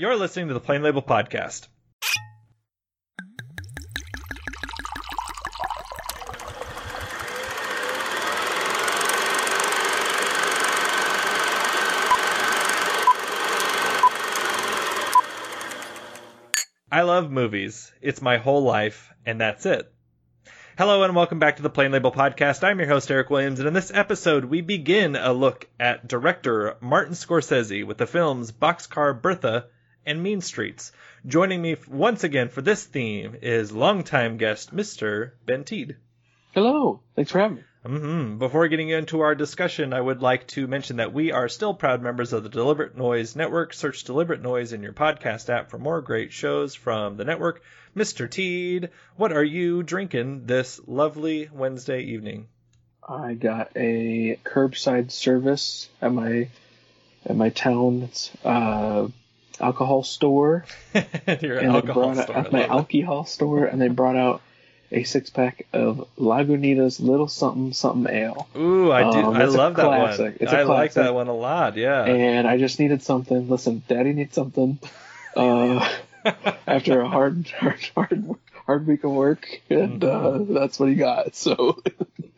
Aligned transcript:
You're 0.00 0.14
listening 0.14 0.46
to 0.46 0.54
the 0.54 0.60
Plain 0.60 0.84
Label 0.84 1.02
Podcast. 1.02 1.66
I 16.92 17.02
love 17.02 17.32
movies. 17.32 17.90
It's 18.00 18.22
my 18.22 18.36
whole 18.36 18.62
life, 18.62 19.12
and 19.26 19.40
that's 19.40 19.66
it. 19.66 19.92
Hello 20.78 21.02
and 21.02 21.16
welcome 21.16 21.40
back 21.40 21.56
to 21.56 21.62
the 21.62 21.70
Plain 21.70 21.90
Label 21.90 22.12
Podcast. 22.12 22.62
I'm 22.62 22.78
your 22.78 22.86
host, 22.86 23.10
Eric 23.10 23.30
Williams, 23.30 23.58
and 23.58 23.66
in 23.66 23.74
this 23.74 23.90
episode, 23.92 24.44
we 24.44 24.60
begin 24.60 25.16
a 25.16 25.32
look 25.32 25.68
at 25.80 26.06
director 26.06 26.76
Martin 26.80 27.14
Scorsese 27.14 27.84
with 27.84 27.98
the 27.98 28.06
films 28.06 28.52
Boxcar 28.52 29.20
Bertha 29.20 29.66
and 30.08 30.22
Mean 30.22 30.40
Streets. 30.40 30.90
Joining 31.26 31.60
me 31.60 31.76
once 31.86 32.24
again 32.24 32.48
for 32.48 32.62
this 32.62 32.84
theme 32.84 33.36
is 33.42 33.70
longtime 33.70 34.38
guest, 34.38 34.74
Mr. 34.74 35.32
Ben 35.44 35.64
Tiede. 35.64 35.96
Hello. 36.54 37.00
Thanks 37.14 37.30
for 37.30 37.38
having 37.38 37.58
me. 37.58 37.62
Mm-hmm. 37.84 38.38
Before 38.38 38.66
getting 38.68 38.88
into 38.88 39.20
our 39.20 39.34
discussion, 39.34 39.92
I 39.92 40.00
would 40.00 40.22
like 40.22 40.46
to 40.48 40.66
mention 40.66 40.96
that 40.96 41.12
we 41.12 41.30
are 41.30 41.48
still 41.48 41.74
proud 41.74 42.02
members 42.02 42.32
of 42.32 42.42
the 42.42 42.48
Deliberate 42.48 42.96
Noise 42.96 43.36
Network. 43.36 43.74
Search 43.74 44.02
Deliberate 44.04 44.42
Noise 44.42 44.72
in 44.72 44.82
your 44.82 44.94
podcast 44.94 45.50
app 45.50 45.70
for 45.70 45.78
more 45.78 46.00
great 46.00 46.32
shows 46.32 46.74
from 46.74 47.16
the 47.16 47.24
network. 47.24 47.62
Mr. 47.94 48.28
Tiede, 48.28 48.88
what 49.16 49.32
are 49.32 49.44
you 49.44 49.82
drinking 49.82 50.46
this 50.46 50.80
lovely 50.86 51.50
Wednesday 51.52 52.00
evening? 52.00 52.48
I 53.06 53.34
got 53.34 53.70
a 53.76 54.40
curbside 54.44 55.10
service 55.10 55.88
at 56.00 56.12
my 56.12 56.48
at 57.26 57.36
my 57.36 57.50
town's 57.50 58.30
uh, 58.44 59.08
alcohol 59.60 60.02
store. 60.02 60.64
your 60.94 61.58
and 61.58 61.72
alcohol 61.72 62.10
they 62.10 62.14
brought 62.14 62.24
store. 62.24 62.36
out 62.36 62.52
my 62.52 62.66
alcohol 62.66 63.24
store, 63.24 63.64
and 63.64 63.80
they 63.80 63.88
brought 63.88 64.16
out 64.16 64.40
a 64.90 65.04
six 65.04 65.30
pack 65.30 65.66
of 65.72 66.08
Lagunitas 66.18 67.00
Little 67.00 67.28
Something 67.28 67.72
Something 67.72 68.14
Ale. 68.14 68.48
Ooh, 68.56 68.90
I 68.90 69.10
do. 69.10 69.18
Um, 69.18 69.36
I 69.36 69.44
love 69.44 69.76
that 69.76 69.86
one. 69.86 69.98
classic. 69.98 70.36
It's 70.40 70.52
I 70.52 70.62
like 70.62 70.94
that 70.94 71.14
one 71.14 71.28
a 71.28 71.34
lot. 71.34 71.76
Yeah. 71.76 72.04
And 72.04 72.46
I 72.46 72.56
just 72.56 72.78
needed 72.78 73.02
something. 73.02 73.48
Listen, 73.48 73.82
Daddy 73.88 74.12
needs 74.12 74.34
something. 74.34 74.78
Uh, 75.36 75.86
after 76.66 77.00
a 77.00 77.08
hard, 77.08 77.46
hard, 77.48 77.90
hard, 77.94 78.34
hard 78.68 78.86
week 78.86 79.02
of 79.02 79.10
work, 79.10 79.62
and 79.70 80.04
uh, 80.04 80.38
that's 80.48 80.78
what 80.78 80.88
he 80.90 80.94
got. 80.94 81.34
So 81.34 81.78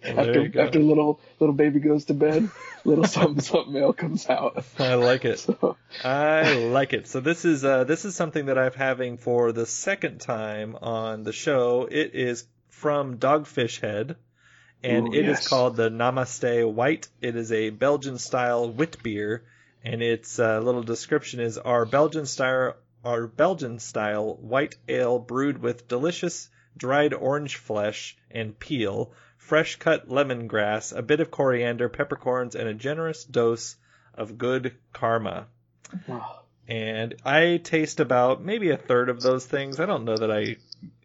Mm-hmm. 0.03 0.19
After 0.19 0.49
go. 0.49 0.61
after 0.63 0.79
little 0.79 1.21
little 1.39 1.55
baby 1.55 1.79
goes 1.79 2.07
to 2.07 2.15
bed, 2.15 2.49
little 2.85 3.05
something 3.17 3.41
something 3.41 3.77
ale 3.77 3.93
comes 3.93 4.29
out. 4.29 4.65
I 4.79 4.95
like 4.95 5.25
it. 5.25 5.41
So 5.41 5.77
I 6.03 6.55
like 6.55 6.93
it. 6.93 7.07
So 7.07 7.21
this 7.21 7.45
is 7.45 7.65
uh, 7.65 7.85
this 7.85 8.05
is 8.05 8.17
something 8.17 8.47
that 8.47 8.59
I'm 8.59 8.73
having 8.73 9.19
for 9.19 9.53
the 9.53 9.67
second 9.67 10.21
time 10.21 10.77
on 10.81 11.23
the 11.23 11.33
show. 11.33 11.87
It 11.91 12.15
is 12.15 12.47
from 12.69 13.19
Dogfish 13.19 13.81
Head, 13.81 14.17
and 14.83 15.09
Ooh, 15.09 15.13
it 15.13 15.29
is 15.29 15.39
yes. 15.41 15.49
called 15.49 15.77
the 15.77 15.91
Namaste 15.91 16.73
White. 16.73 17.09
It 17.21 17.37
is 17.37 17.53
a 17.53 17.69
Belgian 17.69 18.17
style 18.17 18.71
wit 18.71 19.03
beer, 19.03 19.45
and 19.85 20.03
its 20.03 20.39
uh, 20.39 20.61
little 20.61 20.83
description 20.83 21.41
is 21.41 21.59
our 21.59 21.85
Belgian 21.85 22.25
style 22.25 22.75
our 23.05 23.27
Belgian 23.27 23.79
style 23.79 24.37
white 24.37 24.77
ale 24.89 25.19
brewed 25.19 25.59
with 25.59 25.89
delicious 25.89 26.49
dried 26.77 27.15
orange 27.15 27.57
flesh 27.57 28.17
and 28.31 28.59
peel, 28.59 29.13
fresh 29.37 29.77
cut 29.77 30.09
lemongrass, 30.09 30.97
a 30.97 31.03
bit 31.03 31.21
of 31.21 31.31
coriander, 31.31 31.89
peppercorns, 31.89 32.55
and 32.55 32.69
a 32.69 32.75
generous 32.75 33.25
dose 33.25 33.77
of 34.15 34.39
good 34.39 34.77
karma 34.93 35.47
and 36.69 37.17
I 37.25 37.61
taste 37.63 37.99
about 38.01 38.43
maybe 38.45 38.71
a 38.71 38.77
third 38.77 39.09
of 39.09 39.21
those 39.21 39.45
things. 39.45 39.81
I 39.81 39.87
don't 39.87 40.05
know 40.05 40.17
that 40.17 40.31
I, 40.31 40.57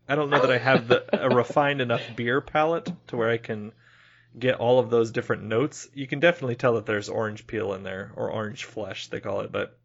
I 0.07 0.15
don't 0.15 0.29
know 0.29 0.39
that 0.39 0.51
I 0.51 0.59
have 0.59 0.87
the 0.87 1.25
a 1.25 1.35
refined 1.35 1.81
enough 1.81 2.03
beer 2.15 2.39
palate 2.39 2.91
to 3.07 3.17
where 3.17 3.31
I 3.31 3.37
can 3.37 3.71
get 4.37 4.55
all 4.55 4.79
of 4.79 4.91
those 4.91 5.11
different 5.11 5.43
notes. 5.43 5.87
You 5.93 6.07
can 6.07 6.19
definitely 6.19 6.55
tell 6.55 6.75
that 6.75 6.85
there's 6.85 7.09
orange 7.09 7.47
peel 7.47 7.73
in 7.73 7.81
there 7.81 8.11
or 8.15 8.31
orange 8.31 8.65
flesh 8.65 9.07
they 9.07 9.19
call 9.19 9.41
it, 9.41 9.51
but 9.51 9.77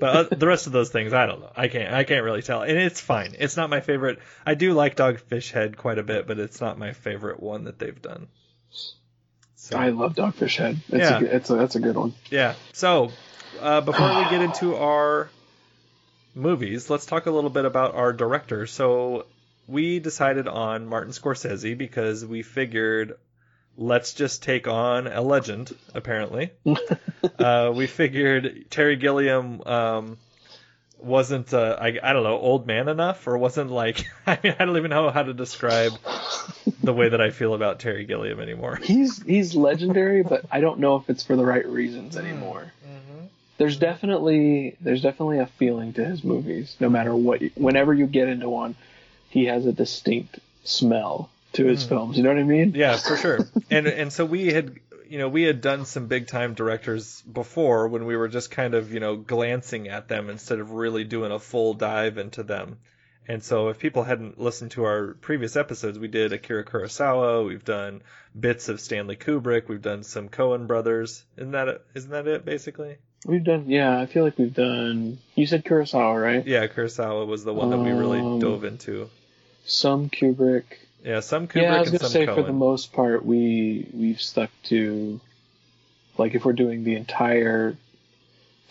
but 0.00 0.16
uh, 0.32 0.34
the 0.36 0.46
rest 0.46 0.66
of 0.66 0.72
those 0.72 0.90
things 0.90 1.12
I 1.12 1.26
don't 1.26 1.40
know. 1.40 1.52
I 1.54 1.68
can't 1.68 1.92
I 1.92 2.04
can't 2.04 2.24
really 2.24 2.42
tell, 2.42 2.62
and 2.62 2.76
it's 2.78 3.00
fine. 3.00 3.36
It's 3.38 3.56
not 3.56 3.68
my 3.70 3.80
favorite. 3.80 4.18
I 4.46 4.54
do 4.54 4.72
like 4.72 4.96
Dogfish 4.96 5.50
Head 5.52 5.76
quite 5.76 5.98
a 5.98 6.02
bit, 6.02 6.26
but 6.26 6.38
it's 6.38 6.60
not 6.60 6.78
my 6.78 6.92
favorite 6.92 7.40
one 7.40 7.64
that 7.64 7.78
they've 7.78 8.00
done. 8.00 8.28
So. 9.56 9.76
I 9.76 9.90
love 9.90 10.14
Dogfish 10.14 10.56
Head. 10.56 10.78
It's 10.88 11.10
Yeah. 11.10 11.18
a, 11.18 11.24
it's 11.24 11.50
a, 11.50 11.56
that's 11.56 11.76
a 11.76 11.80
good 11.80 11.96
one. 11.96 12.14
Yeah. 12.30 12.54
So, 12.72 13.10
uh, 13.60 13.82
before 13.82 14.08
we 14.16 14.30
get 14.30 14.40
into 14.40 14.76
our 14.76 15.28
movies, 16.34 16.88
let's 16.88 17.04
talk 17.04 17.26
a 17.26 17.30
little 17.30 17.50
bit 17.50 17.66
about 17.66 17.94
our 17.94 18.12
director. 18.14 18.66
So, 18.66 19.26
we 19.66 19.98
decided 19.98 20.48
on 20.48 20.86
Martin 20.86 21.12
Scorsese 21.12 21.76
because 21.76 22.24
we 22.24 22.42
figured 22.42 23.18
let's 23.78 24.12
just 24.12 24.42
take 24.42 24.66
on 24.66 25.06
a 25.06 25.22
legend, 25.22 25.74
apparently. 25.94 26.50
uh, 27.38 27.72
we 27.74 27.86
figured 27.86 28.66
Terry 28.68 28.96
Gilliam 28.96 29.62
um, 29.64 30.18
wasn't, 30.98 31.54
uh, 31.54 31.76
I, 31.80 31.98
I 32.02 32.12
don't 32.12 32.24
know, 32.24 32.38
old 32.38 32.66
man 32.66 32.88
enough, 32.88 33.26
or 33.26 33.38
wasn't 33.38 33.70
like, 33.70 34.04
I 34.26 34.38
mean, 34.42 34.56
I 34.58 34.64
don't 34.64 34.76
even 34.76 34.90
know 34.90 35.10
how 35.10 35.22
to 35.22 35.32
describe 35.32 35.92
the 36.82 36.92
way 36.92 37.08
that 37.08 37.20
I 37.20 37.30
feel 37.30 37.54
about 37.54 37.78
Terry 37.78 38.04
Gilliam 38.04 38.40
anymore. 38.40 38.76
He's 38.76 39.22
he's 39.22 39.54
legendary, 39.54 40.22
but 40.24 40.44
I 40.50 40.60
don't 40.60 40.80
know 40.80 40.96
if 40.96 41.08
it's 41.08 41.22
for 41.22 41.36
the 41.36 41.44
right 41.44 41.66
reasons 41.66 42.16
anymore. 42.16 42.72
There's 43.58 43.76
definitely 43.76 44.76
there's 44.80 45.02
definitely 45.02 45.38
a 45.38 45.46
feeling 45.46 45.92
to 45.94 46.04
his 46.04 46.22
movies. 46.22 46.76
No 46.78 46.88
matter 46.88 47.14
what, 47.14 47.42
whenever 47.56 47.92
you 47.92 48.06
get 48.06 48.28
into 48.28 48.48
one, 48.48 48.76
he 49.30 49.46
has 49.46 49.66
a 49.66 49.72
distinct 49.72 50.38
smell 50.62 51.28
to 51.58 51.66
his 51.66 51.84
films. 51.84 52.16
You 52.16 52.22
know 52.22 52.30
what 52.30 52.38
I 52.38 52.42
mean? 52.44 52.72
Yeah, 52.74 52.96
for 52.96 53.16
sure. 53.16 53.38
and 53.70 53.86
and 53.86 54.12
so 54.12 54.24
we 54.24 54.52
had 54.52 54.78
you 55.08 55.18
know 55.18 55.28
we 55.28 55.42
had 55.42 55.60
done 55.60 55.84
some 55.84 56.06
big 56.06 56.26
time 56.26 56.54
directors 56.54 57.22
before 57.22 57.88
when 57.88 58.04
we 58.06 58.16
were 58.16 58.28
just 58.28 58.50
kind 58.50 58.74
of 58.74 58.92
you 58.92 59.00
know 59.00 59.16
glancing 59.16 59.88
at 59.88 60.08
them 60.08 60.30
instead 60.30 60.58
of 60.60 60.70
really 60.72 61.04
doing 61.04 61.30
a 61.32 61.38
full 61.38 61.74
dive 61.74 62.18
into 62.18 62.42
them. 62.42 62.78
And 63.30 63.42
so 63.44 63.68
if 63.68 63.78
people 63.78 64.04
hadn't 64.04 64.40
listened 64.40 64.70
to 64.70 64.84
our 64.84 65.12
previous 65.20 65.54
episodes, 65.54 65.98
we 65.98 66.08
did 66.08 66.32
Akira 66.32 66.64
Kurosawa, 66.64 67.46
we've 67.46 67.62
done 67.64 68.00
bits 68.38 68.70
of 68.70 68.80
Stanley 68.80 69.16
Kubrick, 69.16 69.68
we've 69.68 69.82
done 69.82 70.02
some 70.02 70.30
Coen 70.30 70.66
brothers. 70.66 71.24
Isn't 71.36 71.50
that? 71.52 71.82
Isn't 71.94 72.10
that 72.10 72.26
it 72.26 72.46
basically? 72.46 72.96
We've 73.26 73.44
done. 73.44 73.68
Yeah, 73.68 74.00
I 74.00 74.06
feel 74.06 74.24
like 74.24 74.38
we've 74.38 74.54
done. 74.54 75.18
You 75.34 75.46
said 75.46 75.64
Kurosawa, 75.64 76.22
right? 76.22 76.46
Yeah, 76.46 76.66
Kurosawa 76.68 77.26
was 77.26 77.44
the 77.44 77.52
one 77.52 77.68
that 77.70 77.78
we 77.78 77.90
really 77.90 78.20
Um, 78.20 78.38
dove 78.38 78.64
into. 78.64 79.10
Some 79.66 80.08
Kubrick. 80.08 80.64
Yeah, 81.04 81.20
some 81.20 81.46
Kubrick 81.46 81.62
yeah, 81.62 81.76
I 81.76 81.80
was 81.80 81.90
gonna 81.90 81.98
some 82.00 82.08
say 82.10 82.26
Coen. 82.26 82.34
for 82.34 82.42
the 82.42 82.52
most 82.52 82.92
part 82.92 83.24
we 83.24 83.88
we've 83.92 84.20
stuck 84.20 84.50
to 84.64 85.20
like 86.16 86.34
if 86.34 86.44
we're 86.44 86.52
doing 86.52 86.84
the 86.84 86.96
entire 86.96 87.76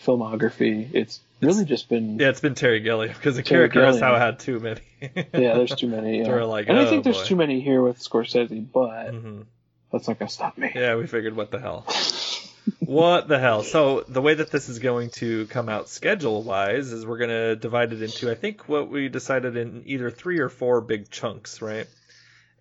filmography, 0.04 0.88
it's 0.92 1.20
really 1.40 1.64
just 1.64 1.88
been 1.88 2.18
yeah, 2.18 2.28
it's 2.28 2.40
been 2.40 2.54
Terry 2.54 2.80
Gilliam 2.80 3.12
because 3.12 3.38
Akira 3.38 3.68
Terry 3.68 3.86
Gilliam. 3.90 4.02
Kurosawa 4.02 4.18
had 4.18 4.38
too 4.38 4.60
many. 4.60 4.80
yeah, 5.00 5.54
there's 5.54 5.74
too 5.74 5.88
many. 5.88 6.18
Yeah. 6.24 6.42
Like, 6.44 6.68
and 6.68 6.78
I 6.78 6.82
oh, 6.82 6.90
think 6.90 7.04
there's 7.04 7.18
boy. 7.18 7.24
too 7.24 7.36
many 7.36 7.60
here 7.60 7.82
with 7.82 7.98
Scorsese, 7.98 8.66
but 8.72 9.12
Mhm. 9.12 9.44
that's 9.92 10.08
not 10.08 10.18
gonna 10.18 10.28
stop 10.28 10.58
me. 10.58 10.70
Yeah, 10.74 10.96
we 10.96 11.06
figured 11.06 11.34
what 11.34 11.50
the 11.50 11.58
hell. 11.58 11.86
what 12.80 13.28
the 13.28 13.38
hell? 13.38 13.62
So 13.62 14.04
the 14.08 14.20
way 14.20 14.34
that 14.34 14.50
this 14.50 14.68
is 14.68 14.78
going 14.78 15.10
to 15.10 15.46
come 15.46 15.68
out 15.68 15.88
schedule 15.88 16.42
wise 16.42 16.92
is 16.92 17.06
we're 17.06 17.18
gonna 17.18 17.56
divide 17.56 17.92
it 17.92 18.02
into 18.02 18.30
I 18.30 18.34
think 18.34 18.68
what 18.68 18.90
we 18.90 19.08
decided 19.08 19.56
in 19.56 19.84
either 19.86 20.10
three 20.10 20.40
or 20.40 20.48
four 20.48 20.80
big 20.80 21.10
chunks, 21.10 21.62
right? 21.62 21.86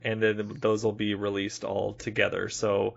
And 0.07 0.23
then 0.23 0.57
those 0.61 0.83
will 0.83 0.93
be 0.93 1.15
released 1.15 1.65
all 1.65 1.93
together. 1.93 2.47
So 2.47 2.95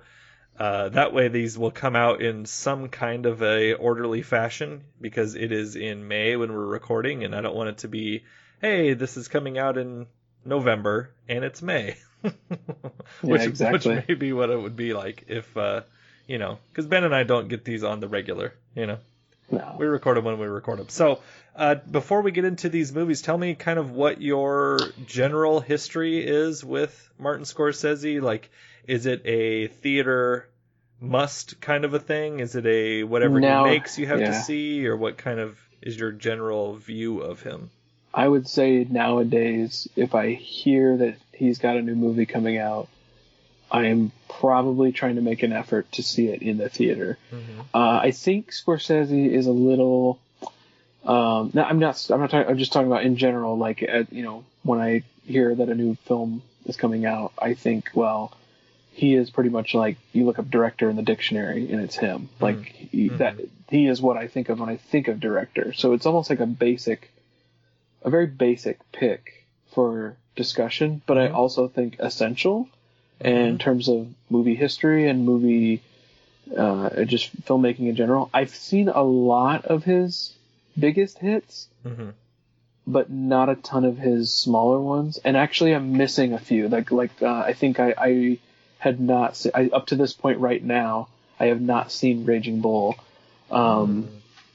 uh, 0.59 0.91
that 0.91 1.13
way 1.13 1.29
these 1.29 1.59
will 1.59 1.71
come 1.71 1.97
out 1.97 2.23
in 2.23 2.47
some 2.47 2.89
kind 2.89 3.27
of 3.27 3.43
a 3.43 3.75
orderly 3.75 4.23
fashion 4.23 4.83
because 5.01 5.35
it 5.35 5.53
is 5.53 5.75
in 5.75 6.07
May 6.07 6.37
when 6.37 6.53
we're 6.53 6.67
recording, 6.67 7.25
and 7.25 7.35
I 7.35 7.41
don't 7.41 7.57
want 7.57 7.71
it 7.71 7.79
to 7.79 7.89
be, 7.89 8.25
hey, 8.61 8.95
this 8.95 9.17
is 9.17 9.27
coming 9.27 9.59
out 9.59 9.77
in 9.77 10.07
November 10.45 11.11
and 11.29 11.45
it's 11.45 11.63
May. 11.63 11.97
which, 13.23 13.43
exactly. 13.43 13.97
which 13.97 14.09
may 14.09 14.15
be 14.15 14.33
what 14.33 14.51
it 14.51 14.61
would 14.61 14.77
be 14.77 14.93
like 14.93 15.25
if, 15.29 15.57
uh, 15.57 15.81
you 16.27 16.39
know, 16.39 16.59
because 16.69 16.87
Ben 16.87 17.05
and 17.05 17.15
I 17.15 17.25
don't 17.25 17.49
get 17.49 17.65
these 17.65 17.83
on 17.83 18.01
the 18.01 18.09
regular, 18.09 18.55
you 18.75 18.87
know. 18.87 18.99
No. 19.51 19.77
We 19.79 19.87
record 19.87 20.17
them 20.17 20.25
when 20.25 20.39
we 20.39 20.47
record 20.47 20.79
them. 20.79 20.89
So, 20.89 21.21
uh, 21.57 21.75
before 21.75 22.23
we 22.23 22.31
get 22.31 22.45
into 22.45 22.69
these 22.69 22.93
movies, 22.93 23.23
tell 23.23 23.37
me 23.37 23.55
kind 23.55 23.79
of 23.79 23.91
what 23.91 24.21
your 24.21 24.79
general 25.07 25.61
history 25.61 26.25
is 26.25 26.65
with 26.65 27.11
Martin 27.19 27.45
Scorsese. 27.45 28.23
Like, 28.23 28.51
is 28.87 29.07
it 29.07 29.23
a 29.25 29.69
theater 29.69 30.49
must 31.01 31.61
kind 31.61 31.85
of 31.85 31.95
a 31.95 31.99
thing? 31.99 32.41
Is 32.41 32.55
it 32.55 32.67
a 32.67 33.03
whatever 33.05 33.41
he 33.41 33.47
makes 33.47 33.99
you 33.99 34.07
have 34.07 34.21
to 34.21 34.43
see, 34.43 34.87
or 34.87 34.97
what 34.97 35.17
kind 35.19 35.41
of 35.41 35.59
is 35.83 35.99
your 35.99 36.13
general 36.13 36.77
view 36.77 37.21
of 37.21 37.43
him? 37.43 37.71
I 38.13 38.27
would 38.27 38.49
say 38.49 38.87
nowadays, 38.89 39.89
if 39.97 40.15
I 40.15 40.33
hear 40.33 40.97
that 40.97 41.17
he's 41.33 41.59
got 41.59 41.77
a 41.77 41.83
new 41.83 41.95
movie 41.95 42.27
coming 42.27 42.59
out, 42.59 42.89
I 43.71 43.87
am 43.87 44.13
probably 44.29 44.93
trying 44.93 45.17
to 45.17 45.23
make 45.23 45.43
an 45.43 45.53
effort 45.53 45.91
to 45.93 46.03
see 46.03 46.29
it 46.29 46.43
in 46.43 46.59
the 46.59 46.69
theater. 46.69 47.19
Mm-hmm. 47.33 47.61
Uh, 47.75 47.99
I 48.03 48.11
think 48.11 48.51
Scorsese 48.53 49.31
is 49.31 49.47
a 49.47 49.53
little 49.53 50.19
Um, 51.05 51.51
no, 51.55 51.63
I'm 51.63 51.79
not. 51.79 52.11
I'm 52.11 52.21
not 52.21 52.31
talking. 52.31 52.51
I'm 52.51 52.59
just 52.59 52.73
talking 52.73 52.89
about 52.89 53.05
in 53.05 53.17
general. 53.17 53.57
Like, 53.57 53.83
uh, 53.83 54.05
you 54.11 54.23
know, 54.23 54.45
when 54.63 54.81
I 54.81 55.03
hear 55.25 55.55
that 55.55 55.69
a 55.69 55.75
new 55.75 55.95
film 56.07 56.43
is 56.67 56.77
coming 56.77 57.07
out, 57.07 57.33
I 57.39 57.55
think, 57.55 57.91
well, 57.95 58.37
he 58.93 59.15
is 59.15 59.31
pretty 59.31 59.51
much 59.51 59.73
like 59.73 59.97
you 60.13 60.27
look 60.27 60.39
up 60.39 60.51
director 60.51 60.91
in 60.91 60.97
the 60.97 61.03
dictionary 61.03 61.73
and 61.73 61.81
it's 61.81 61.97
him. 61.97 62.29
Mm-hmm. 62.29 62.45
Like 62.45 62.67
he, 62.67 63.09
that 63.09 63.37
he 63.69 63.87
is 63.87 64.03
what 64.03 64.17
I 64.19 64.29
think 64.29 64.51
of 64.51 64.61
when 64.61 64.69
I 64.69 64.77
think 64.77 65.09
of 65.09 65.21
director. 65.21 65.73
So 65.73 65.95
it's 65.95 66.07
almost 66.07 66.29
like 66.29 66.41
a 66.41 66.47
basic, 66.47 67.11
a 68.03 68.11
very 68.11 68.27
basic 68.27 68.79
pick 68.93 69.47
for 69.75 70.17
discussion, 70.37 71.01
but 71.07 71.17
Mm-hmm. 71.17 71.35
I 71.35 71.39
also 71.39 71.69
think 71.69 71.97
essential 71.99 72.69
in 73.21 73.59
terms 73.59 73.89
of 73.89 74.09
movie 74.31 74.55
history 74.55 75.09
and 75.09 75.25
movie, 75.25 75.83
uh, 76.57 77.05
just 77.05 77.35
filmmaking 77.45 77.89
in 77.89 77.97
general. 77.97 78.31
I've 78.33 78.51
seen 78.55 78.89
a 78.89 79.03
lot 79.03 79.67
of 79.67 79.85
his 79.85 80.33
biggest 80.79 81.19
hits, 81.19 81.69
Mhm. 81.85 82.13
but 82.87 83.11
not 83.11 83.49
a 83.49 83.55
ton 83.57 83.85
of 83.85 83.99
his 83.99 84.33
smaller 84.33 84.81
ones. 84.81 85.19
And 85.25 85.37
actually, 85.37 85.75
I'm 85.75 85.97
missing 85.97 86.33
a 86.33 86.39
few. 86.39 86.69
Like 86.69 86.91
like 86.91 87.23
uh, 87.23 87.27
I 87.47 87.53
think 87.53 87.79
I, 87.79 87.95
I 87.97 88.39
had 88.79 89.01
not 89.01 89.37
se- 89.37 89.51
I, 89.55 89.69
up 89.73 89.87
to 89.89 89.97
this 89.97 90.13
point 90.13 90.39
right 90.39 90.63
now. 90.63 91.09
I 91.39 91.47
have 91.47 91.61
not 91.61 91.93
seen 91.93 92.25
Raging 92.25 92.61
Bull, 92.61 92.97
um, 93.51 94.09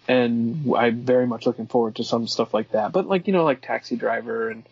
and 0.08 0.74
I'm 0.76 1.02
very 1.02 1.26
much 1.28 1.46
looking 1.46 1.68
forward 1.68 1.96
to 1.96 2.04
some 2.04 2.28
stuff 2.28 2.54
like 2.54 2.72
that. 2.72 2.92
But 2.92 3.08
like 3.08 3.28
you 3.28 3.34
know, 3.34 3.44
like 3.44 3.62
Taxi 3.62 3.96
Driver 3.96 4.50
and 4.50 4.64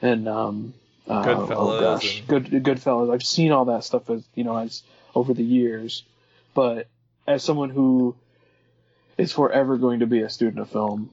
and 0.00 0.28
um, 0.28 0.74
uh, 1.08 1.24
Goodfellas 1.24 1.56
oh 1.56 1.80
gosh, 1.80 2.18
and- 2.20 2.28
good 2.28 2.64
Goodfellas. 2.64 3.12
I've 3.12 3.22
seen 3.22 3.52
all 3.52 3.66
that 3.66 3.84
stuff 3.84 4.08
as 4.10 4.24
you 4.34 4.44
know 4.44 4.56
as 4.56 4.82
over 5.14 5.34
the 5.34 5.44
years, 5.44 6.04
but 6.54 6.88
as 7.26 7.42
someone 7.42 7.70
who 7.70 8.14
is 9.18 9.32
forever 9.32 9.76
going 9.76 10.00
to 10.00 10.06
be 10.06 10.22
a 10.22 10.30
student 10.30 10.60
of 10.60 10.70
film, 10.70 11.10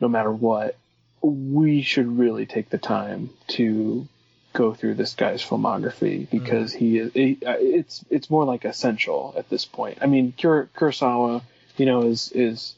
no 0.00 0.08
matter 0.08 0.30
what, 0.30 0.76
we 1.22 1.82
should 1.82 2.18
really 2.18 2.46
take 2.46 2.68
the 2.70 2.78
time 2.78 3.30
to 3.48 4.06
go 4.52 4.74
through 4.74 4.94
this 4.94 5.14
guy's 5.14 5.42
filmography 5.42 6.28
because 6.30 6.72
he 6.72 6.98
is 6.98 7.12
he, 7.12 7.38
uh, 7.46 7.56
it's 7.58 8.04
it's 8.10 8.30
more 8.30 8.44
like 8.44 8.64
essential 8.64 9.34
at 9.36 9.48
this 9.48 9.64
point. 9.64 9.98
I 10.00 10.06
mean, 10.06 10.32
Kur- 10.40 10.68
Kurosawa, 10.76 11.42
you 11.76 11.86
know, 11.86 12.02
is 12.02 12.32
is 12.32 12.74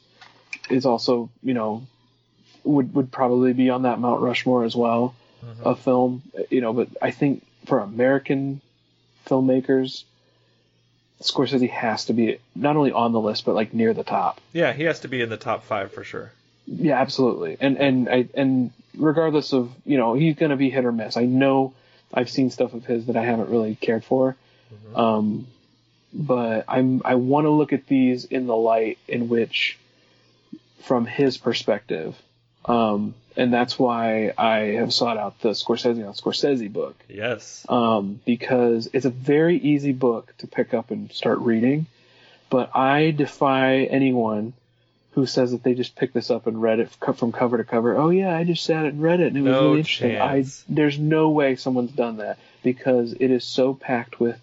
is 0.69 0.85
also 0.85 1.29
you 1.43 1.53
know 1.53 1.85
would 2.63 2.93
would 2.93 3.11
probably 3.11 3.53
be 3.53 3.69
on 3.69 3.83
that 3.83 3.99
Mount 3.99 4.21
Rushmore 4.21 4.63
as 4.63 4.75
well 4.75 5.15
of 5.63 5.79
film, 5.79 6.21
you 6.49 6.61
know. 6.61 6.73
But 6.73 6.89
I 7.01 7.11
think 7.11 7.45
for 7.65 7.79
American 7.79 8.61
filmmakers, 9.27 10.03
Scorsese 11.21 11.69
has 11.69 12.05
to 12.05 12.13
be 12.13 12.39
not 12.55 12.75
only 12.75 12.91
on 12.91 13.11
the 13.11 13.19
list 13.19 13.45
but 13.45 13.55
like 13.55 13.73
near 13.73 13.93
the 13.93 14.03
top. 14.03 14.41
Yeah, 14.53 14.73
he 14.73 14.83
has 14.83 15.01
to 15.01 15.07
be 15.07 15.21
in 15.21 15.29
the 15.29 15.37
top 15.37 15.63
five 15.63 15.91
for 15.91 16.03
sure. 16.03 16.31
Yeah, 16.65 16.99
absolutely. 16.99 17.57
And 17.59 17.77
and 17.77 18.09
I 18.09 18.27
and 18.33 18.71
regardless 18.97 19.53
of 19.53 19.71
you 19.85 19.97
know 19.97 20.13
he's 20.13 20.35
gonna 20.35 20.57
be 20.57 20.69
hit 20.69 20.85
or 20.85 20.91
miss. 20.91 21.17
I 21.17 21.25
know 21.25 21.73
I've 22.13 22.29
seen 22.29 22.49
stuff 22.49 22.73
of 22.73 22.85
his 22.85 23.07
that 23.07 23.15
I 23.15 23.23
haven't 23.23 23.49
really 23.49 23.75
cared 23.75 24.03
for, 24.03 24.35
um, 24.95 25.47
but 26.13 26.65
I'm 26.67 27.01
I 27.05 27.15
want 27.15 27.45
to 27.45 27.51
look 27.51 27.73
at 27.73 27.87
these 27.87 28.25
in 28.25 28.47
the 28.47 28.55
light 28.55 28.97
in 29.07 29.29
which, 29.29 29.77
from 30.83 31.05
his 31.05 31.37
perspective, 31.37 32.15
um, 32.65 33.13
and 33.37 33.53
that's 33.53 33.77
why 33.79 34.33
I 34.37 34.57
have 34.79 34.93
sought 34.93 35.17
out 35.17 35.39
the 35.41 35.49
Scorsese 35.49 36.05
on 36.07 36.13
Scorsese 36.13 36.71
book 36.71 36.95
Yes. 37.09 37.65
um, 37.69 38.19
because 38.25 38.89
it's 38.93 39.05
a 39.05 39.09
very 39.09 39.57
easy 39.57 39.93
book 39.93 40.33
to 40.39 40.47
pick 40.47 40.73
up 40.73 40.91
and 40.91 41.11
start 41.11 41.39
reading. 41.39 41.85
But 42.49 42.75
I 42.75 43.11
defy 43.11 43.83
anyone 43.83 44.53
who 45.11 45.25
says 45.25 45.51
that 45.51 45.63
they 45.63 45.73
just 45.73 45.95
picked 45.95 46.13
this 46.13 46.29
up 46.31 46.47
and 46.47 46.61
read 46.61 46.79
it 46.79 46.89
from 46.89 47.31
cover 47.31 47.57
to 47.57 47.63
cover. 47.63 47.95
Oh 47.97 48.09
yeah, 48.09 48.35
I 48.35 48.43
just 48.43 48.63
sat 48.63 48.85
and 48.85 49.01
read 49.01 49.19
it 49.21 49.27
and 49.27 49.37
it 49.37 49.41
was 49.41 49.51
No 49.51 49.63
really 49.67 49.77
interesting. 49.79 50.11
chance. 50.17 50.65
I 50.69 50.73
there's 50.73 50.97
no 50.99 51.29
way 51.29 51.55
someone's 51.55 51.91
done 51.91 52.17
that 52.17 52.37
because 52.63 53.13
it 53.13 53.31
is 53.31 53.43
so 53.43 53.73
packed 53.73 54.19
with 54.19 54.39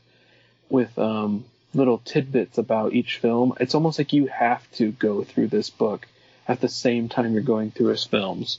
with 0.70 0.98
um, 0.98 1.44
little 1.74 1.98
tidbits 1.98 2.58
about 2.58 2.92
each 2.94 3.18
film. 3.18 3.54
It's 3.60 3.74
almost 3.74 3.98
like 3.98 4.12
you 4.12 4.26
have 4.26 4.70
to 4.72 4.90
go 4.92 5.24
through 5.24 5.48
this 5.48 5.70
book 5.70 6.06
at 6.46 6.60
the 6.60 6.68
same 6.68 7.08
time 7.08 7.32
you're 7.34 7.42
going 7.42 7.70
through 7.70 7.88
his 7.88 8.04
films. 8.04 8.58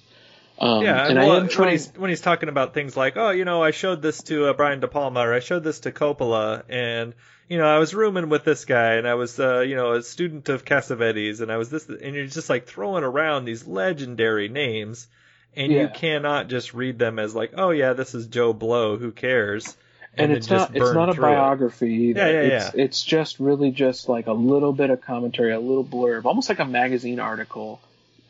Um, 0.60 0.84
Yeah, 0.84 1.08
and 1.08 1.18
well, 1.18 1.32
I 1.32 1.38
am 1.38 1.48
when 1.48 1.70
he's 1.70 1.92
when 1.96 2.10
he's 2.10 2.22
talking 2.22 2.50
about 2.50 2.74
things 2.74 2.98
like, 2.98 3.16
oh, 3.16 3.32
you 3.32 3.46
know, 3.46 3.64
I 3.64 3.72
showed 3.72 4.02
this 4.02 4.22
to 4.24 4.48
uh, 4.48 4.54
Brian 4.54 4.80
De 4.80 4.88
Palma, 4.88 5.22
or 5.22 5.34
I 5.34 5.40
showed 5.40 5.64
this 5.64 5.82
to 5.82 5.92
Coppola, 5.92 6.64
and 6.70 7.14
you 7.48 7.58
know, 7.58 7.66
I 7.66 7.80
was 7.80 7.96
rooming 7.96 8.30
with 8.30 8.44
this 8.44 8.66
guy, 8.66 8.94
and 8.96 9.08
I 9.08 9.16
was, 9.16 9.40
uh, 9.40 9.62
you 9.62 9.76
know, 9.76 9.94
a 9.94 10.04
student 10.04 10.50
of 10.50 10.66
Cassavetes, 10.66 11.42
and 11.42 11.52
I 11.52 11.58
was 11.58 11.70
this, 11.70 11.88
and 11.88 12.16
you're 12.16 12.28
just 12.28 12.50
like 12.50 12.68
throwing 12.68 13.04
around 13.04 13.46
these 13.46 13.66
legendary 13.66 14.50
names, 14.50 15.08
and 15.56 15.72
you 15.72 15.90
cannot 15.94 16.48
just 16.48 16.74
read 16.74 17.00
them 17.00 17.20
as 17.20 17.34
like, 17.34 17.54
oh 17.56 17.72
yeah, 17.72 17.94
this 17.94 18.14
is 18.14 18.28
Joe 18.28 18.54
Blow, 18.54 18.98
who 18.98 19.12
cares? 19.12 19.76
and 20.18 20.32
then 20.32 20.38
it's 20.38 20.50
not 20.50 20.76
it's 20.76 20.92
not 20.92 21.10
a 21.10 21.14
through 21.14 21.28
it. 21.28 21.36
biography 21.36 21.94
either. 21.94 22.32
Yeah, 22.32 22.42
yeah, 22.42 22.68
it's 22.68 22.76
it's 22.76 23.04
just 23.04 23.40
really 23.40 23.72
just 23.72 24.10
like 24.10 24.28
a 24.28 24.34
little 24.34 24.74
bit 24.74 24.90
of 24.90 25.02
commentary, 25.02 25.54
a 25.54 25.60
little 25.60 25.86
blurb, 25.86 26.26
almost 26.26 26.50
like 26.50 26.60
a 26.60 26.66
magazine 26.66 27.20
article 27.20 27.80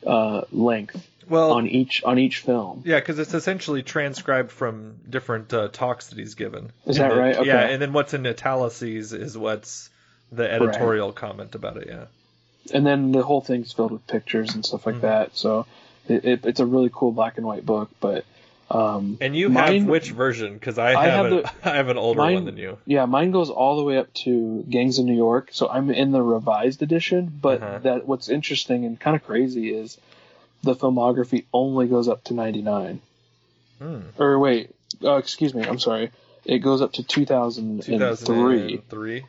uh, 0.06 0.42
length 0.52 1.09
Well, 1.30 1.52
on 1.54 1.68
each 1.68 2.04
on 2.04 2.18
each 2.20 2.40
film. 2.40 2.84
Yeah, 2.86 3.00
because 3.00 3.20
it's 3.20 3.34
essentially 3.34 3.84
transcribed 3.84 4.52
from 4.52 4.96
different 5.10 5.54
uh, 5.54 5.68
talks 5.70 6.08
that 6.08 6.18
he's 6.18 6.36
given. 6.36 6.72
Is 6.86 6.98
that 6.98 7.16
right? 7.16 7.36
Okay. 7.38 7.48
Yeah, 7.48 7.60
and 7.62 7.82
then 7.82 7.94
what's 7.94 8.14
in 8.14 8.26
italices 8.26 9.14
is 9.14 9.38
what's 9.38 9.90
the 10.32 10.50
editorial 10.52 11.12
comment 11.12 11.56
about 11.56 11.78
it. 11.78 11.88
Yeah. 11.88 12.06
And 12.74 12.86
then 12.86 13.12
the 13.12 13.24
whole 13.24 13.42
thing's 13.42 13.72
filled 13.74 13.92
with 13.92 14.06
pictures 14.08 14.54
and 14.54 14.66
stuff 14.66 14.86
like 14.86 14.96
Mm-hmm. 14.96 15.06
that. 15.06 15.38
So 15.38 15.66
it, 16.08 16.26
it, 16.26 16.46
it's 16.46 16.60
a 16.60 16.66
really 16.66 16.90
cool 16.94 17.12
black 17.12 17.38
and 17.38 17.46
white 17.48 17.66
book. 17.66 17.90
But 18.00 18.26
um, 18.70 19.18
And 19.22 19.36
you 19.36 19.50
Mine- 19.50 19.80
have 19.82 19.88
which 19.90 20.12
version? 20.12 20.54
Because 20.54 20.78
I, 20.78 20.94
I 20.94 21.06
have, 21.08 21.26
have 21.26 21.26
a- 21.26 21.30
the- 21.42 21.52
I 21.72 21.76
have 21.78 21.88
an 21.90 21.98
older 21.98 22.20
mine- 22.20 22.36
one 22.36 22.46
than 22.46 22.58
you. 22.58 22.78
yeah, 22.86 23.06
mine 23.06 23.32
goes 23.32 23.50
all 23.50 23.78
the 23.78 23.84
way 23.84 23.98
up 23.98 24.14
to 24.26 24.64
Gangs 24.70 25.00
of 25.00 25.06
New 25.06 25.16
York. 25.16 25.50
So 25.52 25.68
I'm 25.68 25.90
in 25.90 26.12
the 26.12 26.22
revised 26.22 26.84
edition. 26.84 27.32
But 27.42 27.64
Uh-huh. 27.64 27.80
that 27.80 28.08
what's 28.08 28.30
interesting 28.30 28.86
and 28.86 29.00
kind 29.00 29.16
of 29.16 29.24
crazy 29.26 29.74
is 29.74 29.98
the 30.64 30.76
filmography 30.76 31.46
only 31.54 31.88
goes 31.88 32.08
up 32.08 32.24
to 32.26 32.34
99. 32.34 33.02
Hmm. 33.80 34.00
Or 34.18 34.40
wait, 34.40 34.72
uh, 35.04 35.16
excuse 35.16 35.54
me, 35.54 35.64
I'm 35.64 35.80
sorry. 35.80 36.12
It 36.46 36.60
goes 36.60 36.82
up 36.82 36.94
to 36.94 37.04
2003. 37.04 37.98
2003. 37.98 39.26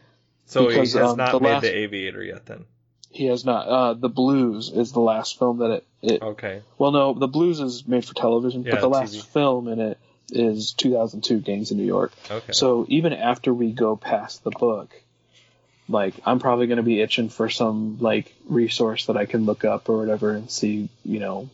So 0.47 0.67
Because, 0.67 0.93
he 0.93 0.99
has 0.99 1.11
um, 1.13 1.17
not 1.17 1.33
the 1.33 1.41
made 1.41 1.51
last- 1.51 1.63
the 1.63 1.77
Aviator 1.77 2.23
yet. 2.25 2.47
Then. 2.47 2.65
He 3.13 3.27
has 3.27 3.45
not. 3.45 3.67
Uh, 3.67 3.95
the 3.95 4.09
Blues 4.09 4.71
is 4.71 4.93
the 4.93 5.01
last 5.01 5.39
film 5.39 5.59
that 5.59 5.71
it. 5.73 5.85
it 6.03 6.23
Okay. 6.23 6.63
Well, 6.79 6.93
no, 6.93 7.13
the 7.15 7.27
Blues 7.27 7.59
is 7.61 7.87
made 7.87 8.05
for 8.05 8.15
television, 8.15 8.63
Yeah, 8.63 8.73
but 8.73 8.81
the 8.81 8.89
last 8.89 9.15
TV. 9.15 9.25
film 9.25 9.67
in 9.69 9.81
it 9.81 9.99
is 10.31 10.73
2002 10.73 11.41
Gangs 11.41 11.73
in 11.73 11.77
New 11.79 11.85
York. 11.85 12.13
Okay. 12.31 12.53
So 12.53 12.87
even 12.89 13.13
after 13.13 13.53
we 13.53 13.73
go 13.73 13.97
past 13.97 14.45
the 14.45 14.53
book, 14.53 14.91
like 15.91 16.15
I'm 16.25 16.39
probably 16.39 16.67
going 16.67 16.77
to 16.79 16.83
be 16.83 17.01
itching 17.01 17.29
for 17.29 17.49
some 17.51 17.99
like 18.01 18.33
resource 18.49 19.07
that 19.07 19.17
I 19.17 19.27
can 19.27 19.45
look 19.45 19.65
up 19.65 19.89
or 19.89 19.99
whatever 19.99 20.33
and 20.33 20.51
see, 20.51 20.89
you 21.05 21.19
know, 21.21 21.49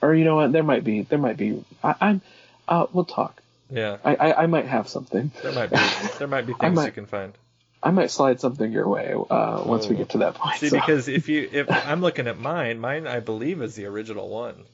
or 0.00 0.14
you 0.14 0.24
know 0.24 0.36
what, 0.36 0.52
there 0.52 0.62
might 0.62 0.84
be, 0.84 1.02
there 1.02 1.18
might 1.18 1.36
be. 1.36 1.62
I, 1.82 1.94
I'm, 2.00 2.22
uh, 2.68 2.86
we'll 2.92 3.04
talk. 3.04 3.42
yeah. 3.70 3.98
I, 4.04 4.14
I, 4.14 4.42
I 4.42 4.46
might 4.46 4.66
have 4.66 4.88
something. 4.88 5.30
There 5.42 5.52
might 5.52 5.70
be 5.70 5.76
there 6.18 6.28
might 6.28 6.46
be 6.46 6.52
things 6.60 6.76
might- 6.76 6.86
you 6.86 6.92
can 6.92 7.06
find. 7.06 7.32
I 7.82 7.90
might 7.92 8.10
slide 8.10 8.40
something 8.40 8.70
your 8.70 8.86
way 8.86 9.14
uh, 9.30 9.62
once 9.64 9.86
we 9.88 9.94
Oh. 9.94 9.98
get 10.00 10.10
to 10.10 10.18
that 10.18 10.34
point. 10.34 10.58
See, 10.58 10.68
so- 10.68 10.76
because 10.76 11.08
if 11.08 11.28
you 11.30 11.48
if 11.50 11.66
I'm 11.86 12.00
looking 12.02 12.26
at 12.28 12.38
mine, 12.38 12.78
mine 12.78 13.06
I 13.06 13.20
believe 13.20 13.62
is 13.62 13.74
the 13.74 13.86
original 13.86 14.28
one 14.28 14.64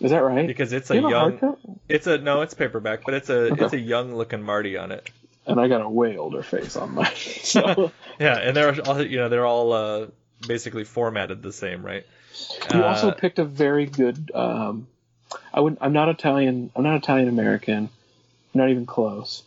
is 0.00 0.10
that 0.10 0.22
right? 0.24 0.46
because 0.46 0.72
it's 0.72 0.90
a 0.90 0.96
you 0.96 1.06
a 1.06 1.10
young. 1.10 1.38
hardcover? 1.38 1.78
It's 1.88 2.06
a 2.08 2.18
no, 2.18 2.42
it's 2.42 2.54
paperback, 2.54 3.04
but 3.04 3.14
it's 3.14 3.30
a 3.30 3.52
Okay. 3.52 3.64
it's 3.64 3.74
a 3.74 3.78
young 3.80 4.14
looking 4.14 4.42
Marty 4.42 4.76
on 4.76 4.90
it. 4.92 5.08
And 5.48 5.58
I 5.60 5.66
got 5.68 5.80
a 5.80 5.88
way 5.88 6.16
older 6.16 6.42
face 6.42 6.76
on 6.76 6.94
mine. 6.94 7.10
So 7.16 7.92
Yeah, 8.20 8.36
and 8.38 8.56
they're 8.56 8.80
all 8.86 9.02
you 9.02 9.18
know 9.18 9.28
they're 9.28 9.46
all 9.46 9.72
uh, 9.72 10.06
basically 10.46 10.84
formatted 10.84 11.42
the 11.42 11.52
same, 11.52 11.84
right? 11.84 12.04
you 12.72 12.80
Uh, 12.80 12.86
also 12.86 13.10
picked 13.10 13.38
a 13.38 13.44
very 13.44 13.86
good. 13.86 14.30
Um, 14.34 14.86
I 15.52 15.60
would. 15.60 15.78
I'm 15.80 15.92
not 15.92 16.08
Italian. 16.08 16.70
I'm 16.76 16.82
not 16.82 16.96
Italian 17.02 17.28
American. 17.28 17.88
Not 18.54 18.70
even 18.70 18.86
close. 18.86 19.42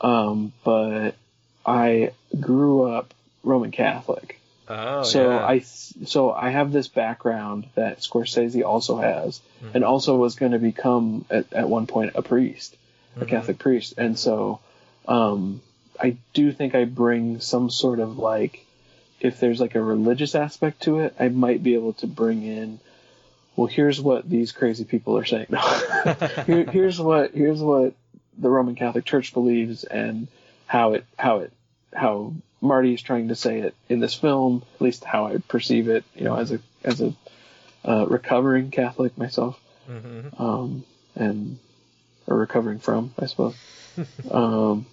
Um, 0.00 0.52
but 0.64 1.12
I 1.66 2.12
grew 2.38 2.84
up 2.84 3.12
Roman 3.42 3.70
Catholic. 3.70 4.38
Oh, 4.68 5.02
so 5.02 5.30
yeah. 5.30 5.46
I 5.46 5.58
so 5.60 6.30
I 6.32 6.50
have 6.50 6.72
this 6.72 6.88
background 6.88 7.66
that 7.74 7.98
Scorsese 8.00 8.64
also 8.64 8.96
has, 8.98 9.40
Mm-hmm. 9.62 9.76
and 9.76 9.84
also 9.84 10.16
was 10.16 10.36
going 10.36 10.52
to 10.52 10.58
become 10.58 11.24
at, 11.30 11.52
at 11.52 11.68
one 11.68 11.86
point 11.86 12.12
a 12.14 12.22
priest, 12.22 12.76
a 13.16 13.20
Mm-hmm. 13.20 13.28
Catholic 13.28 13.58
priest, 13.58 13.94
and 13.98 14.18
so 14.18 14.60
um, 15.06 15.60
I 16.00 16.16
do 16.32 16.52
think 16.52 16.74
I 16.74 16.84
bring 16.84 17.40
some 17.40 17.70
sort 17.70 18.00
of 18.00 18.18
like, 18.18 18.64
if 19.20 19.40
there's 19.40 19.60
like 19.60 19.74
a 19.74 19.82
religious 19.82 20.34
aspect 20.34 20.82
to 20.82 21.00
it, 21.00 21.14
I 21.20 21.28
might 21.28 21.62
be 21.62 21.74
able 21.74 21.92
to 21.94 22.06
bring 22.06 22.42
in. 22.42 22.80
Well, 23.56 23.66
here's 23.66 24.00
what 24.00 24.28
these 24.28 24.52
crazy 24.52 24.84
people 24.84 25.18
are 25.18 25.24
saying. 25.24 25.46
No. 25.50 25.60
Here, 26.46 26.64
here's 26.64 26.98
what 27.00 27.32
here's 27.32 27.60
what 27.60 27.92
the 28.38 28.48
Roman 28.48 28.74
Catholic 28.76 29.04
Church 29.04 29.34
believes, 29.34 29.84
and 29.84 30.28
how 30.66 30.94
it 30.94 31.04
how 31.18 31.40
it 31.40 31.52
how 31.94 32.32
Marty 32.62 32.94
is 32.94 33.02
trying 33.02 33.28
to 33.28 33.34
say 33.34 33.60
it 33.60 33.74
in 33.88 34.00
this 34.00 34.14
film, 34.14 34.62
at 34.76 34.80
least 34.80 35.04
how 35.04 35.26
I 35.26 35.38
perceive 35.38 35.88
it, 35.88 36.04
you 36.14 36.24
know, 36.24 36.36
as 36.36 36.52
a 36.52 36.60
as 36.84 37.02
a 37.02 37.12
uh, 37.84 38.06
recovering 38.06 38.70
Catholic 38.70 39.18
myself, 39.18 39.60
Mm-hmm. 39.90 40.40
um, 40.42 40.84
and 41.16 41.58
or 42.26 42.36
recovering 42.36 42.78
from, 42.78 43.14
I 43.18 43.26
suppose. 43.26 43.54
um, 44.30 44.86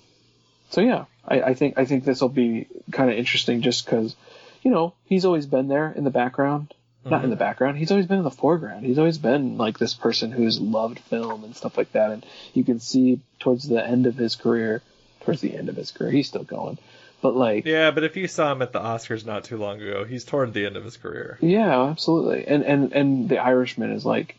so 0.69 0.81
yeah, 0.81 1.05
I, 1.25 1.41
I 1.41 1.53
think 1.53 1.77
I 1.77 1.86
think 1.86 2.03
this 2.03 2.22
will 2.22 2.29
be 2.29 2.67
kind 2.91 3.10
of 3.10 3.17
interesting, 3.17 3.62
just 3.62 3.86
because, 3.86 4.15
you 4.63 4.72
know, 4.72 4.93
he's 5.05 5.25
always 5.25 5.46
been 5.46 5.67
there 5.67 5.91
in 5.96 6.03
the 6.03 6.10
background, 6.10 6.74
not 7.05 7.24
in 7.24 7.29
the 7.29 7.36
background. 7.36 7.77
He's 7.77 7.91
always 7.91 8.05
been 8.05 8.17
in 8.17 8.24
the 8.24 8.31
foreground. 8.31 8.86
He's 8.86 9.00
always 9.00 9.17
been 9.17 9.57
like 9.57 9.77
this 9.77 9.93
person 9.93 10.31
who's 10.31 10.60
loved 10.60 11.00
film 11.00 11.43
and 11.43 11.55
stuff 11.55 11.77
like 11.77 11.91
that, 11.93 12.12
and 12.12 12.25
you 12.53 12.63
can 12.63 12.79
see 12.79 13.19
towards 13.39 13.67
the 13.67 13.86
end 13.86 14.07
of 14.07 14.15
his 14.15 14.36
career, 14.36 14.81
towards 15.22 15.41
the 15.41 15.55
end 15.55 15.69
of 15.69 15.75
his 15.75 15.91
career, 15.91 16.12
he's 16.12 16.27
still 16.27 16.43
going, 16.43 16.77
but 17.22 17.36
like. 17.36 17.65
Yeah, 17.65 17.91
but 17.91 18.03
if 18.03 18.17
you 18.17 18.27
saw 18.27 18.51
him 18.51 18.62
at 18.62 18.74
the 18.74 18.79
Oscars 18.79 19.25
not 19.25 19.46
too 19.46 19.57
long 19.57 19.81
ago, 19.81 20.03
he's 20.03 20.25
toward 20.25 20.53
the 20.53 20.65
end 20.65 20.75
of 20.75 20.84
his 20.84 20.98
career. 20.98 21.38
Yeah, 21.41 21.84
absolutely. 21.84 22.48
And 22.48 22.63
and 22.63 22.91
and 22.93 23.29
the 23.29 23.39
Irishman 23.39 23.91
is 23.91 24.05
like 24.05 24.36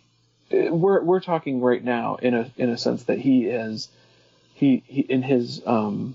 we're 0.50 1.02
we're 1.02 1.21
talking 1.21 1.61
right 1.61 1.83
now 1.83 2.17
in 2.17 2.35
a 2.35 2.50
in 2.57 2.71
a 2.71 2.78
sense 2.78 3.05
that 3.05 3.19
he 3.19 3.47
is 3.47 3.88
he, 4.55 4.83
he 4.87 5.00
in 5.02 5.23
his 5.23 5.62
um 5.67 6.14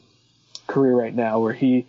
career 0.67 0.95
right 0.95 1.13
now 1.15 1.39
where 1.39 1.53
he 1.53 1.85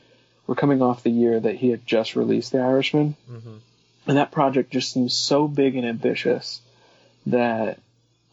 we're 0.46 0.54
coming 0.54 0.82
off 0.82 1.02
the 1.02 1.10
year 1.10 1.40
that 1.40 1.54
he 1.56 1.70
had 1.70 1.86
just 1.86 2.16
released 2.16 2.52
The 2.52 2.58
Irishman. 2.60 3.16
Mhm. 3.30 3.58
And 4.06 4.16
that 4.18 4.30
project 4.30 4.70
just 4.70 4.92
seems 4.92 5.14
so 5.14 5.48
big 5.48 5.76
and 5.76 5.86
ambitious 5.86 6.60
that 7.26 7.78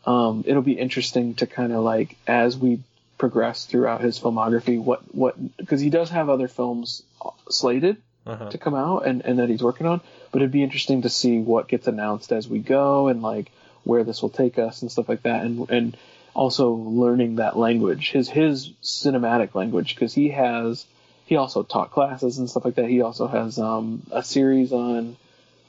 um 0.06 0.44
it'll 0.46 0.62
be 0.62 0.74
interesting 0.74 1.36
to 1.36 1.48
kind 1.48 1.72
of 1.72 1.84
like 1.84 2.18
as 2.28 2.58
we 2.58 2.80
progress 3.18 3.66
throughout 3.66 4.02
his 4.02 4.20
filmography 4.20 4.82
what 4.84 5.02
what 5.16 5.36
because 5.58 5.80
he 5.80 5.90
does 5.90 6.10
have 6.10 6.28
other 6.30 6.48
films 6.48 7.04
slated 7.50 7.98
Uh-huh. 8.26 8.50
to 8.52 8.58
come 8.60 8.76
out 8.76 9.08
and, 9.08 9.26
and 9.26 9.40
that 9.40 9.50
he's 9.50 9.64
working 9.64 9.88
on. 9.88 10.00
But 10.32 10.42
it'd 10.44 10.52
be 10.52 10.62
interesting 10.64 11.02
to 11.04 11.10
see 11.10 11.40
what 11.40 11.68
gets 11.68 11.88
announced 11.88 12.32
as 12.32 12.48
we 12.48 12.60
go 12.60 13.08
and 13.08 13.22
like 13.24 13.52
where 13.84 14.04
this 14.04 14.22
will 14.22 14.30
take 14.30 14.60
us 14.60 14.82
and 14.82 14.92
stuff 14.92 15.10
like 15.10 15.24
that. 15.24 15.44
And 15.44 15.70
and 15.70 15.98
also 16.34 16.72
learning 16.72 17.36
that 17.36 17.58
language, 17.58 18.12
his 18.12 18.30
his 18.30 18.70
cinematic 18.84 19.56
language, 19.56 19.96
because 19.96 20.14
he 20.14 20.30
has 20.30 20.86
he 21.26 21.36
also 21.36 21.64
taught 21.64 21.92
classes 21.92 22.38
and 22.38 22.50
stuff 22.50 22.66
like 22.66 22.76
that. 22.76 22.90
He 22.90 23.02
also 23.02 23.28
has 23.28 23.58
um, 23.60 24.04
a 24.12 24.24
series 24.24 24.72
on 24.72 25.18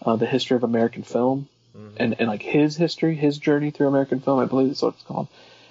uh, 0.04 0.16
the 0.16 0.26
history 0.26 0.56
of 0.56 0.64
American 0.64 1.02
film 1.02 1.48
and 1.96 2.16
and 2.18 2.28
like 2.28 2.42
his 2.42 2.76
history, 2.76 3.14
his 3.14 3.38
journey 3.38 3.70
through 3.70 3.88
American 3.88 4.20
film. 4.20 4.38
I 4.38 4.46
believe 4.46 4.68
that's 4.68 4.82
what 4.82 4.94
it's 4.94 5.02
called. 5.04 5.28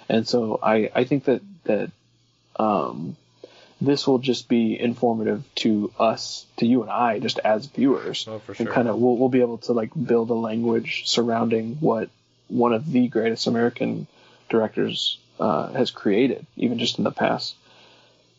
And 0.08 0.26
so 0.26 0.58
I 0.62 0.90
I 0.94 1.04
think 1.04 1.24
that 1.24 1.42
that 1.64 1.90
um, 2.56 3.16
this 3.80 4.06
will 4.06 4.18
just 4.18 4.48
be 4.48 4.78
informative 4.78 5.42
to 5.56 5.92
us, 5.98 6.46
to 6.58 6.66
you 6.66 6.82
and 6.82 6.90
I, 6.90 7.18
just 7.18 7.38
as 7.38 7.66
viewers, 7.66 8.26
Oh, 8.28 8.38
for 8.38 8.54
and 8.58 8.68
kind 8.68 8.88
of 8.88 8.98
we'll, 8.98 9.16
we'll 9.16 9.28
be 9.28 9.40
able 9.40 9.58
to 9.58 9.72
like 9.72 9.90
build 9.94 10.30
a 10.30 10.34
language 10.34 11.04
surrounding 11.06 11.76
what 11.80 12.08
one 12.52 12.72
of 12.72 12.90
the 12.90 13.08
greatest 13.08 13.46
American 13.46 14.06
directors 14.48 15.18
uh, 15.40 15.72
has 15.72 15.90
created, 15.90 16.46
even 16.56 16.78
just 16.78 16.98
in 16.98 17.04
the 17.04 17.10
past, 17.10 17.54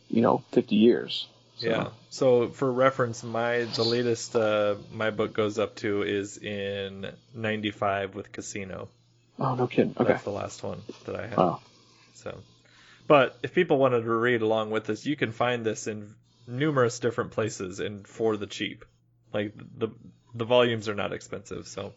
you 0.10 0.22
know, 0.22 0.44
50 0.52 0.76
years. 0.76 1.28
So, 1.58 1.68
Yeah. 1.68 1.88
So 2.10 2.50
for 2.50 2.72
reference, 2.72 3.24
my 3.24 3.64
the 3.64 3.84
latest 3.84 4.36
uh, 4.36 4.76
my 4.92 5.12
book 5.12 5.34
goes 5.34 5.60
up 5.60 5.76
to 5.78 6.02
is 6.04 6.38
in 6.38 7.12
'95 7.34 8.16
with 8.16 8.32
Casino. 8.32 8.90
Oh 9.40 9.56
no 9.56 9.68
kidding. 9.68 9.96
Okay. 9.98 10.14
That's 10.14 10.24
the 10.24 10.32
last 10.32 10.64
one 10.64 10.82
that 11.06 11.16
I 11.16 11.28
have. 11.28 11.38
Wow. 11.38 11.60
So, 12.16 12.40
but 13.08 13.38
if 13.44 13.54
people 13.54 13.78
wanted 13.78 14.02
to 14.02 14.14
read 14.14 14.42
along 14.42 14.72
with 14.72 14.86
this, 14.86 15.06
you 15.06 15.16
can 15.16 15.32
find 15.32 15.66
this 15.66 15.88
in 15.88 16.16
numerous 16.48 17.00
different 17.00 17.32
places 17.32 17.80
and 17.80 18.08
for 18.08 18.38
the 18.38 18.48
cheap. 18.48 18.86
Like 19.34 19.54
the 19.78 19.90
the 20.34 20.46
volumes 20.46 20.90
are 20.90 20.96
not 20.96 21.14
expensive, 21.14 21.68
so 21.68 21.94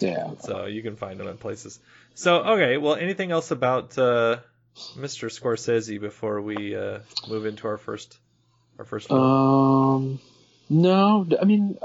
Yeah. 0.00 0.32
so 0.40 0.66
you 0.66 0.82
can 0.82 0.96
find 0.96 1.18
them 1.18 1.28
in 1.28 1.36
places. 1.38 1.78
So 2.14 2.36
okay, 2.40 2.76
well, 2.76 2.94
anything 2.96 3.30
else 3.30 3.50
about 3.50 3.96
uh, 3.98 4.38
Mr. 4.96 5.28
Scorsese 5.30 6.00
before 6.00 6.40
we 6.40 6.74
uh, 6.76 7.00
move 7.28 7.46
into 7.46 7.66
our 7.68 7.76
first 7.78 8.18
our 8.78 8.84
first 8.84 9.08
film? 9.08 9.20
Um, 9.20 10.20
no, 10.70 11.26
I 11.40 11.44
mean, 11.44 11.78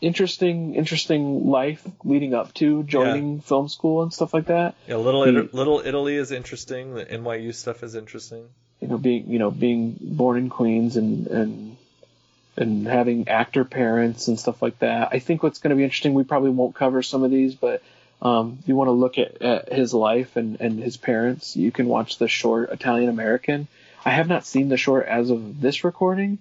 interesting, 0.00 0.74
interesting 0.74 1.48
life 1.48 1.86
leading 2.04 2.34
up 2.34 2.52
to 2.54 2.82
joining 2.84 3.40
film 3.40 3.68
school 3.68 4.02
and 4.02 4.12
stuff 4.12 4.34
like 4.34 4.46
that. 4.46 4.74
yeah, 4.86 4.96
little 4.96 5.24
he- 5.24 5.48
little 5.52 5.80
Italy 5.84 6.16
is 6.16 6.30
interesting. 6.30 6.94
The 6.94 7.06
NYU 7.06 7.54
stuff 7.54 7.82
is 7.82 7.94
interesting. 7.94 8.48
You 8.80 8.88
know, 8.88 8.98
being 8.98 9.28
you 9.28 9.38
know 9.38 9.50
being 9.50 9.96
born 10.00 10.36
in 10.36 10.50
Queens 10.50 10.96
and 10.96 11.26
and 11.28 11.73
and 12.56 12.86
having 12.86 13.28
actor 13.28 13.64
parents 13.64 14.28
and 14.28 14.38
stuff 14.38 14.62
like 14.62 14.78
that. 14.78 15.08
I 15.12 15.18
think 15.18 15.42
what's 15.42 15.58
going 15.58 15.70
to 15.70 15.76
be 15.76 15.84
interesting. 15.84 16.14
We 16.14 16.24
probably 16.24 16.50
won't 16.50 16.74
cover 16.74 17.02
some 17.02 17.24
of 17.24 17.30
these, 17.30 17.54
but 17.54 17.82
um, 18.22 18.58
if 18.60 18.68
you 18.68 18.76
want 18.76 18.88
to 18.88 18.92
look 18.92 19.18
at, 19.18 19.42
at 19.42 19.72
his 19.72 19.92
life 19.92 20.36
and 20.36 20.60
and 20.60 20.82
his 20.82 20.96
parents, 20.96 21.56
you 21.56 21.70
can 21.70 21.86
watch 21.86 22.18
the 22.18 22.28
short 22.28 22.70
Italian 22.70 23.10
American. 23.10 23.68
I 24.04 24.10
have 24.10 24.28
not 24.28 24.46
seen 24.46 24.68
the 24.68 24.76
short 24.76 25.06
as 25.06 25.30
of 25.30 25.60
this 25.60 25.84
recording, 25.84 26.38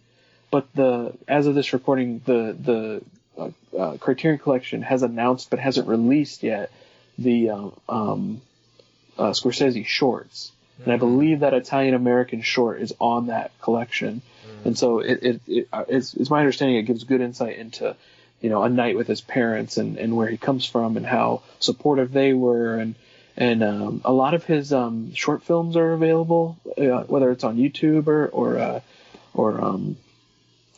but 0.51 0.67
the 0.75 1.13
as 1.27 1.47
of 1.47 1.55
this 1.55 1.73
recording, 1.73 2.21
the 2.25 2.55
the 2.59 3.01
uh, 3.37 3.77
uh, 3.77 3.97
Criterion 3.97 4.39
Collection 4.39 4.81
has 4.81 5.01
announced 5.03 5.49
but 5.49 5.59
hasn't 5.59 5.87
released 5.87 6.43
yet 6.43 6.71
the 7.17 7.49
um, 7.49 7.73
um, 7.89 8.41
uh, 9.17 9.31
Scorsese 9.31 9.85
shorts, 9.85 10.51
and 10.83 10.93
I 10.93 10.97
believe 10.97 11.39
that 11.39 11.53
Italian 11.53 11.95
American 11.95 12.41
short 12.41 12.81
is 12.81 12.93
on 12.99 13.27
that 13.27 13.51
collection, 13.61 14.21
and 14.65 14.77
so 14.77 14.99
it, 14.99 15.23
it, 15.23 15.41
it 15.47 15.67
uh, 15.71 15.85
it's, 15.87 16.13
it's 16.13 16.29
my 16.29 16.39
understanding 16.39 16.77
it 16.77 16.83
gives 16.83 17.03
good 17.03 17.21
insight 17.21 17.57
into 17.57 17.95
you 18.41 18.49
know 18.49 18.63
a 18.63 18.69
night 18.69 18.95
with 18.95 19.07
his 19.07 19.21
parents 19.21 19.77
and, 19.77 19.97
and 19.97 20.15
where 20.15 20.27
he 20.27 20.37
comes 20.37 20.65
from 20.65 20.97
and 20.97 21.05
how 21.05 21.41
supportive 21.59 22.11
they 22.11 22.33
were 22.33 22.75
and 22.75 22.95
and 23.35 23.63
um, 23.63 24.01
a 24.05 24.13
lot 24.13 24.35
of 24.35 24.43
his 24.43 24.71
um, 24.71 25.13
short 25.15 25.43
films 25.43 25.75
are 25.75 25.93
available 25.93 26.57
uh, 26.77 27.03
whether 27.03 27.31
it's 27.31 27.43
on 27.43 27.57
YouTube 27.57 28.07
or 28.07 28.27
or 28.27 28.57
uh, 28.57 28.79
or 29.33 29.61
um, 29.61 29.97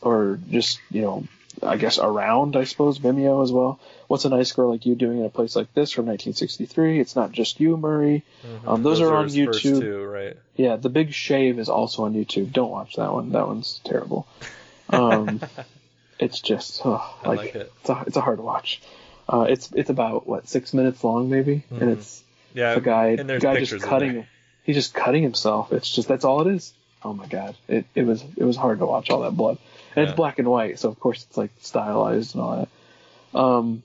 or 0.01 0.39
just 0.49 0.79
you 0.89 1.01
know 1.01 1.23
I 1.63 1.77
guess 1.77 1.99
around 1.99 2.55
I 2.55 2.63
suppose 2.65 2.99
Vimeo 2.99 3.43
as 3.43 3.51
well. 3.51 3.79
What's 4.07 4.25
a 4.25 4.29
nice 4.29 4.51
girl 4.51 4.69
like 4.71 4.85
you 4.85 4.95
doing 4.95 5.19
in 5.19 5.25
a 5.25 5.29
place 5.29 5.55
like 5.55 5.73
this 5.73 5.91
from 5.91 6.05
1963? 6.05 6.99
It's 6.99 7.15
not 7.15 7.31
just 7.31 7.59
you, 7.59 7.75
Murray. 7.77 8.23
Um, 8.67 8.83
those, 8.83 9.01
are 9.01 9.13
on 9.15 9.25
his 9.25 9.35
first 9.35 9.65
YouTube. 9.65 9.79
two, 9.79 10.03
right? 10.03 10.37
Yeah, 10.55 10.75
The 10.75 10.89
Big 10.89 11.13
Shave 11.13 11.57
is 11.59 11.69
also 11.69 12.03
on 12.05 12.13
YouTube. 12.13 12.51
Don't 12.51 12.69
watch 12.71 12.95
that 12.97 13.11
one. 13.11 13.31
That 13.31 13.47
one's 13.47 13.81
terrible. 13.83 14.27
Um, 14.89 15.41
it's 16.19 16.39
just 16.39 16.81
oh, 16.85 17.03
I 17.23 17.27
like, 17.29 17.37
like 17.37 17.55
it. 17.55 17.73
It's 17.81 17.89
a, 17.89 18.03
it's 18.07 18.17
a 18.17 18.21
hard 18.21 18.39
watch. 18.39 18.81
Uh, 19.27 19.47
it's 19.49 19.71
it's 19.73 19.89
about 19.89 20.27
what 20.27 20.47
six 20.47 20.73
minutes 20.73 21.03
long 21.03 21.29
maybe, 21.29 21.63
and 21.71 21.89
it's 21.89 22.23
Yeah, 22.53 22.75
a 22.75 22.79
guy 22.81 23.15
and 23.17 23.27
there's 23.27 23.41
guy 23.41 23.59
just 23.59 23.81
cutting 23.81 24.27
he's 24.63 24.75
just 24.75 24.93
cutting 24.93 25.23
himself. 25.23 25.73
It's 25.73 25.89
just 25.89 26.07
that's 26.07 26.23
all 26.25 26.41
it 26.47 26.53
is. 26.53 26.73
Oh 27.03 27.13
my 27.13 27.25
god, 27.25 27.55
it 27.67 27.85
it 27.95 28.05
was 28.05 28.23
it 28.37 28.43
was 28.43 28.55
hard 28.55 28.79
to 28.79 28.85
watch 28.85 29.09
all 29.09 29.21
that 29.21 29.35
blood, 29.35 29.57
and 29.95 30.03
Yeah. 30.03 30.09
it's 30.11 30.15
black 30.15 30.37
and 30.37 30.47
white, 30.47 30.77
so 30.77 30.89
of 30.89 30.99
course 30.99 31.25
it's 31.27 31.37
like 31.37 31.49
stylized 31.59 32.35
and 32.35 32.43
all 32.43 32.55
that. 33.33 33.37
Um, 33.39 33.83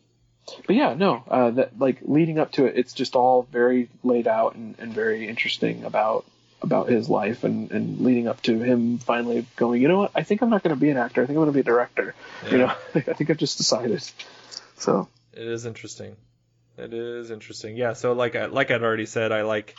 but 0.67 0.77
yeah, 0.77 0.95
no, 0.95 1.23
uh, 1.29 1.51
that 1.51 1.79
like 1.79 1.99
leading 2.03 2.39
up 2.39 2.53
to 2.53 2.67
it, 2.67 2.77
it's 2.77 2.93
just 2.93 3.15
all 3.15 3.43
very 3.51 3.89
laid 4.03 4.27
out 4.27 4.55
and, 4.55 4.75
and 4.79 4.93
very 4.93 5.29
interesting 5.29 5.85
about 5.85 6.25
about 6.63 6.89
his 6.89 7.09
life 7.09 7.45
and, 7.45 7.71
and 7.71 8.01
leading 8.01 8.29
up 8.29 8.43
to 8.43 8.61
him 8.61 8.99
finally 8.99 9.47
going. 9.57 9.81
You 9.81 9.89
know 9.89 9.99
what? 9.99 10.13
I 10.15 10.23
think 10.23 10.43
I'm 10.43 10.51
not 10.51 10.63
going 10.63 10.75
to 10.75 10.81
be 10.81 10.91
an 10.91 10.97
actor. 10.97 11.23
I 11.23 11.27
think 11.27 11.37
I'm 11.37 11.45
going 11.45 11.49
to 11.49 11.53
be 11.53 11.61
a 11.61 11.65
director. 11.65 12.15
You 12.51 12.59
know, 12.59 12.67
I 12.95 13.01
think 13.01 13.31
I've 13.31 13.39
just 13.39 13.59
decided. 13.59 14.03
So 14.77 15.09
It 15.33 15.47
is 15.47 15.67
interesting. 15.67 16.17
It 16.77 16.93
is 16.95 17.31
interesting. 17.31 17.77
Yeah. 17.77 17.93
So 17.95 18.13
like 18.13 18.37
I 18.37 18.47
like 18.47 18.71
I'd 18.71 18.83
already 18.83 19.07
said, 19.07 19.33
I 19.33 19.43
like 19.43 19.77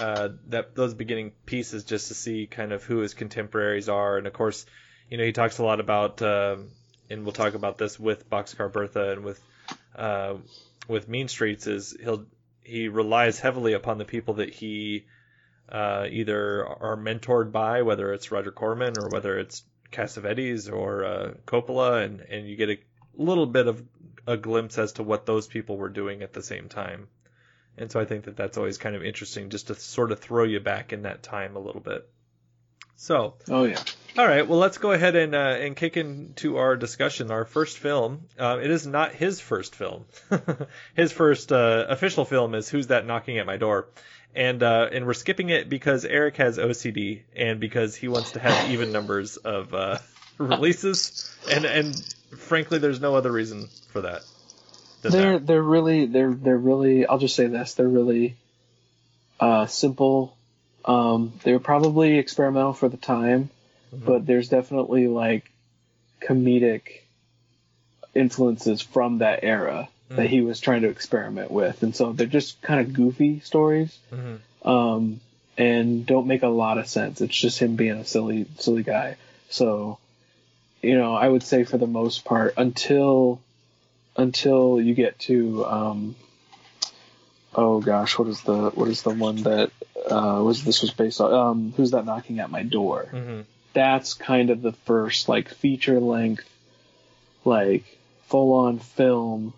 uh, 0.00 0.30
that 0.48 0.74
those 0.74 0.94
beginning 0.94 1.32
pieces 1.44 1.84
just 1.84 2.08
to 2.08 2.14
see 2.14 2.46
kind 2.46 2.72
of 2.72 2.84
who 2.84 2.98
his 2.98 3.14
contemporaries 3.14 3.88
are, 3.88 4.18
and 4.18 4.26
of 4.26 4.32
course, 4.32 4.66
you 5.10 5.18
know, 5.18 5.24
he 5.24 5.32
talks 5.32 5.58
a 5.58 5.64
lot 5.64 5.80
about, 5.80 6.20
um, 6.22 6.68
and 7.08 7.24
we'll 7.24 7.32
talk 7.32 7.54
about 7.54 7.78
this 7.78 7.98
with 7.98 8.28
Boxcar 8.28 8.70
Bertha 8.70 9.12
and 9.12 9.24
with 9.24 9.42
uh, 9.96 10.34
with 10.88 11.08
Mean 11.08 11.28
Streets 11.28 11.66
is 11.66 11.96
he'll 12.00 12.26
he 12.62 12.88
relies 12.88 13.38
heavily 13.38 13.74
upon 13.74 13.98
the 13.98 14.04
people 14.04 14.34
that 14.34 14.52
he 14.52 15.06
uh, 15.68 16.06
either 16.10 16.66
are 16.66 16.96
mentored 16.96 17.52
by, 17.52 17.82
whether 17.82 18.12
it's 18.12 18.30
Roger 18.30 18.50
Corman 18.50 18.94
or 18.98 19.08
whether 19.08 19.38
it's 19.38 19.62
Cassavetes 19.92 20.72
or 20.72 21.04
uh, 21.04 21.34
Coppola, 21.46 22.04
and 22.04 22.20
and 22.20 22.48
you 22.48 22.56
get 22.56 22.70
a 22.70 22.78
little 23.16 23.46
bit 23.46 23.66
of 23.66 23.82
a 24.26 24.36
glimpse 24.36 24.78
as 24.78 24.92
to 24.94 25.02
what 25.02 25.26
those 25.26 25.46
people 25.46 25.76
were 25.76 25.88
doing 25.88 26.22
at 26.22 26.32
the 26.32 26.42
same 26.42 26.68
time. 26.68 27.08
And 27.78 27.90
so 27.90 28.00
I 28.00 28.04
think 28.04 28.24
that 28.24 28.36
that's 28.36 28.56
always 28.56 28.78
kind 28.78 28.96
of 28.96 29.04
interesting, 29.04 29.50
just 29.50 29.68
to 29.68 29.74
sort 29.74 30.10
of 30.10 30.18
throw 30.18 30.44
you 30.44 30.60
back 30.60 30.92
in 30.92 31.02
that 31.02 31.22
time 31.22 31.56
a 31.56 31.60
little 31.60 31.80
bit. 31.80 32.08
So, 32.96 33.34
oh 33.48 33.64
yeah. 33.64 33.82
All 34.18 34.26
right, 34.26 34.48
well, 34.48 34.58
let's 34.58 34.78
go 34.78 34.92
ahead 34.92 35.14
and 35.14 35.34
uh, 35.34 35.56
and 35.60 35.76
kick 35.76 35.96
into 35.96 36.56
our 36.56 36.76
discussion. 36.76 37.30
Our 37.30 37.44
first 37.44 37.78
film. 37.78 38.22
Uh, 38.38 38.58
it 38.62 38.70
is 38.70 38.86
not 38.86 39.12
his 39.12 39.40
first 39.40 39.74
film. 39.74 40.06
his 40.94 41.12
first 41.12 41.52
uh, 41.52 41.86
official 41.88 42.24
film 42.24 42.54
is 42.54 42.68
"Who's 42.68 42.86
That 42.86 43.06
Knocking 43.06 43.38
at 43.38 43.46
My 43.46 43.56
Door," 43.56 43.88
and 44.34 44.62
uh, 44.62 44.88
and 44.92 45.06
we're 45.06 45.14
skipping 45.14 45.50
it 45.50 45.68
because 45.68 46.04
Eric 46.04 46.36
has 46.36 46.58
OCD 46.58 47.22
and 47.34 47.60
because 47.60 47.94
he 47.94 48.08
wants 48.08 48.32
to 48.32 48.40
have 48.40 48.70
even 48.70 48.92
numbers 48.92 49.36
of 49.36 49.74
uh, 49.74 49.98
releases, 50.38 51.36
and 51.50 51.64
and 51.64 52.14
frankly, 52.38 52.78
there's 52.78 53.00
no 53.00 53.16
other 53.16 53.32
reason 53.32 53.68
for 53.92 54.02
that. 54.02 54.22
they're 55.02 55.38
they're 55.38 55.62
really 55.62 56.06
they're 56.06 56.32
they're 56.32 56.56
really 56.56 57.06
I'll 57.06 57.18
just 57.18 57.36
say 57.36 57.46
this 57.48 57.74
they're 57.74 57.88
really 57.88 58.36
uh, 59.40 59.66
simple. 59.66 60.36
Um, 60.84 61.32
they 61.42 61.52
were 61.52 61.58
probably 61.58 62.18
experimental 62.18 62.72
for 62.72 62.88
the 62.88 62.96
time, 62.96 63.50
Mhm. 63.96 64.04
but 64.04 64.26
there's 64.26 64.48
definitely 64.48 65.08
like 65.08 65.50
comedic 66.20 67.00
influences 68.14 68.80
from 68.80 69.18
that 69.18 69.40
era 69.42 69.88
that 70.08 70.26
Mhm. 70.26 70.28
he 70.28 70.40
was 70.40 70.60
trying 70.60 70.82
to 70.82 70.88
experiment 70.88 71.50
with, 71.50 71.82
and 71.82 71.94
so 71.94 72.12
they're 72.12 72.26
just 72.26 72.60
kind 72.62 72.80
of 72.80 72.92
goofy 72.92 73.40
stories. 73.40 73.96
Mhm. 74.12 74.38
um, 74.62 75.20
and 75.58 76.04
don't 76.04 76.26
make 76.26 76.42
a 76.42 76.48
lot 76.48 76.76
of 76.76 76.86
sense. 76.88 77.20
It's 77.20 77.34
just 77.36 77.58
him 77.60 77.76
being 77.76 77.92
a 77.98 78.04
silly, 78.04 78.46
silly 78.58 78.82
guy. 78.82 79.16
So, 79.48 79.98
you 80.82 80.98
know, 80.98 81.14
I 81.14 81.28
would 81.28 81.42
say 81.42 81.62
for 81.64 81.78
the 81.78 81.86
most 81.86 82.24
part, 82.24 82.54
until 82.56 83.40
until 84.16 84.80
you 84.80 84.94
get 84.94 85.18
to, 85.20 85.64
um, 85.66 86.16
oh 87.54 87.80
gosh, 87.80 88.18
what 88.18 88.28
is 88.28 88.40
the 88.42 88.70
what 88.70 88.88
is 88.88 89.02
the 89.02 89.10
one 89.10 89.36
that 89.42 89.70
uh, 90.10 90.40
was 90.44 90.64
this 90.64 90.82
was 90.82 90.90
based 90.90 91.20
on? 91.20 91.32
Um, 91.32 91.72
who's 91.76 91.92
that 91.92 92.04
knocking 92.04 92.40
at 92.40 92.50
my 92.50 92.62
door? 92.62 93.06
Mhm. 93.12 93.44
That's 93.76 94.14
kind 94.14 94.48
of 94.48 94.62
the 94.62 94.72
first 94.72 95.28
like 95.28 95.50
feature 95.50 96.00
length, 96.00 96.48
like 97.44 97.84
full 98.28 98.54
on 98.54 98.78
film 98.78 99.52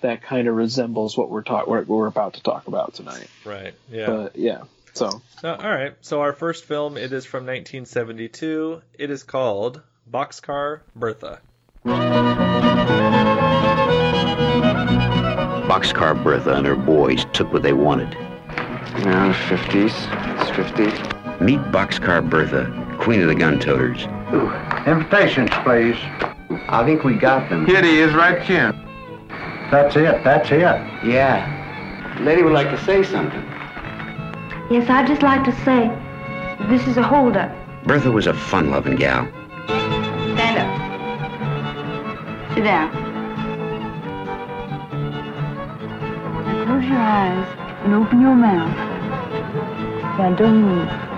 that 0.00 0.20
kind 0.20 0.48
of 0.48 0.56
resembles 0.56 1.16
what 1.16 1.30
we're 1.30 1.42
talk 1.42 1.68
what 1.68 1.86
we're 1.86 2.08
about 2.08 2.34
to 2.34 2.42
talk 2.42 2.66
about 2.66 2.94
tonight. 2.94 3.28
Right. 3.44 3.72
Yeah. 3.88 4.06
But 4.06 4.34
yeah, 4.34 4.62
so 4.94 5.22
Uh, 5.44 5.54
all 5.54 5.70
right. 5.70 5.94
So 6.00 6.22
our 6.22 6.32
first 6.32 6.64
film, 6.64 6.96
it 6.96 7.12
is 7.12 7.24
from 7.24 7.44
1972. 7.44 8.82
It 8.98 9.10
is 9.10 9.22
called 9.22 9.80
Boxcar 10.10 10.80
Bertha. 10.96 11.38
Boxcar 15.68 16.20
Bertha 16.20 16.54
and 16.54 16.66
her 16.66 16.74
boys 16.74 17.26
took 17.32 17.52
what 17.52 17.62
they 17.62 17.72
wanted. 17.72 18.12
Yeah, 18.12 19.32
50s. 19.48 19.94
It's 20.40 20.50
50s. 20.50 21.40
Meet 21.40 21.60
Boxcar 21.72 22.28
Bertha, 22.28 22.66
queen 23.02 23.20
of 23.20 23.26
the 23.26 23.34
gun 23.34 23.58
toters. 23.58 24.04
Invitations, 24.86 25.50
please. 25.64 25.96
I 26.68 26.84
think 26.84 27.02
we 27.02 27.16
got 27.16 27.50
them. 27.50 27.66
Here 27.66 27.82
he 27.82 27.98
is, 27.98 28.14
right 28.14 28.40
here. 28.40 28.72
That's 29.72 29.96
it. 29.96 30.22
That's 30.22 30.48
it. 30.52 30.60
Yeah. 30.60 32.16
Lady 32.20 32.42
would 32.42 32.52
like 32.52 32.70
to 32.70 32.78
say 32.84 33.02
something. 33.02 33.42
Yes, 34.70 34.88
I'd 34.88 35.08
just 35.08 35.22
like 35.22 35.42
to 35.44 35.52
say, 35.64 35.90
this 36.68 36.86
is 36.86 36.96
a 36.96 37.02
holdup. 37.02 37.50
Bertha 37.84 38.12
was 38.12 38.28
a 38.28 38.34
fun-loving 38.34 38.94
gal. 38.94 39.26
Stand 39.66 40.58
up. 40.58 42.54
Sit 42.54 42.62
down. 42.62 42.92
Now 46.46 46.64
close 46.66 46.84
your 46.84 46.98
eyes 46.98 47.58
and 47.84 47.94
open 47.94 48.20
your 48.20 48.36
mouth. 48.36 48.76
Now 50.18 50.34
don't 50.36 50.62
move. 50.62 51.11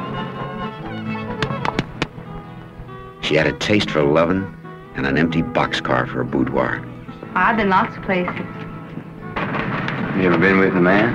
She 3.25 3.37
had 3.37 3.47
a 3.47 3.53
taste 3.53 3.89
for 3.89 4.03
loving 4.03 4.55
and 4.97 5.07
an 5.07 5.17
empty 5.17 5.43
boxcar 5.43 6.07
for 6.07 6.21
a 6.21 6.27
boudoir. 6.27 6.85
I've 7.35 7.57
been 7.57 7.71
lots 7.71 7.97
of 7.97 8.03
places. 8.03 8.35
You 10.19 10.27
ever 10.27 10.37
been 10.37 10.59
with 10.59 10.77
a 10.77 10.81
man? 10.81 11.09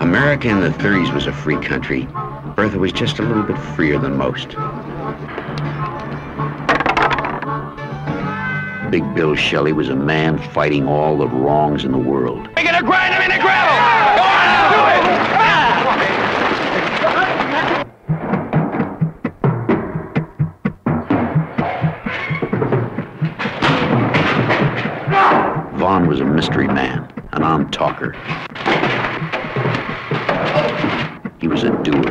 America 0.00 0.48
in 0.48 0.60
the 0.60 0.70
30s 0.70 1.12
was 1.12 1.26
a 1.26 1.32
free 1.34 1.60
country. 1.60 2.08
Bertha 2.56 2.78
was 2.78 2.92
just 2.92 3.18
a 3.18 3.22
little 3.22 3.42
bit 3.42 3.58
freer 3.76 3.98
than 3.98 4.16
most. 4.16 4.56
Big 8.90 9.14
Bill 9.14 9.34
Shelley 9.34 9.74
was 9.74 9.90
a 9.90 9.94
man 9.94 10.38
fighting 10.38 10.88
all 10.88 11.18
the 11.18 11.28
wrongs 11.28 11.84
in 11.84 11.92
the 11.92 11.98
world. 11.98 12.48
Talker. 27.74 28.12
He 31.40 31.48
was 31.48 31.64
a 31.64 31.70
doer. 31.82 32.02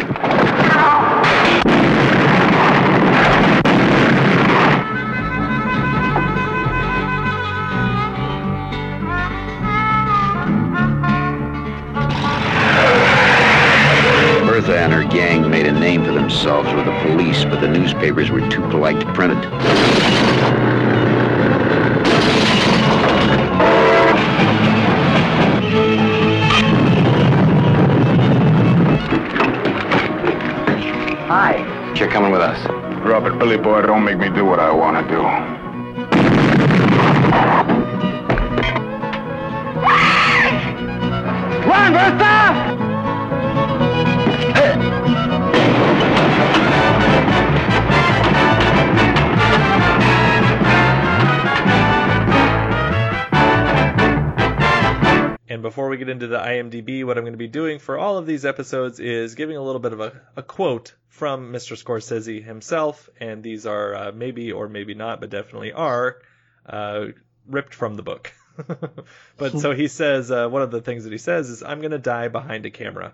Bertha 14.46 14.78
and 14.78 14.94
her 14.94 15.04
gang 15.06 15.50
made 15.50 15.66
a 15.66 15.72
name 15.72 16.04
for 16.04 16.12
themselves 16.12 16.72
with 16.74 16.86
the 16.86 16.92
police, 17.04 17.46
but 17.46 17.62
the 17.62 17.70
newspapers 17.70 18.30
were 18.30 18.48
too 18.50 18.62
polite 18.70 19.00
to 19.00 19.14
print 19.14 19.34
it. 19.34 19.53
Boy. 33.64 33.82
Don't 33.82 34.04
make 34.04 34.18
me 34.18 34.30
do 34.30 34.44
what 34.46 34.60
I 34.60 34.72
want 34.72 35.08
to 35.08 35.14
do. 35.14 35.22
Run, 41.66 41.94
Bertha! 41.94 42.34
And 55.48 55.62
before 55.62 55.88
we 55.88 55.98
get 55.98 56.10
into 56.10 56.28
the 56.28 56.40
IMDb, 56.40 57.06
what 57.06 57.18
I'm 57.18 57.24
going 57.24 57.34
to 57.34 57.38
be 57.38 57.48
doing 57.48 57.80
for 57.80 57.98
all 57.98 58.18
of 58.18 58.26
these 58.26 58.44
episodes 58.44 59.00
is 59.00 59.36
giving 59.36 59.56
a 59.56 59.62
little 59.62 59.80
bit 59.80 59.94
of 59.94 60.02
a, 60.02 60.22
a 60.36 60.44
quote 60.44 60.96
from 61.14 61.54
Mr. 61.54 61.78
Scorsese 61.78 62.44
himself, 62.44 63.08
and 63.20 63.44
these 63.44 63.68
are 63.68 63.96
uh, 63.96 64.12
maybe 64.12 64.52
or 64.52 64.68
maybe 64.68 64.96
not, 64.96 65.22
but 65.22 65.30
definitely 65.30 65.72
are 65.72 66.18
uh, 66.66 67.06
ripped 67.48 67.76
from 67.76 67.96
the 67.96 68.02
book. 68.02 68.34
but 69.38 69.60
so 69.60 69.74
he 69.74 69.88
says, 69.88 70.32
uh, 70.32 70.50
one 70.50 70.64
of 70.64 70.72
the 70.72 70.82
things 70.82 71.04
that 71.04 71.12
he 71.12 71.20
says 71.20 71.52
is, 71.52 71.62
I'm 71.62 71.82
going 71.82 71.92
to 71.92 72.00
die 72.00 72.30
behind 72.30 72.66
a 72.66 72.72
camera. 72.72 73.14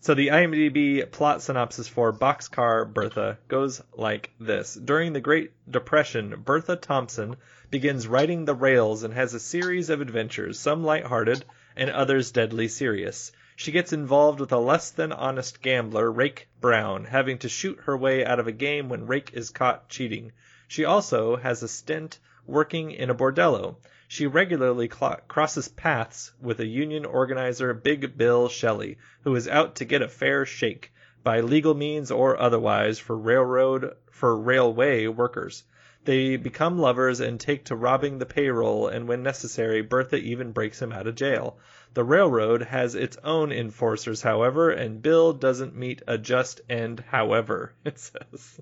So 0.00 0.14
the 0.14 0.28
IMDb 0.28 1.08
plot 1.08 1.42
synopsis 1.42 1.86
for 1.86 2.12
Boxcar 2.12 2.92
Bertha 2.92 3.38
goes 3.46 3.80
like 3.96 4.30
this. 4.40 4.74
During 4.74 5.12
the 5.12 5.20
Great 5.20 5.52
Depression, 5.70 6.42
Bertha 6.44 6.74
Thompson 6.74 7.36
begins 7.70 8.08
riding 8.08 8.44
the 8.44 8.54
rails 8.54 9.04
and 9.04 9.14
has 9.14 9.32
a 9.32 9.40
series 9.40 9.90
of 9.90 10.00
adventures, 10.00 10.58
some 10.58 10.82
lighthearted 10.82 11.44
and 11.76 11.88
others 11.88 12.32
deadly 12.32 12.66
serious. 12.66 13.30
She 13.60 13.72
gets 13.72 13.92
involved 13.92 14.38
with 14.38 14.52
a 14.52 14.58
less 14.58 14.92
than 14.92 15.10
honest 15.10 15.60
gambler, 15.62 16.12
Rake 16.12 16.46
Brown, 16.60 17.06
having 17.06 17.38
to 17.38 17.48
shoot 17.48 17.76
her 17.86 17.96
way 17.96 18.24
out 18.24 18.38
of 18.38 18.46
a 18.46 18.52
game 18.52 18.88
when 18.88 19.08
Rake 19.08 19.32
is 19.32 19.50
caught 19.50 19.88
cheating. 19.88 20.30
She 20.68 20.84
also 20.84 21.34
has 21.34 21.60
a 21.60 21.66
stint 21.66 22.20
working 22.46 22.92
in 22.92 23.10
a 23.10 23.16
bordello. 23.16 23.78
She 24.06 24.28
regularly 24.28 24.88
cl- 24.88 25.22
crosses 25.26 25.66
paths 25.66 26.30
with 26.40 26.60
a 26.60 26.66
union 26.68 27.04
organizer, 27.04 27.74
Big 27.74 28.16
Bill 28.16 28.48
Shelley, 28.48 28.96
who 29.22 29.34
is 29.34 29.48
out 29.48 29.74
to 29.74 29.84
get 29.84 30.02
a 30.02 30.08
fair 30.08 30.46
shake, 30.46 30.92
by 31.24 31.40
legal 31.40 31.74
means 31.74 32.12
or 32.12 32.40
otherwise, 32.40 33.00
for 33.00 33.18
railroad 33.18 33.96
for 34.12 34.38
railway 34.38 35.08
workers. 35.08 35.64
They 36.08 36.36
become 36.36 36.78
lovers 36.78 37.20
and 37.20 37.38
take 37.38 37.66
to 37.66 37.76
robbing 37.76 38.16
the 38.16 38.24
payroll, 38.24 38.88
and 38.88 39.06
when 39.06 39.22
necessary, 39.22 39.82
Bertha 39.82 40.16
even 40.16 40.52
breaks 40.52 40.80
him 40.80 40.90
out 40.90 41.06
of 41.06 41.16
jail. 41.16 41.58
The 41.92 42.02
railroad 42.02 42.62
has 42.62 42.94
its 42.94 43.18
own 43.22 43.52
enforcers, 43.52 44.22
however, 44.22 44.70
and 44.70 45.02
Bill 45.02 45.34
doesn't 45.34 45.76
meet 45.76 46.00
a 46.06 46.16
just 46.16 46.62
end, 46.70 47.04
however, 47.10 47.74
it 47.84 47.98
says. 47.98 48.58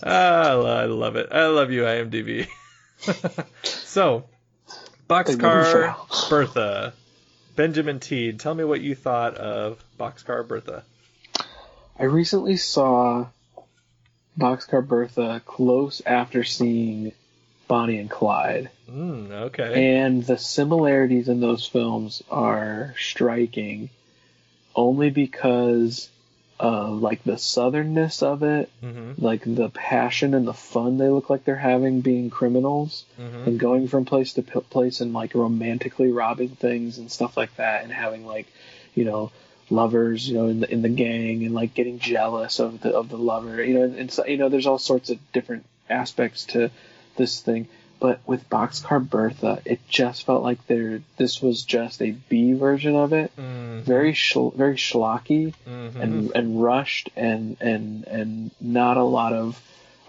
ah, 0.00 0.52
I 0.52 0.84
love 0.84 1.16
it. 1.16 1.26
I 1.32 1.46
love 1.48 1.72
you, 1.72 1.82
IMDb. 1.82 2.46
so, 3.64 4.26
Boxcar 5.10 5.96
Bertha. 6.30 6.92
Benjamin 7.56 7.98
Tiede, 7.98 8.38
tell 8.38 8.54
me 8.54 8.62
what 8.62 8.80
you 8.80 8.94
thought 8.94 9.34
of 9.34 9.82
Boxcar 9.98 10.46
Bertha. 10.46 10.84
I 11.98 12.04
recently 12.04 12.58
saw 12.58 13.26
Boxcar 14.38 14.86
Bertha 14.86 15.42
close 15.44 16.00
after 16.06 16.44
seeing 16.44 17.12
Bonnie 17.66 17.98
and 17.98 18.10
Clyde, 18.10 18.70
Mm, 18.90 19.30
okay. 19.30 20.00
and 20.00 20.24
the 20.24 20.38
similarities 20.38 21.28
in 21.28 21.40
those 21.40 21.66
films 21.66 22.22
are 22.30 22.94
striking 22.98 23.90
only 24.74 25.10
because 25.10 26.08
uh, 26.60 26.90
like 26.90 27.22
the 27.24 27.32
southernness 27.32 28.22
of 28.22 28.42
it, 28.42 28.70
hmm 28.80 29.12
like 29.18 29.42
the 29.44 29.68
passion 29.70 30.32
and 30.34 30.46
the 30.46 30.54
fun 30.54 30.96
they 30.98 31.08
look 31.08 31.28
like 31.28 31.44
they're 31.44 31.56
having 31.56 32.00
being 32.02 32.30
criminals 32.30 33.04
hmm 33.16 33.44
and 33.46 33.58
going 33.58 33.88
from 33.88 34.04
place 34.04 34.34
to 34.34 34.42
p- 34.42 34.60
place 34.70 35.00
and 35.00 35.12
like 35.12 35.34
romantically 35.34 36.12
robbing 36.12 36.50
things 36.50 36.98
and 36.98 37.10
stuff 37.10 37.36
like 37.36 37.54
that 37.56 37.82
and 37.84 37.92
having 37.92 38.24
like 38.26 38.46
you 38.94 39.04
know 39.04 39.30
lovers 39.70 40.28
you 40.28 40.34
know 40.34 40.46
in 40.46 40.60
the 40.60 40.72
in 40.72 40.82
the 40.82 40.88
gang 40.88 41.44
and 41.44 41.54
like 41.54 41.74
getting 41.74 41.98
jealous 41.98 42.58
of 42.58 42.80
the 42.80 42.90
of 42.90 43.08
the 43.08 43.18
lover 43.18 43.62
you 43.62 43.74
know 43.74 43.82
and, 43.82 43.96
and 43.96 44.10
so 44.10 44.24
you 44.24 44.36
know 44.36 44.48
there's 44.48 44.66
all 44.66 44.78
sorts 44.78 45.10
of 45.10 45.18
different 45.32 45.64
aspects 45.90 46.44
to 46.44 46.70
this 47.16 47.40
thing 47.40 47.68
but 48.00 48.20
with 48.26 48.48
boxcar 48.48 49.06
bertha 49.06 49.60
it 49.64 49.80
just 49.88 50.24
felt 50.24 50.42
like 50.42 50.64
there 50.66 51.02
this 51.16 51.42
was 51.42 51.62
just 51.62 52.00
a 52.00 52.12
b 52.12 52.52
version 52.52 52.94
of 52.94 53.12
it 53.12 53.30
hmm 53.36 53.80
very 53.80 54.12
schl- 54.12 54.54
very 54.54 54.76
schlocky 54.76 55.54
hmm 55.64 56.00
and 56.00 56.32
and 56.34 56.62
rushed 56.62 57.10
and 57.16 57.56
and 57.60 58.06
and 58.06 58.50
not 58.60 58.96
a 58.96 59.02
lot 59.02 59.32
of 59.32 59.60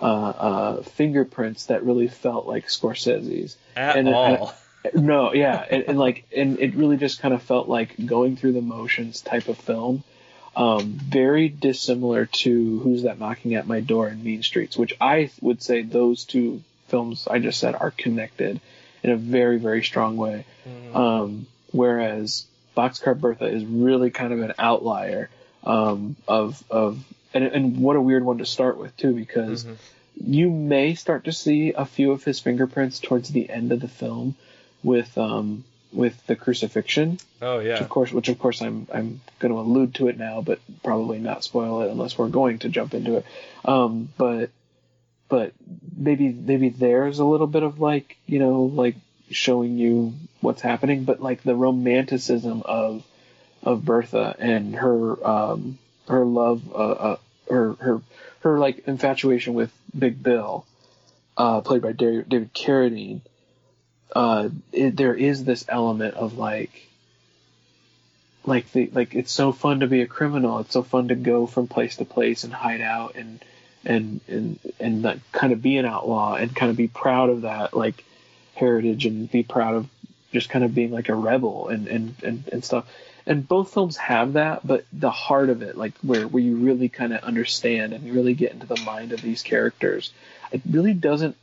uh, 0.02 0.06
uh, 0.06 0.82
fingerprints 0.84 1.66
that 1.66 1.84
really 1.84 2.08
felt 2.08 2.48
like 2.48 2.68
Scorsese's. 2.68 3.58
At 3.76 3.98
and 3.98 4.08
all. 4.08 4.54
No, 4.94 5.34
yeah, 5.34 5.64
and, 5.70 5.84
and 5.90 6.00
like 6.00 6.26
and 6.36 6.60
it 6.60 6.74
really 6.76 6.98
just 6.98 7.20
kind 7.20 7.34
of 7.34 7.42
felt 7.44 7.68
like 7.68 7.94
going 8.06 8.38
through 8.38 8.54
the 8.54 8.62
motions 8.62 9.22
type 9.22 9.48
of 9.48 9.58
film. 9.58 10.04
Um, 10.56 10.94
very 10.94 11.48
dissimilar 11.50 12.26
to 12.26 12.80
Who's 12.80 13.04
That 13.04 13.20
Knocking 13.20 13.56
at 13.56 13.68
My 13.68 13.82
Door 13.82 14.08
and 14.08 14.24
Mean 14.24 14.42
Streets, 14.44 14.78
which 14.78 14.94
I 15.00 15.32
would 15.42 15.62
say 15.62 15.84
those 15.84 16.24
two 16.26 16.64
films 16.88 17.28
I 17.30 17.40
just 17.40 17.60
said 17.60 17.76
are 17.76 17.92
connected 17.92 18.60
in 19.04 19.10
a 19.12 19.18
very 19.18 19.58
very 19.60 19.84
strong 19.84 20.18
way. 20.18 20.46
Um, 20.94 21.46
whereas 21.72 22.46
Boxcar 22.76 23.20
Bertha 23.20 23.46
is 23.46 23.64
really 23.66 24.10
kind 24.12 24.34
of 24.34 24.42
an 24.42 24.54
outlier 24.58 25.30
um, 25.64 26.16
of 26.28 26.64
of 26.70 27.04
and, 27.34 27.44
and 27.44 27.78
what 27.80 27.96
a 27.96 28.02
weird 28.02 28.24
one 28.24 28.38
to 28.40 28.46
start 28.46 28.78
with 28.78 28.96
too 28.98 29.14
because 29.14 29.66
Mhm. 29.66 29.76
you 30.26 30.50
may 30.50 30.96
start 30.96 31.26
to 31.26 31.32
see 31.34 31.74
a 31.74 31.86
few 31.86 32.12
of 32.12 32.24
his 32.24 32.40
fingerprints 32.40 33.00
towards 33.00 33.30
the 33.30 33.50
end 33.50 33.72
of 33.72 33.82
the 33.82 33.88
film 33.88 34.36
with 34.84 35.18
um 35.18 35.64
with 35.92 36.26
the 36.28 36.36
crucifixion 36.36 37.18
oh 37.42 37.58
which 37.58 37.68
yeah. 37.68 37.80
of 37.80 37.90
course 37.90 38.12
which 38.12 38.30
of 38.30 38.38
course 38.38 38.62
I'm 38.62 38.88
I'm 38.94 39.22
going 39.40 39.54
to 39.54 39.60
allude 39.60 39.96
to 39.96 40.08
it 40.08 40.18
now 40.18 40.42
but 40.42 40.60
probably 40.84 41.20
not 41.20 41.44
spoil 41.44 41.82
it 41.82 41.92
unless 41.92 42.18
we're 42.18 42.30
going 42.30 42.60
to 42.60 42.70
jump 42.70 42.94
into 42.94 43.18
it 43.18 43.26
um 43.66 44.10
but 44.18 44.52
but 45.30 45.54
maybe 45.96 46.30
maybe 46.30 46.70
there's 46.70 47.20
a 47.20 47.26
little 47.26 47.48
bit 47.48 47.64
of 47.64 47.80
like 47.80 48.18
you 48.28 48.40
know 48.40 48.64
like 48.64 48.96
showing 49.32 49.78
you 49.78 50.14
what's 50.42 50.62
happening 50.62 51.04
but 51.04 51.22
like 51.22 51.44
the 51.44 51.56
romanticism 51.56 52.62
of 52.66 53.04
of 53.64 53.84
Bertha 53.84 54.36
and 54.40 54.76
her 54.76 55.28
um 55.28 55.78
her 56.08 56.26
love 56.26 56.62
uh, 56.74 56.76
uh 56.76 57.18
her 57.50 57.74
her 57.80 58.02
her 58.42 58.60
like 58.60 58.88
infatuation 58.88 59.54
with 59.54 59.72
Big 59.98 60.22
Bill 60.22 60.66
uh 61.36 61.62
played 61.62 61.82
by 61.82 61.92
David 61.92 62.54
Carradine 62.54 63.22
uh 64.16 64.50
it, 64.72 64.96
there 64.96 65.14
is 65.14 65.44
this 65.44 65.66
element 65.70 66.16
of 66.16 66.38
like 66.38 66.90
like 68.46 68.72
the 68.72 68.90
like 68.94 69.16
it's 69.16 69.32
so 69.32 69.52
fun 69.52 69.82
to 69.82 69.88
be 69.88 70.02
a 70.02 70.08
criminal. 70.08 70.60
It's 70.60 70.74
so 70.74 70.84
fun 70.84 71.10
to 71.10 71.16
go 71.16 71.46
from 71.46 71.68
place 71.68 71.98
to 71.98 72.06
place 72.06 72.44
and 72.44 72.54
hide 72.54 72.82
out 72.82 73.16
and 73.16 73.44
and 73.86 74.22
and 74.28 74.60
and 74.80 75.02
like 75.04 75.20
kind 75.32 75.54
of 75.54 75.62
be 75.62 75.78
an 75.78 75.86
outlaw 75.86 76.36
and 76.36 76.54
kind 76.54 76.70
of 76.70 76.76
be 76.76 76.88
proud 76.88 77.30
of 77.30 77.42
that 77.44 77.74
like 77.74 78.04
heritage 78.56 79.06
and 79.06 79.32
be 79.32 79.44
proud 79.44 79.76
of 79.76 79.90
just 80.34 80.50
kind 80.50 80.66
of 80.66 80.76
being 80.76 80.92
like 80.92 81.10
a 81.10 81.16
rebel 81.16 81.70
and 81.70 81.88
and 81.88 82.16
and, 82.24 82.50
and 82.52 82.66
stuff. 82.66 82.86
And 83.26 83.48
both 83.48 83.74
films 83.74 83.96
have 83.98 84.34
that 84.34 84.66
but 84.66 84.86
the 84.92 85.12
heart 85.12 85.50
of 85.50 85.62
it 85.62 85.78
like 85.78 85.94
where 86.00 86.28
where 86.28 86.42
you 86.42 86.56
really 86.58 86.90
kind 86.90 87.14
of 87.14 87.24
understand 87.24 87.94
and 87.94 88.04
you 88.04 88.14
really 88.14 88.34
get 88.34 88.54
into 88.54 88.66
the 88.66 88.82
mind 88.82 89.12
of 89.12 89.22
these 89.22 89.44
characters 89.44 90.12
it 90.52 90.62
really 90.68 90.96
doesn't 90.96 91.36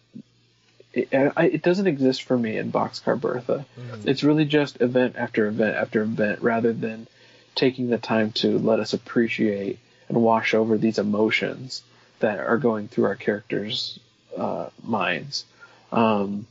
it, 0.97 1.09
it 1.37 1.63
doesn't 1.63 1.87
exist 1.87 2.23
for 2.25 2.37
me 2.39 2.57
in 2.57 2.73
Boxcar 2.73 3.21
Bertha. 3.21 3.65
It's 4.05 4.23
really 4.25 4.45
just 4.47 4.81
event 4.81 5.15
after 5.17 5.47
event 5.47 5.77
after 5.77 6.03
event 6.03 6.41
rather 6.43 6.73
than 6.73 7.07
taking 7.55 7.89
the 7.89 7.99
time 7.99 8.33
to 8.33 8.59
let 8.59 8.81
us 8.81 8.93
appreciate 8.95 9.79
and 10.09 10.23
wash 10.23 10.55
over 10.55 10.77
these 10.79 10.99
emotions 10.99 11.83
that 12.21 12.39
are 12.39 12.59
going 12.59 12.89
through 12.89 13.05
our 13.05 13.17
characters' 13.17 13.99
uh, 14.37 14.69
minds. 14.83 15.45
Um, 15.93 16.47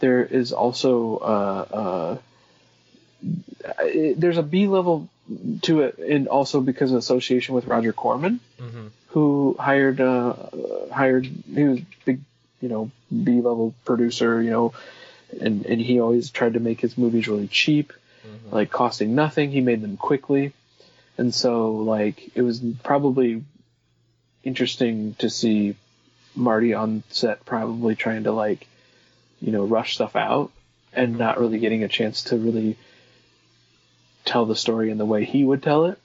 there 0.00 0.22
is 0.24 0.52
also 0.52 1.16
uh, 1.18 1.66
uh, 1.82 2.18
it- 3.80 4.20
there's 4.20 4.38
a 4.38 4.42
B 4.42 4.66
level 4.66 5.08
to 5.62 5.80
it, 5.82 5.98
and 5.98 6.28
also 6.28 6.60
because 6.60 6.90
of 6.92 6.98
association 6.98 7.54
with 7.54 7.66
Roger 7.66 7.92
Corman, 7.92 8.40
Mhm. 8.60 8.90
who 9.08 9.56
hired 9.58 10.00
uh, 10.00 10.34
hired 10.92 11.24
he 11.26 11.64
was 11.64 11.80
big 12.04 12.20
you 12.64 12.70
know 12.70 12.90
B 13.10 13.42
level 13.42 13.74
producer 13.84 14.40
you 14.40 14.50
know, 14.50 14.72
and 15.38 15.66
and 15.66 15.78
he 15.78 16.00
always 16.00 16.30
tried 16.30 16.54
to 16.54 16.60
make 16.60 16.80
his 16.80 16.96
movies 16.96 17.28
really 17.28 17.46
cheap, 17.46 17.92
mm-hmm. 18.26 18.54
like 18.54 18.70
costing 18.70 19.14
nothing. 19.14 19.50
He 19.50 19.60
made 19.60 19.82
them 19.82 19.98
quickly, 19.98 20.54
and 21.18 21.32
so 21.34 21.72
like 21.72 22.30
it 22.34 22.40
was 22.40 22.62
probably 22.82 23.44
interesting 24.42 25.14
to 25.18 25.28
see 25.28 25.76
Marty 26.34 26.72
on 26.72 27.02
set 27.10 27.44
probably 27.44 27.96
trying 27.96 28.24
to 28.24 28.32
like 28.32 28.66
you 29.42 29.52
know 29.52 29.64
rush 29.64 29.96
stuff 29.96 30.16
out 30.16 30.50
and 30.94 31.10
mm-hmm. 31.10 31.18
not 31.18 31.38
really 31.38 31.58
getting 31.58 31.84
a 31.84 31.88
chance 31.88 32.24
to 32.24 32.38
really 32.38 32.78
tell 34.24 34.46
the 34.46 34.56
story 34.56 34.90
in 34.90 34.96
the 34.96 35.04
way 35.04 35.26
he 35.26 35.44
would 35.44 35.62
tell 35.62 35.84
it 35.84 35.98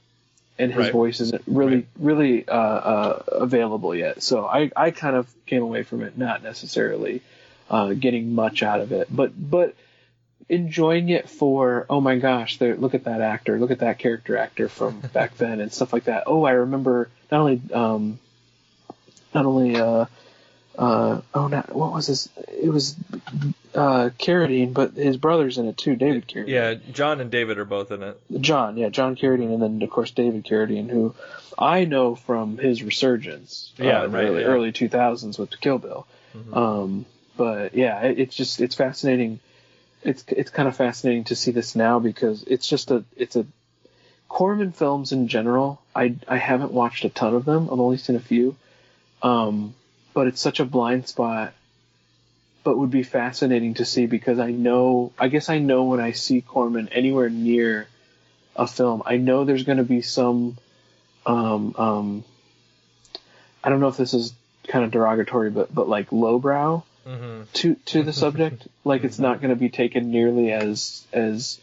and 0.60 0.72
his 0.72 0.86
Right. 0.86 0.92
voice 0.92 1.20
isn't 1.22 1.42
really 1.48 1.76
Right. 1.76 1.88
really 2.00 2.48
uh, 2.48 2.54
uh, 2.54 3.24
available 3.32 3.96
yet 3.96 4.22
so 4.22 4.46
I, 4.46 4.70
I 4.76 4.92
kind 4.92 5.16
of 5.16 5.28
came 5.48 5.64
away 5.64 5.82
from 5.84 6.04
it 6.04 6.18
not 6.18 6.44
necessarily 6.44 7.22
uh, 7.70 7.94
getting 7.94 8.36
much 8.36 8.62
out 8.62 8.82
of 8.82 8.92
it 8.92 9.08
but 9.10 9.32
but 9.36 9.74
enjoying 10.50 11.10
it 11.10 11.30
for 11.30 11.86
oh 11.90 12.02
my 12.02 12.18
gosh 12.18 12.58
there 12.58 12.76
look 12.76 12.94
at 12.96 13.04
that 13.06 13.22
actor 13.22 13.60
look 13.60 13.72
at 13.72 13.80
that 13.80 14.00
character 14.00 14.36
actor 14.38 14.68
from 14.68 15.00
back 15.14 15.38
then 15.38 15.60
and 15.60 15.72
stuff 15.72 15.94
like 15.94 16.06
that 16.06 16.24
oh 16.28 16.44
I 16.44 16.52
remember 16.52 17.10
not 17.32 17.42
only 17.42 17.62
um, 17.74 18.20
not 19.34 19.46
only 19.46 19.80
uh, 20.80 20.82
uh, 20.82 21.22
oh 21.34 21.48
not 21.48 21.76
what 21.76 21.92
was 21.94 22.08
his 22.08 22.30
it 22.48 22.70
was 22.70 22.96
uh, 23.76 24.10
Carradine 24.18 24.74
but 24.74 24.94
his 24.94 25.18
brother's 25.18 25.58
in 25.58 25.68
it 25.68 25.78
too 25.78 25.96
David 25.96 26.28
Carradine 26.28 26.48
Yeah, 26.48 26.74
John 26.94 27.20
and 27.22 27.30
David 27.30 27.58
are 27.60 27.66
both 27.66 27.92
in 27.92 28.02
it. 28.02 28.20
John, 28.42 28.78
yeah, 28.78 28.90
John 28.90 29.16
Carradine, 29.16 29.54
and 29.54 29.62
then 29.62 29.82
of 29.82 29.90
course 29.90 30.12
David 30.12 30.46
Carradine, 30.46 30.90
who 30.90 31.14
I 31.58 31.84
know 31.86 32.16
from 32.16 32.58
his 32.58 32.82
resurgence, 32.84 33.74
Yeah, 33.78 34.02
uh, 34.02 34.06
in 34.06 34.12
the 34.12 34.18
right, 34.18 34.26
early, 34.28 34.42
yeah. 34.42 34.48
Mm-hmm. 34.48 34.56
early 34.56 34.72
2000s 34.72 35.38
with 35.38 35.52
the 35.52 35.58
Kill 35.58 35.78
Bill. 35.80 36.08
Um, 36.54 37.06
but 37.36 37.76
yeah, 37.76 38.02
it, 38.04 38.20
it's 38.20 38.36
just 38.36 38.62
it's 38.62 38.76
fascinating. 38.76 39.40
It's 40.04 40.24
it's 40.30 40.50
kind 40.52 40.68
of 40.70 40.76
fascinating 40.78 41.26
to 41.26 41.36
see 41.36 41.52
this 41.52 41.76
now 41.76 42.00
because 42.00 42.44
it's 42.44 42.68
just 42.68 42.92
a 42.92 43.04
it's 43.18 43.36
a 43.36 43.46
Corman 44.30 44.72
films 44.72 45.12
in 45.12 45.28
general. 45.28 45.82
I 45.96 46.16
I 46.28 46.38
haven't 46.38 46.72
watched 46.72 47.04
a 47.04 47.10
ton 47.10 47.34
of 47.36 47.46
them. 47.46 47.64
I've 47.72 47.80
only 47.80 47.98
seen 47.98 48.16
a 48.16 48.20
few, 48.22 48.56
um, 49.24 49.74
but 50.14 50.28
it's 50.28 50.42
such 50.42 50.60
a 50.60 50.66
blind 50.66 51.08
spot. 51.08 51.54
But 52.64 52.78
would 52.78 52.92
be 52.92 53.04
fascinating 53.04 53.76
to 53.76 53.86
see 53.86 54.06
because 54.06 54.38
I 54.38 54.52
know 54.52 55.14
I 55.18 55.30
guess 55.30 55.50
I 55.50 55.60
know 55.60 55.86
when 55.86 56.02
I 56.02 56.12
see 56.12 56.42
Corman 56.42 56.90
anywhere 56.90 57.30
near 57.30 57.88
a 58.56 58.68
film, 58.68 59.02
I 59.06 59.18
know 59.18 59.46
there's 59.46 59.64
going 59.64 59.78
to 59.78 59.84
be 59.84 60.02
some. 60.02 60.58
Um, 61.26 61.76
um, 61.78 62.24
I 63.64 63.70
don't 63.70 63.80
know 63.80 63.88
if 63.88 63.98
this 63.98 64.14
is 64.14 64.34
kind 64.68 64.84
of 64.84 64.92
derogatory, 64.92 65.50
but 65.50 65.74
but 65.74 65.88
like 65.88 66.12
lowbrow 66.12 66.84
hmm 67.06 67.44
to 67.54 67.76
to 67.86 68.04
the 68.04 68.14
subject. 68.14 68.68
like 68.84 69.04
it's 69.04 69.20
not 69.20 69.42
going 69.42 69.50
to 69.50 69.56
be 69.56 69.70
taken 69.70 70.12
nearly 70.12 70.52
as 70.52 71.06
as 71.14 71.60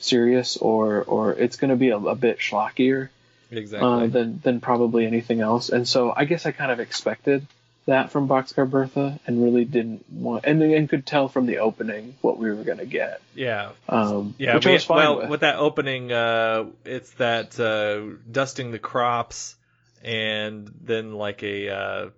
serious, 0.00 0.56
or 0.56 1.02
or 1.04 1.34
it's 1.34 1.56
going 1.56 1.70
to 1.70 1.76
be 1.76 1.90
a, 1.90 1.98
a 1.98 2.14
bit 2.14 2.38
schlockier 2.38 3.10
Exactly. 3.50 3.88
uh, 3.88 4.06
than 4.06 4.40
than 4.42 4.60
probably 4.60 5.06
anything 5.06 5.40
else. 5.40 5.68
And 5.68 5.86
so 5.86 6.12
I 6.14 6.24
guess 6.24 6.46
I 6.46 6.52
kind 6.52 6.70
of 6.70 6.80
expected 6.80 7.46
that 7.88 8.10
from 8.12 8.28
Boxcar 8.28 8.68
Bertha, 8.70 9.18
and 9.26 9.42
really 9.42 9.64
didn't 9.64 10.04
want, 10.10 10.44
and 10.46 10.62
and 10.62 10.88
could 10.88 11.04
tell 11.04 11.28
from 11.28 11.46
the 11.46 11.58
opening 11.58 12.14
what 12.20 12.38
we 12.38 12.50
were 12.52 12.62
going 12.64 12.78
to 12.78 12.86
get. 12.86 13.20
yeah. 13.34 13.70
Um, 13.88 14.34
Yeah, 14.38 14.54
which 14.54 14.64
we- 14.66 14.72
I 14.72 14.74
was 14.74 14.84
fine 14.84 14.96
well, 15.18 15.28
with. 15.28 15.40
that 15.40 15.56
opening, 15.56 16.12
uh, 16.12 16.66
it's 16.84 17.10
that 17.14 17.58
uh, 17.58 18.16
dusting 18.30 18.70
the 18.70 18.78
crops, 18.78 19.56
and 20.02 20.70
then 20.82 21.12
like 21.14 21.42
a 21.42 21.68
uh, 21.70 22.10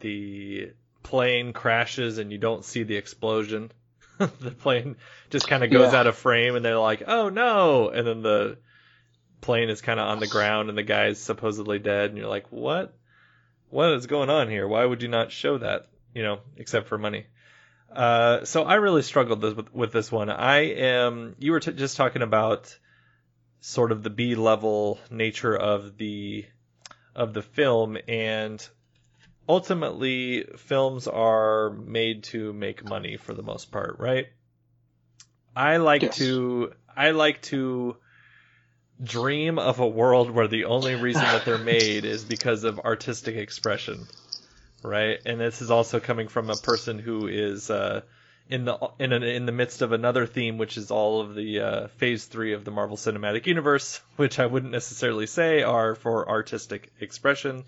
the 0.00 0.72
plane 1.02 1.52
crashes, 1.52 2.18
and 2.18 2.32
you 2.32 2.38
don't 2.38 2.64
see 2.64 2.82
the 2.82 2.96
explosion. 2.96 3.70
the 4.18 4.50
plane 4.50 4.96
just 5.30 5.48
kind 5.48 5.64
of 5.64 5.70
goes 5.70 5.92
Yeah. 5.92 6.00
out 6.00 6.06
of 6.06 6.16
frame, 6.16 6.56
and 6.56 6.64
they're 6.64 6.78
like, 6.78 7.02
"Oh 7.06 7.28
no!" 7.30 7.88
And 7.88 8.06
then 8.06 8.22
the 8.22 8.58
plane 9.40 9.70
is 9.70 9.80
kind 9.80 9.98
of 10.00 10.06
on 10.08 10.18
the 10.20 10.26
ground, 10.26 10.68
and 10.68 10.76
the 10.76 10.82
guy's 10.82 11.18
supposedly 11.18 11.78
dead, 11.78 12.10
and 12.10 12.18
you're 12.18 12.28
like, 12.28 12.46
"What? 12.50 12.92
What 13.70 13.92
is 13.92 14.06
going 14.06 14.30
on 14.30 14.48
here? 14.48 14.68
Why 14.68 14.84
would 14.84 15.02
you 15.02 15.08
not 15.08 15.32
show 15.32 15.58
that? 15.58 15.86
You 16.14 16.22
know, 16.22 16.40
except 16.56 16.88
for 16.88 16.98
money." 16.98 17.26
Uh, 17.90 18.44
so 18.44 18.62
I 18.62 18.74
really 18.76 19.02
struggled 19.02 19.40
this, 19.40 19.54
with, 19.54 19.74
with 19.74 19.92
this 19.92 20.12
one. 20.12 20.30
I 20.30 20.58
am. 20.74 21.34
You 21.38 21.52
were 21.52 21.60
t- 21.60 21.72
just 21.72 21.96
talking 21.96 22.22
about 22.22 22.76
sort 23.60 23.90
of 23.92 24.02
the 24.02 24.10
B 24.10 24.34
level 24.36 24.98
nature 25.10 25.56
of 25.56 25.96
the 25.96 26.46
of 27.14 27.34
the 27.34 27.42
film 27.42 27.98
and 28.08 28.66
ultimately 29.48 30.44
films 30.56 31.08
are 31.08 31.70
made 31.70 32.22
to 32.24 32.52
make 32.52 32.84
money 32.84 33.16
for 33.16 33.34
the 33.34 33.42
most 33.42 33.72
part, 33.72 33.98
right? 33.98 34.28
I 35.56 35.78
like 35.78 36.02
Yes. 36.02 36.18
to 36.18 36.72
I 36.96 37.10
like 37.10 37.42
to 37.42 37.96
dream 39.02 39.58
of 39.58 39.80
a 39.80 39.88
world 39.88 40.30
where 40.30 40.48
the 40.48 40.64
only 40.66 40.94
reason 40.94 41.22
that 41.22 41.44
they're 41.44 41.58
made 41.58 42.04
is 42.04 42.24
because 42.24 42.64
of 42.64 42.78
artistic 42.80 43.36
expression, 43.36 44.08
right? 44.82 45.18
And 45.24 45.40
this 45.40 45.62
is 45.62 45.70
also 45.70 46.00
coming 46.00 46.28
from 46.28 46.50
a 46.50 46.56
person 46.56 46.98
who 46.98 47.26
is 47.26 47.70
uh, 47.70 48.02
in 48.50 48.64
the 48.64 48.76
in 48.98 49.12
an, 49.12 49.22
in 49.22 49.46
the 49.46 49.52
midst 49.52 49.80
of 49.80 49.92
another 49.92 50.26
theme, 50.26 50.58
which 50.58 50.76
is 50.76 50.90
all 50.90 51.20
of 51.20 51.34
the 51.36 51.60
uh, 51.60 51.86
Phase 51.98 52.24
Three 52.24 52.52
of 52.52 52.64
the 52.64 52.72
Marvel 52.72 52.96
Cinematic 52.96 53.46
Universe, 53.46 54.00
which 54.16 54.38
I 54.40 54.46
wouldn't 54.46 54.72
necessarily 54.72 55.26
say 55.26 55.62
are 55.62 55.94
for 55.94 56.28
artistic 56.28 56.90
expression, 57.00 57.64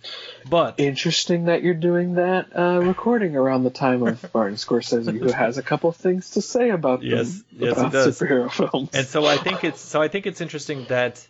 but 0.50 0.80
Interesting 0.80 1.44
that 1.44 1.62
you're 1.62 1.74
doing 1.74 2.14
that 2.14 2.48
uh, 2.58 2.80
recording 2.82 3.36
around 3.36 3.62
the 3.62 3.70
time 3.70 4.02
of 4.06 4.34
Martin 4.34 4.56
Scorsese, 4.56 5.16
who 5.16 5.30
has 5.30 5.56
a 5.56 5.62
couple 5.62 5.92
things 5.92 6.30
to 6.30 6.42
say 6.42 6.70
about 6.70 7.00
them, 7.00 7.10
Yes, 7.10 7.42
yes, 7.52 7.74
he 7.76 7.80
about 7.80 7.92
does. 7.92 8.18
superhero 8.20 8.50
films. 8.50 8.90
and 8.92 9.06
so 9.06 9.24
I 9.24 9.36
think 9.36 9.62
it's 9.64 9.80
so 9.80 10.02
I 10.02 10.08
think 10.08 10.26
it's 10.26 10.40
interesting 10.40 10.86
that 10.88 11.26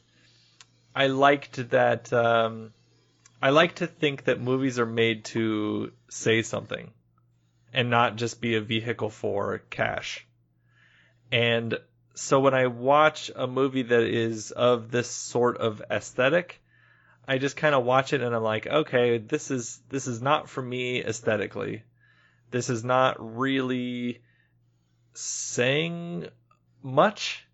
I 0.94 1.08
liked 1.08 1.70
that 1.70 2.10
um, 2.12 2.72
I 3.42 3.50
like 3.50 3.76
to 3.76 3.86
think 3.86 4.24
that 4.24 4.40
movies 4.40 4.78
are 4.78 4.86
made 4.86 5.24
to 5.26 5.92
say 6.08 6.40
something 6.42 6.90
and 7.72 7.90
not 7.90 8.16
just 8.16 8.40
be 8.40 8.54
a 8.56 8.60
vehicle 8.60 9.10
for 9.10 9.62
cash. 9.70 10.26
And 11.30 11.78
so 12.14 12.40
when 12.40 12.54
I 12.54 12.66
watch 12.66 13.30
a 13.34 13.46
movie 13.46 13.82
that 13.82 14.02
is 14.02 14.50
of 14.50 14.90
this 14.90 15.10
sort 15.10 15.56
of 15.58 15.82
aesthetic, 15.90 16.60
I 17.26 17.38
just 17.38 17.56
kind 17.56 17.74
of 17.74 17.84
watch 17.84 18.12
it 18.12 18.20
and 18.20 18.34
I'm 18.34 18.42
like, 18.42 18.66
okay, 18.66 19.18
this 19.18 19.50
is 19.50 19.80
this 19.88 20.06
is 20.06 20.20
not 20.20 20.48
for 20.48 20.60
me 20.60 21.02
aesthetically. 21.02 21.82
This 22.50 22.68
is 22.68 22.84
not 22.84 23.16
really 23.18 24.20
saying 25.14 26.28
much, 26.82 27.46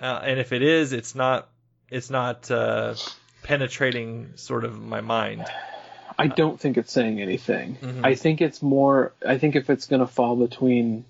uh, 0.00 0.20
and 0.22 0.38
if 0.38 0.52
it 0.52 0.62
is, 0.62 0.92
it's 0.92 1.14
not 1.14 1.48
it's 1.88 2.10
not 2.10 2.48
uh, 2.50 2.94
penetrating 3.42 4.32
sort 4.36 4.64
of 4.64 4.80
my 4.80 5.00
mind. 5.00 5.46
I 6.20 6.26
don't 6.28 6.58
think 6.60 6.76
it's 6.76 6.92
saying 6.92 7.20
anything. 7.20 7.76
Mhm. 7.80 8.04
I 8.04 8.14
think 8.14 8.40
it's 8.40 8.60
more. 8.62 9.12
I 9.26 9.38
think 9.38 9.56
if 9.56 9.70
it's 9.70 9.86
going 9.86 10.00
to 10.00 10.06
fall 10.06 10.36
between 10.36 11.04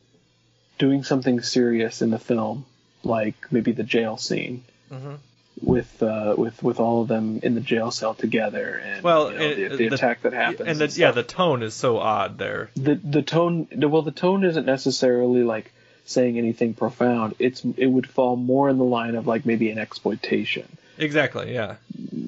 doing 0.79 1.05
something 1.05 1.41
serious 1.43 2.03
in 2.03 2.11
the 2.11 2.19
film, 2.19 2.65
like 3.03 3.35
maybe 3.51 3.73
the 3.73 3.83
jail 3.83 4.17
scene 4.17 4.63
Mhm. 4.93 5.19
with 5.63 6.03
uh, 6.03 6.35
with 6.39 6.63
with 6.63 6.81
all 6.81 7.03
of 7.03 7.09
them 7.09 7.41
in 7.43 7.55
the 7.55 7.61
jail 7.61 7.91
cell 7.91 8.15
together, 8.15 8.81
and 8.85 9.03
Well, 9.03 9.33
you 9.33 9.39
know, 9.39 9.45
it- 9.45 9.57
the, 9.57 9.69
the 9.77 9.89
the- 9.89 9.95
attack 9.95 10.23
that 10.23 10.33
happens, 10.33 10.69
and 10.69 10.79
the, 10.79 10.85
and 10.85 10.97
yeah, 10.97 11.11
the 11.11 11.23
tone 11.23 11.63
is 11.63 11.75
so 11.75 11.99
odd 11.99 12.39
there. 12.39 12.71
the 12.77 12.95
the 12.95 13.23
tone. 13.23 13.67
Well, 13.77 14.03
the 14.03 14.11
tone 14.13 14.45
isn't 14.45 14.67
necessarily 14.67 15.43
like 15.43 15.73
saying 16.07 16.39
anything 16.39 16.75
profound. 16.75 17.35
It's 17.39 17.63
it 17.77 17.87
would 17.87 18.09
fall 18.09 18.37
more 18.37 18.69
in 18.71 18.79
the 18.79 18.85
line 18.85 19.15
of 19.17 19.27
like 19.27 19.45
maybe 19.47 19.71
an 19.71 19.79
exploitation. 19.79 20.67
Exactly, 20.99 21.55
yeah. 21.55 21.77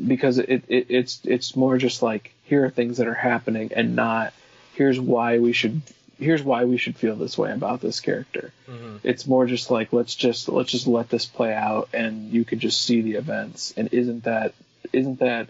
because 0.06 0.38
it, 0.38 0.64
it 0.68 0.86
it's 0.88 1.20
it's 1.24 1.54
more 1.56 1.76
just 1.78 2.00
like 2.02 2.32
here 2.52 2.66
are 2.66 2.70
things 2.70 2.98
that 2.98 3.06
are 3.06 3.14
happening 3.14 3.72
and 3.74 3.96
not 3.96 4.34
here's 4.74 5.00
why 5.00 5.38
we 5.38 5.54
should 5.54 5.80
here's 6.18 6.42
why 6.42 6.66
we 6.66 6.76
should 6.76 6.94
feel 6.94 7.16
this 7.16 7.38
way 7.38 7.50
about 7.50 7.80
this 7.80 7.98
character. 8.00 8.52
Mhm. 8.68 9.00
It's 9.02 9.26
more 9.26 9.46
just 9.46 9.70
like 9.70 9.90
let's 9.90 10.14
just 10.14 10.50
let's 10.50 10.70
just 10.70 10.86
let 10.86 11.08
this 11.08 11.24
play 11.24 11.54
out 11.54 11.88
and 11.94 12.30
you 12.30 12.44
could 12.44 12.60
just 12.60 12.82
see 12.82 13.00
the 13.00 13.14
events 13.14 13.72
and 13.74 13.88
isn't 13.90 14.24
that 14.24 14.52
isn't 14.92 15.20
that 15.20 15.48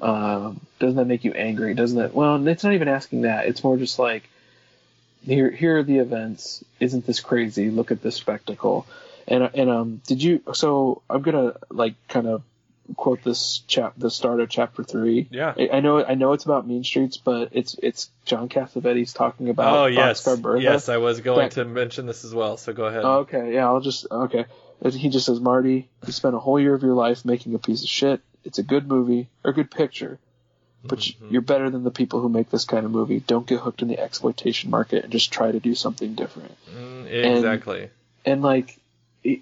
um, 0.00 0.60
doesn't 0.78 0.94
that 0.94 1.06
make 1.06 1.24
you 1.24 1.32
angry? 1.32 1.74
Doesn't 1.74 1.98
that 1.98 2.14
well 2.14 2.46
it's 2.46 2.62
not 2.62 2.74
even 2.74 2.86
asking 2.86 3.22
that. 3.22 3.46
It's 3.46 3.64
more 3.64 3.76
just 3.76 3.98
like 3.98 4.22
here 5.26 5.50
here 5.50 5.78
are 5.78 5.82
the 5.82 5.98
events. 5.98 6.64
Isn't 6.78 7.04
this 7.04 7.18
crazy? 7.18 7.68
Look 7.70 7.90
at 7.90 8.00
this 8.00 8.14
spectacle. 8.14 8.86
And 9.26 9.42
and 9.42 9.68
um 9.68 10.02
did 10.06 10.22
you 10.22 10.40
so 10.54 11.02
I'm 11.10 11.22
gonna 11.22 11.54
like 11.68 11.94
kind 12.06 12.28
of 12.28 12.44
quote 12.96 13.22
this 13.22 13.58
chap 13.66 13.92
the 13.98 14.10
start 14.10 14.40
of 14.40 14.48
chapter 14.48 14.82
three. 14.82 15.28
Yeah. 15.30 15.54
I, 15.72 15.80
know 15.80 16.04
I 16.04 16.14
know 16.14 16.32
it's 16.32 16.44
about 16.44 16.66
Mean 16.66 16.84
Streets, 16.84 17.16
but 17.18 17.50
it's 17.52 17.74
it's 17.82 18.10
John 18.24 18.48
Cassavetes 18.48 19.14
talking 19.14 19.48
about 19.50 19.76
Oh 19.76 19.86
yes, 19.86 20.22
Boxcar 20.24 20.40
Bertha. 20.40 20.62
yes. 20.62 20.88
I 20.88 20.96
was 20.96 21.20
going 21.20 21.38
That- 21.50 21.50
to 21.52 21.64
mention 21.64 22.06
this 22.06 22.24
as 22.24 22.34
well. 22.34 22.56
So 22.56 22.72
go 22.72 22.84
ahead. 22.86 23.04
Oh, 23.04 23.18
okay, 23.20 23.54
yeah, 23.54 23.66
I'll 23.66 23.80
just 23.80 24.06
okay. 24.10 24.46
He 24.90 25.08
just 25.08 25.26
says, 25.26 25.40
Marty, 25.40 25.88
you 26.06 26.12
spent 26.12 26.36
a 26.36 26.38
whole 26.38 26.60
year 26.60 26.72
of 26.74 26.82
your 26.82 26.94
life 26.94 27.24
making 27.24 27.54
a 27.54 27.58
piece 27.58 27.82
of 27.82 27.88
shit. 27.88 28.20
It's 28.44 28.58
a 28.58 28.62
good 28.62 28.86
movie 28.86 29.28
or 29.44 29.52
good 29.52 29.70
picture, 29.70 30.18
but 30.84 31.00
Mm-hmm. 31.00 31.32
you're 31.32 31.42
better 31.42 31.68
than 31.68 31.82
the 31.82 31.90
people 31.90 32.20
who 32.20 32.28
make 32.28 32.48
this 32.50 32.64
kind 32.64 32.86
of 32.86 32.92
movie. 32.92 33.18
Don't 33.18 33.44
get 33.46 33.58
hooked 33.60 33.82
in 33.82 33.88
the 33.88 33.98
exploitation 33.98 34.70
market 34.70 35.02
and 35.02 35.12
just 35.12 35.32
try 35.32 35.50
to 35.50 35.58
do 35.58 35.74
something 35.74 36.14
different. 36.14 36.56
Mm, 36.72 37.06
exactly. 37.10 37.90
And 38.24 38.40
like, 38.42 38.78
it, 39.24 39.40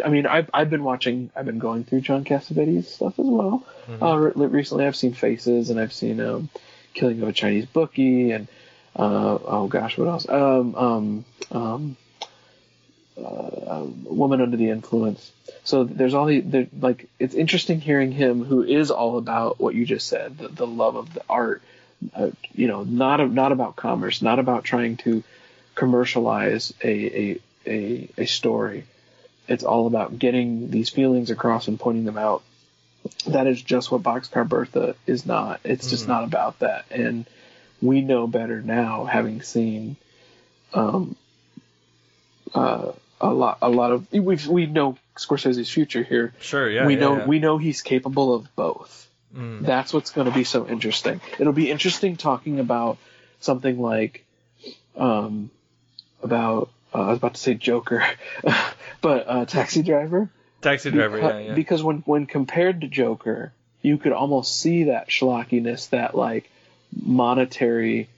I 0.00 0.08
mean, 0.08 0.26
I've 0.26 0.48
I've 0.54 0.70
been 0.70 0.84
watching, 0.84 1.30
I've 1.34 1.46
been 1.46 1.58
going 1.58 1.84
through 1.84 2.02
John 2.02 2.24
Cassavetes 2.24 2.86
stuff 2.86 3.18
as 3.18 3.26
well. 3.26 3.66
Mm-hmm. 3.86 4.02
Uh, 4.02 4.16
re- 4.16 4.46
recently, 4.46 4.86
I've 4.86 4.96
seen 4.96 5.14
Faces 5.14 5.70
and 5.70 5.78
I've 5.78 5.92
seen 5.92 6.20
um, 6.20 6.48
Killing 6.94 7.22
of 7.22 7.28
a 7.28 7.32
Chinese 7.32 7.66
Bookie 7.66 8.32
and 8.32 8.48
uh, 8.96 9.38
oh 9.44 9.66
gosh, 9.66 9.98
what 9.98 10.08
else? 10.08 10.28
Um, 10.28 10.74
um, 10.74 11.24
um, 11.50 11.96
uh, 13.16 13.84
Woman 14.04 14.40
Under 14.40 14.56
the 14.56 14.70
Influence. 14.70 15.32
So 15.64 15.84
there's 15.84 16.14
all 16.14 16.26
the 16.26 16.40
there, 16.40 16.66
like 16.80 17.08
it's 17.18 17.34
interesting 17.34 17.80
hearing 17.80 18.12
him, 18.12 18.44
who 18.44 18.62
is 18.62 18.90
all 18.90 19.18
about 19.18 19.60
what 19.60 19.74
you 19.74 19.84
just 19.84 20.08
said, 20.08 20.38
the, 20.38 20.48
the 20.48 20.66
love 20.66 20.96
of 20.96 21.12
the 21.12 21.22
art. 21.28 21.62
Uh, 22.14 22.30
you 22.54 22.66
know, 22.68 22.82
not 22.82 23.28
not 23.30 23.52
about 23.52 23.76
commerce, 23.76 24.20
not 24.20 24.38
about 24.38 24.64
trying 24.64 24.96
to 24.98 25.24
commercialize 25.74 26.72
a, 26.82 26.88
a 26.88 27.40
a 27.66 28.08
a 28.18 28.26
story. 28.26 28.84
It's 29.48 29.64
all 29.64 29.86
about 29.86 30.18
getting 30.18 30.70
these 30.70 30.88
feelings 30.90 31.30
across 31.30 31.68
and 31.68 31.78
pointing 31.78 32.04
them 32.04 32.18
out. 32.18 32.42
That 33.26 33.46
is 33.46 33.60
just 33.60 33.90
what 33.90 34.02
Boxcar 34.02 34.48
Bertha 34.48 34.96
is 35.06 35.26
not. 35.26 35.60
It's 35.64 35.90
just 35.90 36.08
not 36.08 36.24
about 36.24 36.60
that. 36.60 36.86
And 36.90 37.26
we 37.82 38.00
know 38.00 38.26
better 38.26 38.62
now, 38.62 39.04
having 39.04 39.42
seen 39.42 39.96
um, 40.72 41.16
uh, 42.54 42.92
a 43.20 43.32
lot, 43.32 43.58
a 43.60 43.68
lot 43.68 43.92
of 43.92 44.10
we 44.12 44.36
we 44.48 44.66
know 44.66 44.96
Scorsese's 45.16 45.70
future 45.70 46.02
here. 46.02 46.32
Sure. 46.40 46.68
Yeah. 46.68 46.86
we 46.86 46.94
yeah, 46.94 47.00
know 47.00 47.16
yeah. 47.18 47.26
we 47.26 47.38
know 47.38 47.58
he's 47.58 47.82
capable 47.82 48.34
of 48.34 48.54
both. 48.56 49.08
Mm. 49.34 49.62
That's 49.62 49.92
what's 49.92 50.10
going 50.10 50.26
to 50.26 50.34
be 50.34 50.44
so 50.44 50.66
interesting. 50.66 51.20
It'll 51.38 51.52
be 51.52 51.70
interesting 51.70 52.16
talking 52.16 52.60
about 52.60 52.98
something 53.40 53.80
like 53.80 54.24
um, 54.96 55.50
about 56.22 56.70
uh, 56.94 56.98
I 56.98 57.08
was 57.08 57.18
about 57.18 57.34
to 57.34 57.40
say 57.40 57.54
Joker, 57.54 58.04
but 59.00 59.24
uh, 59.28 59.44
Taxi 59.46 59.82
Driver. 59.82 60.30
Taxi 60.62 60.90
driver. 60.90 61.16
Because, 61.16 61.32
yeah. 61.42 61.48
Yeah. 61.48 61.54
because 61.54 61.82
when 61.82 61.98
when 62.06 62.26
compared 62.26 62.80
to 62.80 62.88
Joker, 62.88 63.52
you 63.82 63.98
could 63.98 64.12
almost 64.12 64.58
see 64.58 64.84
that 64.84 65.08
schlockiness, 65.08 65.90
that 65.90 66.14
like 66.16 66.50
monetary 67.04 68.08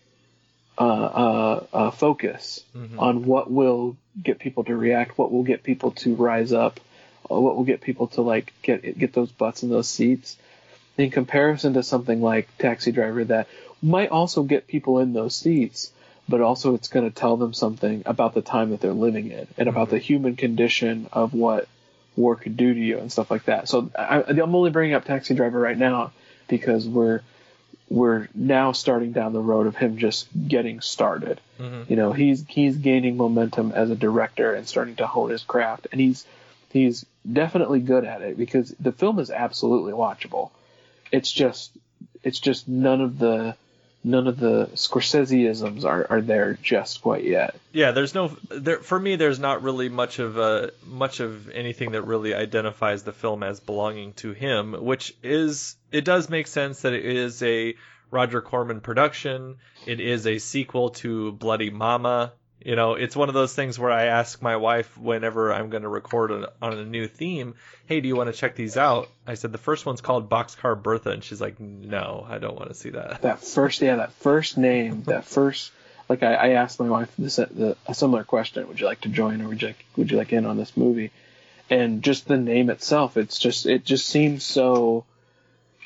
uh, 0.79 0.83
uh, 0.85 1.67
uh, 1.73 1.91
focus 1.91 2.63
Mhm. 2.77 2.99
on 3.01 3.25
what 3.25 3.51
will 3.51 3.97
get 4.23 4.39
people 4.39 4.65
to 4.65 4.77
react, 4.77 5.17
what 5.19 5.33
will 5.33 5.43
get 5.43 5.63
people 5.63 5.91
to 5.93 6.15
rise 6.15 6.53
up, 6.53 6.79
uh, 7.31 7.41
what 7.41 7.57
will 7.57 7.65
get 7.65 7.81
people 7.81 8.09
to 8.09 8.23
like 8.23 8.53
get 8.63 8.99
get 8.99 9.13
those 9.13 9.33
butts 9.33 9.63
in 9.63 9.71
those 9.71 9.89
seats. 9.89 10.37
In 10.99 11.11
comparison 11.11 11.75
to 11.75 11.83
something 11.83 12.23
like 12.23 12.49
Taxi 12.59 12.93
Driver, 12.93 13.25
that 13.25 13.49
might 13.83 14.11
also 14.11 14.43
get 14.45 14.67
people 14.67 14.99
in 15.01 15.13
those 15.13 15.35
seats, 15.35 15.91
but 16.29 16.41
also 16.41 16.75
it's 16.75 16.89
going 16.89 17.09
to 17.09 17.15
tell 17.15 17.37
them 17.37 17.53
something 17.55 18.03
about 18.07 18.35
the 18.35 18.43
time 18.43 18.71
that 18.71 18.81
they're 18.81 18.93
living 18.93 19.31
in 19.31 19.47
and 19.59 19.69
about 19.69 19.91
the 19.91 19.99
human 19.99 20.37
condition 20.37 21.09
of 21.13 21.35
what 21.35 21.69
war 22.17 22.37
could 22.37 22.57
do 22.57 22.73
to 22.73 22.81
you 22.81 22.99
and 22.99 23.13
stuff 23.13 23.31
like 23.31 23.45
that. 23.45 23.69
So 23.69 23.91
I, 23.99 24.23
I'm 24.23 24.55
only 24.55 24.71
bringing 24.71 24.95
up 24.95 25.05
Taxi 25.05 25.35
Driver 25.35 25.59
right 25.61 25.77
now 25.79 26.13
because 26.49 26.89
we're 26.89 27.21
we're 27.89 28.29
now 28.35 28.73
starting 28.73 29.13
down 29.13 29.33
the 29.33 29.41
road 29.41 29.69
of 29.69 29.77
him 29.77 29.99
just 29.99 30.27
getting 30.49 30.81
started. 30.81 31.41
Mhm. 31.61 31.89
You 31.89 31.97
know, 31.97 32.13
he's 32.13 32.45
he's 32.49 32.77
gaining 32.77 33.17
momentum 33.17 33.73
as 33.73 33.91
a 33.91 33.97
director 33.97 34.55
and 34.55 34.67
starting 34.67 34.97
to 34.97 35.07
hone 35.07 35.31
his 35.31 35.43
craft, 35.43 35.87
and 35.93 36.01
he's 36.01 36.27
he's 36.73 37.07
definitely 37.31 37.81
good 37.81 38.05
at 38.05 38.23
it 38.23 38.37
because 38.37 38.75
the 38.81 38.93
film 38.93 39.19
is 39.21 39.31
absolutely 39.31 39.93
watchable. 39.93 40.51
It's 41.13 41.31
just 41.31 41.71
it's 42.25 42.41
just 42.41 42.67
none 42.67 43.01
of 43.01 43.19
the 43.19 43.55
none 44.07 44.29
of 44.29 44.39
the 44.39 44.71
Scorseseisms 44.75 45.85
are, 45.85 46.07
are 46.09 46.21
there 46.21 46.57
just 46.63 47.03
quite 47.03 47.25
yet. 47.25 47.57
Yeah, 47.73 47.91
there's 47.91 48.15
no 48.15 48.37
there 48.49 48.79
for 48.79 48.99
me. 48.99 49.17
There's 49.17 49.41
not 49.41 49.63
really 49.63 49.89
much 49.89 50.21
of 50.21 50.39
uh 50.39 50.69
much 50.87 51.21
of 51.21 51.51
anything 51.51 51.93
that 51.93 52.03
really 52.03 52.33
identifies 52.33 53.03
the 53.03 53.13
film 53.13 53.43
as 53.43 53.61
belonging 53.61 54.15
to 54.15 54.33
him, 54.33 54.73
which 54.73 55.15
is 55.23 55.77
it 55.91 56.05
does 56.05 56.31
make 56.31 56.47
sense 56.47 56.83
that 56.83 56.93
it 56.93 57.05
is 57.05 57.43
a 57.43 57.75
Roger 58.11 58.41
Corman 58.41 58.81
production. 58.81 59.57
It 59.85 60.01
is 60.01 60.27
a 60.27 60.39
sequel 60.39 60.91
to 60.91 61.33
Bloody 61.33 61.71
Mama, 61.71 62.33
You 62.65 62.75
know, 62.75 62.95
it's 62.95 63.15
one 63.15 63.29
of 63.29 63.35
those 63.35 63.55
things 63.55 63.79
where 63.79 63.91
I 63.91 64.07
ask 64.07 64.43
my 64.43 64.57
wife 64.57 64.97
whenever 64.99 65.53
I'm 65.53 65.71
going 65.71 65.83
to 65.83 65.89
record 65.89 66.33
on, 66.33 66.47
on 66.61 66.73
a 66.79 66.85
new 66.85 67.07
theme, 67.07 67.55
"Hey, 67.87 68.01
do 68.01 68.09
you 68.09 68.17
want 68.17 68.33
to 68.33 68.39
check 68.39 68.57
these 68.57 68.77
out?" 68.77 69.09
I 69.27 69.35
said 69.35 69.53
the 69.53 69.59
first 69.59 69.87
one's 69.87 70.01
called 70.01 70.29
Boxcar 70.29 70.81
Bertha, 70.83 71.11
and 71.11 71.23
she's 71.23 71.41
like, 71.41 71.61
"No, 71.61 72.27
I 72.29 72.39
don't 72.39 72.57
want 72.57 72.69
to 72.69 72.75
see 72.75 72.91
that." 72.91 73.23
That 73.23 73.41
first, 73.45 73.83
yeah, 73.83 73.97
that 73.97 74.13
first 74.15 74.57
name, 74.59 75.03
that 75.05 75.25
first, 75.27 75.71
like 76.09 76.23
I, 76.23 76.35
I 76.35 76.49
asked 76.51 76.81
my 76.81 76.89
wife 76.89 77.13
this, 77.19 77.39
uh, 77.39 77.47
the, 77.51 77.77
a 77.87 77.95
similar 77.95 78.25
question: 78.25 78.67
Would 78.67 78.81
you 78.81 78.87
like 78.87 79.03
to 79.03 79.09
join, 79.11 79.43
or 79.43 79.49
would 79.49 79.63
you 79.63 79.69
like, 79.69 79.85
would 79.97 80.11
you 80.11 80.17
like 80.17 80.33
in 80.33 80.47
on 80.47 80.57
this 80.57 80.77
movie? 80.77 81.13
And 81.69 82.03
just 82.03 82.27
the 82.27 82.37
name 82.37 82.71
itself, 82.71 83.17
it's 83.17 83.39
just, 83.39 83.67
it 83.67 83.85
just 83.85 84.07
seems 84.07 84.45
so. 84.45 85.05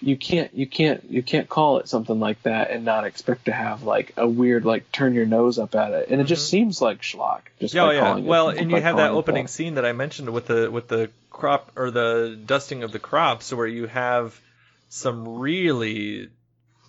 You 0.00 0.16
can't, 0.16 0.52
you 0.54 0.66
can't, 0.66 1.04
you 1.10 1.22
can't 1.22 1.48
call 1.48 1.78
it 1.78 1.88
something 1.88 2.18
like 2.18 2.42
that 2.44 2.70
and 2.70 2.84
not 2.84 3.04
expect 3.04 3.46
to 3.46 3.52
have 3.52 3.82
like 3.82 4.14
a 4.16 4.26
weird, 4.26 4.64
like 4.64 4.90
turn 4.92 5.14
your 5.14 5.26
nose 5.26 5.58
up 5.58 5.74
at 5.74 5.92
it, 5.92 6.08
and 6.08 6.20
it 6.20 6.24
just 6.24 6.46
mm-hmm. 6.46 6.50
seems 6.50 6.80
like 6.80 7.02
schlock. 7.02 7.42
Just 7.60 7.76
oh, 7.76 7.90
yeah. 7.90 8.00
calling 8.00 8.24
it- 8.24 8.28
Well, 8.28 8.48
and 8.48 8.70
you 8.70 8.80
have 8.80 8.96
that 8.96 9.10
opening 9.10 9.46
scene 9.46 9.74
that 9.74 9.84
I 9.84 9.92
mentioned 9.92 10.30
with 10.30 10.46
the 10.46 10.70
with 10.70 10.88
the 10.88 11.10
crop 11.30 11.72
or 11.76 11.90
the 11.90 12.38
dusting 12.46 12.82
of 12.82 12.92
the 12.92 12.98
crops, 12.98 13.52
where 13.52 13.66
you 13.66 13.86
have 13.86 14.40
some 14.88 15.38
really 15.38 16.28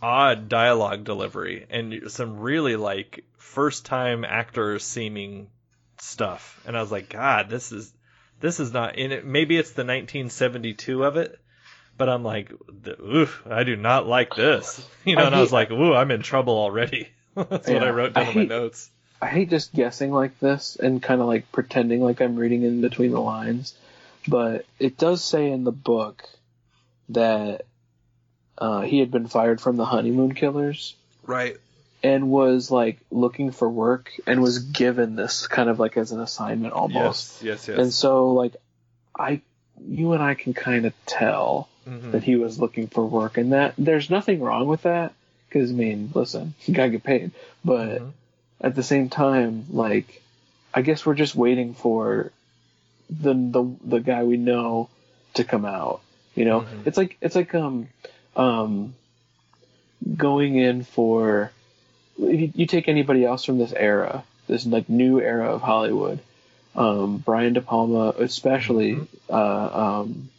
odd 0.02 0.50
dialogue 0.50 1.04
delivery 1.04 1.68
and 1.70 2.12
some 2.12 2.40
really 2.40 2.76
like 2.76 3.24
first 3.38 3.86
time 3.86 4.26
actor 4.26 4.80
seeming 4.80 5.48
stuff, 6.00 6.62
and 6.66 6.76
I 6.76 6.82
was 6.82 6.92
like, 6.92 7.10
God, 7.10 7.50
this 7.50 7.72
is 7.72 7.94
this 8.40 8.60
is 8.60 8.74
not 8.74 8.98
in 8.98 9.12
it. 9.12 9.26
Maybe 9.26 9.58
it's 9.58 9.72
the 9.72 9.84
1972 9.84 11.04
of 11.04 11.18
it. 11.18 11.40
But 11.98 12.10
I'm 12.10 12.24
like, 12.24 12.52
oof, 12.88 13.44
I 13.50 13.64
do 13.64 13.76
not 13.76 14.08
like 14.08 14.36
this. 14.36 14.86
You 15.04 15.16
know, 15.16 15.24
I 15.24 15.26
and 15.28 15.36
I 15.36 15.42
was 15.42 15.52
like, 15.52 15.72
ooh, 15.72 15.94
I'm 15.96 16.12
in 16.12 16.22
trouble 16.22 16.54
already. 16.54 17.08
That's 17.36 17.68
what 17.68 17.84
I 17.84 17.90
wrote 17.90 18.14
down 18.14 18.24
I 18.26 18.30
in 18.30 18.36
my 18.36 18.42
hate- 18.42 18.50
notes. 18.50 18.90
I 19.20 19.28
hate 19.28 19.50
just 19.50 19.74
guessing 19.74 20.12
like 20.12 20.40
this 20.40 20.76
and 20.76 21.02
kind 21.02 21.22
of 21.22 21.28
like 21.28 21.52
pretending 21.52 22.02
like 22.02 22.22
I'm 22.22 22.36
reading 22.36 22.62
in 22.64 22.82
between 22.82 23.12
the 23.12 23.20
lines, 23.20 23.74
but 24.28 24.66
it 24.80 24.98
does 24.98 25.24
say 25.24 25.50
in 25.52 25.64
the 25.64 25.72
book 25.72 26.24
that 27.10 27.66
uh, 28.58 28.82
he 28.82 29.00
had 29.00 29.10
been 29.12 29.28
fired 29.28 29.60
from 29.62 29.78
the 29.78 29.86
Honeymoon 29.86 30.34
Killers 30.36 30.96
Right. 31.26 31.58
and 32.04 32.30
was 32.30 32.70
like 32.72 33.00
looking 33.10 33.52
for 33.52 33.68
work 33.70 34.12
and 34.28 34.42
was 34.42 34.60
given 34.60 35.16
this 35.16 35.48
kind 35.48 35.70
of 35.70 35.80
like 35.80 35.98
as 35.98 36.12
an 36.12 36.20
assignment 36.20 36.74
almost. 36.74 37.42
Yes, 37.44 37.68
yes, 37.68 37.68
yes. 37.70 37.78
And 37.80 37.94
so 37.94 38.34
like 38.34 38.56
I, 39.18 39.42
you 39.84 40.14
and 40.14 40.22
I 40.22 40.36
can 40.36 40.54
kind 40.54 40.86
of 40.86 40.94
tell 41.06 41.70
Mhm. 41.88 42.12
that 42.12 42.24
he 42.24 42.36
was 42.36 42.60
looking 42.60 42.88
for 42.88 43.06
work 43.06 43.38
and 43.38 43.54
that 43.54 43.74
there's 43.78 44.10
nothing 44.10 44.40
wrong 44.42 44.68
with 44.68 44.84
that 44.84 45.14
because 45.48 45.72
I 45.72 45.74
mean, 45.74 46.12
listen, 46.14 46.54
you 46.66 46.74
gotta 46.74 46.90
get 46.92 47.04
paid, 47.04 47.32
but 47.66 48.02
Mhm. 48.02 48.12
at 48.62 48.76
the 48.76 48.84
same 48.84 49.10
time, 49.10 49.66
like, 49.72 50.22
I 50.74 50.82
guess 50.82 51.06
we're 51.06 51.16
just 51.16 51.36
waiting 51.36 51.74
for 51.74 52.32
the 53.10 53.34
the 53.34 53.76
the 53.84 54.00
guy 54.00 54.24
we 54.24 54.38
know 54.38 54.90
to 55.34 55.44
come 55.44 55.66
out. 55.66 56.02
You 56.36 56.46
know, 56.46 56.62
Mhm. 56.62 56.86
it's 56.86 56.98
like 56.98 57.18
it's 57.22 57.36
like 57.36 57.54
um 57.56 57.88
um 58.36 58.94
going 60.18 60.56
in 60.56 60.84
for 60.84 61.52
you, 62.18 62.52
you 62.56 62.66
take 62.66 62.88
anybody 62.88 63.26
else 63.26 63.44
from 63.46 63.58
this 63.58 63.74
era, 63.74 64.24
this 64.48 64.66
like 64.66 64.90
new 64.90 65.20
era 65.20 65.52
of 65.54 65.62
Hollywood. 65.62 66.20
Um, 66.76 67.18
Brian 67.18 67.54
De 67.54 67.62
Palma, 67.62 68.14
especially. 68.18 68.96
Mm-hmm. 68.96 69.34
Uh, 69.34 70.00
um, 70.02 70.30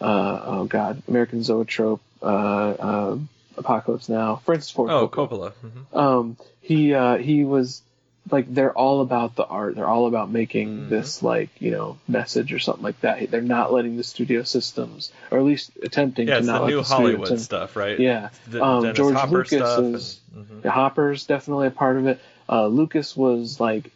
uh, 0.00 0.42
oh 0.44 0.64
God, 0.64 1.02
American 1.08 1.42
Zoetrope, 1.42 2.00
uh, 2.22 2.74
um 2.78 3.28
Apocalypse 3.56 4.08
Now, 4.08 4.36
Francis 4.44 4.70
Ford 4.70 4.90
Oh, 4.90 5.08
Coppola 5.08 5.52
Coppola. 5.52 5.52
hmm 5.92 5.96
um 5.98 6.36
he 6.60 6.94
uh 6.94 7.16
he 7.16 7.44
was 7.44 7.82
like 8.30 8.52
they're 8.52 8.72
all 8.76 9.00
about 9.00 9.34
the 9.36 9.44
art 9.44 9.74
they're 9.74 9.88
all 9.88 10.06
about 10.06 10.30
making 10.30 10.68
Mhm. 10.82 10.88
this 10.90 11.22
like 11.22 11.48
you 11.60 11.70
know 11.70 11.96
message 12.06 12.52
or 12.52 12.58
something 12.58 12.82
like 12.84 13.00
that 13.00 13.30
they're 13.30 13.40
not 13.40 13.72
letting 13.72 13.96
the 13.96 14.04
studio 14.04 14.42
systems 14.42 15.10
or 15.30 15.38
at 15.38 15.44
least 15.44 15.70
attempting 15.82 16.28
Yeah, 16.28 16.40
to 16.40 16.44
not 16.44 16.58
the 16.58 16.64
let 16.64 16.68
new 16.70 16.76
the 16.76 16.82
Hollywood 16.82 17.24
attempt- 17.28 17.42
stuff, 17.44 17.74
right? 17.74 17.98
yeah 17.98 18.28
The 18.48 18.62
um, 18.62 18.94
George 18.94 19.14
Hopper 19.16 19.32
Lucas 19.38 19.58
stuff. 19.58 19.78
is 19.84 20.20
and- 20.36 20.46
mhm. 20.46 20.62
the 20.62 20.70
Hopper's 20.70 21.24
definitely 21.24 21.68
a 21.68 21.70
part 21.72 21.96
of 21.96 22.06
it 22.06 22.20
uh 22.48 22.66
Lucas 22.66 23.16
was 23.16 23.58
like 23.58 23.90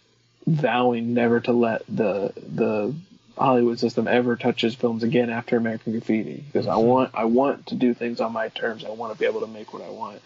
vowing 0.47 1.15
never 1.15 1.41
to 1.41 1.53
let 1.53 1.83
the 1.89 2.33
the 2.37 2.95
Hollywood 3.37 3.79
system 3.79 4.07
ever 4.09 4.37
touches 4.37 4.75
films 4.75 5.03
again 5.03 5.31
after 5.31 5.57
American 5.57 5.93
Graffiti 5.93 6.45
because 6.47 6.67
I 6.67 6.75
Mhm. 6.75 6.85
want 6.85 7.11
I 7.15 7.25
want 7.25 7.67
to 7.69 7.75
do 7.75 7.95
things 7.95 8.21
on 8.21 8.33
my 8.33 8.49
terms. 8.49 8.85
I 8.85 8.91
want 8.91 9.13
to 9.13 9.19
be 9.19 9.27
able 9.27 9.41
to 9.41 9.47
make 9.47 9.73
what 9.73 9.83
I 9.83 9.91
want. 9.91 10.21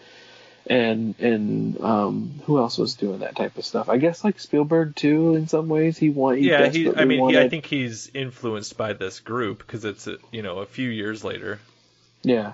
And 0.69 1.15
and 1.19 1.79
um, 1.81 2.41
who 2.45 2.57
else 2.57 2.77
was 2.77 2.95
doing 2.95 3.19
that 3.19 3.37
type 3.37 3.57
of 3.57 3.65
stuff? 3.65 3.87
I 3.87 3.97
guess 3.97 4.23
like 4.23 4.39
Spielberg 4.39 4.95
too. 4.95 5.35
In 5.35 5.47
some 5.47 5.69
ways, 5.69 5.97
he 5.97 6.09
want 6.09 6.41
yeah, 6.41 6.67
he. 6.67 6.93
I 6.93 7.05
mean, 7.05 7.29
he, 7.29 7.37
I 7.37 7.47
think 7.47 7.65
he's 7.65 8.11
influenced 8.13 8.77
by 8.77 8.91
this 8.91 9.21
group 9.21 9.59
because 9.59 9.85
it's 9.85 10.07
a, 10.07 10.17
you 10.31 10.41
know 10.41 10.59
a 10.59 10.65
few 10.65 10.89
years 10.89 11.23
later. 11.23 11.59
Yeah. 12.23 12.53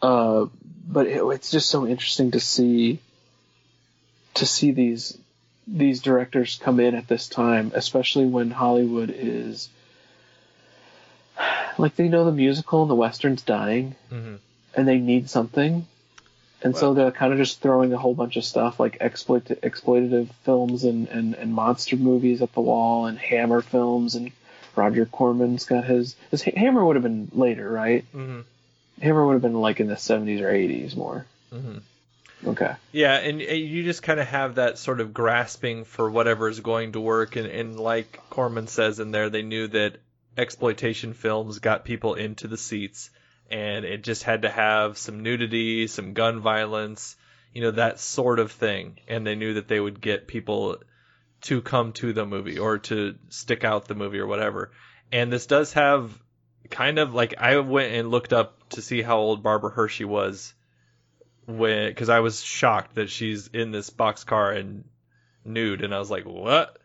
Uh, 0.00 0.46
but 0.86 1.06
it, 1.08 1.22
it's 1.24 1.50
just 1.50 1.68
so 1.68 1.86
interesting 1.86 2.30
to 2.30 2.40
see 2.40 3.00
to 4.34 4.46
see 4.46 4.70
these 4.70 5.18
these 5.66 6.00
directors 6.02 6.58
come 6.62 6.80
in 6.80 6.94
at 6.94 7.08
this 7.08 7.28
time, 7.28 7.72
especially 7.74 8.26
when 8.26 8.50
Hollywood 8.50 9.10
is 9.10 9.68
like 11.80 11.96
they 11.96 12.08
know 12.08 12.24
the 12.24 12.32
musical 12.32 12.82
and 12.82 12.90
the 12.90 12.94
western's 12.94 13.42
dying 13.42 13.94
hmm 14.08 14.36
and 14.72 14.86
they 14.86 14.98
need 14.98 15.28
something. 15.28 15.84
And 16.62 16.76
so 16.76 16.94
they're 16.94 17.10
kind 17.10 17.32
of 17.32 17.38
just 17.38 17.60
throwing 17.60 17.92
a 17.92 17.98
whole 17.98 18.14
bunch 18.14 18.36
of 18.36 18.44
stuff 18.44 18.78
like 18.78 18.98
exploit 19.00 19.46
exploitative 19.46 20.28
films 20.44 20.84
and, 20.84 21.08
and, 21.08 21.34
and 21.34 21.52
monster 21.52 21.96
movies 21.96 22.40
at 22.40 22.52
the 22.52 22.60
wall 22.60 23.06
and 23.06 23.18
Hammer 23.18 23.62
films 23.62 24.14
and 24.14 24.30
Roger 24.76 25.06
Corman's 25.06 25.64
got 25.64 25.84
his, 25.84 26.14
his 26.30 26.42
Hammer 26.42 26.84
would 26.84 26.94
have 26.96 27.02
been 27.02 27.30
later, 27.34 27.68
right? 27.68 28.04
hmm 28.12 28.40
Hammer 29.02 29.26
would 29.26 29.32
have 29.32 29.42
been 29.42 29.54
like 29.60 29.80
in 29.80 29.86
the 29.88 29.94
70s 29.94 30.40
or 30.40 30.52
80s 30.52 30.94
more. 30.96 31.26
hmm 31.50 31.78
Okay. 32.46 32.72
Yeah, 32.92 33.16
and, 33.16 33.40
and 33.42 33.58
you 33.58 33.82
just 33.84 34.02
kind 34.02 34.20
of 34.20 34.26
have 34.26 34.54
that 34.54 34.78
sort 34.78 35.00
of 35.00 35.12
grasping 35.12 35.84
for 35.84 36.10
whatever 36.10 36.48
is 36.48 36.60
going 36.60 36.92
to 36.92 37.00
work, 37.00 37.36
and, 37.36 37.46
and 37.46 37.78
like 37.78 38.20
Corman 38.30 38.66
says 38.66 38.98
in 39.00 39.10
there, 39.10 39.28
they 39.28 39.42
knew 39.42 39.66
that 39.68 39.96
exploitation 40.40 41.12
films 41.12 41.58
got 41.58 41.84
people 41.84 42.14
into 42.14 42.48
the 42.48 42.56
seats, 42.56 43.10
and 43.50 43.84
it 43.84 44.02
just 44.02 44.22
had 44.22 44.42
to 44.42 44.48
have 44.48 44.96
some 44.98 45.22
nudity, 45.22 45.86
some 45.86 46.14
gun 46.14 46.40
violence, 46.40 47.16
you 47.52 47.62
know, 47.62 47.72
that 47.72 48.00
sort 48.00 48.38
of 48.38 48.52
thing, 48.52 48.98
and 49.06 49.26
they 49.26 49.34
knew 49.34 49.54
that 49.54 49.68
they 49.68 49.78
would 49.78 50.00
get 50.00 50.26
people 50.26 50.78
to 51.42 51.60
come 51.60 51.92
to 51.92 52.12
the 52.12 52.26
movie 52.26 52.58
or 52.58 52.78
to 52.78 53.16
stick 53.28 53.64
out 53.64 53.86
the 53.86 53.94
movie 53.94 54.18
or 54.18 54.26
whatever. 54.26 54.72
And 55.12 55.32
this 55.32 55.46
does 55.46 55.72
have 55.74 56.10
kind 56.70 56.98
of 56.98 57.14
like 57.14 57.34
I 57.38 57.58
went 57.58 57.92
and 57.92 58.10
looked 58.10 58.32
up 58.32 58.68
to 58.70 58.82
see 58.82 59.02
how 59.02 59.18
old 59.18 59.42
Barbara 59.42 59.70
Hershey 59.70 60.04
was 60.04 60.54
when 61.46 61.88
because 61.88 62.08
I 62.08 62.20
was 62.20 62.42
shocked 62.42 62.94
that 62.94 63.10
she's 63.10 63.48
in 63.48 63.72
this 63.72 63.90
boxcar 63.90 64.56
and 64.56 64.84
nude, 65.44 65.82
and 65.82 65.94
I 65.94 65.98
was 65.98 66.10
like, 66.10 66.24
what? 66.24 66.78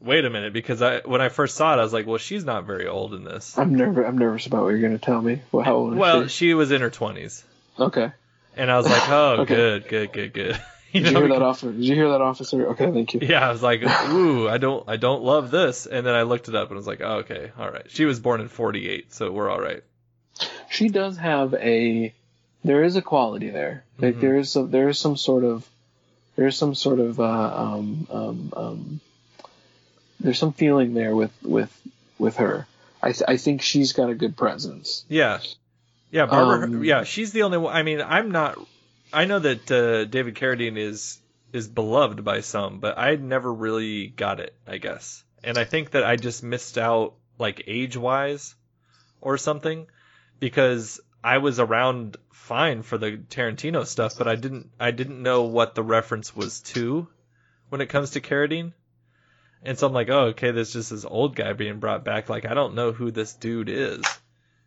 Wait 0.00 0.24
a 0.24 0.30
minute, 0.30 0.52
because 0.52 0.82
I 0.82 1.00
when 1.00 1.20
I 1.20 1.30
first 1.30 1.56
saw 1.56 1.72
it, 1.74 1.78
I 1.78 1.82
was 1.82 1.92
like, 1.92 2.06
well, 2.06 2.18
she's 2.18 2.44
not 2.44 2.64
very 2.64 2.86
old 2.86 3.14
in 3.14 3.24
this. 3.24 3.56
I'm 3.56 3.74
nervous. 3.74 4.04
I'm 4.06 4.18
nervous 4.18 4.46
about 4.46 4.62
what 4.64 4.68
you're 4.70 4.80
going 4.80 4.92
to 4.98 5.04
tell 5.04 5.20
me. 5.22 5.40
Well, 5.52 5.64
how 5.64 5.74
old 5.76 5.94
is 5.94 5.98
Well, 5.98 6.22
she? 6.24 6.28
she 6.28 6.54
was 6.54 6.70
in 6.70 6.82
her 6.82 6.90
twenties, 6.90 7.42
Okay. 7.80 8.12
and 8.56 8.70
I 8.70 8.76
was 8.76 8.86
like, 8.86 9.02
oh, 9.08 9.36
Okay. 9.40 9.54
good, 9.54 9.88
good, 9.88 10.12
good, 10.12 10.32
good. 10.32 10.60
You 10.92 11.02
Did 11.02 11.12
you 11.12 11.18
hear 11.18 11.28
that 11.28 11.42
officer? 11.42 11.72
Did 11.72 11.84
you 11.84 11.94
hear 11.94 12.08
that 12.10 12.22
officer? 12.22 12.68
Okay, 12.68 12.90
thank 12.90 13.12
you. 13.12 13.20
Yeah, 13.22 13.46
I 13.46 13.50
was 13.52 13.62
like, 13.62 13.82
ooh, 14.08 14.48
I 14.48 14.56
don't, 14.56 14.88
I 14.88 14.96
don't 14.96 15.22
love 15.22 15.50
this, 15.50 15.84
and 15.84 16.06
then 16.06 16.14
I 16.14 16.22
looked 16.22 16.48
it 16.48 16.54
up 16.54 16.68
and 16.68 16.76
I 16.76 16.78
was 16.78 16.86
like, 16.86 17.00
oh, 17.02 17.16
okay, 17.18 17.50
all 17.58 17.70
right. 17.70 17.84
She 17.90 18.04
was 18.06 18.18
born 18.20 18.40
in 18.40 18.48
'48, 18.48 19.12
so 19.12 19.30
we're 19.30 19.50
all 19.50 19.60
right. 19.60 19.82
She 20.70 20.88
does 20.88 21.18
have 21.18 21.52
a. 21.54 22.14
There 22.64 22.82
is 22.82 22.96
a 22.96 23.02
quality 23.02 23.50
there. 23.50 23.84
Like 23.98 24.16
Mhm. 24.16 24.20
there 24.20 24.36
is 24.38 24.50
some. 24.50 24.70
There 24.70 24.88
is 24.88 24.98
some 24.98 25.16
sort 25.18 25.44
of. 25.44 25.68
There 26.36 26.46
is 26.46 26.56
some 26.56 26.74
sort 26.74 27.00
of. 27.00 27.20
Uh, 27.20 27.24
um, 27.24 28.06
um, 28.10 28.52
um, 28.56 29.00
there's 30.20 30.38
some 30.38 30.52
feeling 30.52 30.94
there 30.94 31.14
with 31.14 31.32
with 31.42 31.72
with 32.18 32.36
her. 32.36 32.66
I 33.02 33.12
th- 33.12 33.24
I 33.28 33.36
think 33.36 33.62
she's 33.62 33.92
got 33.92 34.10
a 34.10 34.14
good 34.14 34.36
presence. 34.36 35.04
Yeah, 35.08 35.38
yeah, 36.10 36.26
Barbara. 36.26 36.66
Um, 36.66 36.84
yeah, 36.84 37.04
she's 37.04 37.32
the 37.32 37.42
only 37.42 37.58
one. 37.58 37.74
I 37.74 37.82
mean, 37.82 38.00
I'm 38.00 38.30
not. 38.30 38.58
I 39.12 39.24
know 39.24 39.38
that 39.38 39.70
uh, 39.70 40.04
David 40.04 40.34
Carradine 40.34 40.78
is 40.78 41.20
is 41.52 41.68
beloved 41.68 42.24
by 42.24 42.40
some, 42.40 42.80
but 42.80 42.98
I 42.98 43.16
never 43.16 43.52
really 43.52 44.08
got 44.08 44.40
it. 44.40 44.54
I 44.66 44.78
guess, 44.78 45.24
and 45.44 45.58
I 45.58 45.64
think 45.64 45.92
that 45.92 46.04
I 46.04 46.16
just 46.16 46.42
missed 46.42 46.78
out, 46.78 47.14
like 47.38 47.64
age 47.66 47.96
wise, 47.96 48.54
or 49.20 49.38
something, 49.38 49.86
because 50.40 51.00
I 51.22 51.38
was 51.38 51.60
around 51.60 52.16
fine 52.32 52.82
for 52.82 52.96
the 52.98 53.18
Tarantino 53.18 53.86
stuff, 53.86 54.14
but 54.16 54.28
I 54.28 54.36
didn't. 54.36 54.70
I 54.80 54.90
didn't 54.90 55.22
know 55.22 55.42
what 55.42 55.74
the 55.74 55.82
reference 55.82 56.34
was 56.34 56.60
to 56.72 57.08
when 57.68 57.80
it 57.80 57.88
comes 57.88 58.10
to 58.10 58.20
Carradine. 58.20 58.72
And 59.62 59.78
so 59.78 59.86
I'm 59.86 59.92
like, 59.92 60.10
oh, 60.10 60.26
okay, 60.26 60.50
there's 60.52 60.72
just 60.72 60.90
this 60.90 61.04
old 61.04 61.34
guy 61.34 61.52
being 61.52 61.80
brought 61.80 62.04
back. 62.04 62.28
Like, 62.28 62.46
I 62.46 62.54
don't 62.54 62.74
know 62.74 62.92
who 62.92 63.10
this 63.10 63.34
dude 63.34 63.68
is. 63.68 64.04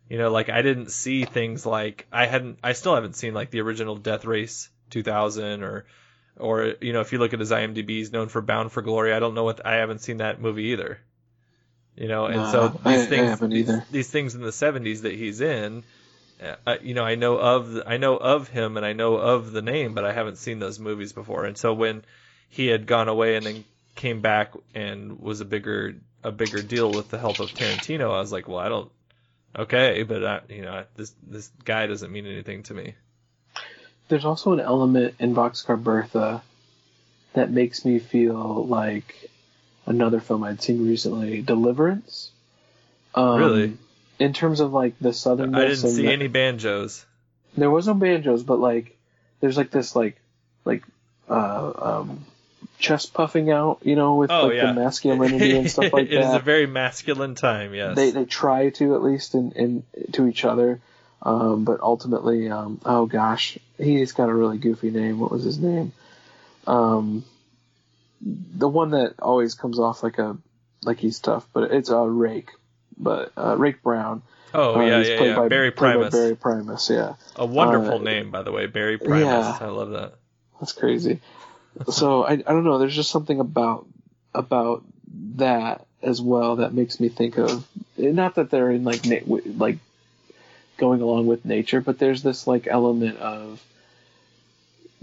You 0.08 0.18
know, 0.18 0.30
like 0.30 0.50
I 0.50 0.62
didn't 0.62 0.90
see 0.90 1.24
things 1.24 1.64
like 1.64 2.06
I 2.12 2.26
hadn't, 2.26 2.58
I 2.62 2.72
still 2.72 2.94
haven't 2.94 3.16
seen 3.16 3.32
like 3.32 3.50
the 3.50 3.60
original 3.60 3.96
Death 3.96 4.24
Race 4.24 4.68
2000 4.90 5.62
or 5.62 5.86
Or 6.36 6.74
you 6.80 6.92
know, 6.92 7.00
if 7.00 7.12
you 7.12 7.18
look 7.18 7.32
at 7.34 7.40
his 7.40 7.50
IMDb, 7.50 7.88
he's 7.90 8.12
known 8.12 8.28
for 8.28 8.40
Bound 8.40 8.72
for 8.72 8.82
Glory. 8.82 9.12
I 9.12 9.20
don't 9.20 9.34
know 9.34 9.44
what 9.44 9.64
I 9.64 9.76
haven't 9.76 10.00
seen 10.00 10.18
that 10.18 10.40
movie 10.40 10.72
either. 10.72 10.98
You 11.96 12.08
know, 12.08 12.26
and 12.26 12.50
so 12.50 12.68
these 12.68 13.02
I 13.02 13.06
things, 13.06 13.28
haven't 13.30 13.50
these, 13.50 13.70
these 13.90 14.10
things 14.10 14.34
in 14.34 14.40
the 14.40 14.50
'70s 14.50 15.02
that 15.02 15.12
he's 15.12 15.40
in, 15.42 15.84
uh, 16.66 16.76
you 16.80 16.94
know, 16.94 17.04
I 17.04 17.14
know 17.16 17.36
of 17.36 17.82
I 17.86 17.98
know 17.98 18.16
of 18.16 18.48
him 18.48 18.76
and 18.76 18.86
I 18.86 18.94
know 18.94 19.16
of 19.16 19.52
the 19.52 19.60
name, 19.60 19.94
but 19.94 20.04
I 20.04 20.12
haven't 20.12 20.38
seen 20.38 20.60
those 20.60 20.78
movies 20.78 21.12
before. 21.12 21.44
And 21.44 21.58
so 21.58 21.74
when 21.74 22.02
he 22.48 22.68
had 22.68 22.86
gone 22.86 23.08
away 23.08 23.36
and 23.36 23.44
then 23.44 23.64
came 23.94 24.20
back 24.20 24.52
and 24.74 25.20
was 25.20 25.40
a 25.40 25.44
bigger 25.44 25.96
a 26.22 26.30
bigger 26.30 26.62
deal 26.62 26.90
with 26.90 27.08
the 27.08 27.18
help 27.18 27.40
of 27.40 27.50
Tarantino, 27.50 28.12
I 28.12 28.20
was 28.20 28.32
like, 28.32 28.48
well, 28.48 28.58
I 28.58 28.68
don't. 28.68 28.90
Okay, 29.56 30.02
but 30.04 30.24
I, 30.24 30.40
you 30.48 30.62
know, 30.62 30.84
this 30.96 31.12
this 31.26 31.50
guy 31.64 31.86
doesn't 31.86 32.10
mean 32.10 32.26
anything 32.26 32.62
to 32.64 32.74
me. 32.74 32.94
There's 34.08 34.24
also 34.24 34.52
an 34.52 34.60
element 34.60 35.14
in 35.18 35.34
Boxcar 35.34 35.82
Bertha 35.82 36.42
that 37.32 37.50
makes 37.50 37.84
me 37.84 37.98
feel 37.98 38.66
like 38.66 39.30
another 39.86 40.20
film 40.20 40.44
I'd 40.44 40.62
seen 40.62 40.86
recently, 40.86 41.42
Deliverance. 41.42 42.30
Um, 43.14 43.38
Really? 43.38 43.78
In 44.18 44.32
terms 44.32 44.60
of 44.60 44.72
like 44.72 44.98
the 45.00 45.12
southern. 45.12 45.54
I 45.54 45.66
didn't 45.66 45.88
see 45.90 46.06
any 46.06 46.28
banjos. 46.28 47.04
There 47.56 47.70
was 47.70 47.86
no 47.86 47.94
banjos, 47.94 48.42
but 48.42 48.58
like 48.58 48.96
there's 49.40 49.56
like 49.56 49.70
this 49.70 49.96
like 49.96 50.20
like 50.64 50.84
uh 51.28 51.72
um 51.76 52.24
chest 52.80 53.14
puffing 53.14 53.50
out, 53.50 53.78
you 53.82 53.94
know, 53.94 54.16
with 54.16 54.30
Oh 54.30 54.46
like 54.46 54.56
yeah, 54.56 54.72
the 54.72 54.80
masculinity 54.80 55.56
and 55.56 55.70
stuff 55.70 55.84
like 55.92 56.08
that. 56.08 56.12
It 56.14 56.20
is 56.20 56.34
a 56.34 56.38
very 56.40 56.66
masculine 56.66 57.34
time. 57.34 57.74
Yes. 57.74 57.94
They 57.96 58.10
they 58.10 58.24
try 58.24 58.70
to 58.70 58.94
at 58.94 59.02
least 59.02 59.34
in, 59.34 59.52
in 59.52 59.82
to 60.12 60.26
each 60.26 60.44
other. 60.44 60.80
Um, 61.22 61.64
but 61.64 61.80
ultimately, 61.80 62.50
um, 62.50 62.80
oh 62.84 63.04
gosh, 63.06 63.58
he's 63.76 64.12
got 64.12 64.28
a 64.30 64.34
really 64.34 64.56
goofy 64.58 64.90
name. 64.90 65.18
What 65.20 65.30
was 65.30 65.44
his 65.44 65.58
name? 65.58 65.92
Um, 66.66 67.24
the 68.22 68.68
one 68.68 68.90
that 68.90 69.14
always 69.20 69.54
comes 69.54 69.78
off 69.78 70.02
like 70.02 70.18
a 70.18 70.36
like 70.82 70.98
he's 70.98 71.18
tough, 71.18 71.46
but 71.52 71.70
it's 71.72 71.90
uh, 71.90 72.04
Rake, 72.04 72.50
but 72.98 73.32
uh, 73.36 73.54
Rake 73.58 73.82
Brown. 73.82 74.22
oh 74.54 74.76
Uh, 74.80 74.84
yeah, 74.84 74.98
he's 74.98 75.08
yeah, 75.10 75.16
played 75.18 75.28
yeah. 75.30 75.36
by- 75.36 75.48
Barry 75.48 75.70
Primus. 75.70 76.14
Barry 76.14 76.36
Primus, 76.36 76.88
yeah. 76.90 77.14
A 77.36 77.44
wonderful 77.44 77.96
uh, 77.96 78.02
name, 78.02 78.30
by 78.30 78.42
the 78.42 78.52
way, 78.52 78.66
Barry 78.66 78.96
Primus. 78.98 79.26
yeah. 79.26 79.58
I 79.60 79.66
love 79.66 79.90
that. 79.90 80.14
That's 80.58 80.72
crazy. 80.72 81.20
So 81.90 82.24
I 82.24 82.32
I 82.32 82.36
don't 82.36 82.64
know. 82.64 82.78
There's 82.78 82.94
just 82.96 83.10
something 83.10 83.40
about 83.40 83.86
about 84.34 84.84
that 85.36 85.86
as 86.02 86.20
well 86.20 86.56
that 86.56 86.72
makes 86.72 86.98
me 87.00 87.08
think 87.08 87.38
of 87.38 87.66
not 87.96 88.36
that 88.36 88.50
they're 88.50 88.70
in 88.70 88.84
like 88.84 89.04
na- 89.06 89.38
like 89.58 89.78
going 90.78 91.00
along 91.02 91.26
with 91.26 91.44
nature, 91.44 91.80
but 91.80 91.98
there's 91.98 92.22
this 92.22 92.46
like 92.46 92.66
element 92.66 93.18
of 93.18 93.62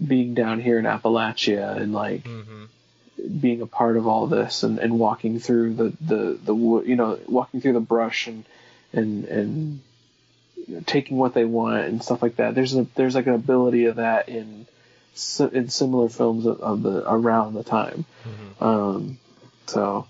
being 0.05 0.34
down 0.34 0.59
here 0.59 0.78
in 0.80 0.86
Appalachia 0.86 1.78
and 1.78 1.93
like 1.93 2.26
hmm 2.26 2.65
being 3.41 3.61
a 3.63 3.68
part 3.68 3.97
of 3.97 4.05
all 4.05 4.28
this 4.28 4.61
and, 4.61 4.78
and 4.78 4.99
walking 4.99 5.39
through 5.39 5.74
the 5.74 5.93
the 6.01 6.39
the 6.45 6.53
wo- 6.53 6.84
you 6.84 6.95
know 6.95 7.20
walking 7.28 7.61
through 7.61 7.74
the 7.74 7.80
brush 7.80 8.28
and 8.28 8.45
and 8.93 9.26
and 9.26 9.82
you 10.68 10.76
know, 10.76 10.84
taking 10.86 11.18
what 11.18 11.34
they 11.34 11.43
want 11.43 11.86
and 11.86 12.03
stuff 12.03 12.22
like 12.22 12.36
that. 12.36 12.53
There's 12.53 12.76
a 12.76 12.86
there's 12.95 13.15
like 13.15 13.26
an 13.26 13.34
ability 13.34 13.86
of 13.86 13.95
that 13.95 14.30
in 14.30 14.68
in 15.39 15.70
similar 15.70 16.09
films 16.09 16.45
of, 16.45 16.59
of 16.61 16.84
the 16.84 17.09
around 17.11 17.53
the 17.53 17.63
time. 17.63 18.05
Um, 18.59 19.18
so 19.68 20.07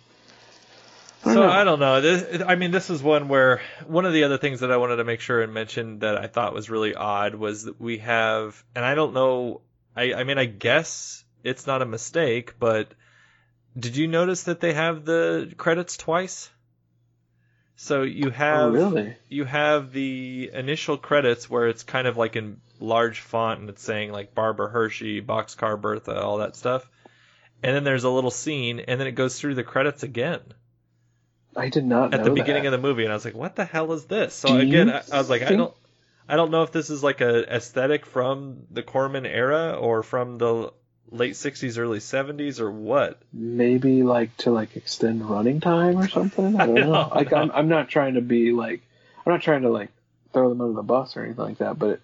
I 1.24 1.26
don't 1.26 1.34
So 1.34 1.42
know. 1.42 1.50
I 1.50 1.64
don't 1.64 1.80
know. 1.80 2.02
This, 2.02 2.44
I 2.46 2.56
mean, 2.56 2.72
this 2.72 2.90
is 2.90 3.02
one 3.04 3.28
where 3.28 3.62
one 3.86 4.06
of 4.06 4.14
the 4.14 4.24
other 4.24 4.38
things 4.38 4.60
that 4.62 4.72
I 4.72 4.78
wanted 4.78 4.98
to 4.98 5.04
make 5.04 5.20
sure 5.20 5.42
and 5.42 5.54
mention 5.54 6.00
that 6.00 6.18
I 6.18 6.28
thought 6.28 6.54
was 6.54 6.70
really 6.70 6.96
odd 6.96 7.36
was 7.36 7.64
that 7.64 7.80
we 7.80 7.98
have, 8.00 8.64
and 8.76 8.86
I 8.86 8.96
don't 8.96 9.14
know. 9.14 9.62
I, 9.96 10.14
I 10.14 10.24
mean, 10.24 10.38
I 10.38 10.46
guess 10.46 11.24
it's 11.44 11.66
not 11.68 11.82
a 11.82 11.86
mistake, 11.86 12.54
but 12.60 12.92
did 13.78 13.98
you 13.98 14.08
notice 14.08 14.44
that 14.44 14.60
they 14.60 14.74
have 14.74 15.06
the 15.06 15.52
credits 15.58 15.98
twice? 15.98 16.50
So 17.76 18.04
you 18.04 18.28
Oh, 18.28 18.32
have 18.32 18.74
really? 18.74 19.16
you 19.30 19.44
have 19.46 19.92
the 19.92 20.50
initial 20.54 20.98
credits 20.98 21.50
where 21.50 21.68
it's 21.68 21.84
kind 21.84 22.08
of 22.08 22.18
like 22.18 22.36
in 22.36 22.60
large 22.80 23.20
font 23.22 23.60
and 23.62 23.70
it's 23.70 23.84
saying 23.84 24.12
like 24.12 24.36
Barbara 24.36 24.70
Hershey, 24.70 25.22
Boxcar 25.22 25.80
Bertha, 25.80 26.22
all 26.22 26.38
that 26.40 26.56
stuff. 26.56 26.90
And 27.64 27.76
then 27.76 27.84
there's 27.84 28.04
a 28.04 28.10
little 28.10 28.32
scene 28.32 28.80
and 28.82 29.00
then 29.00 29.08
it 29.08 29.14
goes 29.14 29.40
through 29.40 29.56
the 29.56 29.64
credits 29.64 30.04
again 30.04 30.42
I 31.56 31.70
did 31.70 31.86
not 31.86 32.14
at 32.14 32.20
know 32.20 32.24
the 32.24 32.32
beginning 32.32 32.64
that. 32.64 32.66
of 32.66 32.72
the 32.72 32.78
movie 32.88 33.04
and 33.04 33.12
I 33.12 33.16
was 33.16 33.26
like, 33.26 33.36
what 33.36 33.56
the 33.56 33.66
hell 33.66 33.92
is 33.94 34.06
this? 34.06 34.34
So 34.34 34.58
Do 34.58 34.58
again, 34.58 34.90
I, 34.90 35.04
I 35.12 35.18
was 35.18 35.30
like, 35.30 35.42
I 35.42 35.56
don't 35.56 35.74
I 36.30 36.36
don't 36.36 36.52
know 36.52 36.64
if 36.64 36.72
this 36.72 36.90
is 36.90 37.04
like 37.04 37.22
a 37.22 37.56
aesthetic 37.56 38.06
from 38.06 38.64
the 38.72 38.84
Corman 38.84 39.26
era 39.26 39.74
or 39.74 40.04
from 40.04 40.38
the 40.38 40.72
late 41.10 41.34
60s 41.34 41.78
early 41.78 42.00
70s 42.00 42.60
or 42.60 42.70
what. 42.72 43.22
maybe 43.34 44.04
like 44.04 44.36
to 44.38 44.52
like 44.52 44.76
extend 44.76 45.28
running 45.30 45.60
time 45.60 45.98
or 45.98 46.08
something. 46.08 46.56
I 46.60 46.66
don't 46.66 46.78
I 46.80 46.84
know. 46.84 47.10
don't 47.10 47.14
Like 47.14 47.32
know. 47.32 47.38
I'm 47.38 47.52
I'm 47.52 47.68
not 47.70 47.90
trying 47.90 48.16
to 48.16 48.22
be 48.22 48.52
like 48.52 48.82
I'm 49.26 49.32
not 49.32 49.42
trying 49.42 49.64
to 49.64 49.70
like 49.70 49.90
throw 50.34 50.50
them 50.50 50.62
under 50.62 50.74
the 50.74 50.84
bus 50.84 51.16
or 51.18 51.24
anything 51.24 51.44
like 51.44 51.58
that, 51.60 51.80
but 51.80 52.00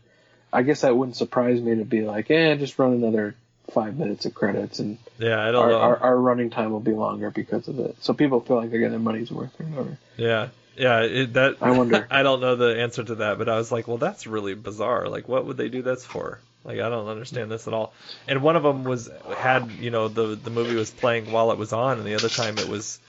I 0.53 0.61
guess 0.61 0.81
that 0.81 0.95
wouldn't 0.95 1.17
surprise 1.17 1.59
me 1.59 1.75
to 1.75 1.85
be 1.85 2.01
like, 2.03 2.29
eh, 2.31 2.55
just 2.55 2.77
run 2.77 2.93
another 2.93 3.35
five 3.71 3.97
minutes 3.97 4.25
of 4.25 4.33
credits 4.33 4.79
and 4.79 4.97
Yeah, 5.17 5.41
I 5.41 5.51
don't 5.51 5.63
our, 5.63 5.69
know. 5.69 5.79
our, 5.79 5.97
our 5.97 6.17
running 6.19 6.49
time 6.49 6.71
will 6.71 6.79
be 6.79 6.91
longer 6.91 7.31
because 7.31 7.67
of 7.67 7.79
it. 7.79 7.95
So 8.01 8.13
people 8.13 8.39
feel 8.41 8.57
like 8.57 8.69
they're 8.69 8.79
getting 8.79 8.91
their 8.91 8.99
money's 8.99 9.31
worth 9.31 9.59
or 9.59 9.65
whatever. 9.65 9.97
Yeah, 10.17 10.49
yeah. 10.75 11.01
It, 11.01 11.33
that 11.33 11.57
I 11.61 11.71
wonder. 11.71 12.07
I 12.11 12.23
don't 12.23 12.39
know 12.39 12.55
the 12.55 12.81
answer 12.81 13.03
to 13.03 13.15
that, 13.15 13.37
but 13.37 13.49
I 13.49 13.57
was 13.57 13.71
like, 13.71 13.87
well, 13.87 13.97
that's 13.97 14.27
really 14.27 14.53
bizarre. 14.53 15.07
Like, 15.07 15.27
what 15.27 15.45
would 15.45 15.57
they 15.57 15.69
do 15.69 15.81
this 15.81 16.05
for? 16.05 16.39
Like, 16.63 16.79
I 16.79 16.89
don't 16.89 17.07
understand 17.07 17.51
this 17.51 17.67
at 17.67 17.73
all. 17.73 17.93
And 18.27 18.41
one 18.41 18.55
of 18.55 18.63
them 18.63 18.83
was 18.83 19.09
had 19.37 19.69
you 19.71 19.91
know 19.91 20.07
the 20.07 20.35
the 20.35 20.49
movie 20.49 20.75
was 20.75 20.91
playing 20.91 21.31
while 21.31 21.51
it 21.51 21.57
was 21.57 21.73
on, 21.73 21.97
and 21.97 22.07
the 22.07 22.15
other 22.15 22.29
time 22.29 22.57
it 22.57 22.67
was 22.67 22.99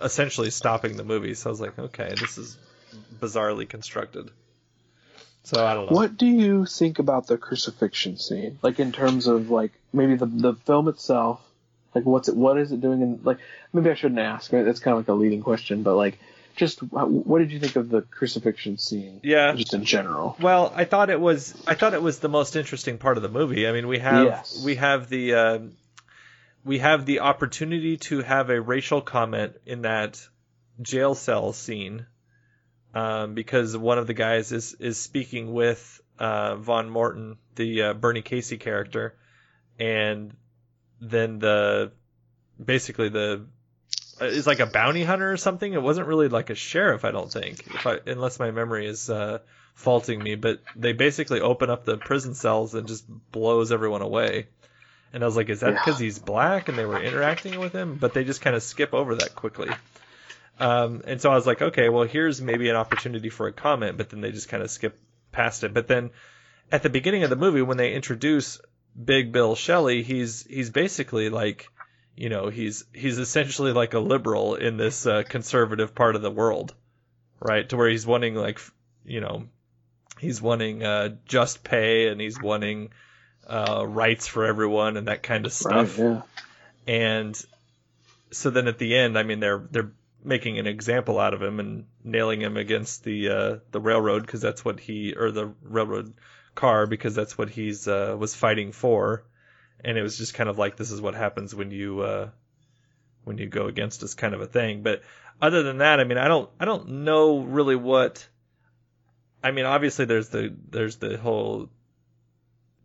essentially 0.00 0.50
stopping 0.50 0.96
the 0.96 1.04
movie. 1.04 1.34
So 1.34 1.48
I 1.48 1.50
was 1.50 1.60
like, 1.60 1.78
okay, 1.78 2.14
this 2.14 2.38
is 2.38 2.56
bizarrely 3.20 3.68
constructed. 3.68 4.30
So 5.44 5.64
I 5.64 5.74
don't 5.74 5.90
know. 5.90 5.96
What 5.96 6.16
do 6.16 6.26
you 6.26 6.64
think 6.66 6.98
about 6.98 7.26
the 7.26 7.36
crucifixion 7.36 8.16
scene? 8.18 8.58
Like 8.62 8.80
in 8.80 8.92
terms 8.92 9.26
of 9.26 9.50
like 9.50 9.72
maybe 9.92 10.16
the 10.16 10.26
the 10.26 10.54
film 10.54 10.88
itself, 10.88 11.40
like 11.94 12.04
what's 12.04 12.28
it 12.28 12.36
what 12.36 12.58
is 12.58 12.72
it 12.72 12.80
doing 12.80 13.02
in 13.02 13.20
like 13.22 13.38
maybe 13.72 13.90
I 13.90 13.94
shouldn't 13.94 14.20
ask. 14.20 14.52
Right? 14.52 14.64
That's 14.64 14.80
kind 14.80 14.92
of 14.96 15.00
like 15.00 15.08
a 15.08 15.12
leading 15.12 15.42
question, 15.42 15.82
but 15.82 15.96
like 15.96 16.18
just 16.56 16.82
what 16.82 17.38
did 17.40 17.52
you 17.52 17.60
think 17.60 17.76
of 17.76 17.90
the 17.90 18.02
crucifixion 18.02 18.78
scene? 18.78 19.20
Yeah. 19.22 19.54
just 19.54 19.74
in 19.74 19.84
general. 19.84 20.36
Well, 20.40 20.72
I 20.74 20.84
thought 20.84 21.10
it 21.10 21.20
was 21.20 21.54
I 21.66 21.74
thought 21.74 21.92
it 21.94 22.02
was 22.02 22.20
the 22.20 22.28
most 22.28 22.56
interesting 22.56 22.98
part 22.98 23.16
of 23.16 23.22
the 23.22 23.28
movie. 23.28 23.68
I 23.68 23.72
mean, 23.72 23.86
we 23.86 23.98
have 23.98 24.24
Yes. 24.24 24.62
we 24.64 24.76
have 24.76 25.08
the 25.08 25.34
um 25.34 25.72
we 26.64 26.78
have 26.78 27.04
the 27.04 27.20
opportunity 27.20 27.98
to 27.98 28.22
have 28.22 28.48
a 28.48 28.58
racial 28.60 29.02
comment 29.02 29.56
in 29.66 29.82
that 29.82 30.26
jail 30.80 31.14
cell 31.14 31.52
scene 31.52 32.06
um, 32.94 33.34
because 33.34 33.76
one 33.76 33.98
of 33.98 34.06
the 34.06 34.14
guys 34.14 34.52
is 34.52 34.74
is 34.74 34.98
speaking 34.98 35.52
with 35.52 36.00
uh, 36.18 36.56
Von 36.56 36.88
Morton, 36.88 37.36
the 37.56 37.82
uh, 37.82 37.92
Bernie 37.94 38.22
Casey 38.22 38.56
character, 38.56 39.14
and 39.78 40.32
then 41.00 41.38
the 41.40 41.92
basically 42.64 43.08
the 43.08 43.46
uh, 44.20 44.26
is 44.26 44.46
like 44.46 44.60
a 44.60 44.66
bounty 44.66 45.02
hunter 45.04 45.30
or 45.32 45.36
something. 45.36 45.72
It 45.72 45.82
wasn't 45.82 46.06
really 46.06 46.28
like 46.28 46.50
a 46.50 46.54
sheriff, 46.54 47.04
I 47.04 47.10
don't 47.10 47.30
think, 47.32 47.66
if 47.66 47.86
I, 47.86 47.98
unless 48.06 48.38
my 48.38 48.52
memory 48.52 48.86
is 48.86 49.10
uh, 49.10 49.40
faulting 49.74 50.22
me. 50.22 50.36
But 50.36 50.60
they 50.76 50.92
basically 50.92 51.40
open 51.40 51.68
up 51.68 51.84
the 51.84 51.96
prison 51.96 52.34
cells 52.34 52.74
and 52.74 52.86
just 52.86 53.04
blows 53.32 53.72
everyone 53.72 54.02
away. 54.02 54.46
And 55.12 55.22
I 55.22 55.26
was 55.26 55.36
like, 55.36 55.48
is 55.48 55.60
that 55.60 55.74
Yeah. 55.74 55.78
because 55.84 55.98
he's 55.98 56.18
black 56.18 56.68
and 56.68 56.76
they 56.78 56.84
were 56.84 57.00
interacting 57.00 57.58
with 57.60 57.72
him? 57.72 57.96
But 58.00 58.14
they 58.14 58.24
just 58.24 58.40
kind 58.40 58.54
of 58.56 58.62
skip 58.62 58.94
over 58.94 59.16
that 59.16 59.34
quickly. 59.34 59.70
Um, 60.58 61.02
and 61.06 61.20
so 61.20 61.30
I 61.30 61.34
was 61.34 61.46
like, 61.46 61.60
okay, 61.60 61.88
well, 61.88 62.04
here's 62.04 62.40
maybe 62.40 62.68
an 62.68 62.76
opportunity 62.76 63.28
for 63.28 63.46
a 63.48 63.52
comment, 63.52 63.96
but 63.96 64.10
then 64.10 64.20
they 64.20 64.30
just 64.30 64.48
kind 64.48 64.62
of 64.62 64.70
skip 64.70 64.98
past 65.32 65.64
it. 65.64 65.74
But 65.74 65.88
then 65.88 66.10
at 66.70 66.82
the 66.82 66.90
beginning 66.90 67.24
of 67.24 67.30
the 67.30 67.36
movie, 67.36 67.62
when 67.62 67.76
they 67.76 67.92
introduce 67.92 68.60
Big 69.02 69.32
Bill 69.32 69.56
Shelley, 69.56 70.02
he's 70.02 70.44
he's 70.44 70.70
basically 70.70 71.28
like, 71.28 71.68
you 72.16 72.28
know, 72.28 72.48
he's 72.48 72.84
he's 72.92 73.18
essentially 73.18 73.72
like 73.72 73.94
a 73.94 73.98
liberal 73.98 74.54
in 74.54 74.76
this 74.76 75.06
uh, 75.06 75.24
conservative 75.28 75.94
part 75.94 76.14
of 76.14 76.22
the 76.22 76.30
world, 76.30 76.72
right? 77.40 77.68
To 77.68 77.76
where 77.76 77.88
he's 77.88 78.06
wanting 78.06 78.36
like, 78.36 78.60
you 79.04 79.20
know, 79.20 79.46
he's 80.20 80.40
wanting 80.40 80.84
uh, 80.84 81.16
just 81.26 81.64
pay 81.64 82.08
and 82.08 82.20
he's 82.20 82.40
wanting 82.40 82.90
uh, 83.48 83.84
rights 83.86 84.28
for 84.28 84.44
everyone 84.44 84.96
and 84.96 85.08
that 85.08 85.22
kind 85.22 85.44
of 85.46 85.52
stuff 85.52 85.98
Right, 85.98 86.22
yeah. 86.86 86.94
and 86.94 87.46
so 88.30 88.50
then 88.50 88.68
at 88.68 88.78
the 88.78 88.96
end, 88.96 89.18
I 89.18 89.22
mean, 89.24 89.40
they're 89.40 89.66
they're 89.70 89.92
making 90.24 90.58
an 90.58 90.66
example 90.66 91.20
out 91.20 91.34
of 91.34 91.42
him 91.42 91.60
and 91.60 91.84
nailing 92.02 92.40
him 92.40 92.56
against 92.56 93.04
the 93.04 93.28
uh, 93.28 93.56
the 93.70 93.80
railroad 93.80 94.22
because 94.22 94.40
that's 94.40 94.64
what 94.64 94.80
he 94.80 95.14
or 95.14 95.30
the 95.30 95.52
railroad 95.62 96.14
car 96.54 96.86
because 96.86 97.14
that's 97.14 97.36
what 97.36 97.50
he's 97.50 97.86
uh, 97.86 98.16
was 98.18 98.34
fighting 98.34 98.72
for, 98.72 99.24
and 99.84 99.98
it 99.98 100.02
was 100.02 100.16
just 100.16 100.34
kind 100.34 100.48
of 100.48 100.58
like 100.58 100.76
this 100.76 100.90
is 100.90 101.00
what 101.00 101.14
happens 101.14 101.54
when 101.54 101.70
you 101.70 102.00
uh, 102.00 102.30
when 103.24 103.38
you 103.38 103.46
go 103.46 103.66
against 103.66 104.02
us 104.02 104.14
kind 104.14 104.34
of 104.34 104.40
a 104.40 104.46
thing. 104.46 104.82
But 104.82 105.02
other 105.40 105.62
than 105.62 105.78
that, 105.78 106.00
I 106.00 106.04
mean, 106.04 106.18
I 106.18 106.28
don't 106.28 106.50
I 106.58 106.64
don't 106.64 107.04
know 107.04 107.40
really 107.40 107.76
what. 107.76 108.26
I 109.42 109.50
mean, 109.50 109.66
obviously 109.66 110.06
there's 110.06 110.30
the 110.30 110.54
there's 110.70 110.96
the 110.96 111.18
whole 111.18 111.68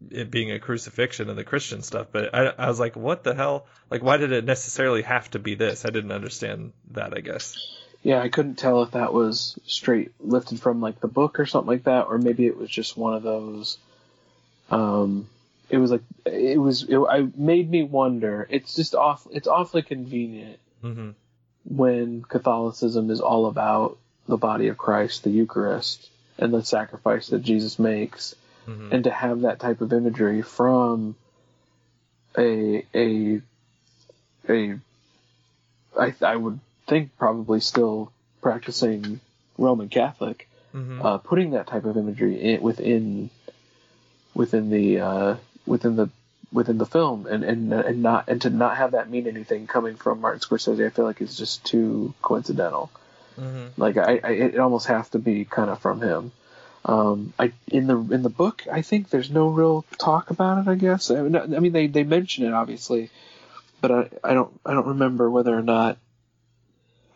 it 0.10 0.32
being 0.32 0.52
a 0.52 0.60
crucifixion 0.60 1.30
and 1.30 1.38
the 1.38 1.43
Christian 1.43 1.82
stuff, 1.82 2.08
but 2.12 2.34
I, 2.34 2.54
I 2.58 2.68
was 2.68 2.80
like, 2.80 2.95
what 2.95 3.24
the 3.24 3.36
hell? 3.36 3.66
Like, 3.89 4.04
why 4.04 4.18
did 4.18 4.32
it 4.32 4.45
necessarily 4.45 5.02
have 5.02 5.30
to 5.32 5.39
be 5.39 5.56
this? 5.56 5.86
I 5.86 5.89
didn't 5.89 6.12
understand 6.12 6.74
that. 6.91 7.16
I 7.16 7.22
guess. 7.22 7.56
Yeah, 8.02 8.22
I 8.22 8.30
couldn't 8.30 8.56
tell 8.56 8.84
if 8.84 8.91
that 8.91 9.14
was 9.14 9.60
straight 9.66 10.12
lifted 10.20 10.62
from 10.62 10.82
like 10.82 11.02
the 11.02 11.08
book 11.08 11.39
or 11.39 11.45
something 11.45 11.68
like 11.68 11.84
that, 11.84 12.08
or 12.08 12.18
maybe 12.18 12.45
it 12.45 12.58
was 12.58 12.70
just 12.70 12.97
one 12.97 13.14
of 13.14 13.24
those. 13.24 13.78
Um, 14.70 15.28
it 15.70 15.78
was 15.78 15.91
like 15.91 16.04
it 16.26 16.60
was. 16.60 16.84
It, 16.84 16.97
I 16.97 17.28
made 17.36 17.70
me 17.70 17.84
wonder. 17.84 18.47
It's 18.50 18.76
just 18.76 18.95
off. 18.95 19.28
It's 19.32 19.47
awfully 19.47 19.82
convenient 19.82 20.60
hmm 20.82 21.12
when 21.66 22.24
Catholicism 22.24 23.12
is 23.12 23.22
all 23.22 23.45
about 23.45 23.97
the 24.28 24.38
body 24.38 24.68
of 24.68 24.78
Christ, 24.78 25.24
the 25.24 25.30
Eucharist, 25.30 26.10
and 26.38 26.54
the 26.54 26.64
sacrifice 26.64 27.28
that 27.28 27.43
Jesus 27.43 27.78
makes, 27.78 28.36
hmm 28.70 28.90
and 28.92 29.04
to 29.04 29.12
have 29.12 29.42
that 29.42 29.60
type 29.60 29.82
of 29.82 29.94
imagery 29.94 30.42
from 30.42 31.16
a 32.38 32.86
a 32.94 33.42
a 34.48 34.80
I 36.00 36.14
I 36.22 36.36
would 36.36 36.60
think 36.88 37.18
probably 37.18 37.60
still 37.60 38.12
practicing 38.42 39.20
Roman 39.58 39.90
Catholic, 39.90 40.48
hmm 40.72 41.02
uh, 41.02 41.18
putting 41.18 41.52
that 41.52 41.68
type 41.68 41.86
of 41.86 41.98
imagery 41.98 42.36
in, 42.42 42.62
within 42.62 43.30
within 44.34 44.70
the 44.70 45.00
uh, 45.00 45.36
within 45.66 45.96
the 45.96 46.10
within 46.52 46.78
the 46.80 46.86
film 46.86 47.28
and, 47.28 47.44
and 47.44 47.72
and 47.74 48.02
not 48.02 48.28
and 48.28 48.42
to 48.42 48.50
not 48.50 48.78
have 48.78 48.92
that 48.92 49.10
mean 49.10 49.28
anything 49.28 49.68
coming 49.68 49.96
from 49.96 50.22
Martin 50.22 50.42
Scorsese, 50.42 50.86
I 50.86 50.90
feel 50.90 51.06
like 51.06 51.22
is 51.22 51.38
just 51.38 51.64
too 51.66 52.14
coincidental. 52.22 52.90
hmm 53.36 53.68
Like 53.78 53.98
I, 53.98 54.20
I 54.24 54.32
it 54.32 54.60
almost 54.60 54.88
has 54.88 55.10
to 55.10 55.20
be 55.20 55.46
kind 55.46 55.70
of 55.70 55.80
from 55.80 56.02
him. 56.02 56.32
Um, 56.86 57.34
I 57.38 57.52
in 57.68 57.88
the 57.88 57.98
in 57.98 58.24
the 58.24 58.30
book, 58.30 58.64
I 58.72 58.82
think 58.82 59.10
there's 59.10 59.30
no 59.30 59.50
real 59.50 59.86
talk 59.98 60.30
about 60.32 60.60
it. 60.60 60.70
I 60.70 60.76
guess 60.76 61.12
I 61.12 61.22
mean, 61.22 61.36
I 61.36 61.60
mean 61.60 61.74
they 61.74 61.88
they 61.88 62.04
mention 62.04 62.46
it 62.46 62.54
obviously, 62.54 63.10
but 63.82 63.92
I 63.92 64.10
I 64.24 64.34
don't 64.34 64.60
I 64.66 64.74
don't 64.74 64.88
remember 64.88 65.30
whether 65.30 65.56
or 65.56 65.62
not 65.62 65.98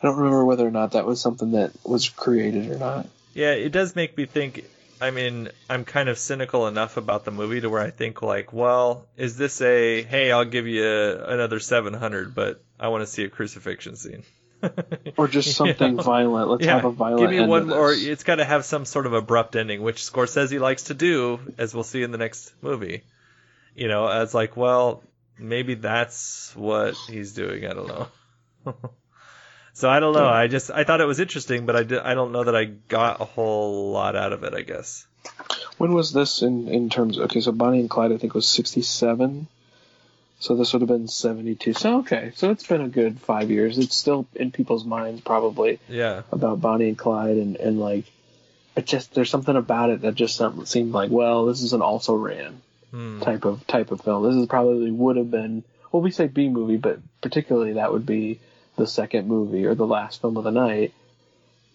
I 0.02 0.08
don't 0.08 0.18
remember 0.18 0.44
whether 0.44 0.68
or 0.68 0.72
not 0.72 0.92
that 0.92 1.06
was 1.06 1.22
something 1.22 1.52
that 1.52 1.72
was 1.86 2.10
created 2.10 2.70
or 2.70 2.78
not. 2.78 3.08
Yeah, 3.34 3.52
it 3.54 3.72
does 3.72 3.96
make 3.96 4.18
me 4.18 4.26
think. 4.26 4.66
I 5.00 5.12
mean, 5.12 5.50
I'm 5.70 5.86
kind 5.86 6.08
of 6.08 6.18
cynical 6.18 6.68
enough 6.68 6.98
about 6.98 7.26
the 7.26 7.32
movie 7.32 7.62
to 7.62 7.70
where 7.70 7.82
I 7.82 7.90
think 7.90 8.22
like, 8.22 8.54
well, 8.54 9.06
is 9.18 9.38
this 9.38 9.62
a 9.62 10.04
hey, 10.04 10.32
I'll 10.32 10.46
give 10.46 10.68
you 10.68 10.86
another 10.86 11.60
700, 11.60 12.36
but 12.36 12.62
I 12.80 12.90
want 12.90 13.04
to 13.04 13.08
see 13.08 13.24
a 13.24 13.30
crucifixion 13.30 13.96
scene. 13.96 14.24
Or 15.18 15.28
just 15.28 15.56
something 15.56 15.96
Yeah. 15.98 16.02
violent. 16.02 16.50
Let's 16.50 16.66
yeah, 16.66 16.76
have 16.76 16.86
a 16.86 16.92
violent. 16.92 17.20
give 17.22 17.30
me 17.30 17.46
one, 17.46 17.72
or 17.72 17.92
it's 17.94 18.24
got 18.24 18.36
to 18.36 18.46
have 18.46 18.66
some 18.66 18.86
sort 18.86 19.06
of 19.06 19.14
abrupt 19.14 19.56
ending, 19.56 19.82
which 19.82 20.02
Scorsese 20.02 20.60
likes 20.60 20.84
to 20.84 20.94
do, 20.94 21.40
as 21.58 21.74
we'll 21.74 21.84
see 21.84 22.02
in 22.04 22.12
the 22.12 22.18
next 22.18 22.54
movie. 22.62 23.04
You 23.76 23.88
know, 23.88 24.08
as 24.08 24.34
like, 24.34 24.56
well, 24.58 25.04
maybe 25.38 25.76
that's 25.76 26.54
what 26.56 26.96
he's 27.10 27.34
doing. 27.34 27.66
I 27.66 27.74
don't 27.74 27.88
know. 27.88 28.08
so 29.74 29.90
I 29.90 30.00
don't 30.00 30.14
know. 30.14 30.28
I 30.28 30.48
just 30.48 30.72
I 30.72 30.84
thought 30.84 31.02
it 31.02 31.06
was 31.06 31.20
interesting, 31.20 31.66
but 31.66 31.76
I 31.76 31.84
did, 31.84 32.00
I 32.00 32.14
don't 32.14 32.32
know 32.32 32.44
that 32.44 32.56
I 32.56 32.66
got 32.66 33.22
a 33.22 33.26
whole 33.26 33.92
lot 33.92 34.16
out 34.16 34.34
of 34.34 34.44
it. 34.44 34.54
I 34.54 34.62
guess. 34.62 35.06
When 35.78 35.94
was 35.94 36.12
this 36.14 36.42
in 36.42 36.68
in 36.70 36.90
terms? 36.90 37.18
okay, 37.20 37.40
so 37.42 37.52
Bonnie 37.52 37.80
and 37.80 37.90
Clyde, 37.90 38.12
I 38.12 38.18
think 38.18 38.34
was 38.34 38.48
sixty 38.48 38.82
seven. 38.82 39.48
So 40.44 40.58
this 40.58 40.74
would 40.74 40.82
have 40.82 40.90
been 40.90 41.08
seventy 41.08 41.56
two. 41.56 41.72
So 41.72 42.00
okay, 42.00 42.34
so 42.36 42.52
it's 42.52 42.68
been 42.68 42.82
a 42.82 42.90
good 42.90 43.18
five 43.22 43.50
years. 43.50 43.78
It's 43.78 43.96
still 43.96 44.28
in 44.36 44.52
people's 44.52 44.84
minds 44.84 45.22
probably 45.22 45.80
Yeah. 45.88 46.24
about 46.34 46.60
Bonnie 46.60 46.90
and 46.90 46.98
Clyde, 46.98 47.38
and 47.38 47.56
and 47.56 47.80
like, 47.80 48.04
it 48.76 48.86
just 48.86 49.14
there's 49.14 49.30
something 49.30 49.56
about 49.56 49.90
it 49.90 50.02
that 50.02 50.16
just 50.16 50.42
seemed 50.66 50.92
like, 50.92 51.10
well, 51.12 51.46
this 51.46 51.62
is 51.62 51.72
an 51.72 51.82
also 51.82 52.14
ran 52.16 52.62
Hmm. 52.92 53.22
type 53.22 53.46
of 53.46 53.66
type 53.68 53.92
of 53.92 54.02
film. 54.02 54.24
This 54.24 54.36
is 54.36 54.48
probably 54.48 54.92
would 54.92 55.16
have 55.16 55.32
been 55.32 55.64
well, 55.94 56.02
we 56.04 56.12
say 56.12 56.28
B 56.28 56.50
movie, 56.50 56.76
but 56.76 57.00
particularly 57.22 57.74
that 57.74 57.94
would 57.94 58.06
be 58.06 58.42
the 58.76 58.86
second 58.86 59.30
movie 59.30 59.66
or 59.66 59.76
the 59.76 59.88
last 59.88 60.20
film 60.20 60.36
of 60.36 60.44
the 60.44 60.52
night. 60.52 60.94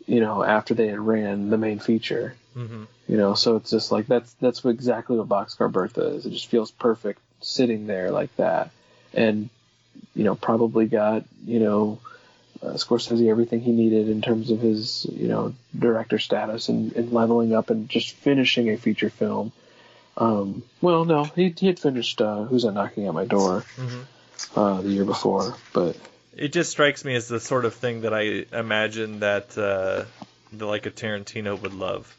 You 0.07 0.21
know, 0.21 0.45
after 0.45 0.75
they 0.75 0.89
had 0.89 1.01
ran 1.01 1.49
the 1.49 1.57
main 1.57 1.79
feature. 1.79 2.35
hmm 2.53 2.85
You 3.07 3.17
know, 3.17 3.33
so 3.33 3.57
it's 3.57 3.71
just 3.71 3.91
like 3.93 4.09
that's 4.09 4.35
that's 4.43 4.63
what 4.63 4.73
exactly 4.75 5.17
what 5.17 5.27
Boxcar 5.27 5.73
Bertha 5.73 6.07
is. 6.17 6.27
It 6.27 6.33
just 6.33 6.49
feels 6.49 6.71
perfect 6.71 7.23
sitting 7.41 7.87
there 7.87 8.11
like 8.11 8.35
that, 8.37 8.71
and 9.15 9.49
you 10.15 10.25
know 10.25 10.35
probably 10.35 10.87
got 10.87 11.25
you 11.45 11.61
know 11.61 11.99
uh, 12.63 12.73
Scorsese 12.75 13.31
everything 13.31 13.61
he 13.61 13.73
needed 13.73 14.09
in 14.09 14.21
terms 14.23 14.51
of 14.51 14.61
his 14.61 15.07
you 15.11 15.29
know 15.29 15.55
director 15.79 16.19
status 16.19 16.69
and, 16.69 16.93
and 16.95 17.13
leveling 17.13 17.55
up 17.55 17.71
and 17.71 17.89
just 17.89 18.13
finishing 18.15 18.69
a 18.71 18.77
feature 18.77 19.11
film. 19.11 19.53
Um, 20.17 20.65
well, 20.81 21.05
no, 21.05 21.25
he 21.25 21.55
he 21.57 21.67
had 21.67 21.79
finished 21.79 22.21
uh, 22.21 22.45
Who's 22.45 22.65
That 22.65 22.73
Knocking 22.73 23.07
at 23.07 23.15
My 23.15 23.25
Door 23.25 23.65
hmm 23.77 24.01
uh, 24.57 24.81
the 24.81 24.89
year 24.89 25.05
before, 25.05 25.55
but 25.73 25.97
It 26.37 26.53
just 26.53 26.71
strikes 26.71 27.05
me 27.05 27.15
as 27.15 27.29
the 27.29 27.41
sort 27.41 27.65
of 27.65 27.75
thing 27.75 28.03
that 28.03 28.15
I 28.15 28.45
imagine 28.57 29.21
that 29.21 29.57
uh, 29.59 30.05
the, 30.53 30.67
like 30.67 30.87
a 30.87 30.91
Tarantino 30.91 31.61
would 31.61 31.75
love. 31.75 32.17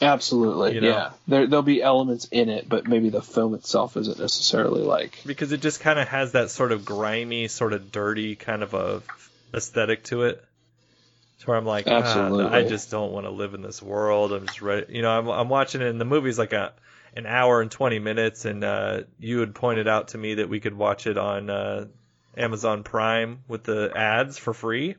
Absolutely, 0.00 0.74
You 0.74 0.80
know? 0.82 0.88
yeah, 0.88 1.10
there 1.26 1.46
there'll 1.46 1.62
be 1.62 1.82
elements 1.82 2.28
in 2.30 2.48
it, 2.48 2.68
but 2.68 2.86
maybe 2.86 3.10
the 3.10 3.22
film 3.22 3.54
itself 3.54 3.96
isn't 3.96 4.18
necessarily 4.18 4.82
like 4.82 5.20
because 5.24 5.52
it 5.52 5.60
just 5.60 5.80
kind 5.80 5.98
of 5.98 6.08
has 6.08 6.32
that 6.32 6.50
sort 6.50 6.72
of 6.72 6.84
grimy, 6.84 7.48
sort 7.48 7.72
of 7.72 7.92
dirty 7.92 8.36
kind 8.36 8.62
of 8.62 8.74
a 8.74 9.02
aesthetic 9.54 10.04
to 10.04 10.22
it. 10.24 10.44
To 11.40 11.46
where 11.46 11.56
I'm 11.58 11.66
like, 11.66 11.86
ah. 11.86 12.48
I 12.50 12.62
just 12.62 12.90
don't 12.90 13.12
want 13.12 13.26
to 13.26 13.30
live 13.30 13.52
in 13.52 13.60
this 13.60 13.82
world. 13.82 14.32
I'm 14.32 14.46
just 14.46 14.62
ready. 14.62 14.94
You 14.94 15.02
know, 15.02 15.10
I'm 15.10 15.28
I'm 15.28 15.48
watching 15.48 15.82
it, 15.82 15.88
and 15.88 16.00
the 16.00 16.06
movie's 16.06 16.38
like 16.38 16.52
a 16.52 16.72
an 17.16 17.26
hour 17.26 17.62
and 17.62 17.70
20 17.70 17.98
minutes, 17.98 18.44
and 18.44 18.62
uh, 18.62 19.00
you 19.18 19.40
had 19.40 19.54
pointed 19.54 19.88
out 19.88 20.08
to 20.08 20.18
me 20.18 20.34
that 20.34 20.48
we 20.48 20.60
could 20.60 20.74
watch 20.74 21.06
it 21.06 21.16
on 21.16 21.48
uh, 21.48 21.86
Amazon 22.36 22.82
Prime 22.84 23.40
with 23.48 23.64
the 23.64 23.90
ads 23.96 24.36
for 24.38 24.52
free. 24.52 24.96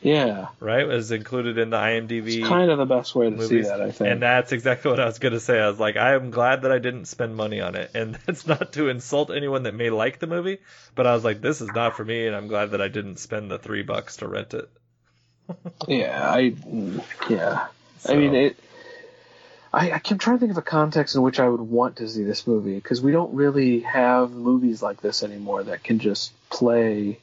Yeah. 0.00 0.48
Right, 0.60 0.80
it 0.80 0.88
was 0.88 1.10
included 1.10 1.58
in 1.58 1.70
the 1.70 1.76
IMDb. 1.76 2.38
It's 2.38 2.48
kind 2.48 2.70
of 2.70 2.78
the 2.78 2.86
best 2.86 3.14
way 3.14 3.26
to 3.26 3.30
movies. 3.30 3.48
see 3.48 3.60
that, 3.62 3.80
I 3.80 3.90
think. 3.90 4.10
And 4.10 4.22
that's 4.22 4.52
exactly 4.52 4.90
what 4.90 5.00
I 5.00 5.06
was 5.06 5.18
going 5.18 5.32
to 5.32 5.40
say. 5.40 5.60
I 5.60 5.68
was 5.68 5.80
like, 5.80 5.96
I 5.96 6.14
am 6.14 6.30
glad 6.30 6.62
that 6.62 6.72
I 6.72 6.78
didn't 6.78 7.06
spend 7.06 7.36
money 7.36 7.60
on 7.60 7.74
it. 7.74 7.90
And 7.94 8.14
that's 8.26 8.46
not 8.46 8.72
to 8.74 8.88
insult 8.88 9.30
anyone 9.30 9.64
that 9.64 9.74
may 9.74 9.90
like 9.90 10.18
the 10.18 10.26
movie, 10.26 10.58
but 10.94 11.06
I 11.06 11.14
was 11.14 11.24
like, 11.24 11.40
this 11.40 11.60
is 11.60 11.70
not 11.72 11.96
for 11.96 12.04
me, 12.04 12.26
and 12.26 12.36
I'm 12.36 12.48
glad 12.48 12.72
that 12.72 12.80
I 12.80 12.88
didn't 12.88 13.18
spend 13.18 13.50
the 13.50 13.58
three 13.58 13.82
bucks 13.82 14.18
to 14.18 14.28
rent 14.28 14.54
it. 14.54 14.68
yeah, 15.88 16.30
I 16.30 16.54
yeah. 17.28 17.66
I 18.06 18.14
mean 18.14 18.34
it. 18.34 18.56
I, 19.72 19.92
I 19.92 19.98
can 19.98 20.18
try 20.18 20.34
to 20.34 20.38
think 20.38 20.52
of 20.52 20.56
a 20.56 20.62
context 20.62 21.16
in 21.16 21.22
which 21.22 21.40
I 21.40 21.48
would 21.48 21.60
want 21.60 21.96
to 21.96 22.08
see 22.08 22.22
this 22.22 22.46
movie 22.46 22.76
because 22.76 23.02
we 23.02 23.12
don't 23.12 23.34
really 23.34 23.80
have 23.80 24.30
movies 24.30 24.82
like 24.82 25.00
this 25.00 25.22
anymore 25.22 25.64
that 25.64 25.82
can 25.82 25.98
just 25.98 26.32
play 26.48 27.18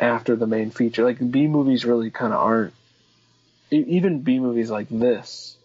after 0.00 0.36
the 0.36 0.46
main 0.46 0.70
feature. 0.70 1.04
Like 1.04 1.18
B 1.18 1.46
movies 1.46 1.84
really 1.84 2.10
kind 2.10 2.32
of 2.32 2.40
aren't. 2.40 2.74
Even 3.70 4.20
B 4.20 4.38
movies 4.38 4.70
like 4.70 4.88
this, 4.88 5.56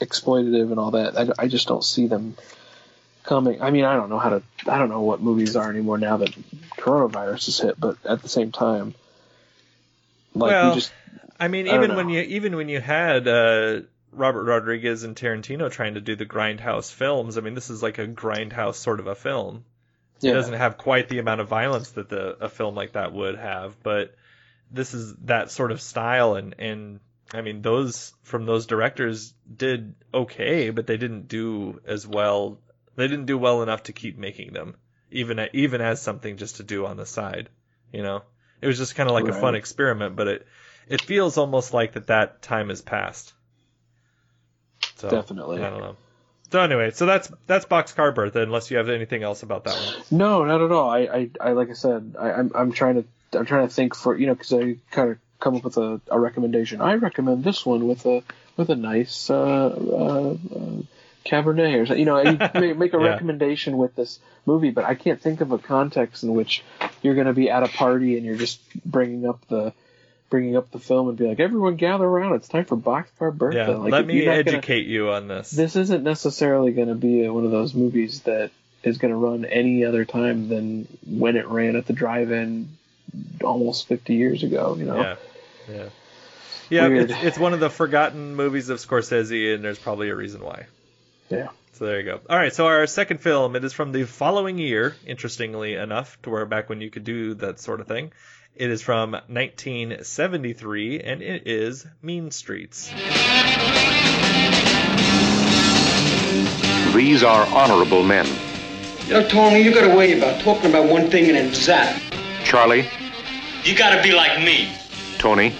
exploitative 0.00 0.70
and 0.70 0.80
all 0.80 0.92
that. 0.92 1.18
I, 1.18 1.44
I 1.44 1.48
just 1.48 1.68
don't 1.68 1.84
see 1.84 2.06
them 2.06 2.34
coming. 3.24 3.60
I 3.60 3.70
mean, 3.70 3.84
I 3.84 3.94
don't 3.94 4.08
know 4.08 4.18
how 4.18 4.30
to. 4.30 4.42
I 4.66 4.78
don't 4.78 4.88
know 4.88 5.02
what 5.02 5.20
movies 5.20 5.54
are 5.54 5.68
anymore 5.68 5.98
now 5.98 6.16
that 6.18 6.30
coronavirus 6.78 7.46
has 7.46 7.58
hit. 7.58 7.78
But 7.78 7.98
at 8.06 8.22
the 8.22 8.28
same 8.28 8.52
time, 8.52 8.94
like 10.34 10.50
Well, 10.50 10.68
we 10.70 10.74
just 10.76 10.92
I 11.38 11.48
mean, 11.48 11.68
I 11.68 11.76
even 11.76 11.96
when 11.96 12.08
you 12.08 12.22
even 12.22 12.56
when 12.56 12.68
you 12.68 12.80
had 12.80 13.28
uh, 13.28 13.80
Robert 14.12 14.44
Rodriguez 14.44 15.02
and 15.02 15.14
Tarantino 15.14 15.70
trying 15.70 15.94
to 15.94 16.00
do 16.00 16.16
the 16.16 16.26
grindhouse 16.26 16.90
films, 16.90 17.36
I 17.36 17.40
mean, 17.42 17.54
this 17.54 17.70
is 17.70 17.82
like 17.82 17.98
a 17.98 18.06
grindhouse 18.06 18.76
sort 18.76 19.00
of 19.00 19.06
a 19.06 19.14
film. 19.14 19.64
It 20.22 20.32
doesn't 20.32 20.54
have 20.54 20.78
quite 20.78 21.08
the 21.08 21.18
amount 21.18 21.40
of 21.40 21.48
violence 21.48 21.90
that 21.92 22.08
the 22.08 22.36
a 22.40 22.48
film 22.48 22.74
like 22.74 22.92
that 22.92 23.12
would 23.12 23.36
have, 23.36 23.82
but 23.82 24.14
this 24.70 24.94
is 24.94 25.14
that 25.24 25.50
sort 25.50 25.72
of 25.72 25.80
style 25.80 26.34
and 26.34 26.54
and 26.58 27.00
I 27.32 27.42
mean 27.42 27.62
those 27.62 28.14
from 28.22 28.46
those 28.46 28.66
directors 28.66 29.34
did 29.54 29.94
okay, 30.14 30.70
but 30.70 30.86
they 30.86 30.96
didn't 30.96 31.28
do 31.28 31.80
as 31.86 32.06
well. 32.06 32.60
They 32.96 33.08
didn't 33.08 33.26
do 33.26 33.36
well 33.36 33.62
enough 33.62 33.84
to 33.84 33.92
keep 33.92 34.16
making 34.16 34.52
them, 34.52 34.76
even 35.10 35.48
even 35.52 35.80
as 35.80 36.00
something 36.00 36.36
just 36.36 36.56
to 36.56 36.62
do 36.62 36.86
on 36.86 36.96
the 36.96 37.06
side. 37.06 37.50
You 37.92 38.02
know, 38.02 38.22
it 38.60 38.66
was 38.66 38.78
just 38.78 38.94
kind 38.94 39.08
of 39.08 39.14
like 39.14 39.28
a 39.28 39.38
fun 39.38 39.54
experiment, 39.54 40.16
but 40.16 40.28
it 40.28 40.46
it 40.88 41.02
feels 41.02 41.36
almost 41.36 41.74
like 41.74 41.92
that 41.92 42.06
that 42.06 42.42
time 42.42 42.68
has 42.68 42.80
passed. 42.80 43.34
So, 44.96 45.10
Definitely. 45.10 45.62
I 45.62 45.68
don't 45.68 45.80
know. 45.80 45.96
So 46.50 46.60
anyway, 46.60 46.90
so 46.92 47.06
that's 47.06 47.30
that's 47.46 47.64
Boxcar 47.66 48.14
Bertha. 48.14 48.42
Unless 48.42 48.70
you 48.70 48.76
have 48.76 48.88
anything 48.88 49.22
else 49.22 49.42
about 49.42 49.64
that 49.64 49.74
one. 49.74 50.18
No, 50.18 50.44
not 50.44 50.62
at 50.62 50.70
all. 50.70 50.88
I, 50.88 51.00
I, 51.00 51.30
I 51.40 51.52
like 51.52 51.70
I 51.70 51.74
said, 51.74 52.14
I, 52.18 52.32
I'm, 52.32 52.52
I'm 52.54 52.72
trying 52.72 53.02
to, 53.02 53.38
I'm 53.38 53.46
trying 53.46 53.66
to 53.66 53.74
think 53.74 53.94
for, 53.96 54.16
you 54.16 54.26
know, 54.28 54.34
because 54.34 54.52
I 54.52 54.76
kind 54.90 55.10
of 55.12 55.18
come 55.40 55.56
up 55.56 55.64
with 55.64 55.76
a, 55.76 56.00
a 56.10 56.18
recommendation. 56.18 56.80
I 56.80 56.94
recommend 56.94 57.42
this 57.42 57.66
one 57.66 57.86
with 57.88 58.06
a, 58.06 58.22
with 58.56 58.70
a 58.70 58.76
nice, 58.76 59.28
uh, 59.28 59.66
uh, 59.66 60.30
uh 60.54 60.82
Cabernet 61.24 61.82
or 61.82 61.86
something. 61.86 61.98
You 61.98 62.04
know, 62.06 62.20
you 62.20 62.38
make, 62.54 62.78
make 62.78 62.94
a 62.94 62.98
Yeah. 62.98 63.06
recommendation 63.06 63.76
with 63.76 63.96
this 63.96 64.20
movie, 64.46 64.70
but 64.70 64.84
I 64.84 64.94
can't 64.94 65.20
think 65.20 65.40
of 65.40 65.50
a 65.50 65.58
context 65.58 66.22
in 66.22 66.32
which 66.32 66.62
you're 67.02 67.14
going 67.16 67.26
to 67.26 67.32
be 67.32 67.50
at 67.50 67.64
a 67.64 67.68
party 67.68 68.16
and 68.16 68.24
you're 68.24 68.36
just 68.36 68.60
bringing 68.84 69.28
up 69.28 69.40
the, 69.48 69.72
bringing 70.30 70.56
up 70.56 70.70
the 70.70 70.78
film 70.78 71.08
and 71.08 71.16
be 71.16 71.26
like, 71.26 71.40
everyone 71.40 71.76
gather 71.76 72.04
around. 72.04 72.34
It's 72.34 72.48
time 72.48 72.64
for 72.64 72.76
Boxcar 72.76 73.32
Bertha. 73.36 73.56
Yeah, 73.56 73.68
like, 73.68 73.92
let 73.92 74.06
me 74.06 74.14
you're 74.16 74.24
gonna- 74.26 74.38
educate 74.38 74.86
you 74.86 75.10
on 75.10 75.28
this. 75.28 75.50
this 75.50 75.76
isn't 75.76 76.02
necessarily 76.02 76.72
going 76.72 76.88
to 76.88 76.94
be 76.94 77.28
one 77.28 77.44
of 77.44 77.50
those 77.50 77.74
movies 77.74 78.20
that 78.22 78.50
is 78.82 78.98
going 78.98 79.10
to 79.12 79.16
run 79.16 79.44
any 79.44 79.84
other 79.84 80.04
time 80.04 80.48
than 80.48 80.86
when 81.06 81.36
it 81.36 81.46
ran 81.48 81.76
at 81.76 81.86
the 81.86 81.92
drive-in 81.92 82.68
almost 83.42 83.88
50 83.88 84.14
years 84.14 84.42
ago. 84.42 84.76
You 84.78 84.84
know, 84.84 84.96
Yeah, 85.00 85.16
yeah, 85.68 85.88
yeah. 86.70 86.88
It's, 86.88 87.12
it's 87.12 87.38
one 87.38 87.52
of 87.54 87.60
the 87.60 87.70
forgotten 87.70 88.34
movies 88.34 88.68
of 88.68 88.78
Scorsese, 88.78 89.54
and 89.54 89.64
there's 89.64 89.78
probably 89.78 90.08
a 90.10 90.14
reason 90.16 90.42
why. 90.44 90.66
yeah. 91.28 91.48
So 91.74 91.84
there 91.84 91.98
you 92.00 92.04
go. 92.06 92.20
All 92.30 92.36
right, 92.38 92.54
so 92.54 92.66
our 92.68 92.86
second 92.86 93.20
film, 93.20 93.54
it 93.54 93.62
is 93.62 93.74
from 93.74 93.92
the 93.92 94.04
following 94.04 94.56
year, 94.56 94.96
interestingly 95.06 95.74
enough, 95.74 96.16
to 96.22 96.30
where 96.30 96.46
back 96.46 96.70
when 96.70 96.80
you 96.80 96.90
could 96.90 97.04
do 97.04 97.34
that 97.34 97.60
sort 97.60 97.80
of 97.82 97.86
thing. 97.86 98.12
It 98.56 98.70
is 98.70 98.80
from 98.80 99.12
1973, 99.12 101.00
and 101.00 101.20
it 101.20 101.46
is 101.46 101.86
Mean 102.00 102.30
Streets. 102.30 102.88
These 106.94 107.22
are 107.22 107.46
honorable 107.48 108.02
men. 108.02 108.26
You 109.06 109.12
know, 109.12 109.28
Tony, 109.28 109.60
you 109.60 109.74
gotta 109.74 109.94
worry 109.94 110.16
about 110.16 110.40
talking 110.40 110.70
about 110.70 110.88
one 110.88 111.10
thing 111.10 111.26
and 111.26 111.36
then 111.36 111.52
zap. 111.52 112.00
Charlie, 112.44 112.88
You 113.62 113.76
gotta 113.76 114.02
be 114.02 114.12
like 114.12 114.40
me. 114.42 114.72
Tony, 115.18 115.54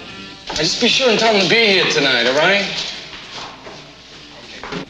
I 0.49 0.55
Just 0.55 0.81
be 0.81 0.87
sure 0.87 1.11
and 1.11 1.19
tell 1.19 1.35
him 1.35 1.43
to 1.43 1.49
be 1.49 1.73
here 1.73 1.85
tonight, 1.91 2.25
all 2.25 2.33
right? 2.33 2.65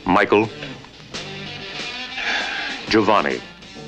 Michael, 0.05 0.49
Giovanni. 2.87 3.41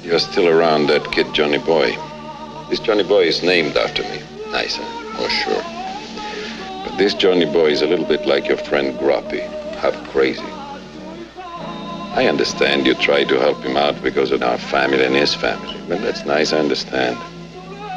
You're 0.04 0.20
still 0.20 0.50
around 0.50 0.88
that 0.88 1.10
kid 1.14 1.34
Johnny 1.34 1.60
Boy. 1.60 1.98
This 2.70 2.80
Johnny 2.80 3.04
Boy 3.04 3.24
is 3.24 3.42
named 3.42 3.76
after 3.76 4.04
me. 4.04 4.22
Nice, 4.52 4.76
huh? 4.76 4.84
Oh, 5.18 5.28
sure. 5.28 6.86
But 6.86 6.98
this 7.00 7.16
Johnny 7.16 7.46
Boy 7.46 7.72
is 7.72 7.82
a 7.82 7.88
little 7.88 8.06
bit 8.06 8.28
like 8.28 8.48
your 8.48 8.58
friend 8.58 8.98
Groppy, 9.00 9.42
half 9.78 9.96
crazy. 10.10 10.46
I 12.14 12.28
understand 12.28 12.86
you 12.86 12.94
try 12.94 13.24
to 13.24 13.40
help 13.40 13.58
him 13.64 13.76
out 13.76 14.02
because 14.04 14.32
of 14.32 14.44
our 14.44 14.60
family 14.60 15.04
and 15.04 15.16
his 15.16 15.34
family. 15.34 15.76
Well, 15.88 15.98
that's 15.98 16.26
nice, 16.26 16.54
I 16.54 16.60
understand. 16.60 17.18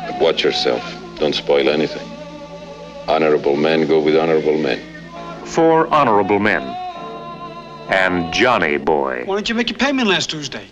But 0.06 0.18
watch 0.18 0.42
yourself. 0.42 0.82
Don't 1.18 1.34
spoil 1.34 1.68
anything. 1.68 2.08
Honorable 3.08 3.56
men 3.56 3.86
go 3.86 4.00
with 4.00 4.16
honorable 4.16 4.56
men. 4.56 4.80
Four 5.44 5.92
honorable 5.92 6.38
men. 6.38 6.62
And 7.90 8.32
Johnny 8.32 8.78
Boy. 8.78 9.24
Why 9.26 9.36
didn't 9.36 9.50
you 9.50 9.54
make 9.54 9.68
your 9.68 9.78
payment 9.78 10.08
last 10.08 10.30
Tuesday? 10.30 10.66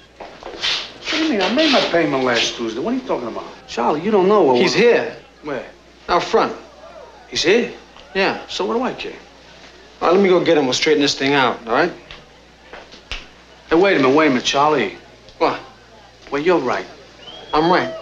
What 1.10 1.18
do 1.18 1.24
you 1.24 1.30
mean? 1.30 1.42
I 1.42 1.52
made 1.52 1.72
my 1.72 1.80
payment 1.90 2.22
last 2.22 2.54
Tuesday. 2.54 2.80
What 2.80 2.94
are 2.94 2.96
you 2.96 3.02
talking 3.02 3.26
about? 3.26 3.44
Charlie, 3.66 4.00
you 4.00 4.12
don't 4.12 4.28
know 4.28 4.42
what 4.42 4.56
He's 4.58 4.72
here. 4.72 5.16
Where? 5.42 5.66
Out 6.08 6.22
front. 6.22 6.54
He's 7.28 7.42
here? 7.42 7.72
Yeah. 8.14 8.46
So 8.46 8.64
what 8.64 8.74
do 8.74 8.82
I 8.82 8.92
care? 8.92 9.12
All 10.00 10.08
right, 10.08 10.14
let 10.14 10.22
me 10.22 10.28
go 10.28 10.42
get 10.44 10.56
him. 10.56 10.66
We'll 10.66 10.72
straighten 10.72 11.02
this 11.02 11.18
thing 11.18 11.34
out, 11.34 11.58
all 11.66 11.74
right? 11.74 11.92
Hey, 13.68 13.76
wait 13.76 13.96
a 13.96 14.00
minute, 14.00 14.16
wait 14.16 14.26
a 14.26 14.30
minute, 14.30 14.44
Charlie. 14.44 14.96
What? 15.38 15.60
Well, 16.30 16.40
you're 16.40 16.60
right. 16.60 16.86
I'm 17.52 17.70
right. 17.70 17.92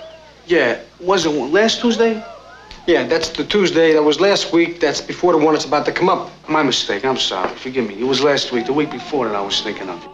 Yeah, 0.46 0.80
was 1.00 1.24
it 1.24 1.30
last 1.30 1.80
Tuesday? 1.80 2.22
Yeah, 2.86 3.06
that's 3.06 3.30
the 3.30 3.44
Tuesday. 3.44 3.94
That 3.94 4.02
was 4.02 4.20
last 4.20 4.52
week. 4.52 4.80
That's 4.80 5.00
before 5.00 5.32
the 5.32 5.38
one 5.38 5.54
that's 5.54 5.64
about 5.64 5.86
to 5.86 5.92
come 5.92 6.08
up. 6.08 6.30
My 6.48 6.62
mistake. 6.62 7.04
I'm 7.04 7.16
sorry. 7.16 7.54
Forgive 7.56 7.86
me. 7.86 8.00
It 8.00 8.04
was 8.04 8.22
last 8.22 8.52
week, 8.52 8.66
the 8.66 8.72
week 8.72 8.90
before 8.90 9.26
that 9.26 9.34
I 9.34 9.40
was 9.40 9.60
thinking 9.62 9.88
of. 9.88 10.06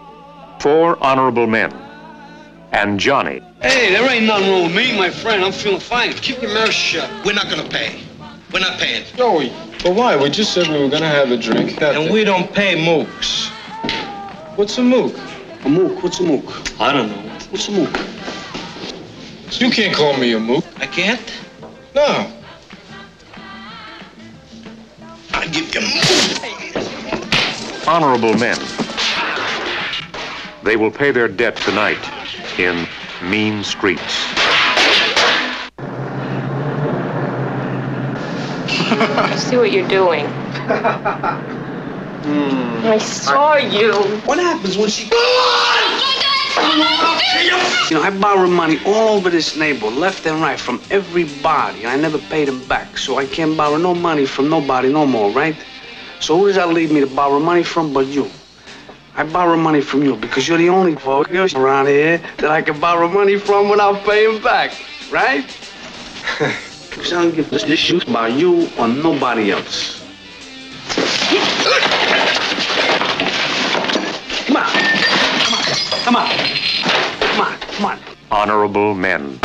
Four 0.61 1.03
honorable 1.03 1.47
men. 1.47 1.84
And 2.75 2.99
Johnny. 2.99 3.41
Hey, 3.62 3.93
there 3.93 4.11
ain't 4.11 4.27
nothing 4.27 4.51
wrong 4.51 4.64
with 4.64 4.75
me, 4.75 4.99
my 4.99 5.09
friend. 5.09 5.45
I'm 5.45 5.53
feeling 5.53 5.79
fine. 5.79 6.12
Keep 6.12 6.43
your 6.43 6.53
mouth 6.53 6.72
shut. 6.72 7.09
We're 7.25 7.33
not 7.33 7.49
gonna 7.49 7.68
pay. 7.68 8.01
We're 8.53 8.59
not 8.59 8.81
paying. 8.81 9.05
Joey, 9.16 9.53
but 9.85 9.95
why? 9.95 10.16
We 10.20 10.29
just 10.29 10.53
said 10.53 10.66
we 10.66 10.83
were 10.83 10.89
gonna 10.89 11.07
have 11.07 11.31
a 11.31 11.37
drink. 11.37 11.79
That's 11.79 11.97
And 11.97 12.07
it. 12.07 12.12
we 12.12 12.25
don't 12.25 12.53
pay 12.53 12.75
mooks. 12.75 13.47
What's 14.57 14.77
a 14.79 14.83
mook? 14.83 15.14
A 15.64 15.68
mook. 15.68 16.03
What's 16.03 16.18
a 16.18 16.25
mook? 16.25 16.45
I 16.81 16.93
don't 16.93 17.11
know. 17.11 17.31
What's 17.51 17.68
a 17.68 17.70
mook? 17.70 17.97
You 19.61 19.70
can't 19.70 19.95
call 19.95 20.16
me 20.16 20.33
a 20.33 20.41
mook. 20.41 20.64
I 20.81 20.87
can't? 20.87 21.20
No. 21.95 22.29
I 25.33 25.47
give 25.47 25.72
you 25.72 25.81
mook. 25.81 26.05
Honorable 27.87 28.35
men. 28.35 28.59
They 30.64 30.75
will 30.75 30.91
pay 30.91 31.12
their 31.12 31.29
debt 31.29 31.55
tonight 31.55 31.99
in 32.59 32.87
Mean 33.23 33.63
Streets. 33.65 34.27
I 38.97 39.37
see 39.37 39.57
what 39.57 39.73
you're 39.73 39.89
doing. 39.89 40.27
Hmm. 42.25 42.87
I 42.87 42.99
saw 42.99 43.57
you. 43.57 43.93
What 44.25 44.39
happens 44.39 44.77
when 44.79 44.89
she... 44.89 45.05
You 47.91 47.97
know, 47.97 48.03
I 48.03 48.11
borrowed 48.19 48.51
money 48.51 48.79
all 48.87 49.09
over 49.11 49.29
this 49.29 49.57
neighborhood, 49.57 49.99
left 49.99 50.25
and 50.27 50.41
right, 50.41 50.59
from 50.59 50.81
everybody, 50.91 51.81
and 51.85 51.89
I 51.89 51.97
never 51.97 52.19
paid 52.19 52.49
them 52.49 52.65
back. 52.67 52.97
So 52.97 53.19
I 53.19 53.27
can't 53.27 53.57
borrow 53.57 53.77
no 53.77 53.95
money 53.95 54.25
from 54.25 54.49
nobody 54.49 54.91
no 54.91 55.05
more, 55.07 55.31
right? 55.31 55.57
So 56.21 56.39
who 56.39 56.47
does 56.47 56.57
that 56.57 56.71
leave 56.71 56.91
me 56.91 57.01
to 57.01 57.07
borrow 57.07 57.41
money 57.41 57.63
from 57.63 57.93
but 57.93 58.07
you? 58.07 58.31
I 59.17 59.23
borrow 59.23 59.57
money 59.57 59.81
from 59.81 60.03
you 60.03 60.17
because 60.17 60.49
you're 60.49 60.59
the 60.59 60.69
only 60.69 60.97
folk 60.97 61.31
around 61.31 61.87
here 61.87 62.19
that 62.39 62.51
I 62.51 62.62
can 62.62 62.81
borrow 62.81 63.09
money 63.09 63.39
from 63.39 63.69
without 63.69 64.03
paying 64.05 64.43
back, 64.43 64.75
right? 65.09 65.47
Because 66.91 67.12
I 67.12 67.23
don't 67.23 67.33
give 67.33 67.49
this 67.49 67.62
issue 67.62 68.01
about 68.09 68.33
you 68.33 68.69
or 68.77 68.89
nobody 68.89 69.53
else. 69.53 70.03
Come 74.47 74.57
on. 74.57 74.67
Come 76.03 76.19
on. 76.19 76.27
Come 77.21 77.41
on. 77.41 77.59
Come 77.61 77.85
on. 77.87 77.99
Honorable 78.33 78.95
men. 78.95 79.39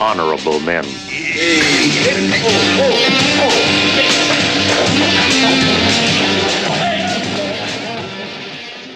Honorable 0.00 0.58
men. 0.60 0.84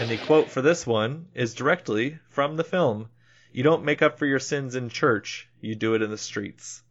And 0.00 0.10
the 0.10 0.18
quote 0.18 0.50
for 0.50 0.60
this 0.60 0.86
one 0.86 1.28
is 1.34 1.54
directly 1.54 2.18
from 2.28 2.56
the 2.56 2.64
film 2.64 3.08
You 3.52 3.62
don't 3.62 3.84
make 3.84 4.02
up 4.02 4.18
for 4.18 4.26
your 4.26 4.38
sins 4.38 4.74
in 4.74 4.88
church, 4.88 5.48
you 5.60 5.74
do 5.74 5.94
it 5.94 6.02
in 6.02 6.10
the 6.10 6.18
streets. 6.18 6.82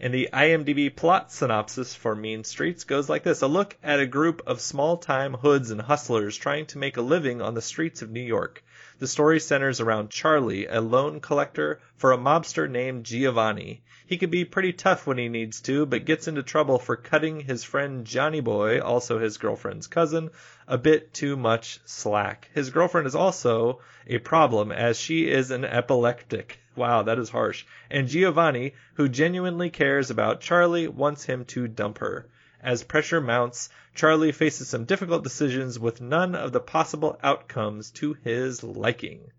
And 0.00 0.14
the 0.14 0.28
IMDb 0.32 0.94
plot 0.94 1.32
synopsis 1.32 1.96
for 1.96 2.14
Mean 2.14 2.44
Streets 2.44 2.84
goes 2.84 3.08
like 3.08 3.24
this 3.24 3.42
A 3.42 3.48
look 3.48 3.76
at 3.82 3.98
a 3.98 4.06
group 4.06 4.40
of 4.46 4.60
small 4.60 4.96
time 4.96 5.34
hoods 5.34 5.72
and 5.72 5.82
hustlers 5.82 6.36
trying 6.36 6.66
to 6.66 6.78
make 6.78 6.96
a 6.96 7.02
living 7.02 7.42
on 7.42 7.54
the 7.54 7.60
streets 7.60 8.00
of 8.00 8.10
New 8.10 8.22
York. 8.22 8.62
The 9.00 9.08
story 9.08 9.40
centers 9.40 9.80
around 9.80 10.10
Charlie, 10.10 10.66
a 10.66 10.80
loan 10.80 11.18
collector 11.20 11.80
for 11.96 12.12
a 12.12 12.16
mobster 12.16 12.70
named 12.70 13.06
Giovanni. 13.06 13.82
He 14.08 14.16
can 14.16 14.30
be 14.30 14.46
pretty 14.46 14.72
tough 14.72 15.06
when 15.06 15.18
he 15.18 15.28
needs 15.28 15.60
to, 15.60 15.84
but 15.84 16.06
gets 16.06 16.26
into 16.26 16.42
trouble 16.42 16.78
for 16.78 16.96
cutting 16.96 17.40
his 17.40 17.62
friend 17.62 18.06
Johnny 18.06 18.40
Boy, 18.40 18.80
also 18.80 19.18
his 19.18 19.36
girlfriend's 19.36 19.86
cousin, 19.86 20.30
a 20.66 20.78
bit 20.78 21.12
too 21.12 21.36
much 21.36 21.78
slack. 21.84 22.48
His 22.54 22.70
girlfriend 22.70 23.06
is 23.06 23.14
also 23.14 23.80
a 24.06 24.16
problem 24.16 24.72
as 24.72 24.98
she 24.98 25.28
is 25.28 25.50
an 25.50 25.66
epileptic. 25.66 26.58
Wow, 26.74 27.02
that 27.02 27.18
is 27.18 27.28
harsh. 27.28 27.66
And 27.90 28.08
Giovanni, 28.08 28.72
who 28.94 29.10
genuinely 29.10 29.68
cares 29.68 30.08
about 30.08 30.40
Charlie, 30.40 30.88
wants 30.88 31.24
him 31.24 31.44
to 31.44 31.68
dump 31.68 31.98
her. 31.98 32.30
As 32.62 32.84
pressure 32.84 33.20
mounts, 33.20 33.68
Charlie 33.94 34.32
faces 34.32 34.68
some 34.68 34.86
difficult 34.86 35.22
decisions 35.22 35.78
with 35.78 36.00
none 36.00 36.34
of 36.34 36.52
the 36.52 36.60
possible 36.60 37.20
outcomes 37.22 37.90
to 37.90 38.14
his 38.24 38.64
liking. 38.64 39.32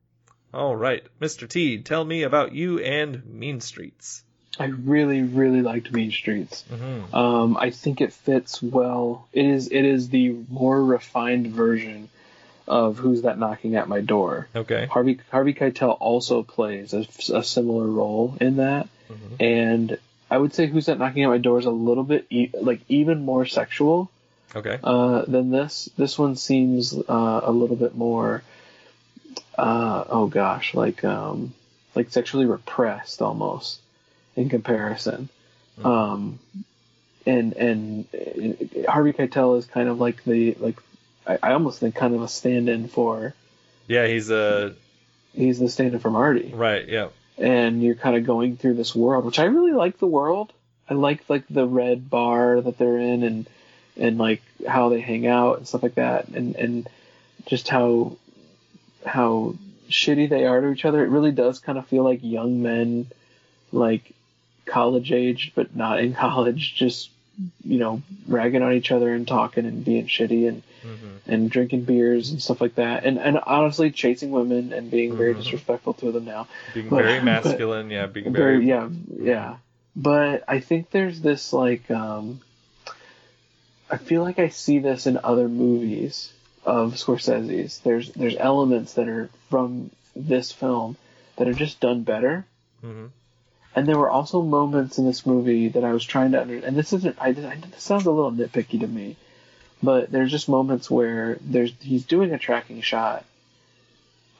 All 0.53 0.76
right, 0.76 1.07
Mr. 1.20 1.49
T, 1.49 1.82
tell 1.82 2.05
me 2.05 2.22
about 2.22 2.53
you 2.53 2.78
and 2.78 3.26
Mean 3.26 3.61
Streets. 3.61 4.26
I 4.60 4.66
really, 4.66 5.22
really 5.22 5.62
liked 5.62 5.91
Mean 5.91 6.12
Streets. 6.12 6.64
Mm-hmm. 6.72 7.16
Um, 7.16 7.57
I 7.57 7.70
think 7.70 8.01
it 8.01 8.12
fits 8.14 8.62
well. 8.62 9.28
It 9.34 9.45
is 9.45 9.68
it 9.68 9.86
is 9.86 10.10
the 10.10 10.36
more 10.49 10.84
refined 10.84 11.47
version 11.47 12.10
of 12.68 12.97
Who's 12.97 13.24
That 13.24 13.39
Knocking 13.39 13.76
at 13.76 13.88
My 13.88 14.01
Door. 14.01 14.47
Okay. 14.55 14.86
Harvey 14.86 15.20
Harvey 15.32 15.53
Keitel 15.53 15.97
also 15.99 16.43
plays 16.43 16.93
a, 16.93 17.05
a 17.34 17.43
similar 17.43 17.86
role 17.88 18.36
in 18.41 18.57
that, 18.57 18.88
Mm-hmm. 19.10 19.36
and 19.43 19.97
I 20.30 20.38
would 20.38 20.53
say 20.53 20.68
Who's 20.68 20.86
That 20.86 20.99
Knocking 20.99 21.24
at 21.24 21.30
My 21.30 21.39
Door 21.39 21.60
is 21.60 21.66
a 21.66 21.72
little 21.72 22.03
bit 22.03 22.28
e- 22.30 22.51
like 22.53 22.82
even 22.89 23.26
more 23.26 23.45
sexual 23.47 24.12
Okay. 24.55 24.78
uh, 24.84 25.24
than 25.28 25.49
this. 25.51 25.89
This 25.97 26.18
one 26.20 26.36
seems 26.36 26.93
uh, 26.93 27.41
a 27.43 27.51
little 27.51 27.76
bit 27.76 27.95
more. 27.95 28.43
Uh, 29.57 30.03
oh 30.10 30.28
gosh, 30.28 30.74
like 30.74 31.03
um, 31.03 31.53
like 31.95 32.12
sexually 32.12 32.45
repressed 32.45 33.22
almost 33.22 33.80
in 34.36 34.49
comparison. 34.49 35.30
Um, 35.84 36.39
and 37.25 37.53
and 37.53 38.05
uh, 38.13 38.91
Harvey 38.91 39.13
Keitel 39.13 39.57
is 39.57 39.65
kind 39.65 39.88
of 39.89 39.99
like 39.99 40.23
the 40.23 40.55
like 40.59 40.77
I, 41.27 41.38
I 41.41 41.53
almost 41.53 41.80
think 41.80 41.95
kind 41.95 42.15
of 42.15 42.21
a 42.21 42.27
stand-in 42.27 42.88
for 42.89 43.34
Yeah, 43.88 44.07
he's 44.07 44.30
a 44.30 44.75
he's 45.34 45.59
the 45.59 45.69
stand-in 45.69 45.99
for 45.99 46.09
Marty. 46.11 46.51
right. 46.53 46.88
Yeah. 46.88 47.09
and 47.38 47.82
you're 47.82 47.95
kind 47.95 48.17
of 48.17 48.25
going 48.25 48.57
through 48.57 48.73
this 48.73 48.93
world, 48.95 49.23
which 49.25 49.39
I 49.39 49.45
really 49.45 49.71
like 49.73 49.99
the 49.99 50.07
world. 50.07 50.51
I 50.89 50.95
like 50.95 51.23
like 51.30 51.45
the 51.49 51.65
red 51.67 52.09
bar 52.09 52.59
that 52.61 52.77
they're 52.77 52.97
in 52.97 53.23
and 53.23 53.47
and 53.95 54.17
like 54.17 54.41
how 54.67 54.89
they 54.89 54.99
hang 55.01 55.27
out 55.27 55.57
and 55.59 55.67
stuff 55.67 55.84
like 55.84 55.95
that 55.95 56.27
and 56.30 56.55
and 56.55 56.89
just 57.45 57.69
how 57.69 58.17
how 59.05 59.55
shitty 59.89 60.30
they 60.30 60.45
are 60.45 60.59
to 60.61 60.71
each 60.71 60.84
other. 60.86 61.03
It 61.05 61.09
really 61.09 61.32
does 61.32 61.59
kind 61.59 61.77
of 61.77 61.88
feel 61.88 62.03
like 62.03 62.19
young 62.23 62.61
men 62.61 63.07
like 63.71 64.11
college 64.70 65.11
age 65.11 65.51
but 65.55 65.76
not 65.76 65.99
in 65.99 66.13
college 66.13 66.76
just 66.76 67.09
you 67.63 67.80
know 67.80 68.01
ragging 68.28 68.61
on 68.61 68.74
each 68.74 68.91
other 68.91 69.13
and 69.13 69.28
talking 69.28 69.65
and 69.65 69.84
being 69.86 70.07
shitty 70.07 70.47
and 70.47 70.63
Mm-hmm. 70.80 71.30
and 71.34 71.51
drinking 71.51 71.84
beers 71.84 72.30
and 72.32 72.41
stuff 72.41 72.61
like 72.61 72.76
that. 72.76 73.03
And 73.03 73.17
and 73.20 73.38
honestly 73.38 73.91
chasing 73.91 74.32
women 74.32 74.72
and 74.72 74.89
being 74.89 75.17
very 75.17 75.34
Mhm. 75.34 75.39
disrespectful 75.39 75.93
to 75.95 76.13
them 76.13 76.24
now. 76.24 76.47
Being 76.74 76.88
But- 76.88 77.03
very 77.03 77.15
but- 77.20 77.26
masculine, 77.26 77.89
yeah, 77.89 78.05
being 78.07 78.32
very, 78.32 78.63
very, 78.63 78.67
yeah 78.67 78.88
yeah. 79.34 79.55
But 79.93 80.45
i 80.47 80.61
think 80.61 80.89
there's 80.91 81.20
this 81.20 81.51
like 81.51 81.91
um 81.91 82.39
i 83.91 83.97
feel 83.97 84.24
like 84.24 84.39
i 84.39 84.47
see 84.47 84.80
this 84.80 85.05
in 85.05 85.20
other 85.22 85.49
movies 85.49 86.32
of 86.63 86.93
scorsese's. 86.93 87.80
There's 87.80 88.11
there's 88.13 88.38
elements 88.38 88.93
that 88.93 89.09
are 89.09 89.30
from 89.49 89.91
this 90.15 90.53
film 90.53 90.95
that 91.36 91.49
are 91.49 91.53
just 91.53 91.82
done 91.82 92.03
better. 92.03 92.45
Hmm 92.82 93.07
and 93.76 93.88
there 93.88 93.97
were 93.97 94.09
also 94.09 94.41
moments 94.41 94.97
in 94.97 95.05
this 95.05 95.26
movie 95.26 95.70
that 95.70 95.84
I 95.84 95.93
was 95.93 96.03
trying 96.03 96.32
to 96.32 96.41
under, 96.41 96.57
and 96.57 96.76
this 96.76 96.93
isn't, 96.93 97.17
I, 97.20 97.28
I, 97.30 97.32
this 97.34 97.84
sounds 97.84 98.05
a 98.05 98.11
little 98.11 98.32
nitpicky 98.32 98.80
to 98.82 98.88
me, 98.88 99.15
but 99.82 100.11
there's 100.11 100.32
just 100.32 100.49
moments 100.49 100.89
where 100.89 101.38
there's, 101.41 101.72
he's 101.82 102.05
doing 102.05 102.34
a 102.34 102.38
tracking 102.39 102.82
shot, 102.82 103.26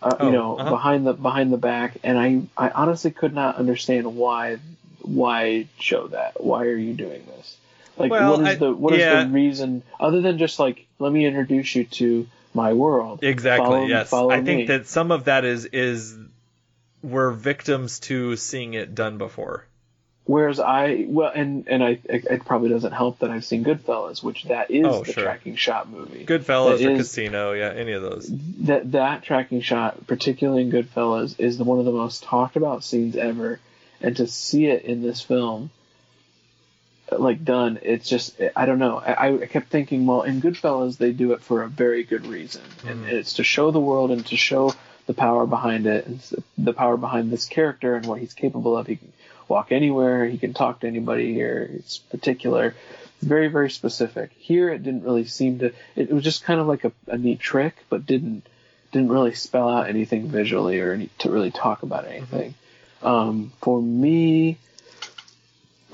uh, 0.02 0.16
Oh, 0.20 0.26
you 0.28 0.32
know, 0.32 0.58
uh-huh. 0.58 0.70
behind 0.70 1.06
the, 1.08 1.14
behind 1.14 1.52
the 1.54 1.58
back, 1.58 1.98
and 2.04 2.18
I, 2.18 2.42
I 2.58 2.70
honestly 2.70 3.12
could 3.12 3.34
not 3.34 3.58
understand 3.58 4.16
why, 4.16 4.58
why 5.02 5.68
show 5.80 6.08
that? 6.08 6.44
Why 6.44 6.66
are 6.66 6.76
you 6.76 6.94
doing 6.94 7.24
this? 7.38 7.58
Like, 7.98 8.12
Well, 8.12 8.32
what 8.32 8.42
is 8.42 8.48
I- 8.48 8.56
the, 8.56 8.74
what 8.74 8.94
is 8.94 9.00
yeah. 9.00 9.24
the 9.24 9.30
reason, 9.30 9.84
other 10.00 10.22
than 10.22 10.38
just 10.38 10.58
like, 10.60 10.86
let 11.00 11.12
me 11.12 11.26
introduce 11.26 11.76
you 11.76 11.84
to 11.86 12.28
my 12.54 12.74
world. 12.74 13.20
Exactly. 13.24 13.66
Follow- 13.68 13.86
yes. 13.86 14.10
follow 14.10 14.32
I 14.32 14.42
think 14.42 14.68
that 14.70 14.88
some 14.88 15.12
of 15.12 15.26
that 15.26 15.46
is 15.46 15.66
is 15.66 16.18
we're 17.02 17.32
victims 17.32 18.00
to 18.02 18.36
seeing 18.36 18.74
it 18.74 18.94
done 18.96 19.18
before. 19.18 19.66
Whereas 20.26 20.60
I 20.60 21.06
well, 21.08 21.32
and 21.34 21.68
and 21.68 21.84
I 21.84 21.98
it, 22.04 22.46
probably 22.46 22.70
doesn't 22.70 22.92
help 22.92 23.20
that 23.20 23.32
I've 23.32 23.44
seen 23.46 23.64
Goodfellas, 23.64 24.22
which 24.22 24.44
that 24.44 24.70
is 24.70 24.86
Oh, 24.86 25.04
the 25.04 25.14
sure. 25.14 25.24
tracking 25.24 25.56
shot 25.56 25.90
movie. 25.90 26.24
Goodfellas 26.24 26.78
That 26.80 26.88
or 26.88 26.92
is- 26.92 26.98
Casino, 27.00 27.54
yeah, 27.54 27.72
any 27.74 27.94
of 27.94 28.04
those. 28.04 28.30
That 28.66 28.92
that 28.92 29.24
tracking 29.24 29.62
shot, 29.62 30.06
particularly 30.06 30.62
in 30.64 30.72
Goodfellas, 30.72 31.40
is 31.40 31.58
the, 31.58 31.64
one 31.64 31.80
of 31.80 31.86
the 31.86 31.92
most 31.92 32.22
talked 32.24 32.58
about 32.58 32.84
scenes 32.84 33.16
ever, 33.16 33.60
and 34.02 34.16
to 34.18 34.28
see 34.28 34.68
it 34.68 34.84
in 34.84 35.02
this 35.02 35.20
film, 35.20 35.72
like 37.12 37.44
done, 37.44 37.80
it's 37.82 38.08
just 38.08 38.40
I 38.56 38.68
don't 38.68 38.78
know. 38.78 38.98
I, 38.98 39.34
I 39.34 39.46
kept 39.48 39.70
thinking, 39.70 40.06
well, 40.06 40.22
in 40.22 40.42
Goodfellas 40.44 40.98
they 41.00 41.12
do 41.12 41.32
it 41.34 41.42
for 41.42 41.64
a 41.64 41.68
very 41.68 42.04
good 42.04 42.28
reason, 42.28 42.62
and 42.88 43.06
Mhm. 43.06 43.12
it's 43.14 43.34
to 43.36 43.44
show 43.44 43.72
the 43.72 43.80
world 43.80 44.12
and 44.12 44.24
to 44.28 44.38
show 44.38 44.76
the 45.10 45.16
power 45.16 45.48
behind 45.48 45.88
it, 45.88 46.06
and 46.06 46.22
the 46.56 46.72
power 46.72 46.96
behind 46.96 47.32
this 47.32 47.46
character 47.46 47.96
and 47.96 48.06
what 48.06 48.20
he's 48.20 48.36
capable 48.36 48.78
of. 48.78 48.86
He 48.86 48.98
can 48.98 49.12
walk 49.48 49.72
anywhere, 49.72 50.28
he 50.28 50.38
can 50.38 50.54
talk 50.54 50.82
to 50.82 50.88
anybody 50.88 51.34
here. 51.34 51.68
It's 51.74 51.98
particular, 51.98 52.76
very 53.20 53.48
very 53.48 53.72
specific. 53.72 54.30
Here 54.38 54.70
it 54.70 54.84
didn't 54.84 55.02
really 55.02 55.26
seem 55.26 55.58
to. 55.60 55.74
It, 55.96 56.12
was 56.12 56.24
just 56.24 56.44
kind 56.44 56.60
of 56.60 56.68
like 56.68 56.84
a, 56.86 56.92
a 57.08 57.18
neat 57.18 57.40
trick, 57.40 57.76
but 57.90 58.06
didn't 58.06 58.46
didn't 58.92 59.10
really 59.10 59.34
spell 59.34 59.68
out 59.68 59.90
anything 59.90 60.28
visually 60.28 60.80
or 60.80 60.94
any, 60.94 61.10
to 61.18 61.32
really 61.32 61.50
talk 61.50 61.82
about 61.82 62.06
anything. 62.06 62.54
Um, 63.02 63.52
for 63.64 63.82
me, 63.82 64.60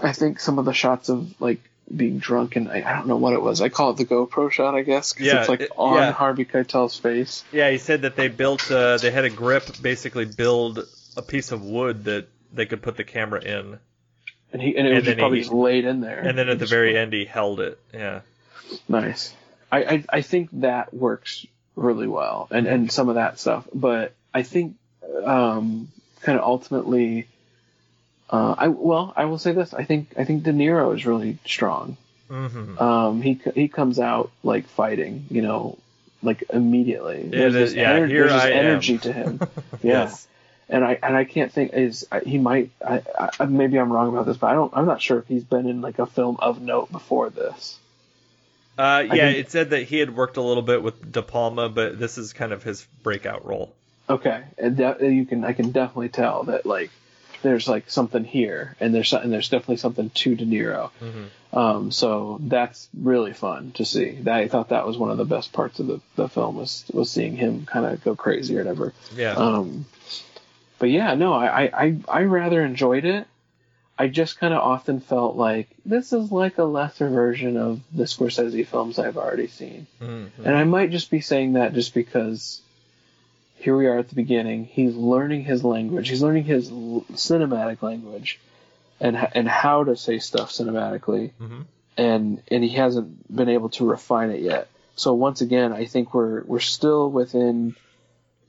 I 0.04 0.12
think 0.12 0.42
some 0.42 0.60
of 0.60 0.66
the 0.66 0.74
shots 0.74 1.08
of 1.08 1.40
like 1.40 1.62
being 1.94 2.18
drunk 2.20 2.56
and 2.56 2.70
I, 2.70 2.84
I 2.86 2.94
don't 2.94 3.08
know 3.08 3.18
what 3.18 3.34
it 3.34 3.42
was. 3.42 3.62
I 3.62 3.70
call 3.70 3.92
it 3.92 3.98
the 3.98 4.06
GoPro 4.06 4.52
shot, 4.52 4.74
I 4.76 4.82
guess, 4.82 5.14
because 5.14 5.28
Yeah, 5.28 5.40
it's 5.42 5.50
like 5.50 5.62
it- 5.62 5.72
on 5.78 5.96
yeah. 5.98 6.12
Harvey 6.12 6.46
Keitel's 6.46 6.98
face. 6.98 7.44
Yeah, 7.52 7.70
he 7.70 7.78
said 7.78 8.02
that 8.04 8.16
they 8.16 8.28
built 8.28 8.70
uh 8.72 8.98
they 8.98 9.12
had 9.12 9.26
a 9.26 9.30
grip 9.30 9.64
basically 9.82 10.26
build 10.26 10.80
a 11.16 11.22
piece 11.22 11.52
of 11.52 11.64
wood 11.64 12.06
that 12.06 12.28
they 12.54 12.66
could 12.66 12.82
put 12.82 12.98
the 12.98 13.04
camera 13.04 13.42
in. 13.42 13.80
And 14.54 14.62
he 14.62 14.76
and 14.78 14.88
it 14.88 14.92
And 14.92 14.96
was 14.96 15.04
just 15.06 15.18
probably 15.18 15.38
he- 15.40 15.44
just 15.44 15.54
laid 15.54 15.86
in 15.86 16.02
there. 16.02 16.20
And 16.20 16.38
then 16.38 16.50
at 16.50 16.60
the 16.60 16.66
very 16.66 16.98
end 16.98 17.14
he 17.14 17.26
held 17.26 17.60
it. 17.60 17.80
Yeah. 17.94 18.22
Nice. 18.88 19.34
I, 19.72 19.84
I 19.84 20.04
I 20.10 20.22
think 20.22 20.50
that 20.62 20.94
works 20.94 21.46
really 21.76 22.08
well, 22.08 22.48
and 22.52 22.66
and 22.68 22.92
some 22.92 23.10
of 23.10 23.16
that 23.16 23.38
stuff. 23.40 23.68
But 23.74 24.14
I 24.34 24.44
think 24.44 24.76
um, 25.24 25.90
kind 26.22 26.38
of 26.40 26.44
ultimately, 26.46 27.28
uh, 28.30 28.56
I 28.58 28.68
well, 28.70 29.14
I 29.16 29.26
will 29.26 29.38
say 29.38 29.52
this. 29.52 29.74
I 29.74 29.84
think 29.84 30.14
I 30.18 30.26
think 30.26 30.44
De 30.44 30.52
Niro 30.54 30.96
is 30.96 31.06
really 31.06 31.38
strong. 31.46 31.98
Mm-hmm. 32.30 32.80
Um, 32.80 33.22
he 33.22 33.40
he 33.54 33.68
comes 33.68 34.00
out 34.00 34.32
like 34.44 34.68
fighting, 34.68 35.26
you 35.30 35.42
know, 35.42 35.78
like 36.24 36.44
immediately. 36.52 37.24
There's 37.24 37.54
is- 37.56 37.72
this, 37.72 37.78
yeah, 37.78 38.00
ener- 38.00 38.08
here 38.08 38.28
there's 38.28 38.34
this 38.34 38.42
I 38.42 38.50
am. 38.50 38.66
energy 38.66 38.98
to 39.00 39.14
him. 39.14 39.40
Yeah. 39.42 39.48
Yes. 39.84 40.28
And 40.68 40.84
I 40.84 40.98
and 41.04 41.16
I 41.16 41.26
can't 41.26 41.52
think 41.52 41.74
is 41.74 42.08
he 42.26 42.40
might 42.40 42.72
I, 42.84 43.04
I 43.40 43.46
maybe 43.46 43.78
I'm 43.78 43.94
wrong 43.94 44.10
about 44.10 44.26
this, 44.26 44.38
but 44.38 44.48
I 44.48 44.54
don't 44.54 44.74
I'm 44.76 44.88
not 44.88 45.00
sure 45.00 45.20
if 45.20 45.28
he's 45.28 45.44
been 45.44 45.68
in 45.68 45.82
like 45.82 46.00
a 46.00 46.08
film 46.08 46.38
of 46.40 46.60
note 46.60 46.92
before 46.92 47.30
this. 47.30 47.78
Uh, 48.76 49.04
yeah, 49.06 49.28
think- 49.28 49.38
it 49.38 49.52
said 49.52 49.70
that 49.70 49.84
he 49.84 50.00
had 50.00 50.16
worked 50.16 50.38
a 50.38 50.42
little 50.42 50.64
bit 50.64 50.82
with 50.82 51.12
De 51.12 51.22
Palma, 51.22 51.70
but 51.70 52.00
this 52.00 52.18
is 52.18 52.34
kind 52.34 52.52
of 52.52 52.64
his 52.64 52.88
breakout 53.04 53.46
role. 53.46 53.74
Okay, 54.10 54.44
and 54.58 54.76
de- 54.76 54.98
you 55.14 55.26
can 55.26 55.44
I 55.46 55.54
can 55.54 55.70
definitely 55.70 56.10
tell 56.10 56.46
that 56.46 56.66
like 56.66 56.90
there's 57.46 57.68
like 57.68 57.90
something 57.90 58.24
here, 58.24 58.76
and 58.80 58.94
there's 58.94 59.14
and 59.14 59.32
there's 59.32 59.50
definitely 59.50 59.78
something 59.78 60.10
to 60.10 60.36
De 60.36 60.46
Niro. 60.46 60.90
Mm-hmm. 61.02 61.58
Um, 61.58 61.92
so 61.92 62.38
that's 62.42 62.90
really 62.94 63.34
fun 63.34 63.72
to 63.74 63.86
see. 63.86 64.20
I 64.28 64.48
thought 64.48 64.70
that 64.70 64.86
was 64.86 64.98
one 64.98 65.12
of 65.12 65.18
the 65.18 65.26
best 65.26 65.54
parts 65.54 65.80
of 65.80 65.88
the, 65.88 66.02
the 66.16 66.28
film 66.28 66.58
was 66.58 66.84
was 66.92 67.10
seeing 67.10 67.38
him 67.38 67.66
kind 67.66 67.86
of 67.86 68.04
go 68.04 68.16
crazy 68.16 68.56
or 68.56 68.60
whatever. 68.60 68.94
Yeah. 69.16 69.34
Um, 69.34 69.86
but 70.80 70.90
yeah, 70.90 71.14
no, 71.16 71.34
I 71.34 71.64
I 71.64 71.72
I, 71.86 71.98
I 72.08 72.22
rather 72.24 72.64
enjoyed 72.64 73.06
it. 73.06 73.28
I 73.98 74.10
just 74.10 74.40
kind 74.40 74.54
of 74.54 74.60
often 74.60 75.00
felt 75.00 75.38
like 75.38 75.70
this 75.86 76.12
is 76.12 76.30
like 76.30 76.58
a 76.58 76.66
lesser 76.66 77.10
version 77.10 77.56
of 77.56 77.80
the 77.94 78.04
Scorsese 78.04 78.68
films 78.68 79.00
I've 79.00 79.16
already 79.16 79.48
seen. 79.48 79.88
Mhm. 80.02 80.32
And 80.44 80.56
I 80.58 80.66
might 80.66 80.92
just 80.92 81.10
be 81.10 81.22
saying 81.22 81.54
that 81.54 81.74
just 81.74 81.94
because 81.94 82.60
here 83.66 83.76
we 83.76 83.88
are 83.88 83.98
at 83.98 84.08
the 84.10 84.16
beginning. 84.16 84.66
He's 84.66 84.96
learning 84.96 85.44
his 85.44 85.64
language. 85.64 86.08
He's 86.08 86.22
learning 86.22 86.44
his 86.44 86.70
l- 86.72 87.04
cinematic 87.14 87.82
language, 87.82 88.40
and 89.02 89.18
and 89.34 89.48
how 89.50 89.84
to 89.84 89.96
say 89.98 90.20
stuff 90.20 90.52
cinematically. 90.52 91.32
Mhm. 91.42 91.66
And 91.98 92.42
and 92.50 92.64
he 92.64 92.70
hasn't 92.70 93.36
been 93.36 93.50
able 93.50 93.70
to 93.70 93.86
refine 93.86 94.30
it 94.30 94.42
yet. 94.42 94.68
So 94.96 95.14
once 95.16 95.42
again, 95.42 95.74
I 95.74 95.86
think 95.86 96.14
we're 96.14 96.44
we're 96.44 96.60
still 96.60 97.10
within 97.10 97.76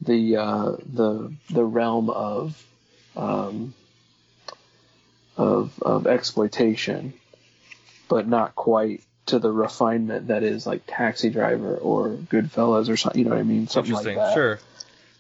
the 0.03 0.37
uh, 0.37 0.73
the 0.95 1.33
the 1.49 1.65
realm 1.65 2.11
of 2.11 2.63
um, 3.17 3.73
of 5.37 5.73
of 5.83 6.07
exploitation, 6.07 7.15
but 8.09 8.29
not 8.29 8.55
quite 8.55 9.03
to 9.27 9.39
the 9.39 9.51
refinement 9.51 10.29
that 10.29 10.43
is 10.43 10.67
like 10.67 10.83
Taxi 10.87 11.31
Driver 11.31 11.77
or 11.77 12.11
Goodfellas 12.11 12.89
or 12.89 12.97
something. 12.97 13.19
You 13.19 13.25
know 13.25 13.31
what 13.35 13.41
I 13.41 13.45
mean? 13.45 13.67
Something 13.67 13.95
like 13.95 14.05
that. 14.05 14.35
Sure. 14.35 14.61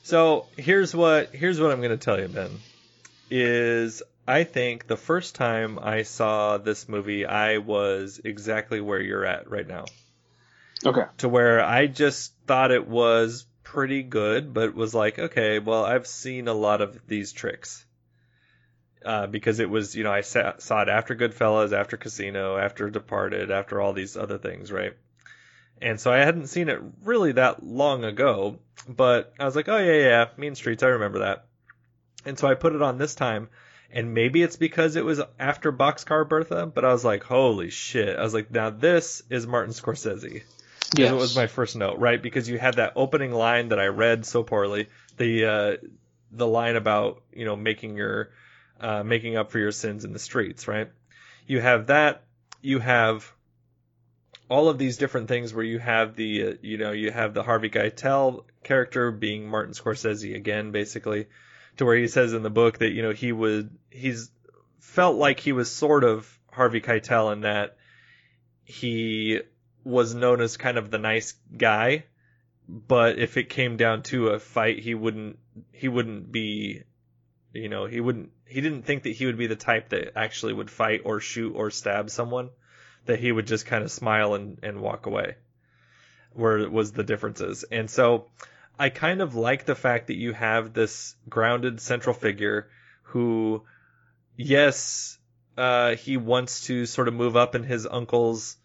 So 0.06 0.46
here's 0.56 0.94
what 0.94 1.34
here's 1.34 1.60
what 1.60 1.72
I'm 1.72 1.78
going 1.78 1.90
to 1.90 1.96
tell 1.96 2.20
you, 2.20 2.28
Ben. 2.28 2.60
Is 3.28 4.04
I 4.24 4.44
think 4.44 4.86
the 4.86 4.96
first 4.96 5.34
time 5.34 5.80
I 5.82 6.02
saw 6.02 6.58
this 6.58 6.88
movie, 6.88 7.26
I 7.26 7.58
was 7.58 8.20
exactly 8.22 8.80
where 8.80 9.00
you're 9.00 9.26
at 9.26 9.50
right 9.50 9.66
now. 9.66 9.86
Okay. 10.84 11.02
To 11.18 11.28
where 11.28 11.60
I 11.60 11.88
just 11.88 12.32
thought 12.46 12.70
it 12.70 12.86
was 12.86 13.46
pretty 13.64 14.04
good, 14.04 14.54
but 14.54 14.76
was 14.76 14.94
like, 14.94 15.18
okay, 15.18 15.58
well, 15.58 15.84
I've 15.84 16.06
seen 16.06 16.46
a 16.46 16.54
lot 16.54 16.82
of 16.82 17.04
these 17.08 17.32
tricks. 17.32 17.84
Uh, 19.04 19.26
because 19.26 19.58
it 19.58 19.68
was, 19.68 19.96
you 19.96 20.04
know, 20.04 20.12
I 20.12 20.20
sa- 20.20 20.58
saw 20.58 20.82
it 20.82 20.88
after 20.88 21.16
Goodfellas, 21.16 21.72
after 21.72 21.96
Casino, 21.96 22.56
after 22.56 22.90
Departed, 22.90 23.50
after 23.50 23.80
all 23.80 23.92
these 23.92 24.16
other 24.16 24.38
things, 24.38 24.70
right? 24.70 24.94
And 25.80 26.00
so 26.00 26.12
I 26.12 26.18
hadn't 26.18 26.46
seen 26.46 26.68
it 26.68 26.80
really 27.04 27.32
that 27.32 27.62
long 27.62 28.04
ago, 28.04 28.58
but 28.88 29.32
I 29.38 29.44
was 29.44 29.56
like, 29.56 29.68
oh 29.68 29.78
yeah, 29.78 30.08
yeah, 30.08 30.26
Mean 30.36 30.54
Streets, 30.54 30.82
I 30.82 30.88
remember 30.88 31.20
that. 31.20 31.46
And 32.24 32.38
so 32.38 32.48
I 32.48 32.54
put 32.54 32.74
it 32.74 32.82
on 32.82 32.98
this 32.98 33.14
time, 33.14 33.48
and 33.90 34.14
maybe 34.14 34.42
it's 34.42 34.56
because 34.56 34.96
it 34.96 35.04
was 35.04 35.20
after 35.38 35.72
Boxcar 35.72 36.28
Bertha, 36.28 36.66
but 36.66 36.84
I 36.84 36.92
was 36.92 37.04
like, 37.04 37.22
holy 37.22 37.70
shit. 37.70 38.18
I 38.18 38.22
was 38.22 38.34
like, 38.34 38.50
now 38.50 38.70
this 38.70 39.22
is 39.30 39.46
Martin 39.46 39.72
Scorsese. 39.72 40.42
Yes. 40.96 41.12
It 41.12 41.14
was 41.14 41.36
my 41.36 41.46
first 41.46 41.76
note, 41.76 41.98
right? 41.98 42.20
Because 42.20 42.48
you 42.48 42.58
had 42.58 42.74
that 42.74 42.92
opening 42.96 43.32
line 43.32 43.68
that 43.68 43.80
I 43.80 43.86
read 43.86 44.24
so 44.24 44.42
poorly, 44.42 44.88
the 45.16 45.44
uh, 45.44 45.76
the 46.30 46.46
line 46.46 46.76
about 46.76 47.22
you 47.32 47.44
know 47.44 47.56
making 47.56 47.96
your 47.96 48.30
uh, 48.80 49.02
making 49.02 49.36
up 49.36 49.50
for 49.50 49.58
your 49.58 49.72
sins 49.72 50.04
in 50.04 50.12
the 50.12 50.18
streets, 50.18 50.68
right? 50.68 50.90
You 51.46 51.60
have 51.60 51.88
that. 51.88 52.22
You 52.62 52.78
have 52.78 53.32
all 54.48 54.68
of 54.68 54.78
these 54.78 54.96
different 54.96 55.28
things 55.28 55.52
where 55.52 55.64
you 55.64 55.78
have 55.78 56.14
the 56.16 56.48
uh, 56.48 56.52
you 56.62 56.78
know 56.78 56.92
you 56.92 57.10
have 57.10 57.34
the 57.34 57.42
Harvey 57.42 57.70
Keitel 57.70 58.44
character 58.62 59.10
being 59.10 59.48
Martin 59.48 59.74
Scorsese 59.74 60.34
again, 60.34 60.70
basically 60.70 61.26
to 61.76 61.84
where 61.84 61.96
he 61.96 62.08
says 62.08 62.32
in 62.32 62.42
the 62.42 62.50
book 62.50 62.78
that 62.78 62.90
you 62.90 63.02
know 63.02 63.12
he 63.12 63.32
would 63.32 63.70
he's 63.90 64.30
felt 64.78 65.16
like 65.16 65.40
he 65.40 65.52
was 65.52 65.70
sort 65.70 66.04
of 66.04 66.38
Harvey 66.50 66.80
Keitel 66.80 67.32
in 67.32 67.40
that 67.42 67.76
he 68.64 69.40
was 69.84 70.14
known 70.14 70.40
as 70.40 70.56
kind 70.56 70.78
of 70.78 70.90
the 70.90 70.98
nice 70.98 71.34
guy, 71.56 72.04
but 72.68 73.18
if 73.18 73.36
it 73.36 73.48
came 73.48 73.76
down 73.76 74.02
to 74.02 74.28
a 74.28 74.38
fight, 74.38 74.78
he 74.78 74.94
wouldn't 74.94 75.38
he 75.72 75.88
wouldn't 75.88 76.30
be 76.30 76.82
you 77.52 77.68
know 77.68 77.86
he 77.86 78.00
wouldn't 78.00 78.30
he 78.46 78.60
didn't 78.60 78.82
think 78.82 79.02
that 79.02 79.10
he 79.10 79.26
would 79.26 79.38
be 79.38 79.48
the 79.48 79.56
type 79.56 79.88
that 79.88 80.16
actually 80.16 80.52
would 80.52 80.70
fight 80.70 81.02
or 81.04 81.18
shoot 81.18 81.52
or 81.56 81.70
stab 81.70 82.10
someone 82.10 82.50
that 83.06 83.20
he 83.20 83.32
would 83.32 83.46
just 83.46 83.66
kind 83.66 83.82
of 83.82 83.90
smile 83.90 84.34
and, 84.34 84.58
and 84.62 84.80
walk 84.80 85.06
away 85.06 85.36
where 86.32 86.68
was 86.70 86.92
the 86.92 87.04
differences. 87.04 87.64
And 87.70 87.90
so 87.90 88.26
i 88.78 88.90
kind 88.90 89.22
of 89.22 89.34
like 89.34 89.64
the 89.64 89.74
fact 89.74 90.08
that 90.08 90.16
you 90.16 90.32
have 90.32 90.72
this 90.72 91.14
grounded 91.28 91.80
central 91.80 92.14
figure 92.14 92.68
who 93.02 93.62
yes 94.36 95.18
uh, 95.56 95.96
he 95.96 96.18
wants 96.18 96.66
to 96.66 96.84
sort 96.84 97.08
of 97.08 97.14
move 97.14 97.34
up 97.34 97.54
in 97.54 97.62
his 97.62 97.86
uncle's 97.86 98.58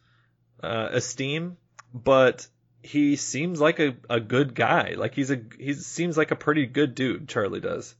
uh, 0.61 0.89
esteem 0.91 1.55
but 1.93 2.45
he 2.83 3.15
seems 3.15 3.61
like 3.61 3.79
a, 3.79 3.95
a 4.09 4.19
good 4.19 4.55
guy. 4.55 4.95
Like 4.97 5.15
he's 5.15 5.31
a 5.31 5.39
he 5.57 5.73
seems 5.73 6.17
like 6.17 6.31
a 6.31 6.35
pretty 6.35 6.65
good 6.65 6.95
dude 6.95 7.29
charlie 7.29 7.59
does 7.59 7.95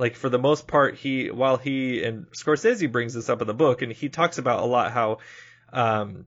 like 0.00 0.16
for 0.16 0.28
the 0.30 0.38
most 0.38 0.66
part 0.66 0.96
he 0.96 1.30
while 1.30 1.56
he 1.58 2.02
and 2.02 2.26
Scorsese 2.32 2.90
brings 2.90 3.12
this 3.14 3.28
up 3.28 3.40
in 3.42 3.46
the 3.46 3.54
book 3.54 3.82
and 3.82 3.92
he 3.92 4.08
talks 4.08 4.38
about 4.38 4.60
a 4.60 4.66
lot 4.66 4.90
how 4.92 5.18
um, 5.72 6.24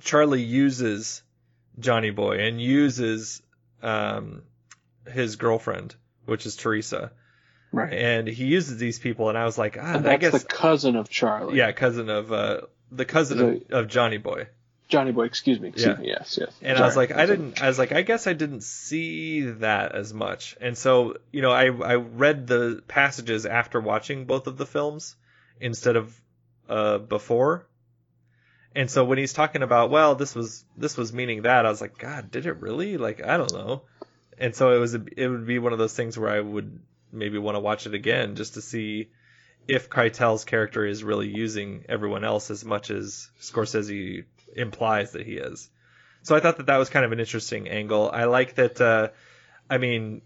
Charlie 0.00 0.42
uses 0.42 1.22
Johnny 1.78 2.10
Boy 2.10 2.38
and 2.46 2.60
uses 2.60 3.42
um, 3.82 4.42
his 5.12 5.36
girlfriend 5.36 5.94
which 6.24 6.46
is 6.46 6.56
Teresa 6.56 7.12
Right. 7.72 7.92
and 7.92 8.26
he 8.28 8.46
uses 8.46 8.78
these 8.78 8.98
people 8.98 9.28
and 9.28 9.36
I 9.36 9.44
was 9.44 9.58
like 9.58 9.76
ah, 9.78 9.94
And 9.96 10.06
I 10.06 10.16
that's 10.16 10.32
guess 10.32 10.42
the 10.42 10.48
cousin 10.48 10.96
of 10.96 11.10
Charlie. 11.10 11.58
yeah 11.58 11.72
cousin 11.72 12.08
of 12.08 12.32
uh, 12.32 12.60
the 12.90 13.04
cousin 13.04 13.40
of, 13.40 13.62
of 13.70 13.88
Johnny 13.88 14.18
Boy 14.18 14.46
Johnny 14.88 15.10
Boy, 15.12 15.24
excuse 15.24 15.58
me. 15.58 15.68
Excuse 15.68 15.96
Yeah. 15.96 16.00
me. 16.02 16.08
Yes, 16.08 16.38
yes. 16.40 16.52
and 16.62 16.78
I 16.78 16.86
was 16.86 16.96
like, 16.96 17.10
I 17.10 17.26
didn't. 17.26 17.60
I 17.60 17.66
was 17.68 17.78
like, 17.78 17.92
I 17.92 18.02
guess 18.02 18.26
I 18.26 18.32
didn't 18.34 18.62
see 18.62 19.42
that 19.42 19.94
as 19.94 20.14
much. 20.14 20.56
And 20.60 20.78
so, 20.78 21.16
you 21.32 21.42
know, 21.42 21.50
I 21.50 21.64
I 21.66 21.94
read 21.96 22.46
the 22.46 22.82
passages 22.86 23.46
after 23.46 23.80
watching 23.80 24.26
both 24.26 24.46
of 24.46 24.56
the 24.56 24.66
films 24.66 25.16
instead 25.60 25.96
of 25.96 26.20
uh 26.68 26.98
before. 26.98 27.66
And 28.74 28.90
so 28.90 29.04
when 29.04 29.16
he's 29.18 29.32
talking 29.32 29.62
about, 29.62 29.90
well, 29.90 30.14
this 30.14 30.34
was 30.34 30.64
this 30.76 30.96
was 30.96 31.12
meaning 31.12 31.42
that, 31.42 31.66
I 31.66 31.70
was 31.70 31.80
like, 31.80 31.98
God, 31.98 32.30
did 32.30 32.46
it 32.46 32.60
really? 32.60 32.96
Like, 32.98 33.24
I 33.24 33.36
don't 33.38 33.52
know. 33.52 33.82
And 34.38 34.54
so 34.54 34.72
it 34.72 34.78
was 34.78 34.94
a, 34.94 35.02
it 35.16 35.26
would 35.28 35.46
be 35.46 35.58
one 35.58 35.72
of 35.72 35.78
those 35.78 35.94
things 35.94 36.18
where 36.18 36.30
I 36.30 36.40
would 36.40 36.78
maybe 37.10 37.38
want 37.38 37.54
to 37.56 37.60
watch 37.60 37.86
it 37.86 37.94
again 37.94 38.36
just 38.36 38.54
to 38.54 38.60
see 38.60 39.08
if 39.66 39.88
Keitel's 39.88 40.44
character 40.44 40.84
is 40.84 41.02
really 41.02 41.28
using 41.28 41.86
everyone 41.88 42.22
else 42.22 42.50
as 42.50 42.64
much 42.64 42.90
as 42.90 43.30
Scorsese 43.40 44.24
implies 44.56 45.12
that 45.12 45.26
he 45.26 45.34
is. 45.34 45.68
So 46.22 46.34
I 46.34 46.40
thought 46.40 46.56
that 46.56 46.66
that 46.66 46.76
was 46.78 46.90
kind 46.90 47.04
of 47.04 47.12
an 47.12 47.20
interesting 47.20 47.68
angle. 47.68 48.10
I 48.12 48.24
like 48.24 48.56
that. 48.56 48.80
Uh, 48.80 49.08
I 49.70 49.78
mean, 49.78 50.22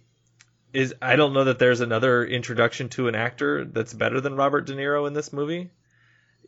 is 0.72 0.95
I 1.03 1.16
don't 1.16 1.33
know 1.33 1.45
that 1.45 1.59
there's 1.59 1.81
another 1.81 2.24
introduction 2.24 2.89
to 2.91 3.09
an 3.09 3.14
actor 3.14 3.64
that's 3.64 3.93
better 3.93 4.20
than 4.20 4.37
Robert 4.37 4.66
De 4.66 4.74
Niro 4.74 5.07
in 5.07 5.12
this 5.12 5.33
movie. 5.33 5.70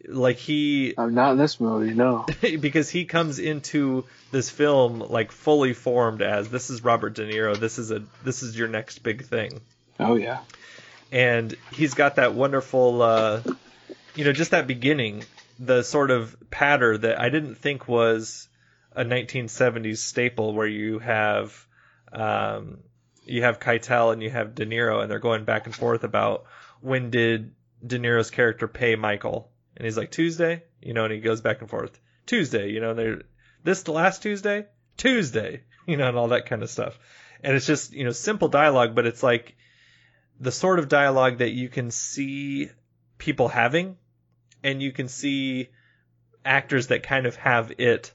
Like 0.08 0.36
he, 0.36 0.94
I'm 0.98 1.14
not 1.14 1.32
in 1.32 1.38
this 1.38 1.60
movie. 1.60 1.92
No. 1.94 2.24
because 2.60 2.88
he 2.90 3.04
comes 3.04 3.38
into 3.38 4.04
this 4.30 4.48
film 4.50 4.98
like 5.00 5.30
fully 5.30 5.74
formed 5.74 6.22
as 6.22 6.48
this 6.48 6.70
is 6.70 6.82
Robert 6.82 7.14
De 7.14 7.30
Niro. 7.30 7.56
This 7.56 7.78
is 7.78 7.90
a 7.90 8.02
this 8.24 8.42
is 8.42 8.56
your 8.56 8.68
next 8.68 9.00
big 9.00 9.26
thing 9.26 9.60
Oh 10.00 10.16
yeah. 10.16 10.40
and 11.12 11.54
he's 11.72 11.94
got 11.94 12.16
that 12.16 12.34
wonderful 12.34 13.02
uh 13.02 13.42
you 14.16 14.24
know 14.24 14.32
just 14.32 14.50
that 14.52 14.66
beginning 14.66 15.24
the 15.64 15.82
sort 15.82 16.10
of 16.10 16.36
patter 16.50 16.98
that 16.98 17.20
i 17.20 17.28
didn't 17.28 17.54
think 17.54 17.86
was 17.86 18.48
a 18.94 19.04
1970s 19.04 19.98
staple 19.98 20.54
where 20.54 20.66
you 20.66 20.98
have 20.98 21.66
um 22.12 22.78
you 23.24 23.42
have 23.42 23.60
keitel 23.60 24.12
and 24.12 24.22
you 24.22 24.30
have 24.30 24.54
de 24.54 24.66
niro 24.66 25.02
and 25.02 25.10
they're 25.10 25.18
going 25.18 25.44
back 25.44 25.66
and 25.66 25.74
forth 25.74 26.04
about 26.04 26.44
when 26.80 27.10
did 27.10 27.54
de 27.84 27.98
niro's 27.98 28.30
character 28.30 28.68
pay 28.68 28.96
michael? 28.96 29.50
And 29.76 29.84
he's 29.84 29.96
like 29.96 30.10
tuesday? 30.10 30.62
You 30.80 30.94
know 30.94 31.04
and 31.04 31.12
he 31.12 31.20
goes 31.20 31.40
back 31.40 31.60
and 31.60 31.70
forth. 31.70 31.98
Tuesday 32.26 32.70
you 32.70 32.80
know 32.80 32.94
they're 32.94 33.22
this 33.64 33.86
last 33.88 34.22
tuesday? 34.22 34.66
Tuesday 34.96 35.62
you 35.86 35.96
know 35.96 36.08
and 36.08 36.18
all 36.18 36.28
that 36.28 36.46
kind 36.46 36.62
of 36.62 36.70
stuff. 36.70 36.98
And 37.42 37.56
it's 37.56 37.66
just 37.66 37.92
you 37.92 38.04
know 38.04 38.12
simple 38.12 38.48
dialogue 38.48 38.94
but 38.94 39.06
it's 39.06 39.22
like 39.22 39.56
the 40.40 40.52
sort 40.52 40.78
of 40.78 40.88
dialogue 40.88 41.38
that 41.38 41.50
you 41.50 41.68
can 41.68 41.90
see 41.90 42.70
people 43.18 43.48
having 43.48 43.96
and 44.62 44.82
you 44.82 44.92
can 44.92 45.08
see 45.08 45.68
actors 46.44 46.88
that 46.88 47.02
kind 47.02 47.26
of 47.26 47.36
have 47.36 47.72
it 47.78 48.12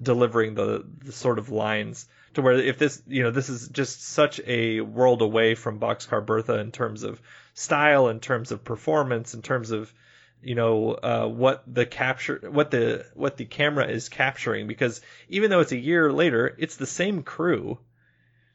delivering 0.00 0.54
the, 0.54 0.84
the 1.04 1.12
sort 1.12 1.38
of 1.38 1.50
lines 1.50 2.08
to 2.34 2.42
where 2.42 2.54
if 2.54 2.78
this 2.78 3.02
you 3.06 3.22
know 3.22 3.30
this 3.30 3.48
is 3.48 3.68
just 3.68 4.02
such 4.02 4.40
a 4.46 4.80
world 4.80 5.20
away 5.20 5.54
from 5.54 5.80
boxcar 5.80 6.24
bertha 6.24 6.58
in 6.58 6.70
terms 6.70 7.02
of 7.02 7.20
style 7.54 8.08
in 8.08 8.20
terms 8.20 8.52
of 8.52 8.64
performance 8.64 9.34
in 9.34 9.42
terms 9.42 9.70
of 9.72 9.92
you 10.42 10.54
know 10.54 10.92
uh, 10.92 11.26
what 11.26 11.62
the 11.66 11.84
capture 11.84 12.40
what 12.50 12.70
the 12.70 13.04
what 13.14 13.36
the 13.36 13.44
camera 13.44 13.86
is 13.86 14.08
capturing 14.08 14.66
because 14.66 15.00
even 15.28 15.50
though 15.50 15.60
it's 15.60 15.72
a 15.72 15.76
year 15.78 16.12
later 16.12 16.54
it's 16.58 16.76
the 16.76 16.86
same 16.86 17.22
crew. 17.22 17.78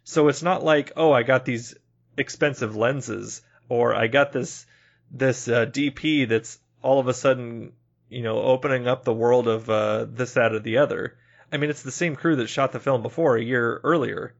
So 0.08 0.28
it's 0.28 0.44
not 0.44 0.64
like 0.64 0.92
oh 0.96 1.12
i 1.12 1.24
got 1.24 1.46
these 1.46 1.76
expensive 2.18 2.76
lenses 2.76 3.42
or 3.70 3.96
I 3.96 4.08
got 4.08 4.32
this 4.32 4.66
this 5.12 5.48
uh, 5.48 5.66
DP 5.66 6.28
that's 6.28 6.60
all 6.86 7.00
of 7.00 7.08
a 7.08 7.14
sudden 7.14 7.74
you 8.10 8.22
know 8.22 8.42
opening 8.42 8.88
up 8.88 9.04
the 9.04 9.14
world 9.14 9.48
of 9.48 9.70
uh, 9.70 10.06
this 10.06 10.34
that 10.34 10.54
or 10.54 10.60
the 10.60 10.78
other. 10.78 11.18
I 11.52 11.58
mean, 11.58 11.70
it's 11.70 11.84
the 11.84 11.92
same 11.92 12.16
crew 12.16 12.38
that 12.38 12.48
shot 12.48 12.72
the 12.72 12.80
film 12.80 13.02
before 13.02 13.36
a 13.36 13.44
year 13.44 13.80
earlier, 13.84 14.34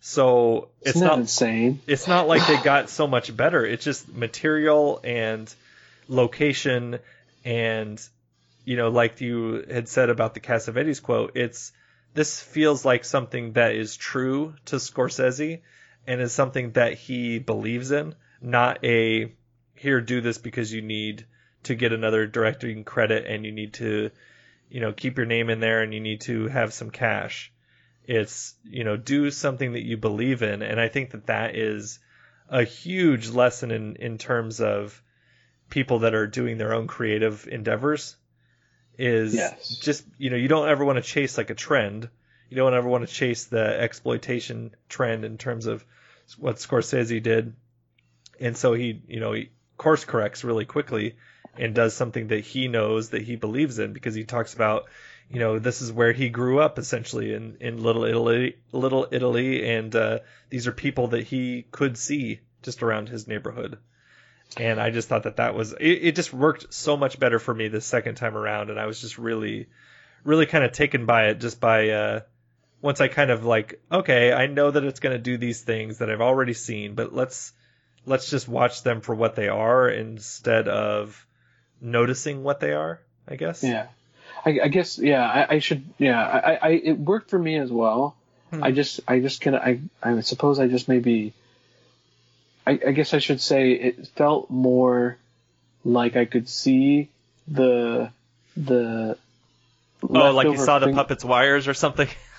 so 0.00 0.68
it's 0.80 0.96
Isn't 0.96 1.00
that 1.00 1.06
not 1.08 1.18
insane. 1.20 1.80
It's 1.86 2.08
not 2.08 2.26
like 2.26 2.46
they 2.46 2.56
got 2.62 2.90
so 2.90 3.06
much 3.06 3.34
better. 3.36 3.64
It's 3.64 3.84
just 3.84 4.08
material 4.08 5.00
and 5.04 5.52
location 6.08 6.98
and 7.44 8.00
you 8.64 8.76
know, 8.78 8.88
like 8.88 9.20
you 9.20 9.64
had 9.70 9.88
said 9.88 10.08
about 10.08 10.32
the 10.32 10.40
Cassavetes 10.40 11.02
quote, 11.02 11.32
it's 11.36 11.72
this 12.14 12.40
feels 12.40 12.84
like 12.84 13.04
something 13.04 13.52
that 13.52 13.74
is 13.74 13.96
true 13.96 14.54
to 14.66 14.76
Scorsese 14.76 15.60
and 16.06 16.20
is 16.20 16.32
something 16.32 16.72
that 16.72 16.94
he 16.94 17.38
believes 17.38 17.90
in, 17.90 18.14
not 18.40 18.84
a 18.84 19.32
here 19.74 20.00
do 20.00 20.20
this 20.20 20.38
because 20.38 20.72
you 20.72 20.80
need 20.80 21.26
to 21.64 21.74
get 21.74 21.92
another 21.92 22.26
directing 22.26 22.84
credit 22.84 23.26
and 23.26 23.44
you 23.44 23.52
need 23.52 23.74
to 23.74 24.10
you 24.68 24.80
know 24.80 24.92
keep 24.92 25.16
your 25.16 25.26
name 25.26 25.50
in 25.50 25.60
there 25.60 25.82
and 25.82 25.92
you 25.94 26.00
need 26.00 26.22
to 26.22 26.48
have 26.48 26.72
some 26.72 26.90
cash. 26.90 27.52
It's 28.06 28.54
you 28.64 28.84
know 28.84 28.96
do 28.96 29.30
something 29.30 29.72
that 29.72 29.84
you 29.84 29.96
believe 29.96 30.42
in 30.42 30.62
and 30.62 30.80
I 30.80 30.88
think 30.88 31.10
that 31.10 31.26
that 31.26 31.56
is 31.56 31.98
a 32.48 32.64
huge 32.64 33.28
lesson 33.28 33.70
in 33.70 33.96
in 33.96 34.18
terms 34.18 34.60
of 34.60 35.02
people 35.70 36.00
that 36.00 36.14
are 36.14 36.26
doing 36.26 36.58
their 36.58 36.74
own 36.74 36.86
creative 36.86 37.48
endeavors 37.50 38.16
is 38.98 39.34
Yes. 39.34 39.76
just 39.76 40.04
you 40.18 40.30
know 40.30 40.36
you 40.36 40.48
don't 40.48 40.68
ever 40.68 40.84
want 40.84 40.96
to 40.96 41.02
chase 41.02 41.36
like 41.38 41.50
a 41.50 41.54
trend 41.54 42.08
you 42.50 42.56
don't 42.56 42.74
ever 42.74 42.88
want 42.88 43.08
to 43.08 43.12
chase 43.12 43.46
the 43.46 43.80
exploitation 43.80 44.74
trend 44.88 45.24
in 45.24 45.38
terms 45.38 45.66
of 45.66 45.84
what 46.38 46.56
Scorsese 46.56 47.22
did 47.22 47.54
and 48.38 48.56
so 48.56 48.74
he 48.74 49.02
you 49.08 49.20
know 49.20 49.32
he 49.32 49.50
course 49.76 50.04
corrects 50.04 50.44
really 50.44 50.64
quickly 50.64 51.16
and 51.58 51.74
does 51.74 51.94
something 51.94 52.28
that 52.28 52.44
he 52.44 52.68
knows 52.68 53.10
that 53.10 53.22
he 53.22 53.36
believes 53.36 53.78
in 53.78 53.92
because 53.92 54.14
he 54.14 54.24
talks 54.24 54.54
about 54.54 54.86
you 55.30 55.38
know 55.38 55.58
this 55.58 55.80
is 55.80 55.92
where 55.92 56.12
he 56.12 56.28
grew 56.28 56.60
up 56.60 56.78
essentially 56.78 57.32
in 57.32 57.56
in 57.60 57.82
little 57.82 58.04
italy 58.04 58.56
little 58.72 59.06
italy 59.10 59.68
and 59.68 59.94
uh, 59.96 60.18
these 60.50 60.66
are 60.66 60.72
people 60.72 61.08
that 61.08 61.24
he 61.24 61.64
could 61.70 61.96
see 61.96 62.40
just 62.64 62.82
around 62.82 63.08
his 63.08 63.28
neighborhood. 63.28 63.78
And 64.56 64.80
I 64.80 64.90
just 64.90 65.08
thought 65.08 65.24
that 65.24 65.36
that 65.36 65.54
was 65.54 65.72
it, 65.72 65.84
it 65.84 66.16
just 66.16 66.32
worked 66.32 66.72
so 66.72 66.96
much 66.96 67.18
better 67.18 67.38
for 67.38 67.54
me 67.54 67.68
the 67.68 67.80
second 67.80 68.16
time 68.16 68.36
around 68.36 68.70
and 68.70 68.80
I 68.80 68.86
was 68.86 69.00
just 69.00 69.18
really 69.18 69.68
really 70.24 70.46
kind 70.46 70.64
of 70.64 70.72
taken 70.72 71.06
by 71.06 71.26
it 71.28 71.40
just 71.40 71.60
by 71.60 71.90
uh 71.90 72.20
once 72.80 73.00
I 73.00 73.08
kind 73.08 73.30
of 73.30 73.44
like 73.44 73.80
okay 73.90 74.32
I 74.32 74.46
know 74.46 74.70
that 74.70 74.84
it's 74.84 75.00
going 75.00 75.16
to 75.16 75.22
do 75.22 75.38
these 75.38 75.62
things 75.62 75.98
that 75.98 76.10
I've 76.10 76.20
already 76.20 76.54
seen 76.54 76.94
but 76.94 77.12
let's 77.12 77.52
let's 78.06 78.30
just 78.30 78.48
watch 78.48 78.82
them 78.82 79.00
for 79.00 79.14
what 79.14 79.34
they 79.34 79.48
are 79.48 79.88
instead 79.88 80.68
of 80.68 81.26
noticing 81.80 82.42
what 82.42 82.60
they 82.60 82.72
are 82.72 83.00
I 83.28 83.36
guess 83.36 83.62
Yeah. 83.62 83.86
I, 84.44 84.60
I 84.64 84.68
guess 84.68 84.98
yeah. 84.98 85.24
I, 85.26 85.54
I 85.54 85.58
should 85.58 85.84
yeah. 85.98 86.20
I, 86.20 86.54
I 86.54 86.68
it 86.70 86.98
worked 86.98 87.30
for 87.30 87.38
me 87.38 87.56
as 87.56 87.70
well. 87.70 88.14
Hmm. 88.50 88.62
I 88.62 88.72
just 88.72 89.00
I 89.08 89.20
just 89.20 89.40
can 89.40 89.54
I 89.54 89.80
I 90.02 90.20
suppose 90.20 90.58
I 90.58 90.68
just 90.68 90.88
maybe. 90.88 91.32
I, 92.66 92.72
I 92.86 92.92
guess 92.92 93.12
I 93.12 93.18
should 93.18 93.40
say 93.40 93.72
it 93.72 94.08
felt 94.08 94.50
more 94.50 95.18
like 95.84 96.16
I 96.16 96.24
could 96.24 96.48
see 96.48 97.08
the 97.48 98.10
the. 98.56 99.18
oh 100.02 100.30
like 100.32 100.46
you 100.46 100.58
saw 100.58 100.78
the 100.78 100.92
puppet's 100.92 101.24
wires 101.24 101.68
or 101.68 101.74
something 101.74 102.08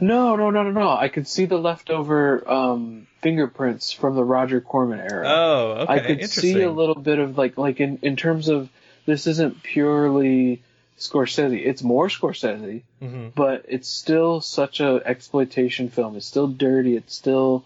no, 0.00 0.36
no, 0.36 0.50
no, 0.50 0.62
no, 0.62 0.70
no. 0.70 0.90
I 0.90 1.08
could 1.08 1.26
see 1.28 1.46
the 1.46 1.56
leftover 1.58 2.48
um, 2.50 3.06
fingerprints 3.22 3.92
from 3.92 4.14
the 4.14 4.24
Roger 4.24 4.60
Corman 4.60 5.00
era. 5.00 5.24
Oh, 5.28 5.70
okay. 5.80 5.92
I 5.92 5.98
could 6.00 6.24
see 6.28 6.62
a 6.62 6.70
little 6.70 6.94
bit 6.94 7.18
of 7.18 7.36
like 7.38 7.56
like 7.58 7.80
in 7.80 7.98
in 8.02 8.16
terms 8.16 8.48
of 8.48 8.68
this 9.06 9.26
isn't 9.26 9.62
purely 9.62 10.62
Scorsese. 10.98 11.64
It's 11.64 11.82
more 11.82 12.08
Scorsese, 12.08 12.82
Mhm. 13.02 13.32
but 13.34 13.64
it's 13.68 13.88
still 13.88 14.40
such 14.40 14.80
a 14.80 15.00
exploitation 15.04 15.88
film. 15.90 16.16
It's 16.16 16.26
still 16.26 16.46
dirty. 16.48 16.96
It's 16.96 17.14
still 17.14 17.64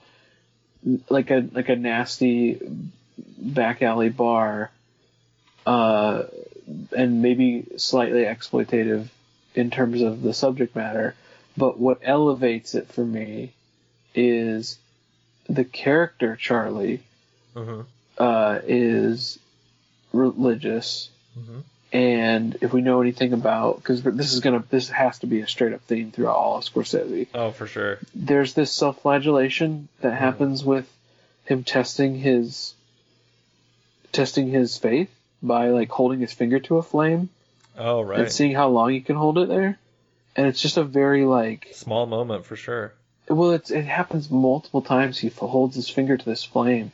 like 1.09 1.31
a 1.31 1.47
like 1.53 1.69
a 1.69 1.77
nasty 1.77 2.59
back 3.39 3.83
alley 3.83 4.09
bar, 4.09 4.71
uh, 5.67 6.25
and 6.97 7.23
maybe 7.23 7.67
slightly 7.77 8.23
exploitative 8.25 9.09
in 9.55 9.71
terms 9.71 10.01
of 10.03 10.23
the 10.23 10.33
subject 10.33 10.75
matter. 10.77 11.15
But 11.57 11.79
what 11.79 12.01
elevates 12.03 12.75
it 12.75 12.89
for 12.89 13.05
me 13.05 13.53
is 14.15 14.79
the 15.49 15.65
character 15.65 16.37
Charlie 16.37 17.01
Mhm. 17.55 17.87
uh, 18.19 18.61
is 18.67 19.39
religious, 20.13 21.09
Mhm. 21.39 21.63
and 21.93 22.57
if 22.61 22.73
we 22.73 22.81
know 22.83 23.01
anything 23.01 23.33
about, 23.33 23.77
because 23.77 24.03
this 24.03 24.33
is 24.33 24.41
gonna, 24.41 24.63
this 24.71 24.89
has 24.91 25.19
to 25.21 25.27
be 25.27 25.41
a 25.41 25.47
straight 25.49 25.73
up 25.73 25.81
theme 25.83 26.11
throughout 26.13 26.37
all 26.37 26.59
of 26.59 26.65
Scorsese. 26.65 27.27
Oh, 27.35 27.51
for 27.51 27.67
sure. 27.67 27.99
There's 28.15 28.55
this 28.55 28.71
self-flagellation 28.73 29.89
that 30.01 30.15
happens 30.15 30.65
with 30.65 30.89
him 31.45 31.65
testing 31.65 32.17
his, 32.17 32.75
testing 34.13 34.49
his 34.49 34.77
faith 34.77 35.11
by 35.43 35.69
like 35.71 35.91
holding 35.91 36.21
his 36.21 36.33
finger 36.33 36.59
to 36.61 36.77
a 36.79 36.83
flame 36.83 37.29
Oh, 37.79 38.03
right. 38.03 38.21
and 38.21 38.33
seeing 38.33 38.55
how 38.55 38.69
long 38.69 38.91
he 38.91 39.01
can 39.01 39.17
hold 39.17 39.39
it 39.39 39.49
there, 39.49 39.79
and 40.37 40.47
it's 40.47 40.61
just 40.61 40.77
a 40.77 40.85
very 40.85 41.25
like 41.25 41.69
Small 41.75 42.07
moment 42.07 42.45
for 42.45 42.57
sure. 42.57 42.93
well, 43.29 43.53
it's, 43.53 43.71
it 43.71 43.85
happens 43.85 44.31
multiple 44.31 44.83
times. 44.83 45.19
He 45.19 45.29
holds 45.29 45.77
his 45.77 45.89
finger 45.89 46.17
to 46.17 46.25
this 46.25 46.45
flame, 46.45 46.93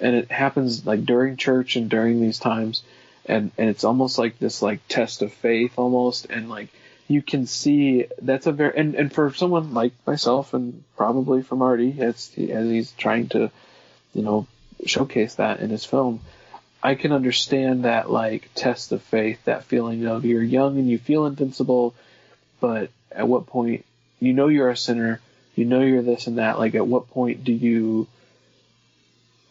and 0.00 0.16
it 0.16 0.30
happens 0.30 0.86
like 0.86 1.04
during 1.04 1.36
church 1.36 1.76
and 1.76 1.88
during 1.88 2.20
these 2.20 2.38
times, 2.38 2.82
and 3.26 3.50
and 3.58 3.68
it's 3.68 3.84
almost 3.84 4.18
like 4.18 4.38
this 4.38 4.62
like 4.62 4.86
test 4.88 5.22
of 5.22 5.32
faith 5.32 5.72
almost, 5.76 6.26
and 6.26 6.48
like 6.48 6.68
you 7.08 7.22
can 7.22 7.46
see 7.46 8.06
that's 8.20 8.46
a 8.46 8.52
very 8.52 8.76
and, 8.76 8.94
and 8.94 9.12
for 9.12 9.32
someone 9.34 9.74
like 9.74 9.92
myself 10.06 10.54
and 10.54 10.82
probably 10.96 11.42
for 11.42 11.56
Marty 11.56 12.00
as 12.00 12.30
as 12.36 12.68
he's 12.68 12.92
trying 12.92 13.28
to, 13.28 13.50
you 14.14 14.22
know, 14.22 14.46
showcase 14.86 15.36
that 15.36 15.60
in 15.60 15.70
his 15.70 15.84
film. 15.84 16.20
I 16.82 16.96
can 16.96 17.12
understand 17.12 17.84
that 17.84 18.10
like 18.10 18.50
test 18.54 18.90
of 18.90 19.02
faith, 19.02 19.44
that 19.44 19.64
feeling 19.64 20.04
of 20.06 20.24
you're 20.24 20.42
young 20.42 20.78
and 20.78 20.88
you 20.88 20.98
feel 20.98 21.26
invincible, 21.26 21.94
but 22.62 22.90
at 23.10 23.26
what 23.26 23.46
point 23.46 23.84
you 24.20 24.32
know 24.32 24.46
you're 24.46 24.70
a 24.70 24.76
sinner, 24.76 25.20
you 25.56 25.64
know 25.64 25.80
you're 25.80 26.00
this 26.00 26.28
and 26.28 26.38
that. 26.38 26.60
Like 26.60 26.76
at 26.76 26.86
what 26.86 27.10
point 27.10 27.42
do 27.42 27.52
you 27.52 28.06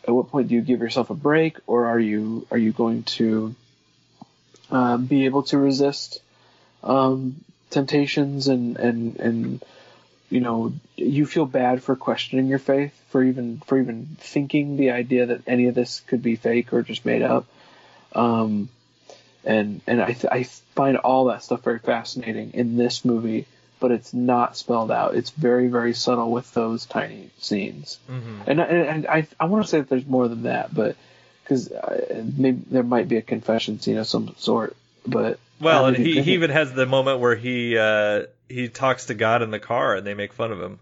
at 0.07 0.15
what 0.15 0.29
point 0.29 0.47
do 0.47 0.55
you 0.55 0.61
give 0.61 0.79
yourself 0.79 1.09
a 1.09 1.13
break, 1.13 1.57
or 1.67 1.87
are 1.87 1.99
you 1.99 2.47
are 2.49 2.57
you 2.57 2.71
going 2.71 3.03
to 3.19 3.53
um, 4.71 5.05
be 5.05 5.25
able 5.25 5.43
to 5.43 5.57
resist 5.57 6.21
um, 6.83 7.35
temptations 7.69 8.47
and 8.47 8.77
and 8.77 9.17
and 9.17 9.65
you 10.29 10.39
know 10.39 10.73
you 10.95 11.25
feel 11.25 11.45
bad 11.45 11.83
for 11.83 11.97
questioning 11.97 12.47
your 12.47 12.59
faith 12.59 12.97
for 13.09 13.21
even 13.21 13.61
for 13.65 13.77
even 13.77 14.07
thinking 14.19 14.77
the 14.77 14.91
idea 14.91 15.25
that 15.25 15.41
any 15.47 15.67
of 15.67 15.75
this 15.75 15.99
could 16.07 16.23
be 16.23 16.37
fake 16.37 16.71
or 16.71 16.81
just 16.81 17.05
made 17.05 17.21
up 17.21 17.45
um, 18.13 18.69
and 19.45 19.81
and 19.87 20.01
I, 20.01 20.13
th- 20.13 20.25
I 20.31 20.43
find 20.43 20.97
all 20.97 21.25
that 21.25 21.43
stuff 21.43 21.63
very 21.63 21.79
fascinating 21.79 22.51
in 22.53 22.77
this 22.77 23.03
movie 23.05 23.47
but 23.79 23.91
it's 23.91 24.13
not 24.13 24.55
spelled 24.57 24.91
out 24.91 25.15
it's 25.15 25.31
very 25.31 25.67
very 25.67 25.93
subtle 25.93 26.31
with 26.31 26.53
those 26.53 26.85
tiny 26.85 27.29
scenes 27.39 27.97
Mhm. 28.09 28.47
and, 28.47 28.59
and, 28.59 28.87
and 28.87 29.07
I, 29.07 29.27
I 29.39 29.45
want 29.45 29.63
to 29.65 29.69
say 29.69 29.79
that 29.79 29.89
there's 29.89 30.05
more 30.05 30.27
than 30.27 30.43
that 30.43 30.73
but 30.73 30.95
because 31.43 31.71
maybe 32.37 32.61
there 32.69 32.83
might 32.83 33.07
be 33.07 33.17
a 33.17 33.21
confession 33.21 33.79
scene 33.79 33.97
of 33.97 34.07
some 34.07 34.35
sort 34.37 34.75
but 35.05 35.39
Well, 35.59 35.87
and 35.87 35.97
he, 35.97 36.21
he 36.21 36.33
even 36.33 36.51
has 36.51 36.71
the 36.73 36.85
moment 36.85 37.19
where 37.19 37.35
he 37.35 37.77
uh, 37.77 38.23
he 38.47 38.69
talks 38.69 39.05
to 39.07 39.15
God 39.15 39.41
in 39.41 39.49
the 39.49 39.59
car 39.59 39.95
and 39.95 40.05
they 40.05 40.13
make 40.13 40.33
fun 40.33 40.51
of 40.51 40.61
him. 40.61 40.79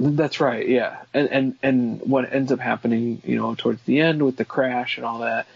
That's 0.00 0.40
right, 0.40 0.68
yeah. 0.68 0.98
And 1.14 1.28
and 1.28 1.54
and 1.62 2.00
what 2.02 2.32
ends 2.32 2.50
up 2.52 2.58
happening, 2.60 3.22
you 3.24 3.36
know, 3.36 3.54
towards 3.54 3.80
the 3.82 4.00
end 4.00 4.22
with 4.22 4.36
the 4.36 4.44
crash 4.44 4.96
and 4.96 5.06
all 5.06 5.20
that, 5.20 5.46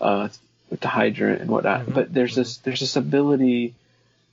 uh, 0.00 0.28
with 0.70 0.80
the 0.80 0.88
hydrant 0.88 1.40
and 1.42 1.50
whatnot. 1.50 1.92
But 1.92 2.12
there's 2.12 2.34
this 2.34 2.58
there's 2.58 2.80
this 2.80 2.96
ability, 2.96 3.74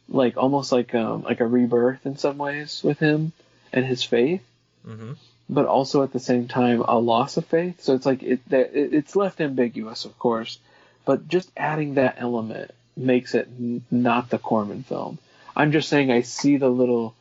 like 0.09 0.37
almost 0.37 0.71
like 0.71 0.93
um 0.95 1.23
like 1.23 1.39
a 1.41 1.47
rebirth 1.47 2.05
in 2.05 2.17
some 2.17 2.37
ways 2.37 2.81
with 2.83 2.99
him 2.99 3.31
and 3.73 3.85
his 3.85 4.03
faith, 4.03 4.41
Mm-hmm. 4.87 5.11
but 5.49 5.65
also 5.67 6.01
at 6.03 6.11
the 6.11 6.19
same 6.19 6.47
time 6.47 6.81
a 6.81 6.97
loss 6.97 7.37
of 7.37 7.45
faith. 7.45 7.81
So 7.81 7.93
it's 7.93 8.05
like 8.05 8.23
it 8.23 8.39
that 8.49 8.73
it, 8.75 8.93
it's 8.93 9.15
left 9.15 9.39
ambiguous, 9.41 10.05
of 10.05 10.17
course, 10.17 10.57
but 11.05 11.27
just 11.27 11.51
adding 11.55 11.95
that 11.95 12.15
element 12.17 12.71
makes 12.97 13.35
it 13.35 13.47
n- 13.59 13.83
not 13.91 14.29
the 14.29 14.37
Corman 14.39 14.83
film. 14.83 15.17
I'm 15.55 15.71
just 15.71 15.87
saying 15.89 16.11
I 16.11 16.21
see 16.21 16.57
the 16.57 16.69
little 16.69 17.13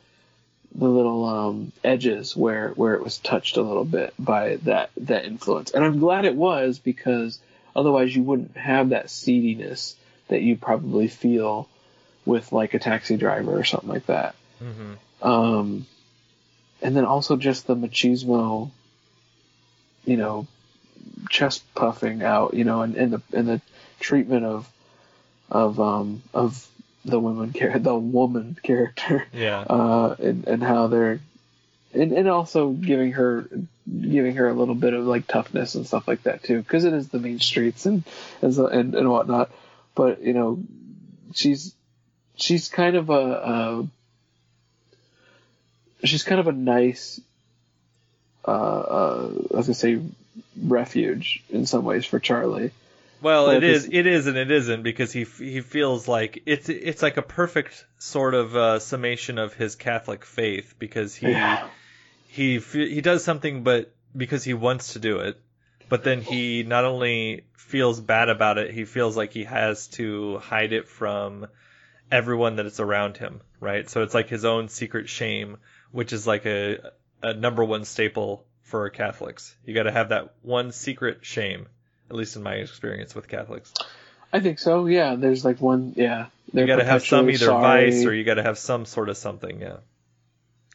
the 0.74 0.88
little 0.88 1.24
um, 1.24 1.72
edges 1.84 2.36
where 2.36 2.68
where 2.70 2.94
it 2.94 3.02
was 3.02 3.18
touched 3.18 3.56
a 3.56 3.62
little 3.62 3.84
bit 3.84 4.14
by 4.18 4.56
that 4.62 4.90
that 4.98 5.24
influence, 5.24 5.72
and 5.72 5.84
I'm 5.84 5.98
glad 5.98 6.24
it 6.24 6.34
was 6.36 6.78
because 6.78 7.38
otherwise 7.74 8.14
you 8.14 8.22
wouldn't 8.22 8.56
have 8.56 8.90
that 8.90 9.06
seediness 9.10 9.94
that 10.28 10.42
you 10.42 10.56
probably 10.56 11.08
feel 11.08 11.68
with 12.24 12.52
like 12.52 12.74
a 12.74 12.78
taxi 12.78 13.16
driver 13.16 13.58
or 13.58 13.64
something 13.64 13.88
like 13.88 14.06
that. 14.06 14.34
Mm-hmm. 14.62 15.28
Um, 15.28 15.86
and 16.82 16.96
then 16.96 17.04
also 17.04 17.36
just 17.36 17.66
the 17.66 17.76
machismo, 17.76 18.70
you 20.04 20.16
know, 20.16 20.46
chest 21.28 21.62
puffing 21.74 22.22
out, 22.22 22.54
you 22.54 22.64
know, 22.64 22.82
and, 22.82 22.96
and 22.96 23.12
the 23.12 23.22
and 23.32 23.48
the 23.48 23.60
treatment 23.98 24.44
of 24.44 24.68
of 25.50 25.80
um 25.80 26.22
of 26.32 26.66
the 27.04 27.18
woman 27.18 27.52
char- 27.52 27.78
the 27.78 27.94
woman 27.94 28.56
character, 28.62 29.26
Yeah. 29.32 29.60
uh, 29.60 30.16
and 30.18 30.46
and 30.46 30.62
how 30.62 30.86
they're 30.86 31.20
and 31.92 32.12
and 32.12 32.28
also 32.28 32.70
giving 32.70 33.12
her 33.12 33.48
giving 34.00 34.36
her 34.36 34.48
a 34.48 34.54
little 34.54 34.74
bit 34.74 34.94
of 34.94 35.04
like 35.04 35.26
toughness 35.26 35.74
and 35.74 35.86
stuff 35.86 36.06
like 36.06 36.22
that 36.24 36.42
too, 36.42 36.58
because 36.58 36.84
it 36.84 36.92
is 36.92 37.08
the 37.08 37.18
mean 37.18 37.40
streets 37.40 37.86
and 37.86 38.04
and 38.42 38.54
so, 38.54 38.66
and, 38.66 38.94
and 38.94 39.10
whatnot. 39.10 39.50
But 39.94 40.22
you 40.22 40.32
know, 40.32 40.62
she's 41.34 41.74
she's 42.36 42.68
kind 42.68 42.96
of 42.96 43.10
a, 43.10 43.88
a 46.02 46.06
she's 46.06 46.22
kind 46.22 46.40
of 46.40 46.48
a 46.48 46.52
nice 46.52 47.20
uh, 48.46 48.50
uh 48.50 49.30
I 49.52 49.56
was 49.56 49.66
gonna 49.66 49.74
say 49.74 50.00
refuge 50.60 51.42
in 51.50 51.66
some 51.66 51.84
ways 51.84 52.06
for 52.06 52.18
Charlie. 52.18 52.72
Well, 53.22 53.46
But 53.46 53.56
it 53.58 53.64
is. 53.64 53.88
It 53.90 54.06
is, 54.06 54.26
and 54.26 54.38
it 54.38 54.50
isn't 54.50 54.82
because 54.82 55.12
he 55.12 55.24
he 55.24 55.60
feels 55.60 56.08
like 56.08 56.42
it's 56.46 56.68
it's 56.70 57.02
like 57.02 57.18
a 57.18 57.22
perfect 57.22 57.84
sort 57.98 58.34
of 58.34 58.56
uh, 58.56 58.78
summation 58.78 59.38
of 59.38 59.52
his 59.52 59.74
Catholic 59.74 60.24
faith 60.24 60.74
because 60.78 61.14
he 61.14 61.30
Yeah. 61.30 61.68
He 62.30 62.58
he 62.60 63.00
does 63.00 63.24
something, 63.24 63.62
but 63.64 63.92
because 64.16 64.44
he 64.44 64.54
wants 64.54 64.92
to 64.92 64.98
do 65.00 65.18
it, 65.18 65.40
but 65.88 66.04
then 66.04 66.20
he 66.22 66.62
not 66.62 66.84
only 66.84 67.44
feels 67.56 68.00
bad 68.00 68.28
about 68.28 68.58
it, 68.58 68.72
he 68.72 68.84
feels 68.84 69.16
like 69.16 69.32
he 69.32 69.44
has 69.44 69.88
to 69.88 70.38
hide 70.38 70.72
it 70.72 70.88
from 70.88 71.46
everyone 72.10 72.56
that 72.56 72.66
is 72.66 72.78
around 72.80 73.16
him, 73.16 73.40
right? 73.60 73.88
So 73.90 74.02
it's 74.02 74.14
like 74.14 74.28
his 74.28 74.44
own 74.44 74.68
secret 74.68 75.08
shame, 75.08 75.56
which 75.90 76.12
is 76.12 76.26
like 76.26 76.46
a 76.46 76.92
a 77.22 77.34
number 77.34 77.64
one 77.64 77.84
staple 77.84 78.44
for 78.62 78.88
Catholics. 78.90 79.54
You 79.64 79.74
got 79.74 79.84
to 79.84 79.92
have 79.92 80.10
that 80.10 80.34
one 80.42 80.70
secret 80.70 81.18
shame, 81.22 81.66
at 82.08 82.16
least 82.16 82.36
in 82.36 82.42
my 82.44 82.54
experience 82.54 83.14
with 83.14 83.26
Catholics. 83.26 83.72
I 84.32 84.38
think 84.38 84.60
so. 84.60 84.86
Yeah, 84.86 85.16
there's 85.16 85.44
like 85.44 85.60
one. 85.60 85.94
Yeah, 85.96 86.26
You 86.52 86.64
got 86.66 86.76
to 86.76 86.84
have 86.84 87.04
some 87.04 87.28
either 87.28 87.46
sorry. 87.46 87.90
vice 87.90 88.04
or 88.04 88.14
you 88.14 88.22
got 88.22 88.34
to 88.34 88.44
have 88.44 88.58
some 88.58 88.86
sort 88.86 89.08
of 89.08 89.16
something. 89.16 89.60
Yeah. 89.60 89.78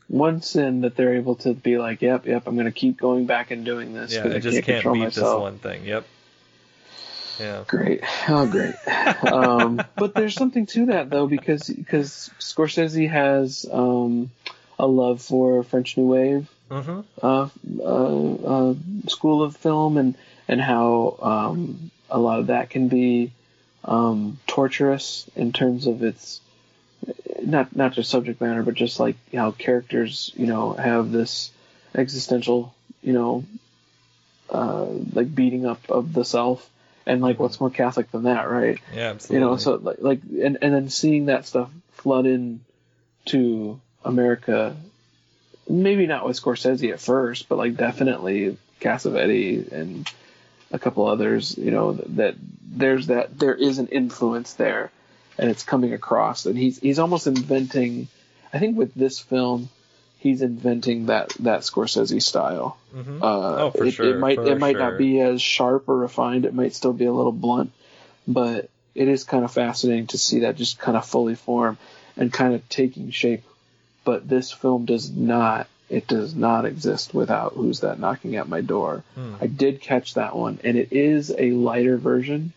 One 0.07 0.41
sin 0.41 0.81
that 0.81 0.95
they're 0.95 1.15
able 1.15 1.35
to 1.37 1.53
be 1.53 1.77
like, 1.77 2.01
yep, 2.01 2.25
yep, 2.25 2.43
I'm 2.47 2.55
gonna 2.57 2.71
keep 2.71 2.97
going 2.99 3.25
back 3.25 3.51
and 3.51 3.65
doing 3.65 3.93
this 3.93 4.13
Yeah. 4.13 4.23
because 4.23 4.33
I 4.33 4.37
I 4.37 4.39
just 4.39 4.53
can't, 4.55 4.65
can't 4.65 4.77
control 4.77 4.95
myself. 4.95 5.35
this 5.37 5.41
one 5.41 5.57
thing. 5.59 5.85
Yep. 5.85 6.05
Yeah. 7.39 7.63
Great. 7.67 8.01
Oh, 8.29 8.47
great. 8.47 8.75
um, 9.23 9.83
but 9.97 10.13
there's 10.13 10.35
something 10.35 10.65
to 10.67 10.85
that 10.87 11.09
though, 11.09 11.27
because 11.27 11.67
because 11.67 12.29
Scorsese 12.39 13.09
has 13.09 13.65
um, 13.71 14.31
a 14.79 14.87
love 14.87 15.21
for 15.21 15.63
French 15.63 15.97
New 15.97 16.05
Wave 16.07 16.49
Mm-hmm. 16.71 17.01
uh, 17.21 17.49
uh, 17.79 18.33
uh, 18.71 18.75
school 19.07 19.43
of 19.43 19.55
film, 19.55 19.97
and 19.97 20.15
and 20.47 20.59
how 20.59 21.17
um, 21.21 21.91
a 22.09 22.17
lot 22.17 22.39
of 22.39 22.47
that 22.47 22.69
can 22.71 22.87
be 22.87 23.31
um, 23.83 24.39
torturous 24.47 25.29
in 25.35 25.51
terms 25.53 25.85
of 25.85 26.01
its 26.01 26.41
not 27.41 27.75
not 27.75 27.93
just 27.93 28.09
subject 28.09 28.41
matter, 28.41 28.63
but 28.63 28.73
just 28.73 28.99
like 28.99 29.15
how 29.33 29.51
characters, 29.51 30.31
you 30.35 30.47
know, 30.47 30.73
have 30.73 31.11
this 31.11 31.51
existential, 31.93 32.73
you 33.01 33.13
know, 33.13 33.45
uh, 34.49 34.85
like 35.13 35.33
beating 35.33 35.65
up 35.65 35.89
of 35.89 36.13
the 36.13 36.25
self, 36.25 36.69
and 37.05 37.21
like 37.21 37.39
what's 37.39 37.59
more 37.59 37.69
Catholic 37.69 38.11
than 38.11 38.23
that, 38.23 38.49
right? 38.49 38.79
Yeah. 38.93 39.09
absolutely. 39.11 39.43
You 39.43 39.49
know, 39.49 39.57
so 39.57 39.75
like 39.75 39.97
like 39.99 40.21
and 40.23 40.57
and 40.61 40.73
then 40.73 40.89
seeing 40.89 41.27
that 41.27 41.45
stuff 41.45 41.69
flood 41.93 42.25
in 42.25 42.61
to 43.25 43.79
America. 44.03 44.75
Maybe 45.67 46.05
not 46.05 46.25
with 46.25 46.39
Scorsese 46.39 46.93
at 46.93 46.99
first, 46.99 47.49
but 47.49 47.57
like 47.57 47.75
definitely 47.75 48.55
Cassavetes 48.79 49.71
and 49.71 50.07
a 50.71 50.77
couple 50.77 51.07
others. 51.07 51.57
You 51.57 51.71
know 51.71 51.93
that 51.93 52.35
there's 52.63 53.07
that 53.07 53.37
there 53.37 53.55
is 53.55 53.79
an 53.79 53.87
influence 53.87 54.53
there, 54.53 54.91
and 55.37 55.49
it's 55.49 55.63
coming 55.63 55.93
across. 55.93 56.45
And 56.45 56.57
he's 56.57 56.79
he's 56.79 56.99
almost 56.99 57.27
inventing. 57.27 58.07
I 58.53 58.59
think 58.59 58.77
with 58.77 58.93
this 58.93 59.19
film, 59.19 59.69
he's 60.19 60.41
inventing 60.41 61.07
that 61.07 61.29
that 61.41 61.61
Scorsese 61.61 62.21
style. 62.21 62.77
Mhm. 62.95 63.21
Uh, 63.21 63.63
Oh, 63.65 63.71
for 63.71 63.85
it, 63.85 63.91
sure, 63.91 64.09
It 64.09 64.17
might 64.19 64.37
for 64.37 64.47
it 64.47 64.57
might 64.59 64.73
sure. 64.73 64.79
not 64.91 64.97
be 64.97 65.19
as 65.19 65.41
sharp 65.41 65.89
or 65.89 65.97
refined. 65.97 66.45
It 66.45 66.53
might 66.53 66.73
still 66.73 66.93
be 66.93 67.05
a 67.05 67.13
little 67.13 67.31
blunt, 67.31 67.71
but 68.27 68.69
it 68.93 69.07
is 69.09 69.23
kind 69.25 69.43
of 69.43 69.51
fascinating 69.51 70.07
to 70.07 70.17
see 70.17 70.39
that 70.39 70.55
just 70.55 70.79
kind 70.79 70.97
of 70.97 71.05
fully 71.05 71.35
form 71.35 71.77
and 72.15 72.31
kind 72.31 72.53
of 72.55 72.67
taking 72.69 73.11
shape. 73.11 73.43
But 74.05 74.27
this 74.29 74.51
film 74.51 74.85
does 74.85 75.11
not. 75.11 75.67
It 75.89 76.07
does 76.07 76.33
not 76.33 76.65
exist 76.65 77.13
without 77.13 77.53
Who's 77.53 77.81
That 77.81 77.99
Knocking 77.99 78.37
at 78.37 78.47
My 78.49 78.61
Door. 78.61 79.03
Hmm. 79.13 79.35
I 79.39 79.45
did 79.47 79.81
catch 79.81 80.15
that 80.15 80.35
one, 80.35 80.59
and 80.63 80.77
it 80.77 80.93
is 80.93 81.31
a 81.37 81.51
lighter 81.51 81.97
version 81.97 82.53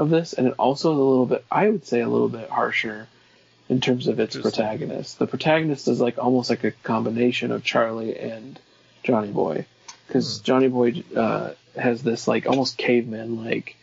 of 0.00 0.10
this, 0.10 0.32
and 0.32 0.46
it 0.46 0.54
also 0.58 0.92
is 0.92 0.98
a 0.98 1.02
little 1.02 1.26
bit, 1.26 1.44
I 1.50 1.68
would 1.68 1.86
say, 1.86 2.00
a 2.00 2.08
little 2.08 2.28
bit 2.28 2.48
harsher 2.48 3.06
in 3.68 3.80
terms 3.80 4.08
of 4.08 4.18
its 4.18 4.36
protagonist. 4.36 5.18
The 5.18 5.26
protagonist 5.26 5.86
is 5.88 6.00
like 6.00 6.18
almost 6.18 6.50
like 6.50 6.64
a 6.64 6.70
combination 6.70 7.52
of 7.52 7.62
Charlie 7.62 8.18
and 8.18 8.58
Johnny 9.02 9.30
Boy, 9.30 9.66
because 10.06 10.38
Hmm. 10.38 10.44
Johnny 10.44 10.68
Boy 10.68 11.04
uh, 11.16 11.50
has 11.78 12.02
this 12.02 12.26
like 12.26 12.46
almost 12.46 12.76
caveman 12.78 13.44
like 13.44 13.76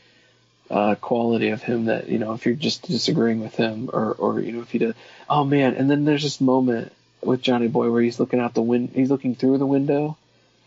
uh, 0.69 0.95
quality 0.95 1.49
of 1.49 1.61
him 1.63 1.85
that 1.85 2.09
you 2.09 2.19
know 2.19 2.33
if 2.33 2.45
you're 2.45 2.55
just 2.55 2.87
disagreeing 2.87 3.39
with 3.39 3.55
him 3.55 3.89
or 3.93 4.11
or 4.13 4.39
you 4.41 4.51
know 4.51 4.61
if 4.61 4.71
he 4.71 4.79
does, 4.79 4.95
oh 5.29 5.45
man, 5.45 5.75
and 5.75 5.89
then 5.89 6.03
there's 6.03 6.23
this 6.23 6.41
moment 6.41 6.91
with 7.23 7.41
Johnny 7.41 7.67
Boy 7.67 7.89
where 7.91 8.01
he's 8.01 8.19
looking 8.19 8.39
out 8.39 8.53
the 8.53 8.61
win, 8.61 8.89
he's 8.93 9.09
looking 9.09 9.35
through 9.35 9.57
the 9.59 9.65
window 9.65 10.17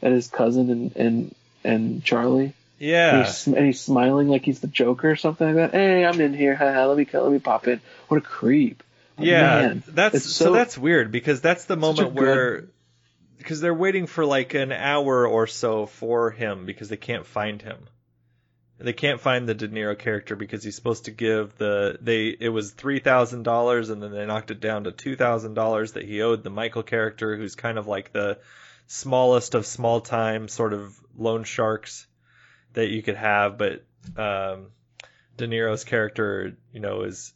at 0.02 0.12
his 0.12 0.28
cousin 0.28 0.70
and 0.70 0.96
and 0.96 1.34
and 1.64 2.04
Charlie. 2.04 2.54
Yeah. 2.80 3.16
And 3.18 3.26
he's, 3.26 3.46
and 3.46 3.66
he's 3.66 3.80
smiling 3.80 4.28
like 4.28 4.44
he's 4.44 4.60
the 4.60 4.66
Joker 4.66 5.10
or 5.10 5.16
something 5.16 5.46
like 5.46 5.56
that. 5.56 5.72
Hey, 5.72 6.04
I'm 6.04 6.20
in 6.20 6.34
here. 6.34 6.56
Let 6.58 6.96
me 6.96 7.06
let 7.12 7.30
me 7.30 7.38
pop 7.38 7.68
in. 7.68 7.80
What 8.08 8.16
a 8.16 8.20
creep. 8.22 8.82
Oh, 9.18 9.22
Yeah, 9.22 9.40
man. 9.40 9.82
that's 9.86 10.14
It's 10.14 10.34
so, 10.34 10.52
that's 10.52 10.78
weird 10.78 11.12
because 11.12 11.42
that's 11.42 11.66
the 11.66 11.76
moment 11.76 12.14
where 12.14 12.64
because 13.36 13.60
they're 13.60 13.74
waiting 13.74 14.06
for 14.06 14.24
like 14.24 14.54
an 14.54 14.72
hour 14.72 15.26
or 15.26 15.46
so 15.46 15.86
for 15.86 16.30
him 16.30 16.64
because 16.64 16.88
they 16.88 16.96
can't 16.96 17.26
find 17.26 17.60
him. 17.60 17.76
They 18.78 18.94
can't 18.94 19.20
find 19.20 19.46
the 19.46 19.54
De 19.54 19.68
Niro 19.68 19.98
character 19.98 20.36
because 20.36 20.64
he's 20.64 20.74
supposed 20.74 21.04
to 21.04 21.10
give 21.10 21.58
the 21.58 21.98
they 22.00 22.28
it 22.28 22.48
was 22.48 22.70
three 22.70 22.98
thousand 22.98 23.42
dollars 23.42 23.90
and 23.90 24.02
then 24.02 24.10
they 24.10 24.24
knocked 24.24 24.50
it 24.50 24.60
down 24.60 24.84
to 24.84 24.92
two 24.92 25.16
thousand 25.16 25.52
dollars 25.52 25.92
that 25.92 26.06
he 26.06 26.22
owed 26.22 26.42
the 26.42 26.50
Michael 26.50 26.82
character 26.82 27.36
who's 27.36 27.54
kind 27.54 27.76
of 27.76 27.86
like 27.86 28.10
the 28.14 28.38
smallest 28.86 29.54
of 29.54 29.66
small 29.66 30.00
time 30.00 30.48
sort 30.48 30.72
of 30.72 30.98
loan 31.14 31.44
sharks 31.44 32.06
that 32.74 32.88
you 32.88 33.02
could 33.02 33.16
have, 33.16 33.58
but 33.58 33.84
um, 34.16 34.68
De 35.36 35.46
Niro's 35.46 35.84
character, 35.84 36.56
you 36.72 36.80
know, 36.80 37.02
is 37.02 37.32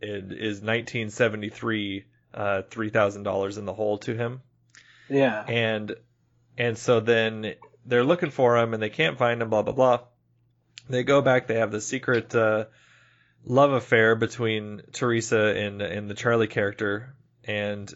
it 0.00 0.32
is 0.32 0.60
1973 0.60 2.04
uh, 2.34 2.62
three 2.70 2.90
thousand 2.90 3.22
dollars 3.24 3.58
in 3.58 3.64
the 3.66 3.74
hole 3.74 3.98
to 3.98 4.14
him, 4.16 4.40
Yeah. 5.08 5.44
and 5.46 5.94
and 6.58 6.76
so 6.78 7.00
then 7.00 7.54
they're 7.86 8.04
looking 8.04 8.30
for 8.30 8.56
him 8.58 8.74
and 8.74 8.82
they 8.82 8.90
can't 8.90 9.18
find 9.18 9.40
him. 9.42 9.50
Blah 9.50 9.62
blah 9.62 9.74
blah. 9.74 10.00
They 10.88 11.04
go 11.04 11.22
back. 11.22 11.46
They 11.46 11.56
have 11.58 11.70
the 11.70 11.80
secret 11.80 12.34
uh, 12.34 12.66
love 13.44 13.72
affair 13.72 14.14
between 14.16 14.82
Teresa 14.92 15.38
and 15.56 15.80
and 15.82 16.08
the 16.10 16.14
Charlie 16.14 16.48
character, 16.48 17.14
and 17.44 17.92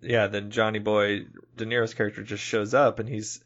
yeah, 0.00 0.26
then 0.28 0.50
Johnny 0.50 0.78
Boy 0.78 1.26
De 1.56 1.64
Niro's 1.66 1.94
character 1.94 2.22
just 2.22 2.42
shows 2.42 2.74
up 2.74 2.98
and 2.98 3.08
he's 3.08 3.42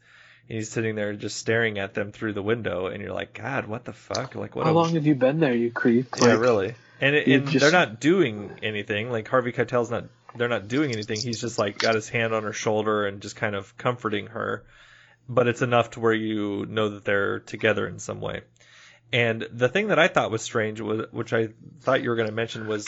he's 0.47 0.69
sitting 0.69 0.95
there 0.95 1.13
just 1.13 1.37
staring 1.37 1.79
at 1.79 1.93
them 1.93 2.11
through 2.11 2.33
the 2.33 2.41
window, 2.41 2.87
and 2.87 3.01
you're 3.01 3.13
like, 3.13 3.33
God, 3.33 3.67
what 3.67 3.85
the 3.85 3.93
fuck? 3.93 4.35
Like 4.35 4.55
what? 4.55 4.65
How 4.65 4.71
a- 4.71 4.73
long 4.73 4.93
have 4.95 5.05
you 5.05 5.15
been 5.15 5.39
there, 5.39 5.53
you 5.53 5.71
creep? 5.71 6.07
yeah, 6.19 6.27
Like, 6.29 6.39
really. 6.39 6.75
And, 6.99 7.15
it, 7.15 7.27
and 7.27 7.47
just- 7.47 7.61
they're 7.61 7.71
not 7.71 7.99
doing 7.99 8.51
anything. 8.63 9.11
Like 9.11 9.27
Harvey 9.27 9.51
Keitel's 9.51 9.91
not. 9.91 10.05
They're 10.35 10.47
not 10.49 10.67
doing 10.67 10.91
anything. 10.91 11.19
He's 11.19 11.41
just 11.41 11.57
like 11.57 11.79
got 11.79 11.95
his 11.95 12.09
hand 12.09 12.33
on 12.33 12.43
her 12.43 12.53
shoulder 12.53 13.07
and 13.07 13.21
just 13.21 13.35
kind 13.35 13.55
of 13.55 13.75
comforting 13.77 14.27
her. 14.27 14.63
But 15.29 15.47
it's 15.47 15.61
enough 15.61 15.91
to 15.91 15.99
where 15.99 16.13
you 16.13 16.65
know 16.67 16.89
that 16.89 17.05
they're 17.05 17.39
together 17.39 17.87
in 17.87 17.99
some 17.99 18.21
way. 18.21 18.41
And 19.11 19.47
the 19.51 19.67
thing 19.69 19.87
that 19.87 19.97
I 19.99 20.07
thought 20.09 20.31
was 20.31 20.41
strange, 20.41 20.79
was, 20.81 21.05
which 21.11 21.33
I 21.33 21.49
thought 21.81 22.03
you 22.03 22.09
were 22.09 22.15
going 22.17 22.29
to 22.29 22.35
mention, 22.35 22.67
was 22.67 22.87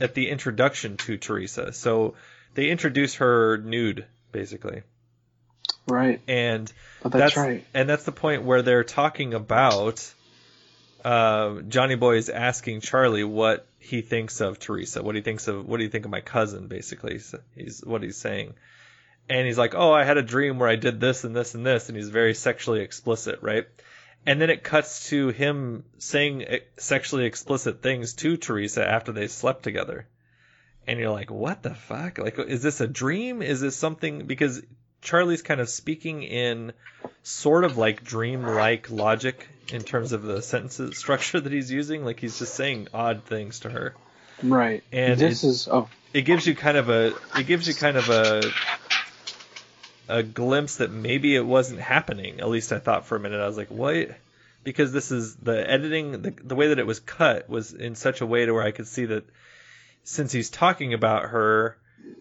at 0.00 0.14
the 0.14 0.28
introduction 0.30 0.96
to 0.98 1.16
Teresa. 1.16 1.72
So 1.72 2.14
they 2.54 2.68
introduce 2.70 3.16
her 3.16 3.58
nude, 3.58 4.06
basically 4.32 4.82
Right. 5.88 6.20
and 6.28 6.72
Oh, 7.04 7.08
that's 7.08 7.36
right. 7.36 7.64
and 7.74 7.88
that's 7.88 8.04
the 8.04 8.12
point 8.12 8.42
where 8.42 8.62
they're 8.62 8.84
talking 8.84 9.34
about 9.34 10.12
uh, 11.04 11.60
Johnny 11.62 11.94
Boy 11.94 12.16
is 12.16 12.28
asking 12.28 12.80
Charlie 12.80 13.24
what 13.24 13.66
he 13.78 14.02
thinks 14.02 14.40
of 14.40 14.58
Teresa, 14.58 15.02
what 15.02 15.14
he 15.14 15.22
thinks 15.22 15.48
of 15.48 15.66
what 15.66 15.78
do 15.78 15.84
you 15.84 15.90
think 15.90 16.04
of 16.04 16.10
my 16.10 16.20
cousin, 16.20 16.66
basically. 16.66 17.18
So 17.20 17.40
he's 17.54 17.80
what 17.84 18.02
he's 18.02 18.16
saying, 18.16 18.54
and 19.28 19.46
he's 19.46 19.58
like, 19.58 19.74
oh, 19.74 19.92
I 19.92 20.04
had 20.04 20.16
a 20.16 20.22
dream 20.22 20.58
where 20.58 20.68
I 20.68 20.76
did 20.76 21.00
this 21.00 21.24
and 21.24 21.34
this 21.34 21.54
and 21.54 21.64
this, 21.64 21.88
and 21.88 21.96
he's 21.96 22.08
very 22.08 22.34
sexually 22.34 22.80
explicit, 22.80 23.38
right? 23.42 23.66
And 24.26 24.40
then 24.40 24.50
it 24.50 24.64
cuts 24.64 25.08
to 25.10 25.28
him 25.28 25.84
saying 25.98 26.44
eh, 26.44 26.58
sexually 26.76 27.24
explicit 27.24 27.80
things 27.80 28.14
to 28.14 28.36
Teresa 28.36 28.86
after 28.86 29.12
they 29.12 29.28
slept 29.28 29.62
together. 29.62 30.06
And 30.86 30.98
you're 30.98 31.10
like, 31.10 31.30
what 31.30 31.62
the 31.62 31.74
fuck? 31.74 32.18
Like, 32.18 32.38
is 32.38 32.62
this 32.62 32.80
a 32.80 32.86
dream? 32.88 33.42
Is 33.42 33.60
this 33.60 33.76
something? 33.76 34.26
Because 34.26 34.62
Charlie's 35.02 35.42
kind 35.42 35.60
of 35.60 35.68
speaking 35.68 36.22
in 36.22 36.72
sort 37.22 37.64
of 37.64 37.76
like 37.78 38.04
dream-like 38.04 38.90
logic 38.90 39.48
in 39.72 39.82
terms 39.82 40.12
of 40.12 40.22
the 40.22 40.42
sentence 40.42 40.80
structure 40.98 41.40
that 41.40 41.52
he's 41.52 41.70
using. 41.70 42.04
Like 42.04 42.20
he's 42.20 42.38
just 42.38 42.54
saying 42.54 42.88
odd 42.92 43.24
things 43.24 43.60
to 43.60 43.70
her, 43.70 43.94
Right. 44.42 44.82
and 44.92 45.18
this 45.18 45.44
it, 45.44 45.48
is 45.48 45.68
oh 45.70 45.88
it 46.12 46.22
gives 46.22 46.46
you 46.46 46.54
kind 46.54 46.76
of 46.76 46.88
a 46.88 47.14
it 47.36 47.46
gives 47.46 47.68
you 47.68 47.74
kind 47.74 47.96
of 47.96 48.08
a 48.08 48.42
a 50.08 50.22
glimpse 50.22 50.76
that 50.76 50.90
maybe 50.90 51.36
it 51.36 51.44
wasn't 51.44 51.80
happening. 51.80 52.40
At 52.40 52.48
least 52.48 52.72
I 52.72 52.78
thought 52.78 53.06
for 53.06 53.16
a 53.16 53.20
minute. 53.20 53.40
I 53.40 53.46
was 53.46 53.58
like, 53.58 53.70
what? 53.70 54.08
Because 54.64 54.90
this 54.92 55.12
is 55.12 55.36
the 55.36 55.70
editing, 55.70 56.22
the, 56.22 56.30
the 56.30 56.54
way 56.54 56.68
that 56.68 56.78
it 56.78 56.86
was 56.86 56.98
cut 57.00 57.48
was 57.48 57.72
in 57.72 57.94
such 57.94 58.20
a 58.22 58.26
way 58.26 58.44
to 58.46 58.52
where 58.52 58.62
I 58.62 58.70
could 58.70 58.86
see 58.86 59.04
that 59.06 59.24
since 60.04 60.32
he's 60.32 60.48
talking 60.50 60.94
about 60.94 61.24
her 61.24 61.76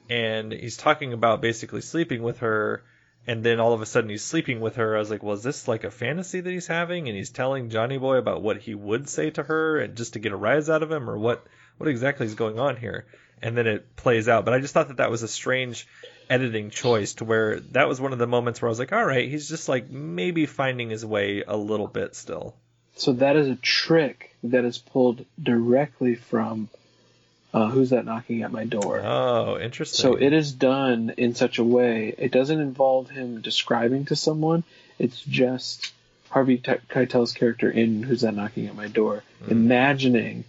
and 0.09 0.51
he's 0.51 0.77
talking 0.77 1.13
about 1.13 1.41
basically 1.41 1.81
sleeping 1.81 2.23
with 2.23 2.39
her 2.39 2.83
and 3.27 3.43
then 3.43 3.59
all 3.59 3.73
of 3.73 3.81
a 3.81 3.85
sudden 3.85 4.09
he's 4.09 4.23
sleeping 4.23 4.61
with 4.61 4.77
her. 4.77 4.95
I 4.95 4.99
was 4.99 5.11
like, 5.11 5.21
well, 5.21 5.35
is 5.35 5.43
this 5.43 5.67
like 5.67 5.83
a 5.83 5.91
fantasy 5.91 6.39
that 6.39 6.49
he's 6.49 6.65
having? 6.65 7.09
And 7.09 7.17
he's 7.17 7.29
telling 7.29 7.69
Johnny 7.69 7.97
Boy 7.97 8.15
about 8.15 8.41
what 8.41 8.57
he 8.57 8.73
would 8.73 9.09
say 9.09 9.29
to 9.31 9.43
her 9.43 9.79
and 9.79 9.97
just 9.97 10.13
to 10.13 10.19
get 10.19 10.31
a 10.31 10.37
rise 10.37 10.69
out 10.69 10.81
of 10.81 10.89
him, 10.89 11.09
or 11.09 11.17
what? 11.17 11.45
What 11.77 11.89
exactly 11.89 12.25
is 12.25 12.33
going 12.33 12.57
on 12.57 12.77
here? 12.77 13.05
And 13.41 13.55
then 13.55 13.67
it 13.67 13.95
plays 13.97 14.27
out. 14.29 14.45
But 14.45 14.53
I 14.55 14.59
just 14.59 14.73
thought 14.73 14.87
that 14.87 14.97
that 14.97 15.11
was 15.11 15.23
a 15.23 15.27
strange 15.27 15.87
editing 16.29 16.69
choice 16.69 17.15
to 17.15 17.25
where 17.25 17.59
that 17.71 17.87
was 17.87 18.01
one 18.01 18.13
of 18.13 18.17
the 18.17 18.25
moments 18.25 18.61
where 18.61 18.69
I 18.69 18.71
was 18.71 18.79
like, 18.79 18.93
all 18.93 19.05
right, 19.05 19.29
he's 19.29 19.47
just 19.47 19.69
like 19.69 19.89
maybe 19.89 20.45
finding 20.45 20.89
his 20.89 21.05
way 21.05 21.43
a 21.45 21.55
little 21.55 21.87
bit 21.87 22.15
still. 22.15 22.55
so 22.95 23.13
that 23.13 23.35
is 23.35 23.47
a 23.49 23.55
trick 23.55 24.35
that 24.43 24.65
is 24.65 24.77
pulled 24.77 25.25
directly 25.41 26.15
from 26.15 26.69
uh, 27.53 27.67
who's 27.67 27.91
that 27.91 28.05
knocking 28.05 28.43
at 28.43 28.51
my 28.51 28.65
door. 28.65 29.01
Oh, 29.03 29.57
interesting. 29.59 30.01
So 30.01 30.15
it 30.15 30.33
is 30.33 30.51
done 30.51 31.13
in 31.17 31.35
such 31.35 31.59
a 31.59 31.63
way. 31.63 32.13
It 32.17 32.31
doesn't 32.31 32.59
involve 32.59 33.09
him 33.09 33.41
describing 33.41 34.05
to 34.05 34.15
someone. 34.15 34.63
It's 34.99 35.21
just 35.21 35.93
Harvey 36.29 36.57
Te- 36.57 36.81
Keitel's 36.89 37.33
character 37.33 37.69
in 37.69 38.03
Who's 38.03 38.21
That 38.21 38.35
Knocking 38.35 38.67
at 38.67 38.75
My 38.75 38.87
Door, 38.87 39.23
imagining 39.47 40.43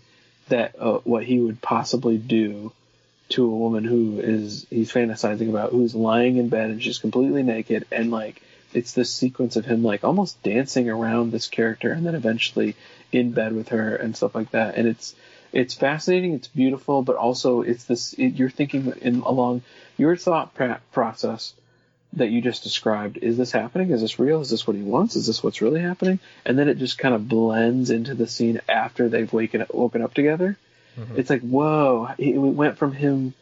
that 0.49 0.75
uh, 0.79 0.99
what 1.05 1.25
he 1.25 1.39
would 1.39 1.61
possibly 1.61 2.19
do 2.19 2.73
to 3.31 3.45
a 3.45 3.57
woman 3.57 3.85
who 3.85 4.21
is 4.21 4.67
he's 4.71 4.91
fantasizing 4.93 5.51
about, 5.51 5.71
who's 5.71 5.95
lying 5.95 6.39
in 6.39 6.49
bed 6.49 6.71
and 6.71 6.83
she's 6.83 6.99
completely 6.99 7.43
naked, 7.43 7.87
and 7.93 8.11
like 8.11 8.43
it's 8.73 8.93
this 8.93 9.13
sequence 9.13 9.57
of 9.57 9.65
him 9.65 9.83
like 9.83 10.05
almost 10.05 10.43
dancing 10.43 10.89
around 10.91 11.31
this 11.31 11.49
character, 11.49 11.93
and 11.93 12.05
then 12.07 12.15
eventually 12.15 12.75
in 13.13 13.33
bed 13.33 13.53
with 13.53 13.69
her 13.69 13.95
and 13.97 14.17
stuff 14.17 14.35
like 14.35 14.51
that. 14.51 14.77
And 14.77 14.89
it's 14.89 15.15
it's 15.53 15.75
fascinating, 15.75 16.35
it's 16.35 16.49
beautiful, 16.49 17.03
but 17.03 17.17
also 17.17 17.63
it's 17.63 17.85
this 17.85 18.13
it, 18.15 18.35
you're 18.35 18.51
thinking 18.51 18.93
in 19.01 19.21
along 19.21 19.63
your 19.97 20.17
thought 20.17 20.55
process 20.93 21.55
that 22.15 22.31
you 22.31 22.41
just 22.41 22.63
described. 22.63 23.19
Is 23.19 23.37
this 23.37 23.53
happening? 23.53 23.91
Is 23.91 24.01
this 24.01 24.19
real? 24.19 24.41
Is 24.41 24.51
this 24.51 24.67
what 24.67 24.77
he 24.77 24.83
wants? 24.83 25.17
Is 25.17 25.27
this 25.27 25.43
what's 25.43 25.61
really 25.61 25.81
happening? 25.81 26.19
And 26.45 26.59
then 26.59 26.69
it 26.69 26.79
just 26.79 26.99
kind 26.99 27.15
of 27.15 27.29
blends 27.29 27.91
into 27.91 28.15
the 28.15 28.27
scene 28.27 28.61
after 28.69 29.09
they've 29.09 29.33
waken 29.33 29.65
woken 29.71 30.03
up 30.03 30.15
together. 30.15 30.57
Mm-hmm. 30.99 31.19
It's 31.19 31.31
like 31.31 31.43
whoa! 31.43 32.09
It 32.19 32.37
went 32.39 32.79
from 32.79 32.93
him 32.93 33.35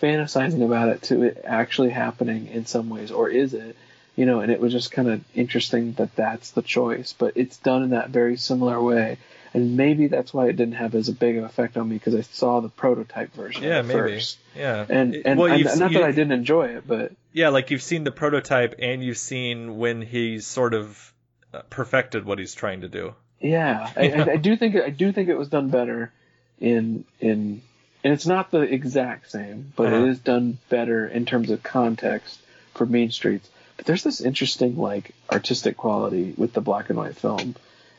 fantasizing 0.00 0.64
about 0.64 0.90
it 0.90 1.02
to 1.02 1.22
it 1.24 1.42
actually 1.44 1.90
happening 1.90 2.48
in 2.48 2.66
some 2.66 2.88
ways, 2.88 3.10
or 3.10 3.28
is 3.28 3.54
it? 3.54 3.76
You 4.16 4.26
know, 4.26 4.40
and 4.40 4.50
it 4.50 4.60
was 4.60 4.72
just 4.72 4.90
kind 4.90 5.08
of 5.08 5.24
interesting 5.32 5.92
that 5.92 6.16
that's 6.16 6.50
the 6.50 6.62
choice, 6.62 7.14
but 7.16 7.36
it's 7.36 7.56
done 7.58 7.84
in 7.84 7.90
that 7.90 8.10
very 8.10 8.36
similar 8.36 8.82
way. 8.82 9.18
And 9.54 9.76
maybe 9.76 10.06
that's 10.08 10.32
why 10.34 10.48
it 10.48 10.56
didn't 10.56 10.74
have 10.74 10.94
as 10.94 11.08
big 11.10 11.36
of 11.36 11.44
effect 11.44 11.76
on 11.76 11.88
me 11.88 11.96
because 11.96 12.14
I 12.14 12.20
saw 12.22 12.60
the 12.60 12.68
prototype 12.68 13.32
version. 13.34 13.62
Yeah, 13.64 13.82
maybe. 13.82 13.98
First. 14.00 14.38
Yeah. 14.56 14.84
And 14.88 15.14
and, 15.14 15.38
well, 15.38 15.52
and 15.52 15.64
not 15.78 15.92
that 15.92 16.02
I 16.02 16.12
didn't 16.12 16.32
enjoy 16.32 16.68
it, 16.76 16.84
but 16.86 17.12
Yeah, 17.32 17.48
like 17.50 17.70
you've 17.70 17.82
seen 17.82 18.04
the 18.04 18.12
prototype 18.12 18.74
and 18.78 19.02
you've 19.02 19.18
seen 19.18 19.78
when 19.78 20.02
he's 20.02 20.46
sort 20.46 20.74
of 20.74 21.12
uh, 21.54 21.62
perfected 21.70 22.24
what 22.24 22.38
he's 22.38 22.54
trying 22.54 22.82
to 22.82 22.88
do. 22.88 23.14
Yeah, 23.40 23.90
I, 23.96 24.10
I, 24.10 24.30
I 24.32 24.36
do 24.36 24.56
think 24.56 24.76
I 24.76 24.90
do 24.90 25.12
think 25.12 25.28
it 25.28 25.36
was 25.38 25.48
done 25.48 25.68
better 25.70 26.12
in 26.60 27.04
in 27.20 27.62
and 28.04 28.12
it's 28.14 28.26
not 28.26 28.50
the 28.50 28.60
exact 28.60 29.30
same, 29.30 29.72
but 29.76 29.86
Uh-huh. 29.86 30.04
it 30.04 30.08
is 30.10 30.18
done 30.20 30.58
better 30.68 31.06
in 31.06 31.24
terms 31.26 31.50
of 31.50 31.62
context 31.62 32.38
for 32.74 32.86
Mean 32.86 33.10
Streets. 33.10 33.48
But 33.76 33.86
there's 33.86 34.02
this 34.04 34.20
interesting 34.20 34.76
like 34.76 35.12
artistic 35.30 35.76
quality 35.76 36.34
with 36.36 36.52
the 36.52 36.60
black 36.60 36.90
and 36.90 36.98
white 36.98 37.16
film, 37.16 37.54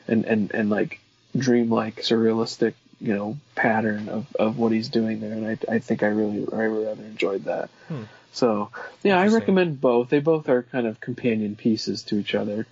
and 0.06 0.24
and 0.26 0.50
and 0.54 0.68
like 0.70 0.99
dreamlike 1.36 1.96
surrealistic 2.02 2.74
you 3.00 3.14
know 3.14 3.36
pattern 3.54 4.08
of, 4.08 4.26
of 4.38 4.58
what 4.58 4.72
he's 4.72 4.88
doing 4.88 5.20
there, 5.20 5.32
and 5.32 5.46
I 5.46 5.74
I 5.74 5.78
think 5.78 6.02
I 6.02 6.08
really 6.08 6.46
I 6.52 6.66
rather 6.66 7.02
enjoyed 7.02 7.44
that. 7.44 7.70
Hmm. 7.88 8.04
So 8.32 8.70
yeah, 9.02 9.18
I 9.18 9.26
recommend 9.28 9.80
both. 9.80 10.08
They 10.08 10.20
both 10.20 10.48
are 10.48 10.62
kind 10.62 10.86
of 10.86 11.00
companion 11.00 11.56
pieces 11.56 12.02
to 12.04 12.18
each 12.18 12.34
other 12.34 12.66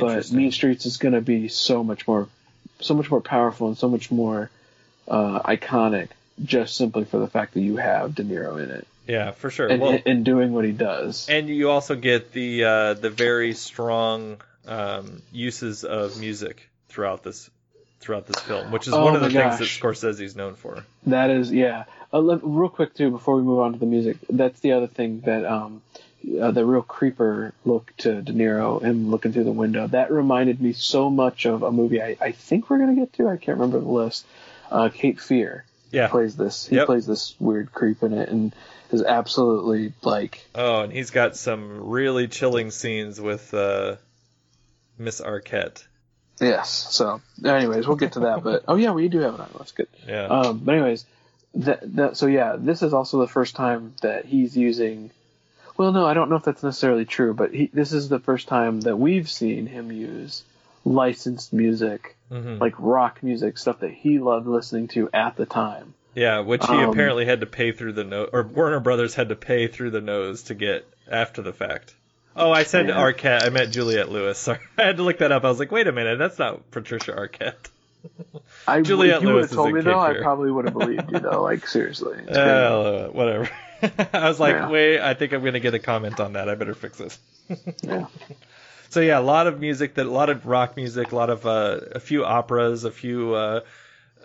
but 0.00 0.30
Mean 0.32 0.52
Streets 0.52 0.86
is 0.86 0.96
going 0.96 1.14
to 1.14 1.20
be 1.20 1.48
so 1.48 1.84
much 1.84 2.06
more, 2.06 2.28
so 2.80 2.94
much 2.94 3.10
more 3.10 3.20
powerful 3.20 3.68
and 3.68 3.78
so 3.78 3.88
much 3.88 4.10
more 4.10 4.50
uh, 5.08 5.40
iconic, 5.42 6.08
just 6.42 6.76
simply 6.76 7.04
for 7.04 7.18
the 7.18 7.26
fact 7.26 7.54
that 7.54 7.60
you 7.60 7.76
have 7.76 8.14
De 8.14 8.24
Niro 8.24 8.62
in 8.62 8.70
it 8.70 8.86
Yeah, 9.06 9.32
for 9.32 9.50
sure. 9.50 9.68
and, 9.68 9.80
well, 9.80 9.98
and 10.06 10.24
doing 10.24 10.52
what 10.52 10.64
he 10.64 10.72
does. 10.72 11.28
and 11.28 11.48
you 11.48 11.70
also 11.70 11.94
get 11.94 12.32
the 12.32 12.64
uh, 12.64 12.94
the 12.94 13.10
very 13.10 13.54
strong 13.54 14.40
um, 14.66 15.22
uses 15.32 15.84
of 15.84 16.18
music 16.18 16.68
throughout 16.88 17.22
this 17.22 17.50
throughout 18.04 18.26
this 18.26 18.40
film, 18.42 18.70
which 18.70 18.86
is 18.86 18.94
Oh 18.94 19.04
one 19.04 19.14
of 19.16 19.20
the 19.22 19.28
my 19.28 19.32
things 19.50 19.58
that 19.58 19.64
gosh. 19.64 19.80
Scorsese's 19.80 20.36
known 20.36 20.54
for. 20.54 20.84
That 21.06 21.30
is, 21.30 21.50
yeah. 21.52 21.84
Uh, 22.12 22.18
let- 22.20 22.40
real 22.42 22.68
quick 22.68 22.94
too, 22.94 23.10
before 23.10 23.36
we 23.36 23.42
move 23.42 23.60
on 23.60 23.72
to 23.72 23.78
the 23.78 23.86
music, 23.86 24.18
that's 24.30 24.60
the 24.60 24.72
other 24.72 24.86
thing 24.86 25.20
that 25.22 25.44
um, 25.44 25.82
uh, 26.40 26.50
the 26.52 26.64
real 26.64 26.82
creeper 26.82 27.52
look 27.64 27.92
to 27.98 28.22
De 28.22 28.32
Niro, 28.32 28.80
him 28.82 29.10
looking 29.10 29.32
through 29.32 29.44
the 29.44 29.52
window. 29.52 29.86
That 29.86 30.10
reminded 30.12 30.60
me 30.60 30.72
so 30.72 31.10
much 31.10 31.46
of 31.46 31.62
a 31.62 31.72
movie 31.72 32.00
I, 32.02 32.16
I 32.20 32.32
think 32.32 32.70
we're 32.70 32.78
gonna 32.78 32.94
get 32.94 33.12
to. 33.14 33.28
I 33.28 33.36
can't 33.36 33.58
remember 33.58 33.80
the 33.80 33.88
list. 33.90 34.24
Uh, 34.70 34.88
Cape 34.90 35.18
Fear. 35.20 35.64
Yeah. 35.90 36.08
plays 36.08 36.34
this. 36.36 36.66
He 36.66 36.74
Yep. 36.76 36.86
plays 36.86 37.06
this 37.06 37.36
weird 37.38 37.70
creep 37.72 38.02
in 38.02 38.12
it, 38.14 38.28
and 38.28 38.52
is 38.90 39.02
absolutely 39.02 39.92
like 40.02 40.44
Oh, 40.54 40.82
and 40.82 40.92
he's 40.92 41.10
got 41.10 41.36
some 41.36 41.88
really 41.88 42.26
chilling 42.28 42.70
scenes 42.70 43.20
with 43.20 43.52
uh, 43.54 43.96
Miss 44.98 45.20
Arquette. 45.20 45.84
Yes. 46.40 46.70
So, 46.90 47.20
anyways, 47.44 47.86
we'll 47.86 47.96
get 47.96 48.12
to 48.12 48.20
that. 48.20 48.42
But 48.42 48.64
oh 48.68 48.76
yeah, 48.76 48.90
we 48.92 49.08
do 49.08 49.20
have 49.20 49.34
an 49.36 49.40
eye. 49.42 49.48
That's 49.56 49.72
good. 49.72 49.88
Yeah. 50.06 50.24
Um, 50.26 50.58
but 50.58 50.74
anyways, 50.74 51.04
that, 51.54 51.94
that 51.96 52.16
so 52.16 52.26
yeah, 52.26 52.56
this 52.58 52.82
is 52.82 52.92
also 52.92 53.20
the 53.20 53.28
first 53.28 53.54
time 53.54 53.94
that 54.02 54.24
he's 54.24 54.56
using. 54.56 55.10
Well, 55.76 55.92
no, 55.92 56.06
I 56.06 56.14
don't 56.14 56.30
know 56.30 56.36
if 56.36 56.44
that's 56.44 56.62
necessarily 56.62 57.04
true, 57.04 57.34
but 57.34 57.52
he, 57.52 57.66
this 57.72 57.92
is 57.92 58.08
the 58.08 58.20
first 58.20 58.46
time 58.48 58.80
that 58.82 58.96
we've 58.96 59.28
seen 59.28 59.66
him 59.66 59.90
use 59.90 60.44
licensed 60.84 61.52
music, 61.52 62.16
Mhm. 62.30 62.60
like 62.60 62.74
rock 62.78 63.22
music, 63.22 63.58
stuff 63.58 63.80
that 63.80 63.90
he 63.92 64.18
loved 64.18 64.46
listening 64.46 64.88
to 64.88 65.08
at 65.12 65.36
the 65.36 65.46
time. 65.46 65.94
Yeah, 66.14 66.40
which 66.40 66.64
he 66.66 66.72
Um, 66.72 66.90
apparently 66.90 67.24
had 67.24 67.40
to 67.40 67.46
pay 67.46 67.72
through 67.72 67.94
the 67.94 68.04
nose, 68.04 68.28
or 68.32 68.42
Warner 68.44 68.78
Brothers 68.80 69.14
had 69.14 69.30
to 69.30 69.34
pay 69.36 69.66
through 69.66 69.90
the 69.90 70.00
nose 70.00 70.44
to 70.44 70.54
get 70.54 70.86
after 71.10 71.42
the 71.42 71.52
fact. 71.52 71.94
Oh, 72.36 72.50
I 72.50 72.64
said 72.64 72.88
Yeah. 72.88 72.96
Arquette. 72.96 73.44
I 73.44 73.50
meant 73.50 73.72
Juliette 73.72 74.10
Lewis. 74.10 74.38
Sorry, 74.38 74.58
I 74.78 74.82
had 74.82 74.96
to 74.98 75.02
look 75.02 75.18
that 75.18 75.30
up. 75.32 75.44
I 75.44 75.48
was 75.48 75.58
like, 75.58 75.70
wait 75.70 75.86
a 75.86 75.92
minute, 75.92 76.18
that's 76.18 76.38
not 76.38 76.70
Patricia 76.70 77.12
Arquette. 77.12 77.70
I, 78.66 78.80
Juliette 78.82 79.22
you 79.22 79.28
would 79.28 79.34
Lewis 79.36 79.50
have 79.50 79.56
told 79.56 79.68
is 79.68 79.74
me 79.74 79.80
though, 79.82 79.98
I 80.00 80.14
probably 80.18 80.50
would 80.50 80.64
have 80.66 80.74
believed 80.74 81.10
you 81.10 81.20
though. 81.20 81.42
Like 81.42 81.66
seriously. 81.66 82.18
Uh, 82.28 83.06
whatever. 83.08 83.48
I 84.12 84.28
was 84.28 84.38
like, 84.40 84.54
Yeah. 84.54 84.68
wait, 84.68 85.00
I 85.00 85.14
think 85.14 85.32
I'm 85.32 85.42
gonna 85.44 85.60
get 85.60 85.74
a 85.74 85.78
comment 85.78 86.20
on 86.20 86.34
that. 86.34 86.48
I 86.48 86.54
better 86.54 86.74
fix 86.74 86.98
this. 86.98 87.18
yeah. 87.82 88.06
So 88.90 89.00
yeah, 89.00 89.18
a 89.18 89.22
lot 89.22 89.46
of 89.46 89.58
music 89.58 89.94
that 89.94 90.06
a 90.06 90.10
lot 90.10 90.28
of 90.30 90.46
rock 90.46 90.76
music, 90.76 91.12
a 91.12 91.16
lot 91.16 91.30
of 91.30 91.46
uh, 91.46 91.80
a 91.92 92.00
few 92.00 92.24
operas, 92.24 92.84
a 92.84 92.90
few 92.92 93.34
uh, 93.34 93.60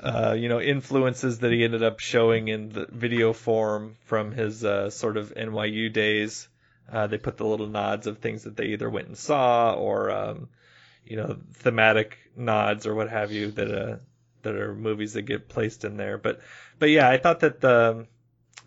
uh, 0.03 0.36
you 0.38 0.48
know 0.49 0.60
influences 0.61 1.40
that 1.40 1.52
he 1.52 1.64
ended 1.64 1.81
up 1.84 1.99
showing 1.99 2.49
in 2.49 2.69
the 2.69 2.86
video 2.90 3.31
form 3.34 3.95
from 4.06 4.31
his 4.31 4.64
uh, 4.65 4.90
sort 4.90 5.15
of 5.18 5.34
NYU 5.34 5.91
days. 5.91 6.48
Uh, 6.91 7.07
they 7.07 7.18
put 7.18 7.38
the 7.38 7.45
little 7.45 7.68
nods 7.68 8.07
of 8.07 8.18
things 8.18 8.44
that 8.44 8.56
they 8.56 8.68
either 8.68 8.90
went 8.90 9.07
and 9.07 9.18
saw 9.18 9.74
or 9.74 10.11
um, 10.11 10.49
you 11.06 11.18
know 11.18 11.38
thematic 11.53 12.18
nods 12.36 12.86
or 12.86 12.95
what 12.95 13.10
have 13.10 13.32
you 13.32 13.52
that 13.52 13.72
uh, 13.72 13.98
that 14.44 14.56
are 14.56 14.74
movies 14.74 15.14
that 15.14 15.24
get 15.24 15.49
placed 15.49 15.84
in 15.84 15.98
there. 15.98 16.18
But 16.18 16.40
but 16.78 16.90
yeah, 16.90 17.10
I 17.10 17.18
thought 17.18 17.41
that 17.41 17.61
the 17.61 18.07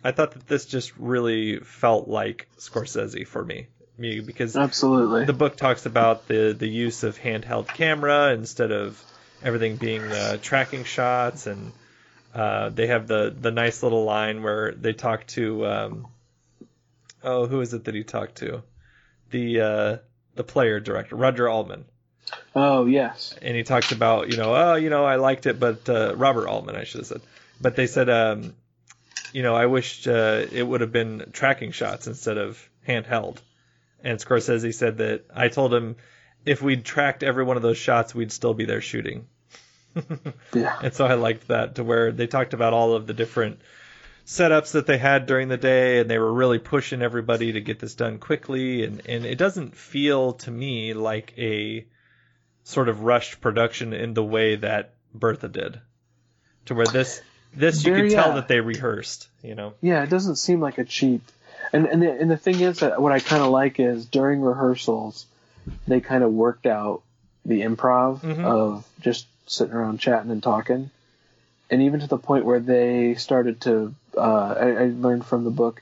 I 0.03 0.11
thought 0.11 0.31
that 0.31 0.47
this 0.47 0.65
just 0.65 0.95
really 0.97 1.59
felt 1.59 2.07
like 2.07 2.47
Scorsese 2.57 3.27
for 3.27 3.43
me. 3.43 3.67
Me 3.95 4.21
because 4.21 4.55
Absolutely. 4.55 5.25
the 5.25 5.33
book 5.33 5.55
talks 5.55 5.85
about 5.85 6.27
the 6.27 6.55
the 6.57 6.67
use 6.67 7.03
of 7.03 7.19
handheld 7.19 7.67
camera 7.67 8.33
instead 8.33 8.71
of 8.71 9.01
everything 9.43 9.75
being 9.75 10.01
uh, 10.01 10.37
tracking 10.41 10.83
shots, 10.83 11.45
and 11.45 11.71
uh, 12.33 12.69
they 12.69 12.87
have 12.87 13.07
the 13.07 13.35
the 13.39 13.51
nice 13.51 13.83
little 13.83 14.03
line 14.03 14.41
where 14.41 14.71
they 14.71 14.93
talk 14.93 15.27
to 15.27 15.65
um, 15.67 16.07
oh 17.23 17.47
who 17.47 17.61
is 17.61 17.73
it 17.73 17.85
that 17.85 17.95
he 17.95 18.03
talked 18.03 18.35
to 18.37 18.63
the 19.31 19.61
uh, 19.61 19.97
the 20.35 20.43
player 20.43 20.79
director 20.79 21.15
Roger 21.15 21.47
Altman, 21.49 21.85
Oh 22.55 22.85
yes. 22.85 23.35
and 23.41 23.55
he 23.55 23.63
talks 23.63 23.91
about 23.91 24.29
you 24.31 24.37
know 24.37 24.53
oh 24.55 24.75
you 24.75 24.89
know 24.89 25.05
I 25.05 25.15
liked 25.15 25.45
it, 25.45 25.59
but 25.59 25.87
uh, 25.89 26.15
Robert 26.15 26.47
Altman 26.47 26.75
I 26.75 26.83
should 26.83 26.99
have 26.99 27.07
said, 27.07 27.21
but 27.61 27.75
they 27.75 27.87
said 27.87 28.09
um, 28.09 28.53
you 29.31 29.41
know 29.43 29.55
I 29.55 29.65
wished 29.65 30.07
uh, 30.07 30.45
it 30.51 30.63
would 30.63 30.81
have 30.81 30.91
been 30.91 31.29
tracking 31.33 31.71
shots 31.71 32.07
instead 32.07 32.37
of 32.37 32.69
handheld. 32.87 33.37
And 34.05 34.19
Scorsese 34.19 34.73
said 34.73 34.97
that 34.97 35.23
I 35.33 35.47
told 35.47 35.73
him 35.73 35.95
if 36.45 36.61
we'd 36.61 36.83
tracked 36.83 37.23
every 37.23 37.45
one 37.45 37.55
of 37.55 37.63
those 37.63 37.77
shots, 37.77 38.13
we'd 38.13 38.33
still 38.33 38.53
be 38.53 38.65
there 38.65 38.81
shooting. 38.81 39.27
Yeah. 40.53 40.77
And 40.83 40.93
so 40.93 41.05
I 41.05 41.13
liked 41.13 41.47
that 41.47 41.75
to 41.75 41.83
where 41.83 42.11
they 42.11 42.27
talked 42.27 42.53
about 42.53 42.73
all 42.73 42.93
of 42.95 43.07
the 43.07 43.13
different 43.13 43.59
setups 44.25 44.71
that 44.71 44.85
they 44.87 44.97
had 44.97 45.25
during 45.25 45.49
the 45.49 45.57
day, 45.57 45.99
and 45.99 46.09
they 46.09 46.17
were 46.17 46.31
really 46.31 46.59
pushing 46.59 47.01
everybody 47.01 47.53
to 47.53 47.61
get 47.61 47.79
this 47.79 47.95
done 47.95 48.19
quickly. 48.19 48.83
And, 48.83 49.01
and 49.07 49.25
it 49.25 49.37
doesn't 49.37 49.75
feel 49.75 50.33
to 50.33 50.51
me 50.51 50.93
like 50.93 51.33
a 51.37 51.85
sort 52.63 52.89
of 52.89 53.01
rushed 53.01 53.41
production 53.41 53.93
in 53.93 54.13
the 54.13 54.23
way 54.23 54.55
that 54.55 54.93
Bertha 55.13 55.49
did. 55.49 55.79
To 56.67 56.75
where 56.75 56.87
this 56.87 57.21
this 57.53 57.83
you 57.85 57.93
Very, 57.93 58.09
could 58.09 58.15
tell 58.15 58.31
uh, 58.31 58.35
that 58.35 58.47
they 58.47 58.61
rehearsed, 58.61 59.27
you 59.41 59.53
know. 59.53 59.73
Yeah, 59.81 60.01
it 60.03 60.09
doesn't 60.09 60.37
seem 60.37 60.61
like 60.61 60.77
a 60.77 60.85
cheap. 60.85 61.21
And 61.73 61.85
and 61.87 62.01
the, 62.01 62.11
and 62.11 62.31
the 62.31 62.37
thing 62.37 62.61
is 62.61 62.79
that 62.79 63.01
what 63.01 63.11
I 63.11 63.19
kind 63.19 63.43
of 63.43 63.49
like 63.49 63.79
is 63.79 64.05
during 64.05 64.41
rehearsals, 64.41 65.25
they 65.87 65.99
kind 65.99 66.23
of 66.23 66.31
worked 66.31 66.65
out 66.65 67.03
the 67.45 67.61
improv 67.61 68.21
Mhm. 68.21 68.45
of 68.45 68.87
just 69.01 69.27
sitting 69.45 69.73
around 69.73 69.99
chatting 69.99 70.31
and 70.31 70.41
talking, 70.41 70.89
and 71.69 71.81
even 71.81 71.99
to 71.99 72.07
the 72.07 72.17
point 72.17 72.45
where 72.45 72.61
they 72.61 73.15
started 73.15 73.59
to. 73.61 73.93
Uh, 74.17 74.55
I, 74.59 74.69
I 74.69 74.85
learned 74.87 75.25
from 75.25 75.43
the 75.43 75.51
book 75.51 75.81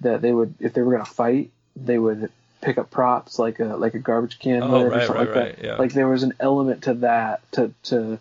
that 0.00 0.22
they 0.22 0.32
would, 0.32 0.54
if 0.60 0.72
they 0.72 0.82
were 0.82 0.92
gonna 0.92 1.04
fight, 1.04 1.50
they 1.76 1.98
would 1.98 2.30
pick 2.60 2.78
up 2.78 2.90
props 2.90 3.38
like 3.38 3.58
a 3.60 3.76
like 3.76 3.94
a 3.94 3.98
garbage 3.98 4.38
can 4.38 4.62
Oh, 4.62 4.68
lid 4.68 4.86
or 4.86 4.90
something 4.90 5.16
right, 5.16 5.26
like 5.26 5.34
right, 5.34 5.56
that. 5.56 5.64
yeah. 5.64 5.76
Like 5.76 5.92
there 5.92 6.08
was 6.08 6.22
an 6.22 6.34
element 6.38 6.84
to 6.84 6.94
that 6.94 7.40
to 7.52 7.72
to 7.84 8.18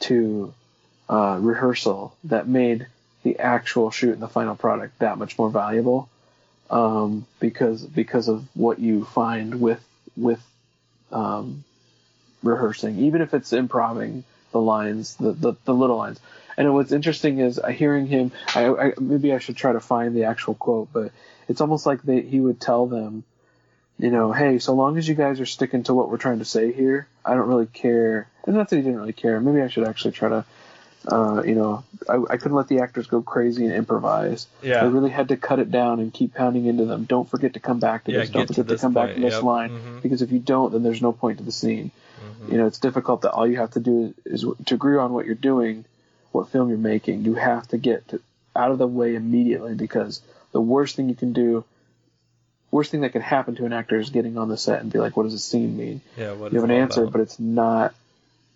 to 0.00 0.54
uh, 1.08 1.38
rehearsal 1.40 2.16
that 2.24 2.46
made 2.48 2.86
the 3.22 3.38
actual 3.38 3.90
shoot 3.90 4.12
and 4.12 4.22
the 4.22 4.28
final 4.28 4.54
product 4.54 4.98
that 5.00 5.18
much 5.18 5.38
more 5.38 5.50
valuable 5.50 6.08
um, 6.70 7.26
because 7.40 7.84
because 7.84 8.28
of 8.28 8.44
what 8.54 8.78
you 8.78 9.04
find 9.04 9.60
with 9.60 9.84
with 10.16 10.42
um, 11.12 11.64
rehearsing, 12.42 12.98
even 13.00 13.20
if 13.20 13.34
it's 13.34 13.52
improving 13.52 14.24
the 14.52 14.60
lines, 14.60 15.16
the, 15.16 15.32
the, 15.32 15.54
the 15.64 15.74
little 15.74 15.96
lines. 15.96 16.20
And 16.60 16.74
what's 16.74 16.92
interesting 16.92 17.38
is 17.38 17.58
uh, 17.58 17.68
hearing 17.68 18.06
him. 18.06 18.32
I, 18.54 18.68
I 18.68 18.92
maybe 19.00 19.32
I 19.32 19.38
should 19.38 19.56
try 19.56 19.72
to 19.72 19.80
find 19.80 20.14
the 20.14 20.24
actual 20.24 20.54
quote, 20.54 20.88
but 20.92 21.10
it's 21.48 21.60
almost 21.60 21.86
like 21.86 22.02
they, 22.02 22.20
he 22.20 22.38
would 22.38 22.60
tell 22.60 22.86
them, 22.86 23.24
you 23.98 24.10
know, 24.10 24.32
hey, 24.32 24.58
so 24.58 24.74
long 24.74 24.98
as 24.98 25.08
you 25.08 25.14
guys 25.14 25.40
are 25.40 25.46
sticking 25.46 25.84
to 25.84 25.94
what 25.94 26.10
we're 26.10 26.18
trying 26.18 26.38
to 26.40 26.44
say 26.44 26.70
here, 26.72 27.06
I 27.24 27.34
don't 27.34 27.48
really 27.48 27.66
care. 27.66 28.28
And 28.44 28.56
not 28.56 28.68
that 28.68 28.76
he 28.76 28.82
didn't 28.82 28.98
really 28.98 29.14
care. 29.14 29.40
Maybe 29.40 29.62
I 29.62 29.68
should 29.68 29.86
actually 29.88 30.12
try 30.12 30.28
to, 30.28 30.44
uh, 31.08 31.42
you 31.46 31.54
know, 31.54 31.82
I, 32.08 32.16
I 32.30 32.36
couldn't 32.36 32.56
let 32.56 32.68
the 32.68 32.80
actors 32.80 33.06
go 33.06 33.22
crazy 33.22 33.64
and 33.64 33.74
improvise. 33.74 34.46
Yeah. 34.62 34.82
I 34.82 34.86
really 34.88 35.10
had 35.10 35.28
to 35.28 35.36
cut 35.38 35.60
it 35.60 35.70
down 35.70 35.98
and 36.00 36.12
keep 36.12 36.34
pounding 36.34 36.66
into 36.66 36.84
them. 36.84 37.04
Don't 37.04 37.28
forget 37.28 37.54
to 37.54 37.60
come 37.60 37.80
back 37.80 38.04
to 38.04 38.12
Yeah, 38.12 38.18
this. 38.20 38.30
Don't 38.30 38.42
get 38.42 38.48
to 38.48 38.54
forget 38.54 38.68
to, 38.68 38.74
this 38.74 38.80
come 38.82 38.92
back 38.92 39.14
to 39.14 39.20
this 39.20 39.32
Yep. 39.34 39.42
line 39.42 39.70
Mhm. 39.70 40.02
because 40.02 40.20
if 40.22 40.30
you 40.30 40.38
don't, 40.40 40.72
then 40.72 40.82
there's 40.82 41.00
no 41.02 41.12
point 41.12 41.38
to 41.38 41.44
the 41.44 41.52
scene. 41.52 41.90
Mm-hmm. 42.20 42.52
You 42.52 42.58
know, 42.58 42.66
it's 42.66 42.78
difficult 42.78 43.22
that 43.22 43.32
all 43.32 43.46
you 43.46 43.56
have 43.56 43.70
to 43.72 43.80
do 43.80 44.14
is 44.26 44.44
to 44.66 44.74
agree 44.74 44.98
on 44.98 45.12
what 45.14 45.24
you're 45.26 45.34
doing, 45.34 45.84
what 46.32 46.48
film 46.50 46.68
you're 46.68 46.78
making. 46.78 47.24
You 47.24 47.34
have 47.34 47.66
to 47.68 47.78
get 47.78 48.08
to, 48.08 48.20
out 48.54 48.70
of 48.70 48.78
the 48.78 48.86
way 48.86 49.14
immediately 49.14 49.74
because 49.74 50.20
the 50.52 50.60
worst 50.60 50.96
thing 50.96 51.08
you 51.08 51.14
can 51.14 51.32
do, 51.32 51.64
worst 52.70 52.90
thing 52.90 53.02
that 53.02 53.12
can 53.12 53.22
happen 53.22 53.56
to 53.56 53.66
an 53.66 53.72
actor 53.72 53.98
is 53.98 54.10
getting 54.10 54.38
on 54.38 54.48
the 54.48 54.56
set 54.56 54.80
and 54.80 54.92
be 54.92 54.98
like, 54.98 55.16
"What 55.16 55.24
does 55.24 55.32
this 55.32 55.44
scene 55.44 55.76
mean?" 55.76 56.00
Yeah, 56.16 56.32
what 56.32 56.52
you 56.52 56.60
have 56.60 56.68
an 56.68 56.76
answer, 56.76 57.02
about? 57.02 57.12
but 57.12 57.20
it's 57.22 57.38
not 57.38 57.94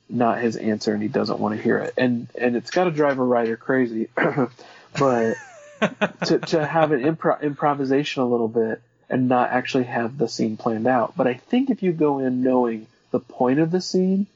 not 0.08 0.38
his 0.38 0.56
answer 0.56 0.92
and 0.92 1.02
he 1.02 1.08
doesn't 1.08 1.38
want 1.38 1.56
to 1.56 1.62
hear 1.62 1.78
it. 1.78 1.94
And 1.96 2.28
and 2.38 2.56
it's 2.56 2.70
got 2.70 2.84
to 2.84 2.90
drive 2.90 3.18
a 3.18 3.24
writer 3.24 3.56
crazy, 3.56 4.08
but 4.98 5.36
to 6.26 6.38
to 6.38 6.66
have 6.66 6.92
an 6.92 7.02
impro- 7.02 7.40
improvisation 7.42 8.22
a 8.22 8.26
little 8.26 8.48
bit 8.48 8.82
and 9.08 9.28
not 9.28 9.50
actually 9.50 9.84
have 9.84 10.16
the 10.18 10.28
scene 10.28 10.56
planned 10.56 10.86
out. 10.86 11.14
But 11.16 11.26
I 11.26 11.34
think 11.34 11.70
if 11.70 11.82
you 11.82 11.92
go 11.92 12.18
in 12.18 12.42
knowing 12.42 12.86
the 13.10 13.20
point 13.20 13.60
of 13.60 13.70
the 13.70 13.80
scene, 13.80 14.26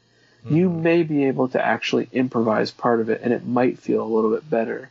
you 0.44 0.70
may 0.70 1.02
be 1.02 1.27
able 1.27 1.48
to 1.48 1.65
actually 1.65 2.09
improvise 2.12 2.70
part 2.70 3.01
of 3.01 3.10
it, 3.10 3.20
and 3.23 3.32
it 3.32 3.47
might 3.47 3.78
feel 3.78 4.02
a 4.02 4.15
little 4.15 4.31
bit 4.31 4.48
better 4.48 4.89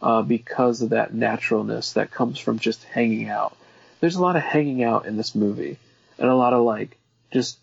uh, 0.00 0.22
because 0.22 0.82
of 0.82 0.90
that 0.90 1.14
naturalness 1.14 1.94
that 1.94 2.10
comes 2.10 2.38
from 2.38 2.58
just 2.58 2.84
hanging 2.84 3.28
out. 3.28 3.56
There's 4.00 4.16
a 4.16 4.22
lot 4.22 4.36
of 4.36 4.42
hanging 4.42 4.84
out 4.84 5.06
in 5.06 5.16
this 5.16 5.34
movie, 5.34 5.78
and 6.18 6.28
a 6.28 6.36
lot 6.36 6.52
of 6.52 6.62
like 6.64 6.96
just 7.32 7.58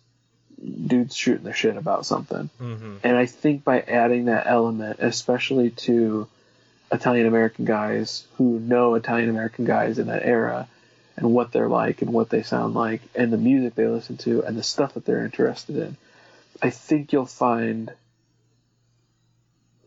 dudes 0.87 1.15
shooting 1.15 1.43
the 1.43 1.53
shit 1.53 1.77
about 1.77 2.05
something. 2.05 2.49
Mm-hmm. 2.59 2.97
And 3.03 3.17
I 3.17 3.25
think 3.25 3.63
by 3.63 3.81
adding 3.81 4.25
that 4.25 4.47
element, 4.47 4.99
especially 4.99 5.71
to 5.71 6.27
Italian 6.91 7.25
American 7.27 7.65
guys 7.65 8.25
who 8.37 8.59
know 8.59 8.95
Italian 8.95 9.29
American 9.29 9.65
guys 9.65 9.97
in 9.97 10.07
that 10.07 10.23
era 10.23 10.67
and 11.15 11.33
what 11.33 11.51
they're 11.51 11.69
like 11.69 12.01
and 12.01 12.11
what 12.11 12.29
they 12.29 12.43
sound 12.43 12.73
like 12.73 13.01
and 13.15 13.31
the 13.31 13.37
music 13.37 13.75
they 13.75 13.87
listen 13.87 14.17
to 14.17 14.43
and 14.43 14.57
the 14.57 14.63
stuff 14.63 14.93
that 14.93 15.05
they're 15.05 15.25
interested 15.25 15.77
in, 15.77 15.97
I 16.61 16.69
think 16.69 17.11
you'll 17.13 17.25
find 17.25 17.91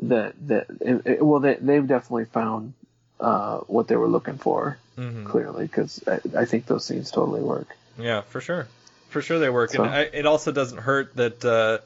that 0.01 0.35
that 0.49 0.67
it, 0.81 1.07
it- 1.07 1.23
well 1.25 1.41
they 1.41 1.55
they've 1.55 1.87
definitely 1.87 2.25
found 2.27 2.75
uh, 3.21 3.59
what 3.61 3.89
they 3.89 3.97
were 3.97 4.09
looking 4.09 4.39
for 4.39 4.79
Mhm. 4.99 5.25
clearly 5.27 5.65
because 5.67 6.03
I, 6.07 6.21
I 6.41 6.45
think 6.45 6.67
those 6.67 6.85
scenes 6.85 7.11
totally 7.11 7.41
work. 7.43 7.67
Yeah, 7.99 8.21
for 8.23 8.41
sure. 8.41 8.69
For 9.09 9.23
sure 9.23 9.39
they 9.41 9.51
work. 9.51 9.71
So- 9.71 9.83
And 9.83 9.93
I, 9.93 10.01
it 10.03 10.27
also 10.27 10.53
doesn't 10.53 10.79
hurt 10.79 11.15
that 11.17 11.45
uh, 11.45 11.79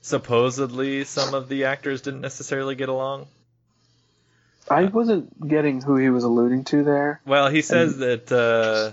supposedly 0.00 1.02
some 1.04 1.34
of 1.34 1.48
the 1.48 1.64
actors 1.64 2.02
didn't 2.02 2.20
necessarily 2.20 2.74
get 2.76 2.88
along. 2.88 3.26
I 4.70 4.84
wasn't 4.84 5.48
getting 5.48 5.80
who 5.80 5.96
he 5.96 6.08
was 6.10 6.22
alluding 6.24 6.64
to 6.66 6.84
there. 6.84 7.20
Well, 7.26 7.48
he 7.48 7.62
says 7.62 7.98
that. 7.98 8.30
Uh, 8.30 8.92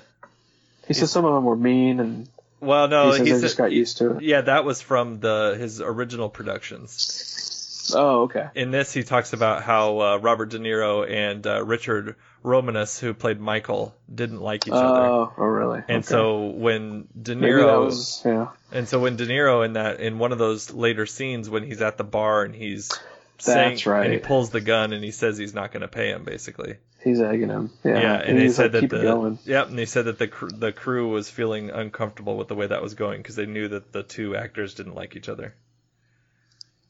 He 0.87 0.93
says 0.95 1.11
some 1.11 1.25
of 1.25 1.33
them 1.35 1.43
were 1.43 1.55
mean 1.55 1.99
and 1.99 2.27
well, 2.59 2.87
no, 2.87 3.11
he 3.11 3.23
he 3.23 3.29
said- 3.31 3.41
just 3.41 3.57
got 3.57 3.71
used 3.71 3.97
to 3.97 4.17
it. 4.17 4.23
Yeah, 4.23 4.41
that 4.41 4.65
was 4.65 4.81
from 4.81 5.19
the 5.19 5.55
his 5.59 5.81
original 5.81 6.29
productions. 6.29 7.91
Oh, 7.95 8.23
okay. 8.23 8.49
In 8.53 8.69
this, 8.69 8.93
he 8.93 9.01
talks 9.01 9.33
about 9.33 9.63
how 9.63 9.99
uh, 9.99 10.17
Robert 10.17 10.49
De 10.49 10.59
Niro 10.59 11.09
and 11.09 11.45
uh, 11.47 11.63
Richard 11.65 12.17
Romanus, 12.43 12.99
who 12.99 13.15
played 13.15 13.39
Michael, 13.39 13.95
didn't 14.13 14.41
like 14.41 14.67
each 14.67 14.73
other. 14.73 15.05
Oh, 15.05 15.33
oh, 15.35 15.43
really? 15.43 15.79
And 15.87 15.97
Okay. 16.03 16.07
so 16.07 16.49
when 16.49 17.07
De 17.19 17.33
Niro, 17.35 17.85
was 17.85 18.21
yeah. 18.23 18.49
and 18.71 18.87
so 18.87 18.99
when 18.99 19.15
De 19.15 19.25
Niro 19.25 19.65
in 19.65 19.73
that 19.73 19.99
in 20.01 20.19
one 20.19 20.31
of 20.31 20.37
those 20.37 20.71
later 20.71 21.07
scenes 21.07 21.49
when 21.49 21.63
he's 21.63 21.81
at 21.81 21.97
the 21.97 22.03
bar 22.03 22.43
and 22.43 22.53
he's 22.53 22.91
saying, 23.39 23.79
right. 23.87 24.05
and 24.05 24.13
he 24.13 24.19
pulls 24.19 24.51
the 24.51 24.61
gun 24.61 24.93
and 24.93 25.03
he 25.03 25.11
says 25.11 25.37
he's 25.39 25.55
not 25.55 25.71
going 25.71 25.81
to 25.81 25.87
pay 25.87 26.09
him 26.09 26.23
basically. 26.23 26.75
He's 27.03 27.21
egging 27.21 27.49
him. 27.49 27.71
Yeah, 27.83 28.13
and, 28.15 28.37
they 28.37 28.43
he's 28.43 28.55
said 28.55 28.63
like, 28.63 28.71
that 28.73 28.81
keep 28.81 28.89
the 28.89 29.01
going. 29.01 29.39
yep, 29.45 29.69
and 29.69 29.77
they 29.79 29.85
said 29.85 30.05
that 30.05 30.19
the 30.19 30.27
cr- 30.27 30.49
the 30.49 30.73
crew 30.73 31.07
was 31.07 31.29
feeling 31.29 31.69
uncomfortable 31.69 32.37
with 32.37 32.49
the 32.49 32.55
way 32.55 32.67
that 32.67 32.81
was 32.81 32.93
going 32.93 33.21
because 33.21 33.35
they 33.37 33.45
knew 33.45 33.69
that 33.69 33.93
the 33.93 34.03
two 34.03 34.35
actors 34.35 34.73
didn't 34.73 34.95
like 34.95 35.15
each 35.15 35.29
other. 35.29 35.53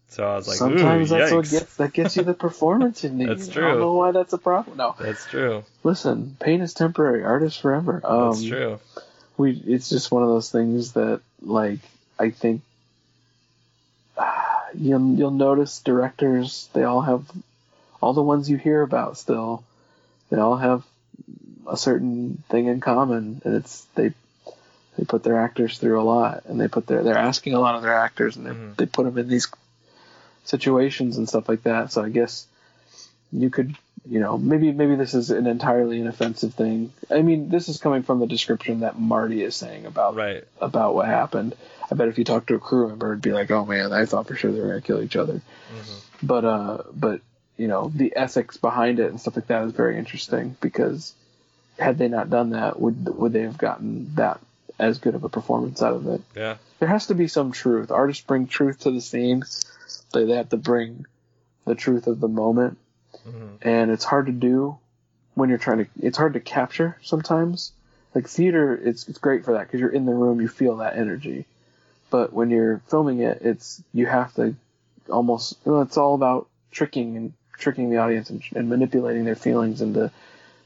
So 0.08 0.28
I 0.28 0.36
was 0.36 0.48
like, 0.48 0.58
Sometimes 0.58 1.12
that's 1.12 1.32
what 1.32 1.48
gets 1.48 1.76
that 1.76 1.94
gets 1.94 2.18
you 2.18 2.24
the 2.24 2.34
performance 2.48 3.04
you 3.04 3.12
need. 3.12 3.30
That's 3.30 3.50
I 3.50 3.54
true. 3.54 3.62
don't 3.70 3.80
know 3.80 3.94
why 3.94 4.12
that's 4.12 4.34
a 4.34 4.40
problem. 4.40 4.78
No, 4.78 4.96
That's 5.00 5.28
true. 5.28 5.64
listen, 5.84 6.36
pain 6.40 6.62
is 6.62 6.74
temporary, 6.74 7.24
art 7.24 7.44
is 7.44 7.56
forever. 7.56 8.02
Um, 8.04 8.30
That's 8.32 8.44
true. 8.44 8.80
We 9.38 9.52
it's 9.52 9.90
just 9.90 10.12
one 10.12 10.24
of 10.24 10.30
those 10.30 10.50
things 10.50 10.94
that 10.94 11.22
like 11.44 11.80
I 12.18 12.32
think 12.32 12.64
you'll 14.76 15.14
you'll 15.16 15.32
notice 15.32 15.80
directors 15.82 16.68
they 16.74 16.84
all 16.84 17.02
have 17.02 17.30
all 18.02 18.14
the 18.14 18.24
ones 18.24 18.50
you 18.50 18.58
hear 18.58 18.82
about 18.82 19.18
still 19.18 19.64
they 20.30 20.38
all 20.38 20.58
have 20.58 20.84
a 21.68 21.78
certain 21.78 22.44
thing 22.50 22.68
in 22.68 22.80
common 22.80 23.42
and 23.44 23.56
it's 23.56 23.86
they 23.96 24.14
they 24.98 25.06
put 25.06 25.24
their 25.24 25.40
actors 25.40 25.78
through 25.78 26.02
a 26.02 26.04
lot 26.04 26.44
and 26.46 26.60
they 26.60 26.68
put 26.68 26.88
their 26.88 27.04
they're 27.04 27.18
asking 27.18 27.54
a 27.54 27.60
lot 27.60 27.76
of 27.76 27.82
their 27.82 27.94
actors 27.94 28.36
and 28.36 28.46
they, 28.46 28.84
they 28.84 28.86
put 28.86 29.06
them 29.06 29.18
in 29.18 29.28
these 29.28 29.48
situations 30.44 31.18
and 31.18 31.30
stuff 31.30 31.48
like 31.48 31.64
that. 31.64 31.92
So 31.92 32.04
i 32.04 32.10
guess 32.10 32.48
you 33.32 33.50
could 33.50 33.76
you 34.08 34.20
know 34.20 34.38
maybe 34.38 34.72
maybe 34.72 34.96
this 34.96 35.14
is 35.14 35.30
an 35.30 35.46
entirely 35.48 36.00
inoffensive 36.00 36.54
thing. 36.54 36.92
I 37.10 37.22
mean 37.22 37.50
this 37.50 37.70
is 37.70 37.78
coming 37.78 38.04
from 38.04 38.20
the 38.20 38.28
description 38.28 38.82
that 38.82 39.00
marty 39.00 39.44
is 39.44 39.56
saying 39.56 39.86
about 39.86 40.16
right. 40.16 40.44
about 40.60 40.96
what 40.96 41.06
happened. 41.06 41.56
I 41.92 41.96
bet 41.96 42.08
if 42.08 42.18
you 42.18 42.24
talk 42.24 42.48
to 42.48 42.56
a 42.56 42.60
crew 42.60 42.88
member 42.88 43.12
it'd 43.12 43.22
be 43.22 43.32
like 43.32 43.52
oh 43.52 43.66
man 43.66 43.92
i 43.92 44.06
thought 44.06 44.28
for 44.28 44.36
sure 44.36 44.52
they 44.52 44.60
were 44.60 44.68
going 44.68 44.82
to 44.82 44.88
kill 44.88 45.02
each 45.02 45.16
other. 45.16 45.42
But 46.22 46.46
uh 46.46 46.84
but 46.94 47.22
you 47.60 47.68
know 47.68 47.92
the 47.94 48.16
ethics 48.16 48.58
behind 48.58 49.00
it 49.00 49.10
and 49.10 49.20
stuff 49.20 49.36
like 49.36 49.48
that 49.48 49.66
is 49.66 49.74
very 49.74 49.98
interesting 49.98 50.56
because 50.62 51.14
had 51.78 51.98
they 51.98 52.08
not 52.08 52.30
done 52.30 52.52
that 52.52 52.80
would 52.80 53.06
would 53.18 53.34
they 53.34 53.42
have 53.42 53.58
gotten 53.58 54.16
that 54.16 54.40
as 54.80 55.00
good 55.00 55.14
of 55.14 55.26
a 55.26 55.30
performance 55.30 55.82
out 55.82 55.94
of 55.94 56.08
it? 56.08 56.22
Yeah. 56.36 56.56
there 56.80 56.88
has 56.88 57.08
to 57.08 57.16
be 57.16 57.28
some 57.28 57.52
truth. 57.52 57.92
Artists 57.92 58.24
bring 58.24 58.48
truth 58.48 58.80
to 58.82 58.92
the 58.92 59.02
scene. 59.02 59.44
They, 60.14 60.24
they 60.24 60.38
have 60.38 60.50
to 60.50 60.58
bring 60.58 61.06
the 61.66 61.76
truth 61.76 62.08
of 62.08 62.22
the 62.22 62.30
moment. 62.30 62.78
Mm-hmm. 63.28 63.56
And 63.62 63.92
it's 63.92 64.06
hard 64.06 64.28
to 64.28 64.32
do 64.32 64.78
when 65.34 65.50
you're 65.50 65.58
trying 65.58 65.80
to 65.80 65.88
it's 66.02 66.18
hard 66.18 66.34
to 66.34 66.40
capture 66.40 66.98
sometimes. 67.04 67.74
Like 68.16 68.28
theater 68.28 68.74
it's 68.74 69.08
it's 69.10 69.20
great 69.20 69.44
for 69.44 69.54
that 69.54 69.68
because 69.68 69.82
you're 69.82 69.90
in 69.90 70.06
the 70.06 70.14
room 70.14 70.40
you 70.40 70.48
feel 70.48 70.78
that 70.78 70.96
energy. 70.96 71.46
But 72.10 72.32
when 72.32 72.50
you're 72.52 72.82
filming 72.88 73.20
it 73.20 73.42
it's 73.42 73.84
you 73.94 74.06
have 74.06 74.34
to 74.36 74.56
almost 75.10 75.58
you 75.66 75.74
know, 75.74 75.82
it's 75.82 75.98
all 75.98 76.16
about 76.16 76.48
tricking 76.72 77.18
and 77.18 77.34
tricking 77.60 77.90
the 77.90 77.98
audience 77.98 78.30
and, 78.30 78.44
and 78.56 78.70
manipulating 78.70 79.26
their 79.26 79.36
feelings 79.36 79.82
into 79.82 80.12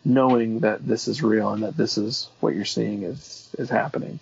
knowing 0.06 0.60
that 0.60 0.86
this 0.86 1.08
is 1.08 1.22
real 1.22 1.50
and 1.52 1.64
that 1.64 1.78
this 1.78 1.98
is 1.98 2.30
what 2.40 2.56
you're 2.56 2.66
seeing 2.66 3.04
is 3.04 3.50
is 3.58 3.70
happening 3.70 4.20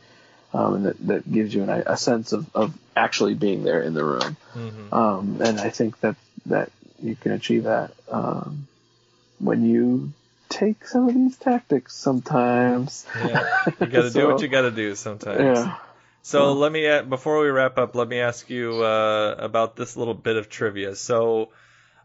um, 0.54 0.76
and 0.76 0.86
that, 0.86 1.08
that 1.08 1.32
gives 1.32 1.54
you 1.54 1.64
an, 1.64 1.70
a 1.70 1.98
sense 1.98 2.34
of, 2.34 2.46
of 2.56 2.74
actually 2.96 3.34
being 3.34 3.64
there 3.64 3.82
in 3.82 3.94
the 3.94 4.04
room 4.04 4.38
Mm-hmm. 4.56 4.94
um, 4.94 5.42
and 5.42 5.60
I 5.60 5.70
think 5.70 6.00
that 6.02 6.16
that 6.48 6.72
you 7.02 7.16
can 7.16 7.32
achieve 7.32 7.64
that 7.64 7.94
um, 8.10 8.68
when 9.40 9.66
you 9.66 10.14
take 10.52 10.86
some 10.86 11.08
of 11.08 11.16
these 11.16 11.38
tactics 11.38 11.96
sometimes. 11.96 13.06
Yeah. 13.16 13.48
You 13.80 13.88
got 13.88 14.04
to 14.04 14.10
do 14.14 14.28
what 14.28 14.42
you 14.42 14.48
got 14.48 14.62
to 14.62 14.72
do 14.72 14.94
sometimes. 14.96 15.40
Yeah. 15.42 15.78
So 16.24 16.54
let 16.54 16.72
me 16.72 17.02
before 17.02 17.42
we 17.42 17.50
wrap 17.50 17.80
up, 17.80 17.96
let 17.96 18.08
me 18.08 18.20
ask 18.20 18.50
you 18.50 18.84
uh, 18.84 19.36
about 19.40 19.76
this 19.76 19.98
little 19.98 20.14
bit 20.14 20.36
of 20.36 20.50
trivia. 20.50 20.96
So 20.96 21.50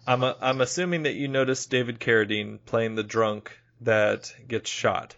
I'm 0.06 0.22
a, 0.22 0.36
I'm 0.40 0.60
assuming 0.60 1.04
that 1.04 1.14
you 1.14 1.28
noticed 1.28 1.70
David 1.70 1.98
Carradine 1.98 2.58
playing 2.64 2.94
the 2.94 3.02
drunk 3.02 3.58
that 3.80 4.32
gets 4.46 4.70
shot. 4.70 5.16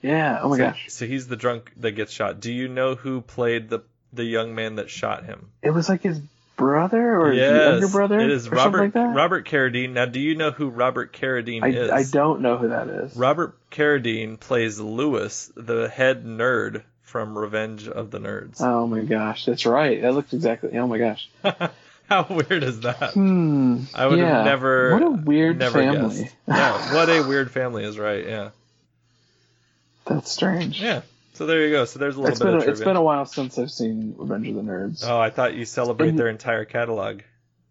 Yeah. 0.00 0.40
Oh 0.42 0.48
my 0.48 0.56
so, 0.56 0.62
gosh. 0.64 0.86
So 0.88 1.06
he's 1.06 1.28
the 1.28 1.36
drunk 1.36 1.72
that 1.78 1.92
gets 1.92 2.12
shot. 2.12 2.40
Do 2.40 2.52
you 2.52 2.68
know 2.68 2.94
who 2.94 3.20
played 3.20 3.68
the 3.68 3.80
the 4.12 4.24
young 4.24 4.54
man 4.54 4.76
that 4.76 4.90
shot 4.90 5.24
him? 5.24 5.50
It 5.62 5.70
was 5.70 5.88
like 5.88 6.02
his 6.02 6.20
brother 6.56 7.20
or 7.20 7.32
his 7.32 7.40
younger 7.40 7.88
brother. 7.88 8.20
it 8.20 8.30
is 8.30 8.48
Robert 8.48 8.94
like. 8.94 9.16
Robert 9.16 9.46
Carradine. 9.46 9.92
Now, 9.92 10.06
do 10.06 10.20
you 10.20 10.34
know 10.34 10.50
who 10.50 10.68
Robert 10.68 11.12
Carradine 11.12 11.62
I, 11.62 11.68
is? 11.68 11.90
I 11.90 12.04
don't 12.04 12.40
know 12.40 12.56
who 12.56 12.68
that 12.68 12.88
is. 12.88 13.16
Robert 13.16 13.58
Carradine 13.70 14.38
plays 14.38 14.80
Lewis, 14.80 15.52
the 15.56 15.88
head 15.88 16.24
nerd 16.24 16.82
from 17.02 17.36
Revenge 17.36 17.88
of 17.88 18.10
the 18.10 18.18
Nerds. 18.18 18.60
Oh 18.60 18.86
my 18.86 19.00
gosh, 19.00 19.44
that's 19.46 19.66
right. 19.66 20.02
That 20.02 20.14
looks 20.14 20.32
exactly. 20.32 20.76
Oh 20.78 20.86
my 20.86 20.98
gosh. 20.98 21.28
How 22.08 22.26
weird 22.28 22.62
is 22.62 22.80
that? 22.80 23.12
Hmm. 23.12 23.82
I 23.94 24.06
would 24.06 24.18
yeah. 24.18 24.36
have 24.38 24.44
never. 24.46 24.92
What 24.94 25.02
a 25.02 25.10
weird 25.10 25.58
never 25.58 25.78
family. 25.78 26.22
guessed. 26.22 26.34
Yeah, 26.48 26.94
what 26.94 27.08
a 27.10 27.20
weird 27.22 27.50
family 27.50 27.84
is 27.84 27.98
right. 27.98 28.26
Yeah, 28.26 28.50
That's 30.06 30.30
strange. 30.32 30.80
yeah. 30.80 31.02
So 31.34 31.46
there 31.46 31.62
you 31.66 31.70
go. 31.70 31.84
So 31.84 31.98
there's 31.98 32.16
a 32.16 32.20
little 32.20 32.30
It's 32.32 32.38
bit 32.40 32.46
been 32.46 32.54
of 32.54 32.60
a, 32.62 32.64
trivia. 32.64 32.72
it's 32.72 32.84
been 32.84 32.96
a 32.96 33.02
while 33.02 33.26
since 33.26 33.58
I've 33.58 33.70
seen 33.70 34.14
Revenge 34.16 34.48
of 34.48 34.54
the 34.56 34.62
Nerds. 34.62 35.04
Oh, 35.06 35.18
I 35.20 35.30
thought 35.30 35.54
you 35.54 35.64
celebrate 35.64 36.08
And- 36.10 36.18
their 36.18 36.28
entire 36.28 36.64
catalog. 36.64 37.20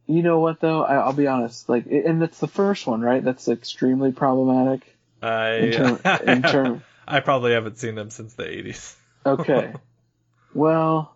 You 0.10 0.22
know 0.24 0.40
what 0.40 0.62
though? 0.62 0.84
I, 0.86 0.96
I'll 0.96 1.12
be 1.12 1.28
honest. 1.28 1.68
Like, 1.68 1.86
and 1.88 2.24
it's 2.24 2.40
the 2.40 2.48
first 2.48 2.88
one, 2.88 3.02
right? 3.02 3.22
That's 3.22 3.50
extremely 3.50 4.14
problematic. 4.14 4.82
I 5.22 5.50
In 5.56 5.72
term- 5.74 6.00
in 6.26 6.42
term- 6.44 6.84
I 7.06 7.20
probably 7.20 7.52
haven't 7.54 7.78
seen 7.80 7.96
them 7.96 8.10
since 8.10 8.34
the 8.36 8.44
80s. 8.44 8.96
Okay. 9.26 9.74
well, 10.54 11.14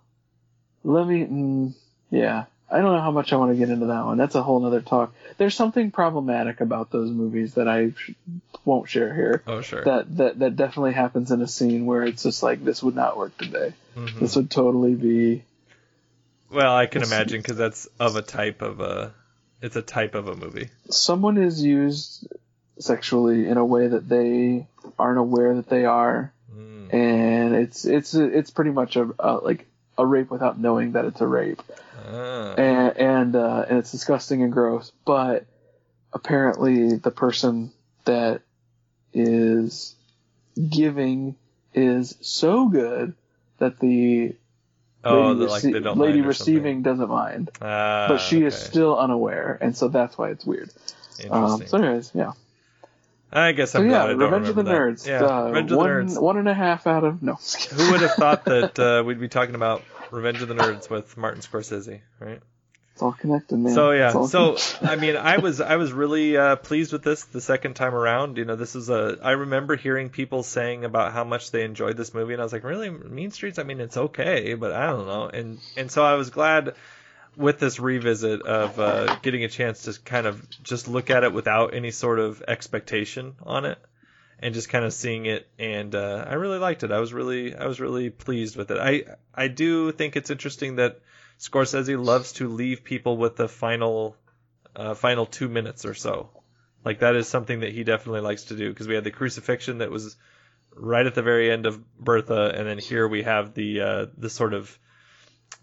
let 0.84 1.08
me. 1.08 1.24
Mm, 1.26 1.74
yeah, 2.10 2.46
I 2.72 2.78
don't 2.82 2.96
know 2.96 3.02
how 3.02 3.12
much 3.12 3.34
I 3.34 3.36
want 3.36 3.52
to 3.52 3.58
get 3.58 3.70
into 3.70 3.88
that 3.88 4.06
one. 4.06 4.18
That's 4.18 4.36
a 4.36 4.42
whole 4.42 4.66
other 4.66 4.82
talk. 4.82 5.14
There's 5.38 5.56
something 5.56 5.92
problematic 5.92 6.62
about 6.62 6.90
those 6.90 7.12
movies 7.12 7.56
that 7.56 7.68
I 7.68 7.90
sh- 7.92 8.12
won't 8.64 8.88
share 8.90 9.14
here. 9.14 9.44
Oh 9.46 9.62
sure. 9.62 9.84
That 9.84 10.16
that 10.18 10.40
that 10.40 10.56
definitely 10.56 10.94
happens 10.94 11.32
in 11.32 11.42
a 11.42 11.48
scene 11.48 11.86
where 11.86 12.04
it's 12.04 12.24
just 12.24 12.42
like 12.42 12.64
this 12.64 12.82
would 12.82 12.96
not 12.96 13.18
work 13.18 13.38
today. 13.38 13.74
Mhm. 13.98 14.20
This 14.20 14.36
would 14.38 14.50
totally 14.50 14.96
be. 14.96 15.44
Well, 16.50 16.74
I 16.76 16.86
can 16.86 17.04
imagine 17.04 17.42
because 17.42 17.58
that's 17.58 17.88
of 18.00 18.16
a 18.16 18.22
type 18.22 18.62
of 18.62 18.80
a. 18.80 19.14
It's 19.62 19.76
a 19.76 19.82
type 19.82 20.16
of 20.16 20.28
a 20.28 20.36
movie. 20.36 20.70
Someone 20.90 21.38
is 21.38 21.62
used 21.64 22.28
sexually 22.80 23.48
in 23.48 23.58
a 23.58 23.66
way 23.66 23.88
that 23.88 24.08
they 24.10 24.66
aren't 24.98 25.20
aware 25.20 25.56
that 25.56 25.70
they 25.70 25.86
are, 25.86 26.32
Mm. 26.56 26.94
and 26.94 27.56
it's 27.56 27.86
it's 27.86 28.14
it's 28.16 28.50
pretty 28.52 28.72
much 28.72 28.96
a, 28.96 29.10
a 29.20 29.36
like 29.36 29.68
a 29.98 30.06
rape 30.06 30.30
without 30.32 30.60
knowing 30.60 30.94
that 30.94 31.06
it's 31.06 31.22
a 31.22 31.28
rape, 31.28 31.62
Ah. 32.08 32.54
and 32.56 32.98
and 32.98 33.36
uh, 33.36 33.66
and 33.70 33.78
it's 33.80 33.92
disgusting 33.92 34.42
and 34.44 34.52
gross. 34.52 34.92
But 35.06 35.46
apparently, 36.14 36.96
the 36.98 37.12
person 37.12 37.72
that 38.06 38.42
is 39.14 39.96
giving 40.70 41.36
is 41.74 42.16
so 42.22 42.68
good 42.70 43.14
that 43.60 43.80
the 43.80 44.36
Oh, 45.04 45.32
lady, 45.32 45.40
like 45.48 45.64
rece- 45.64 45.74
they 45.74 45.80
don't 45.80 45.98
lady 45.98 46.20
mind 46.20 46.30
or 46.30 46.34
something. 46.34 46.54
receiving 46.56 46.82
doesn't 46.84 47.10
mind, 47.10 47.50
Ah, 47.60 48.06
but 48.08 48.18
she 48.20 48.44
is 48.44 48.56
still 48.56 48.98
unaware, 49.00 49.58
and 49.60 49.76
so 49.76 49.88
that's 49.88 50.16
why 50.18 50.30
it's 50.30 50.46
weird. 50.46 50.70
Um, 51.30 51.66
so, 51.66 51.78
anyways, 51.78 52.12
yeah. 52.14 52.34
I 53.34 53.52
guess 53.54 53.72
So 53.72 53.80
I'm 53.80 53.86
yeah, 53.86 53.92
glad 53.92 54.02
I 54.04 54.08
don't 54.10 54.20
Revenge 54.20 54.50
of 54.50 54.56
the 54.56 54.64
remember 54.64 54.92
Nerds. 54.94 55.04
that. 55.06 55.10
Yeah, 55.10 55.26
uh, 55.26 55.46
Revenge 55.48 55.72
of 55.72 55.78
one, 55.78 56.06
the 56.08 56.12
Nerds. 56.14 56.22
one 56.22 56.38
and 56.38 56.50
a 56.50 56.54
half 56.54 56.88
out 56.88 57.04
of 57.04 57.24
no. 57.24 57.36
Who 57.36 57.92
would 57.92 58.02
have 58.02 58.14
thought 58.16 58.46
that 58.46 58.80
uh, 58.80 59.04
we'd 59.06 59.20
be 59.20 59.30
talking 59.30 59.56
about 59.56 59.84
Revenge 60.12 60.42
of 60.42 60.48
the 60.50 60.56
Nerds 60.56 60.90
with 60.90 61.16
Martin 61.18 61.42
Scorsese, 61.42 62.02
right? 62.20 62.40
It's 62.94 63.02
all 63.02 63.14
connected, 63.14 63.58
man. 63.58 63.74
So 63.74 63.92
yeah, 63.92 64.12
so 64.26 64.56
connected. 64.58 64.86
I 64.90 64.96
mean, 64.98 65.16
I 65.16 65.38
was 65.38 65.62
I 65.62 65.78
was 65.78 65.94
really 65.94 66.36
uh, 66.36 66.58
pleased 66.58 66.92
with 66.92 67.04
this 67.04 67.24
the 67.24 67.40
second 67.40 67.76
time 67.76 67.96
around. 67.96 68.38
You 68.38 68.44
know, 68.44 68.58
this 68.58 68.76
is 68.76 68.90
a 68.90 69.18
I 69.24 69.32
remember 69.32 69.78
hearing 69.78 70.10
people 70.10 70.44
saying 70.44 70.84
about 70.84 71.14
how 71.14 71.24
much 71.24 71.52
they 71.52 71.64
enjoyed 71.64 71.96
this 71.96 72.14
movie, 72.14 72.34
and 72.34 72.42
I 72.42 72.46
was 72.46 72.52
like, 72.52 72.66
really, 72.66 72.90
Mean 72.90 73.32
Streets? 73.32 73.60
I 73.60 73.64
mean, 73.64 73.80
it's 73.80 73.96
okay, 73.96 74.56
but 74.56 74.74
I 74.74 74.88
don't 74.88 75.08
know. 75.08 75.28
And 75.30 75.60
and 75.78 75.90
so 75.90 76.04
I 76.04 76.16
was 76.16 76.32
glad 76.32 76.76
with 77.36 77.60
this 77.60 77.80
revisit 77.80 78.42
of 78.42 78.80
uh, 78.80 79.16
getting 79.22 79.44
a 79.44 79.50
chance 79.50 79.84
to 79.84 80.00
kind 80.02 80.28
of 80.28 80.50
just 80.64 80.88
look 80.88 81.10
at 81.10 81.24
it 81.24 81.34
without 81.34 81.74
any 81.74 81.92
sort 81.92 82.20
of 82.20 82.44
expectation 82.48 83.36
on 83.44 83.66
it. 83.66 83.78
And 84.44 84.56
just 84.56 84.70
kind 84.70 84.84
of 84.84 84.92
seeing 84.92 85.28
it, 85.28 85.48
and 85.60 85.94
uh, 85.94 86.26
I 86.28 86.34
really 86.34 86.58
liked 86.58 86.82
it. 86.82 86.92
I 86.92 86.98
was 87.00 87.14
really, 87.14 87.56
I 87.56 87.68
was 87.68 87.80
really 87.80 88.10
pleased 88.10 88.56
with 88.56 88.72
it. 88.72 88.80
I, 88.80 89.04
I 89.36 89.50
do 89.50 89.92
think 89.92 90.16
it's 90.16 90.32
interesting 90.32 90.78
that 90.78 91.00
Scorsese 91.40 92.04
loves 92.04 92.32
to 92.34 92.48
leave 92.48 92.84
people 92.84 93.18
with 93.18 93.36
the 93.36 93.48
final 93.48 94.16
uh, 94.76 94.96
final 94.96 95.26
two 95.26 95.48
minutes 95.48 95.86
or 95.86 95.94
so. 95.94 96.30
Like 96.84 97.00
that 97.00 97.16
is 97.16 97.28
something 97.28 97.60
that 97.60 97.72
he 97.72 97.84
definitely 97.84 98.22
likes 98.22 98.46
to 98.46 98.56
do 98.56 98.70
because 98.70 98.88
we 98.88 98.96
had 98.96 99.04
the 99.04 99.12
crucifixion 99.12 99.80
that 99.80 99.92
was 99.92 100.16
right 100.76 101.06
at 101.06 101.14
the 101.14 101.22
very 101.22 101.52
end 101.52 101.66
of 101.66 101.80
Bertha, 102.00 102.54
and 102.56 102.68
then 102.68 102.78
here 102.78 103.08
we 103.08 103.24
have 103.24 103.54
the 103.54 103.82
uh, 103.82 104.06
the 104.18 104.30
sort 104.30 104.54
of 104.54 104.78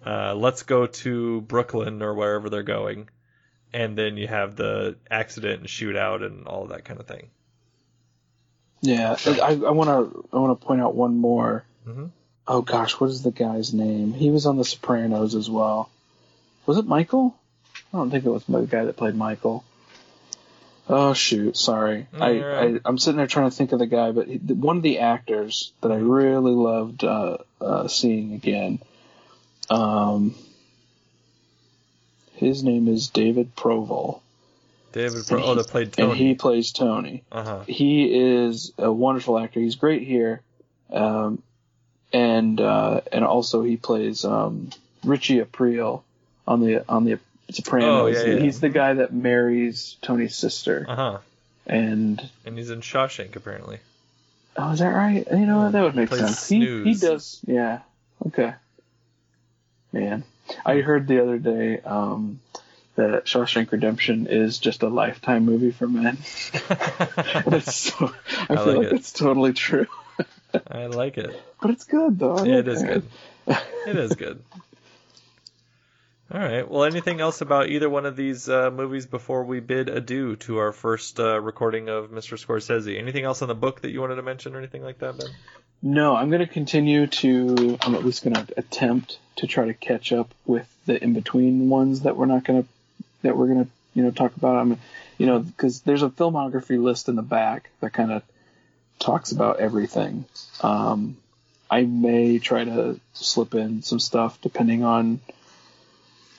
uh, 0.04 0.34
let's 0.34 0.62
go 0.62 0.86
to 0.86 1.40
Brooklyn 1.42 2.02
or 2.02 2.14
wherever 2.14 2.48
they're 2.50 2.62
going, 2.62 3.08
and 3.72 3.96
then 3.96 4.16
you 4.16 4.26
have 4.26 4.56
the 4.56 4.96
accident 5.10 5.60
and 5.60 5.68
shootout 5.68 6.24
and 6.24 6.46
all 6.46 6.64
of 6.64 6.68
that 6.70 6.84
kind 6.84 7.00
of 7.00 7.06
thing. 7.06 7.30
yeah, 8.80 9.16
I 9.26 9.54
want 9.70 9.88
to 9.88 10.28
I 10.32 10.38
want 10.38 10.60
to 10.60 10.66
point 10.66 10.80
out 10.80 10.94
one 10.94 11.16
more. 11.16 11.64
Mhm. 11.86 12.10
Oh 12.46 12.62
gosh, 12.62 12.92
what 13.00 13.10
is 13.10 13.22
the 13.22 13.30
guy's 13.32 13.74
name? 13.74 14.12
He 14.14 14.30
was 14.30 14.46
on 14.46 14.56
The 14.56 14.64
Sopranos 14.64 15.34
as 15.34 15.50
well. 15.50 15.90
Was 16.66 16.78
it 16.78 16.86
Michael? 16.86 17.34
I 17.92 17.98
don't 17.98 18.10
think 18.10 18.24
it 18.24 18.30
was 18.30 18.44
the 18.44 18.60
guy 18.62 18.84
that 18.84 18.96
played 18.96 19.14
Michael. 19.14 19.64
Oh 20.88 21.12
shoot, 21.12 21.56
sorry. 21.56 22.06
Mm, 22.14 22.22
I, 22.22 22.46
right. 22.46 22.76
I 22.76 22.88
I'm 22.88 22.96
sitting 22.98 23.18
there 23.18 23.26
trying 23.26 23.50
to 23.50 23.56
think 23.56 23.72
of 23.72 23.78
the 23.78 23.86
guy, 23.86 24.10
but 24.12 24.26
he, 24.28 24.36
one 24.38 24.78
of 24.78 24.82
the 24.82 25.00
actors 25.00 25.72
that 25.82 25.92
I 25.92 25.96
really 25.96 26.52
loved 26.52 27.04
uh, 27.04 27.38
uh, 27.60 27.88
seeing 27.88 28.32
again. 28.32 28.78
Um, 29.70 30.34
his 32.34 32.62
name 32.62 32.88
is 32.88 33.08
David 33.08 33.54
Proval. 33.56 34.20
David, 34.92 35.26
Pro- 35.26 35.42
oh, 35.42 35.50
he- 35.50 35.54
that 35.56 35.68
played 35.68 35.92
Tony. 35.92 36.10
And 36.10 36.18
he 36.18 36.34
plays 36.34 36.72
Tony. 36.72 37.22
uh 37.30 37.42
huh. 37.44 37.64
He 37.66 38.18
is 38.18 38.72
a 38.78 38.90
wonderful 38.90 39.38
actor. 39.38 39.60
He's 39.60 39.74
great 39.76 40.02
here, 40.02 40.40
um, 40.90 41.42
and 42.12 42.60
uh, 42.60 43.02
and 43.12 43.24
also 43.24 43.62
he 43.62 43.76
plays 43.76 44.24
um, 44.24 44.70
Richie 45.04 45.40
Aprile 45.40 46.02
on 46.46 46.60
the 46.60 46.84
on 46.88 47.04
the 47.04 47.18
Sopranos. 47.50 47.86
Oh, 48.02 48.06
yeah, 48.06 48.24
yeah. 48.36 48.40
He's 48.40 48.60
the 48.60 48.70
guy 48.70 48.94
that 48.94 49.12
marries 49.12 49.96
Tony's 50.00 50.34
sister, 50.34 50.86
Uh 50.88 50.96
huh. 50.96 51.18
and 51.66 52.26
And 52.46 52.56
he's 52.56 52.70
in 52.70 52.80
Shawshank 52.80 53.36
apparently. 53.36 53.80
oh, 54.56 54.72
is 54.72 54.78
that 54.78 54.88
right? 54.94 55.26
You 55.30 55.44
know 55.46 55.58
what? 55.64 55.72
That 55.72 55.82
would 55.82 55.96
make 55.96 56.08
sense. 56.14 56.48
He 56.48 56.60
he 56.84 56.94
does. 56.94 57.40
Yeah. 57.46 57.80
Okay. 58.26 58.54
Man, 59.92 60.24
I 60.64 60.80
heard 60.80 61.06
the 61.06 61.22
other 61.22 61.38
day 61.38 61.80
um, 61.80 62.40
that 62.96 63.24
Shawshank 63.24 63.72
Redemption 63.72 64.26
is 64.26 64.58
just 64.58 64.82
a 64.82 64.88
lifetime 64.88 65.44
movie 65.44 65.70
for 65.70 65.86
men. 65.86 66.16
That's 67.46 67.74
so, 67.74 68.12
I, 68.48 68.54
I 68.54 68.56
feel 68.56 68.66
like 68.66 68.76
like 68.76 68.86
it. 68.88 68.92
it's 68.92 69.12
totally 69.12 69.52
true. 69.52 69.86
I 70.70 70.86
like 70.86 71.16
it. 71.18 71.40
But 71.60 71.70
it's 71.70 71.84
good 71.84 72.18
though. 72.18 72.44
Yeah, 72.44 72.58
it 72.58 72.68
is 72.68 72.82
good. 72.82 73.04
It 73.86 73.96
is 73.96 74.14
good. 74.14 74.42
All 76.30 76.40
right. 76.40 76.68
Well, 76.68 76.84
anything 76.84 77.20
else 77.20 77.40
about 77.40 77.70
either 77.70 77.88
one 77.88 78.04
of 78.04 78.14
these 78.14 78.50
uh, 78.50 78.70
movies 78.70 79.06
before 79.06 79.44
we 79.44 79.60
bid 79.60 79.88
adieu 79.88 80.36
to 80.36 80.58
our 80.58 80.72
first 80.72 81.18
uh, 81.18 81.40
recording 81.40 81.88
of 81.88 82.10
Mr. 82.10 82.38
Scorsese? 82.38 82.98
Anything 82.98 83.24
else 83.24 83.40
on 83.40 83.48
the 83.48 83.54
book 83.54 83.80
that 83.80 83.90
you 83.90 84.02
wanted 84.02 84.16
to 84.16 84.22
mention 84.22 84.54
or 84.54 84.58
anything 84.58 84.82
like 84.82 84.98
that, 84.98 85.16
Ben? 85.16 85.30
No, 85.82 86.16
I'm 86.16 86.28
going 86.30 86.40
to 86.40 86.52
continue 86.52 87.06
to. 87.06 87.78
I'm 87.82 87.94
at 87.94 88.04
least 88.04 88.24
going 88.24 88.34
to 88.34 88.46
attempt 88.56 89.18
to 89.36 89.46
try 89.46 89.66
to 89.66 89.74
catch 89.74 90.12
up 90.12 90.34
with 90.44 90.68
the 90.86 91.02
in 91.02 91.12
between 91.14 91.68
ones 91.68 92.00
that 92.02 92.16
we're 92.16 92.26
not 92.26 92.44
going 92.44 92.62
to 92.64 92.68
that 93.22 93.36
we're 93.36 93.46
going 93.46 93.64
to 93.64 93.70
you 93.94 94.02
know 94.02 94.10
talk 94.10 94.36
about. 94.36 94.56
I'm, 94.56 94.78
you 95.18 95.26
know, 95.26 95.38
because 95.38 95.82
there's 95.82 96.02
a 96.02 96.08
filmography 96.08 96.80
list 96.82 97.08
in 97.08 97.16
the 97.16 97.22
back 97.22 97.70
that 97.80 97.92
kind 97.92 98.10
of 98.10 98.22
talks 98.98 99.30
about 99.32 99.60
everything. 99.60 100.24
Um, 100.62 101.16
I 101.70 101.82
may 101.82 102.38
try 102.38 102.64
to 102.64 102.98
slip 103.12 103.54
in 103.54 103.82
some 103.82 104.00
stuff 104.00 104.40
depending 104.40 104.82
on 104.84 105.20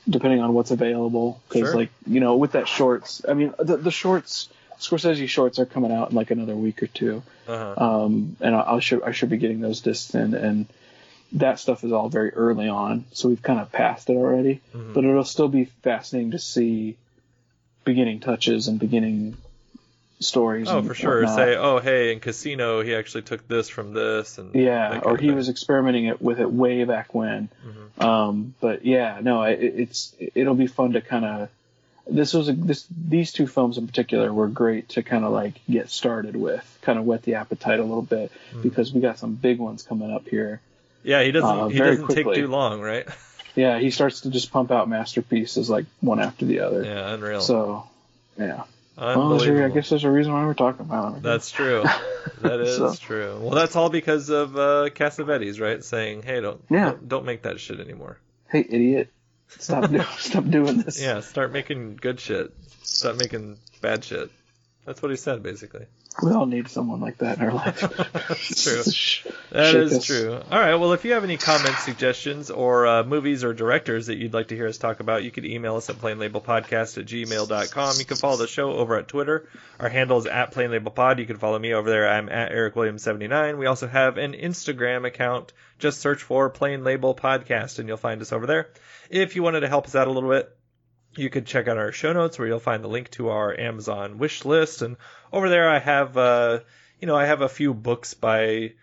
depending 0.09 0.41
on 0.41 0.53
what's 0.53 0.71
available 0.71 1.39
because 1.47 1.69
Sure. 1.69 1.75
like 1.75 1.89
you 2.07 2.19
know 2.19 2.35
with 2.37 2.53
that 2.53 2.67
shorts 2.67 3.21
i 3.29 3.33
mean 3.33 3.53
the, 3.59 3.77
the 3.77 3.91
shorts 3.91 4.49
scorsese 4.79 5.27
shorts 5.27 5.59
are 5.59 5.65
coming 5.65 5.91
out 5.91 6.09
in 6.09 6.15
like 6.15 6.31
another 6.31 6.55
week 6.55 6.81
or 6.83 6.87
two 6.87 7.21
Uh-huh. 7.47 7.73
um, 8.05 8.37
and 8.41 8.55
I, 8.55 8.75
I 8.75 8.79
should 8.79 9.03
I 9.03 9.11
should 9.11 9.29
be 9.29 9.37
getting 9.37 9.59
those 9.61 9.81
discs 9.81 10.15
in, 10.15 10.33
and 10.33 10.65
that 11.33 11.59
stuff 11.59 11.83
is 11.83 11.91
all 11.91 12.09
very 12.09 12.33
early 12.33 12.67
on, 12.69 13.05
so 13.11 13.29
we've 13.29 13.41
kind 13.41 13.59
of 13.59 13.71
passed 13.71 14.09
it 14.09 14.13
already. 14.13 14.61
Mhm. 14.73 14.93
But 14.93 15.03
it'll 15.05 15.23
still 15.23 15.47
be 15.49 15.65
fascinating 15.83 16.31
to 16.31 16.39
see 16.39 16.97
beginning 17.83 18.19
touches 18.19 18.67
and 18.67 18.79
beginning 18.79 19.37
stories. 20.19 20.67
Oh, 20.69 20.81
for 20.81 20.93
sure. 20.93 21.21
whatnot. 21.21 21.35
Say, 21.37 21.55
oh, 21.55 21.79
hey, 21.79 22.11
in 22.11 22.19
Casino, 22.19 22.81
he 22.81 22.93
actually 22.95 23.21
took 23.23 23.47
this 23.47 23.69
from 23.69 23.93
this, 23.93 24.37
and 24.37 24.53
yeah, 24.55 24.99
or 25.03 25.17
he 25.17 25.31
was 25.31 25.49
experimenting 25.49 26.05
it 26.05 26.21
with 26.21 26.39
it 26.39 26.51
way 26.51 26.83
back 26.83 27.13
when. 27.13 27.49
Mhm. 27.65 28.03
Um, 28.03 28.53
but 28.59 28.85
yeah, 28.85 29.19
no, 29.21 29.43
it, 29.43 29.59
it's 29.61 30.15
it'll 30.35 30.55
be 30.55 30.67
fun 30.67 30.93
to 30.93 31.01
kind 31.01 31.25
of. 31.25 31.49
This 32.11 32.33
was 32.33 32.49
a, 32.49 32.53
this 32.53 32.85
these 32.89 33.31
two 33.31 33.45
films 33.47 33.77
in 33.77 33.87
particular 33.87 34.33
were 34.33 34.47
great 34.47 34.89
to 34.89 35.03
kind 35.03 35.23
of 35.25 35.31
like 35.31 35.53
get 35.69 35.89
started 35.89 36.35
with, 36.35 36.65
kind 36.81 36.97
of 36.99 37.05
whet 37.05 37.23
the 37.23 37.35
appetite 37.35 37.79
a 37.79 37.83
little 37.83 38.01
bit 38.01 38.31
Mm-hmm. 38.51 38.61
because 38.61 38.91
we 38.93 39.01
got 39.01 39.19
some 39.19 39.35
big 39.35 39.59
ones 39.59 39.83
coming 39.83 40.11
up 40.11 40.27
here. 40.27 40.61
Yeah, 41.03 41.23
he 41.23 41.31
doesn't. 41.31 41.49
uh, 41.49 41.67
he 41.69 41.77
doesn't 41.79 42.07
take 42.09 42.33
too 42.33 42.47
long, 42.47 42.81
right? 42.81 43.07
Yeah, 43.55 43.79
he 43.79 43.89
starts 43.91 44.21
to 44.21 44.29
just 44.29 44.51
pump 44.51 44.71
out 44.71 44.87
masterpieces 44.87 45.69
like 45.69 45.85
one 46.01 46.19
after 46.21 46.45
the 46.45 46.59
other. 46.61 46.83
Yeah, 46.83 47.13
unreal. 47.13 47.41
So, 47.41 47.83
yeah. 48.37 48.63
Well, 48.95 49.29
there's 49.37 49.47
a- 49.49 49.65
I 49.65 49.69
guess 49.69 49.89
there's 49.89 50.03
a 50.03 50.11
reason 50.11 50.31
why 50.31 50.45
we're 50.45 50.53
talking 50.53 50.85
about 50.85 51.15
him. 51.15 51.21
That's 51.23 51.51
true. 51.51 51.83
That 52.41 52.61
is 52.61 52.77
So- 52.77 52.93
true. 52.95 53.37
Well, 53.41 53.49
that's 53.55 53.75
all 53.75 53.89
because 53.89 54.29
of 54.29 54.55
uh, 54.55 54.89
Cassavetes, 54.95 55.59
right? 55.59 55.83
Saying, 55.83 56.21
"Hey, 56.23 56.39
don't, 56.39 56.61
Yeah. 56.69 56.91
don't 56.91 57.09
don't 57.09 57.25
make 57.25 57.41
that 57.41 57.59
shit 57.59 57.79
anymore." 57.81 58.17
Hey, 58.49 58.65
idiot! 58.69 59.11
Stop 59.57 59.89
do- 59.89 60.01
stop 60.17 60.45
doing 60.49 60.81
this. 60.81 61.01
Yeah, 61.01 61.21
start 61.21 61.51
making 61.51 61.95
good 61.97 62.19
shit. 62.19 62.51
Stop 62.83 63.17
making 63.17 63.57
bad 63.81 64.03
shit. 64.03 64.29
That's 64.89 65.03
what 65.03 65.11
he 65.11 65.17
said, 65.17 65.43
basically. 65.43 65.85
We 66.23 66.31
all 66.31 66.47
need 66.47 66.67
someone 66.67 66.99
like 66.99 67.19
that 67.19 67.37
in 67.37 67.43
our 67.43 67.53
life. 67.53 67.77
True. 68.39 69.31
That 69.51 69.75
is 69.75 69.93
us. 69.93 70.05
true. 70.05 70.33
All 70.33 70.59
right. 70.59 70.75
Well, 70.75 70.93
if 70.93 71.05
you 71.05 71.13
have 71.13 71.23
any 71.23 71.37
comments, 71.37 71.83
suggestions, 71.83 72.51
or 72.51 72.85
uh, 72.85 73.03
movies 73.03 73.43
or 73.43 73.51
directors 73.53 74.07
that 74.07 74.17
you'd 74.17 74.33
like 74.33 74.49
to 74.49 74.55
hear 74.55 74.67
us 74.67 74.77
talk 74.77 74.99
about, 74.99 75.23
you 75.23 75.31
could 75.31 75.45
email 75.45 75.75
us 75.75 75.89
at 75.89 75.95
plainlabelpodcast 75.95 76.99
at 76.99 77.05
gmail.com. 77.05 77.95
You 77.97 78.05
can 78.05 78.17
follow 78.17 78.37
the 78.37 78.47
show 78.47 78.73
over 78.73 78.95
at 78.97 79.07
Twitter. 79.07 79.47
Our 79.79 79.89
handle 79.89 80.19
is 80.19 80.27
at 80.27 80.53
plainlabelpod. 80.53 81.17
You 81.17 81.25
can 81.25 81.37
follow 81.37 81.57
me 81.57 81.73
over 81.73 81.89
there. 81.89 82.07
I'm 82.07 82.29
at 82.29 82.51
Eric 82.51 82.75
Williams79. 82.75 83.57
We 83.57 83.65
also 83.65 83.87
have 83.87 84.17
an 84.17 84.33
Instagram 84.33 85.05
account. 85.07 85.53
Just 85.79 85.99
search 85.99 86.21
for 86.21 86.49
Plain 86.49 86.83
Label 86.83 87.15
Podcast 87.15 87.79
and 87.79 87.87
you'll 87.87 87.97
find 87.97 88.21
us 88.21 88.31
over 88.31 88.45
there. 88.45 88.69
If 89.09 89.35
you 89.35 89.41
wanted 89.41 89.61
to 89.61 89.67
help 89.67 89.85
us 89.85 89.95
out 89.95 90.07
a 90.07 90.11
little 90.11 90.29
bit, 90.29 90.55
you 91.19 91.29
could 91.29 91.45
check 91.45 91.67
out 91.67 91.77
our 91.77 91.91
show 91.91 92.13
notes 92.13 92.39
where 92.39 92.47
you'll 92.47 92.59
find 92.59 92.83
the 92.83 92.87
link 92.87 93.11
to 93.11 93.29
our 93.29 93.57
Amazon 93.57 94.17
wish 94.17 94.45
list. 94.45 94.81
And 94.81 94.97
over 95.31 95.49
there, 95.49 95.69
I 95.69 95.79
have, 95.79 96.17
uh, 96.17 96.59
you 96.99 97.07
know, 97.07 97.15
I 97.15 97.25
have 97.25 97.41
a 97.41 97.49
few 97.49 97.73
books 97.73 98.13
by 98.13 98.73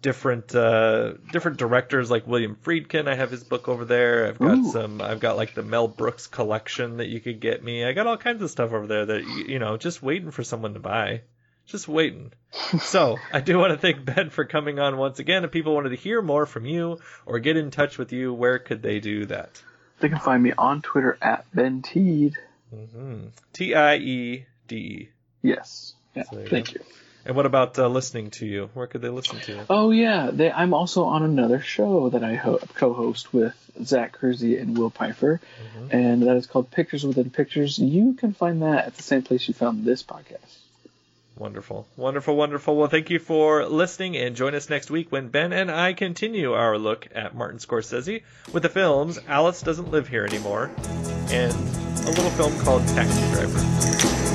different 0.00 0.54
uh, 0.54 1.14
different 1.32 1.56
directors 1.56 2.10
like 2.10 2.26
William 2.26 2.56
Friedkin. 2.62 3.08
I 3.08 3.14
have 3.14 3.30
his 3.30 3.44
book 3.44 3.68
over 3.68 3.84
there. 3.84 4.28
I've 4.28 4.38
got 4.38 4.58
Ooh. 4.58 4.70
some. 4.70 5.00
I've 5.00 5.20
got 5.20 5.36
like 5.36 5.54
the 5.54 5.62
Mel 5.62 5.88
Brooks 5.88 6.26
collection 6.26 6.98
that 6.98 7.08
you 7.08 7.20
could 7.20 7.40
get 7.40 7.62
me. 7.62 7.84
I 7.84 7.92
got 7.92 8.06
all 8.06 8.16
kinds 8.16 8.42
of 8.42 8.50
stuff 8.50 8.72
over 8.72 8.86
there 8.86 9.06
that 9.06 9.24
you 9.48 9.58
know 9.58 9.76
just 9.76 10.02
waiting 10.02 10.30
for 10.30 10.44
someone 10.44 10.74
to 10.74 10.80
buy. 10.80 11.22
just 11.66 11.88
waiting. 11.88 12.32
so, 12.80 13.16
I 13.32 13.40
do 13.40 13.58
want 13.58 13.72
to 13.72 13.78
thank 13.78 14.04
Ben 14.04 14.30
for 14.30 14.44
coming 14.44 14.78
on 14.78 14.96
once 14.96 15.18
again. 15.18 15.44
If 15.44 15.50
people 15.50 15.74
wanted 15.74 15.90
to 15.90 15.96
hear 15.96 16.22
more 16.22 16.46
from 16.46 16.64
you 16.64 16.98
or 17.26 17.38
get 17.40 17.56
in 17.56 17.70
touch 17.70 17.98
with 17.98 18.12
you, 18.12 18.32
where 18.32 18.58
could 18.58 18.82
they 18.82 19.00
do 19.00 19.26
that? 19.26 19.62
They 20.00 20.08
can 20.08 20.18
find 20.18 20.42
me 20.42 20.52
on 20.56 20.82
Twitter 20.82 21.18
at 21.20 21.44
Ben 21.52 21.82
Tiede. 21.82 22.36
Mm-hmm. 22.74 23.28
T 23.52 23.74
I 23.74 23.96
E 23.96 24.46
D 24.66 24.76
E. 24.76 25.08
Yes. 25.42 25.94
Yeah. 26.14 26.24
So 26.24 26.44
Thank 26.44 26.68
go. 26.68 26.72
you. 26.74 26.80
And 27.24 27.36
what 27.36 27.46
about 27.46 27.78
uh, 27.78 27.88
listening 27.88 28.30
to 28.32 28.46
you? 28.46 28.70
Where 28.74 28.86
could 28.86 29.02
they 29.02 29.10
listen 29.10 29.38
to 29.40 29.52
you? 29.52 29.60
Oh 29.68 29.90
yeah, 29.90 30.30
they, 30.32 30.50
I'm 30.50 30.72
also 30.72 31.04
on 31.04 31.22
another 31.22 31.60
show 31.60 32.08
that 32.10 32.24
I 32.24 32.36
ho- 32.36 32.60
co-host 32.74 33.34
with 33.34 33.54
Zach 33.84 34.12
Kersey 34.12 34.56
and 34.56 34.78
Will 34.78 34.88
Pfeiffer, 34.88 35.40
and 35.90 36.22
that 36.22 36.36
is 36.36 36.46
called 36.46 36.70
Pictures 36.70 37.04
Within 37.04 37.28
Pictures. 37.28 37.78
You 37.78 38.14
can 38.14 38.32
find 38.32 38.62
that 38.62 38.86
at 38.86 38.96
the 38.96 39.02
same 39.02 39.22
place 39.22 39.46
you 39.46 39.52
found 39.52 39.84
this 39.84 40.02
podcast. 40.02 40.56
Wonderful, 41.38 41.86
wonderful, 41.96 42.34
wonderful. 42.34 42.76
Well, 42.76 42.88
thank 42.88 43.10
you 43.10 43.20
for 43.20 43.64
listening, 43.64 44.16
and 44.16 44.34
join 44.34 44.56
us 44.56 44.68
next 44.68 44.90
week 44.90 45.12
when 45.12 45.28
Ben 45.28 45.52
and 45.52 45.70
I 45.70 45.92
continue 45.92 46.52
our 46.52 46.76
look 46.76 47.06
at 47.14 47.36
Martin 47.36 47.60
Scorsese 47.60 48.22
with 48.52 48.64
the 48.64 48.68
films 48.68 49.20
Alice 49.28 49.62
Doesn't 49.62 49.92
Live 49.92 50.08
Here 50.08 50.24
Anymore 50.24 50.68
and 51.30 51.52
a 51.52 52.10
little 52.10 52.30
film 52.30 52.58
called 52.58 52.86
Taxi 52.88 53.20
Driver. 53.30 54.27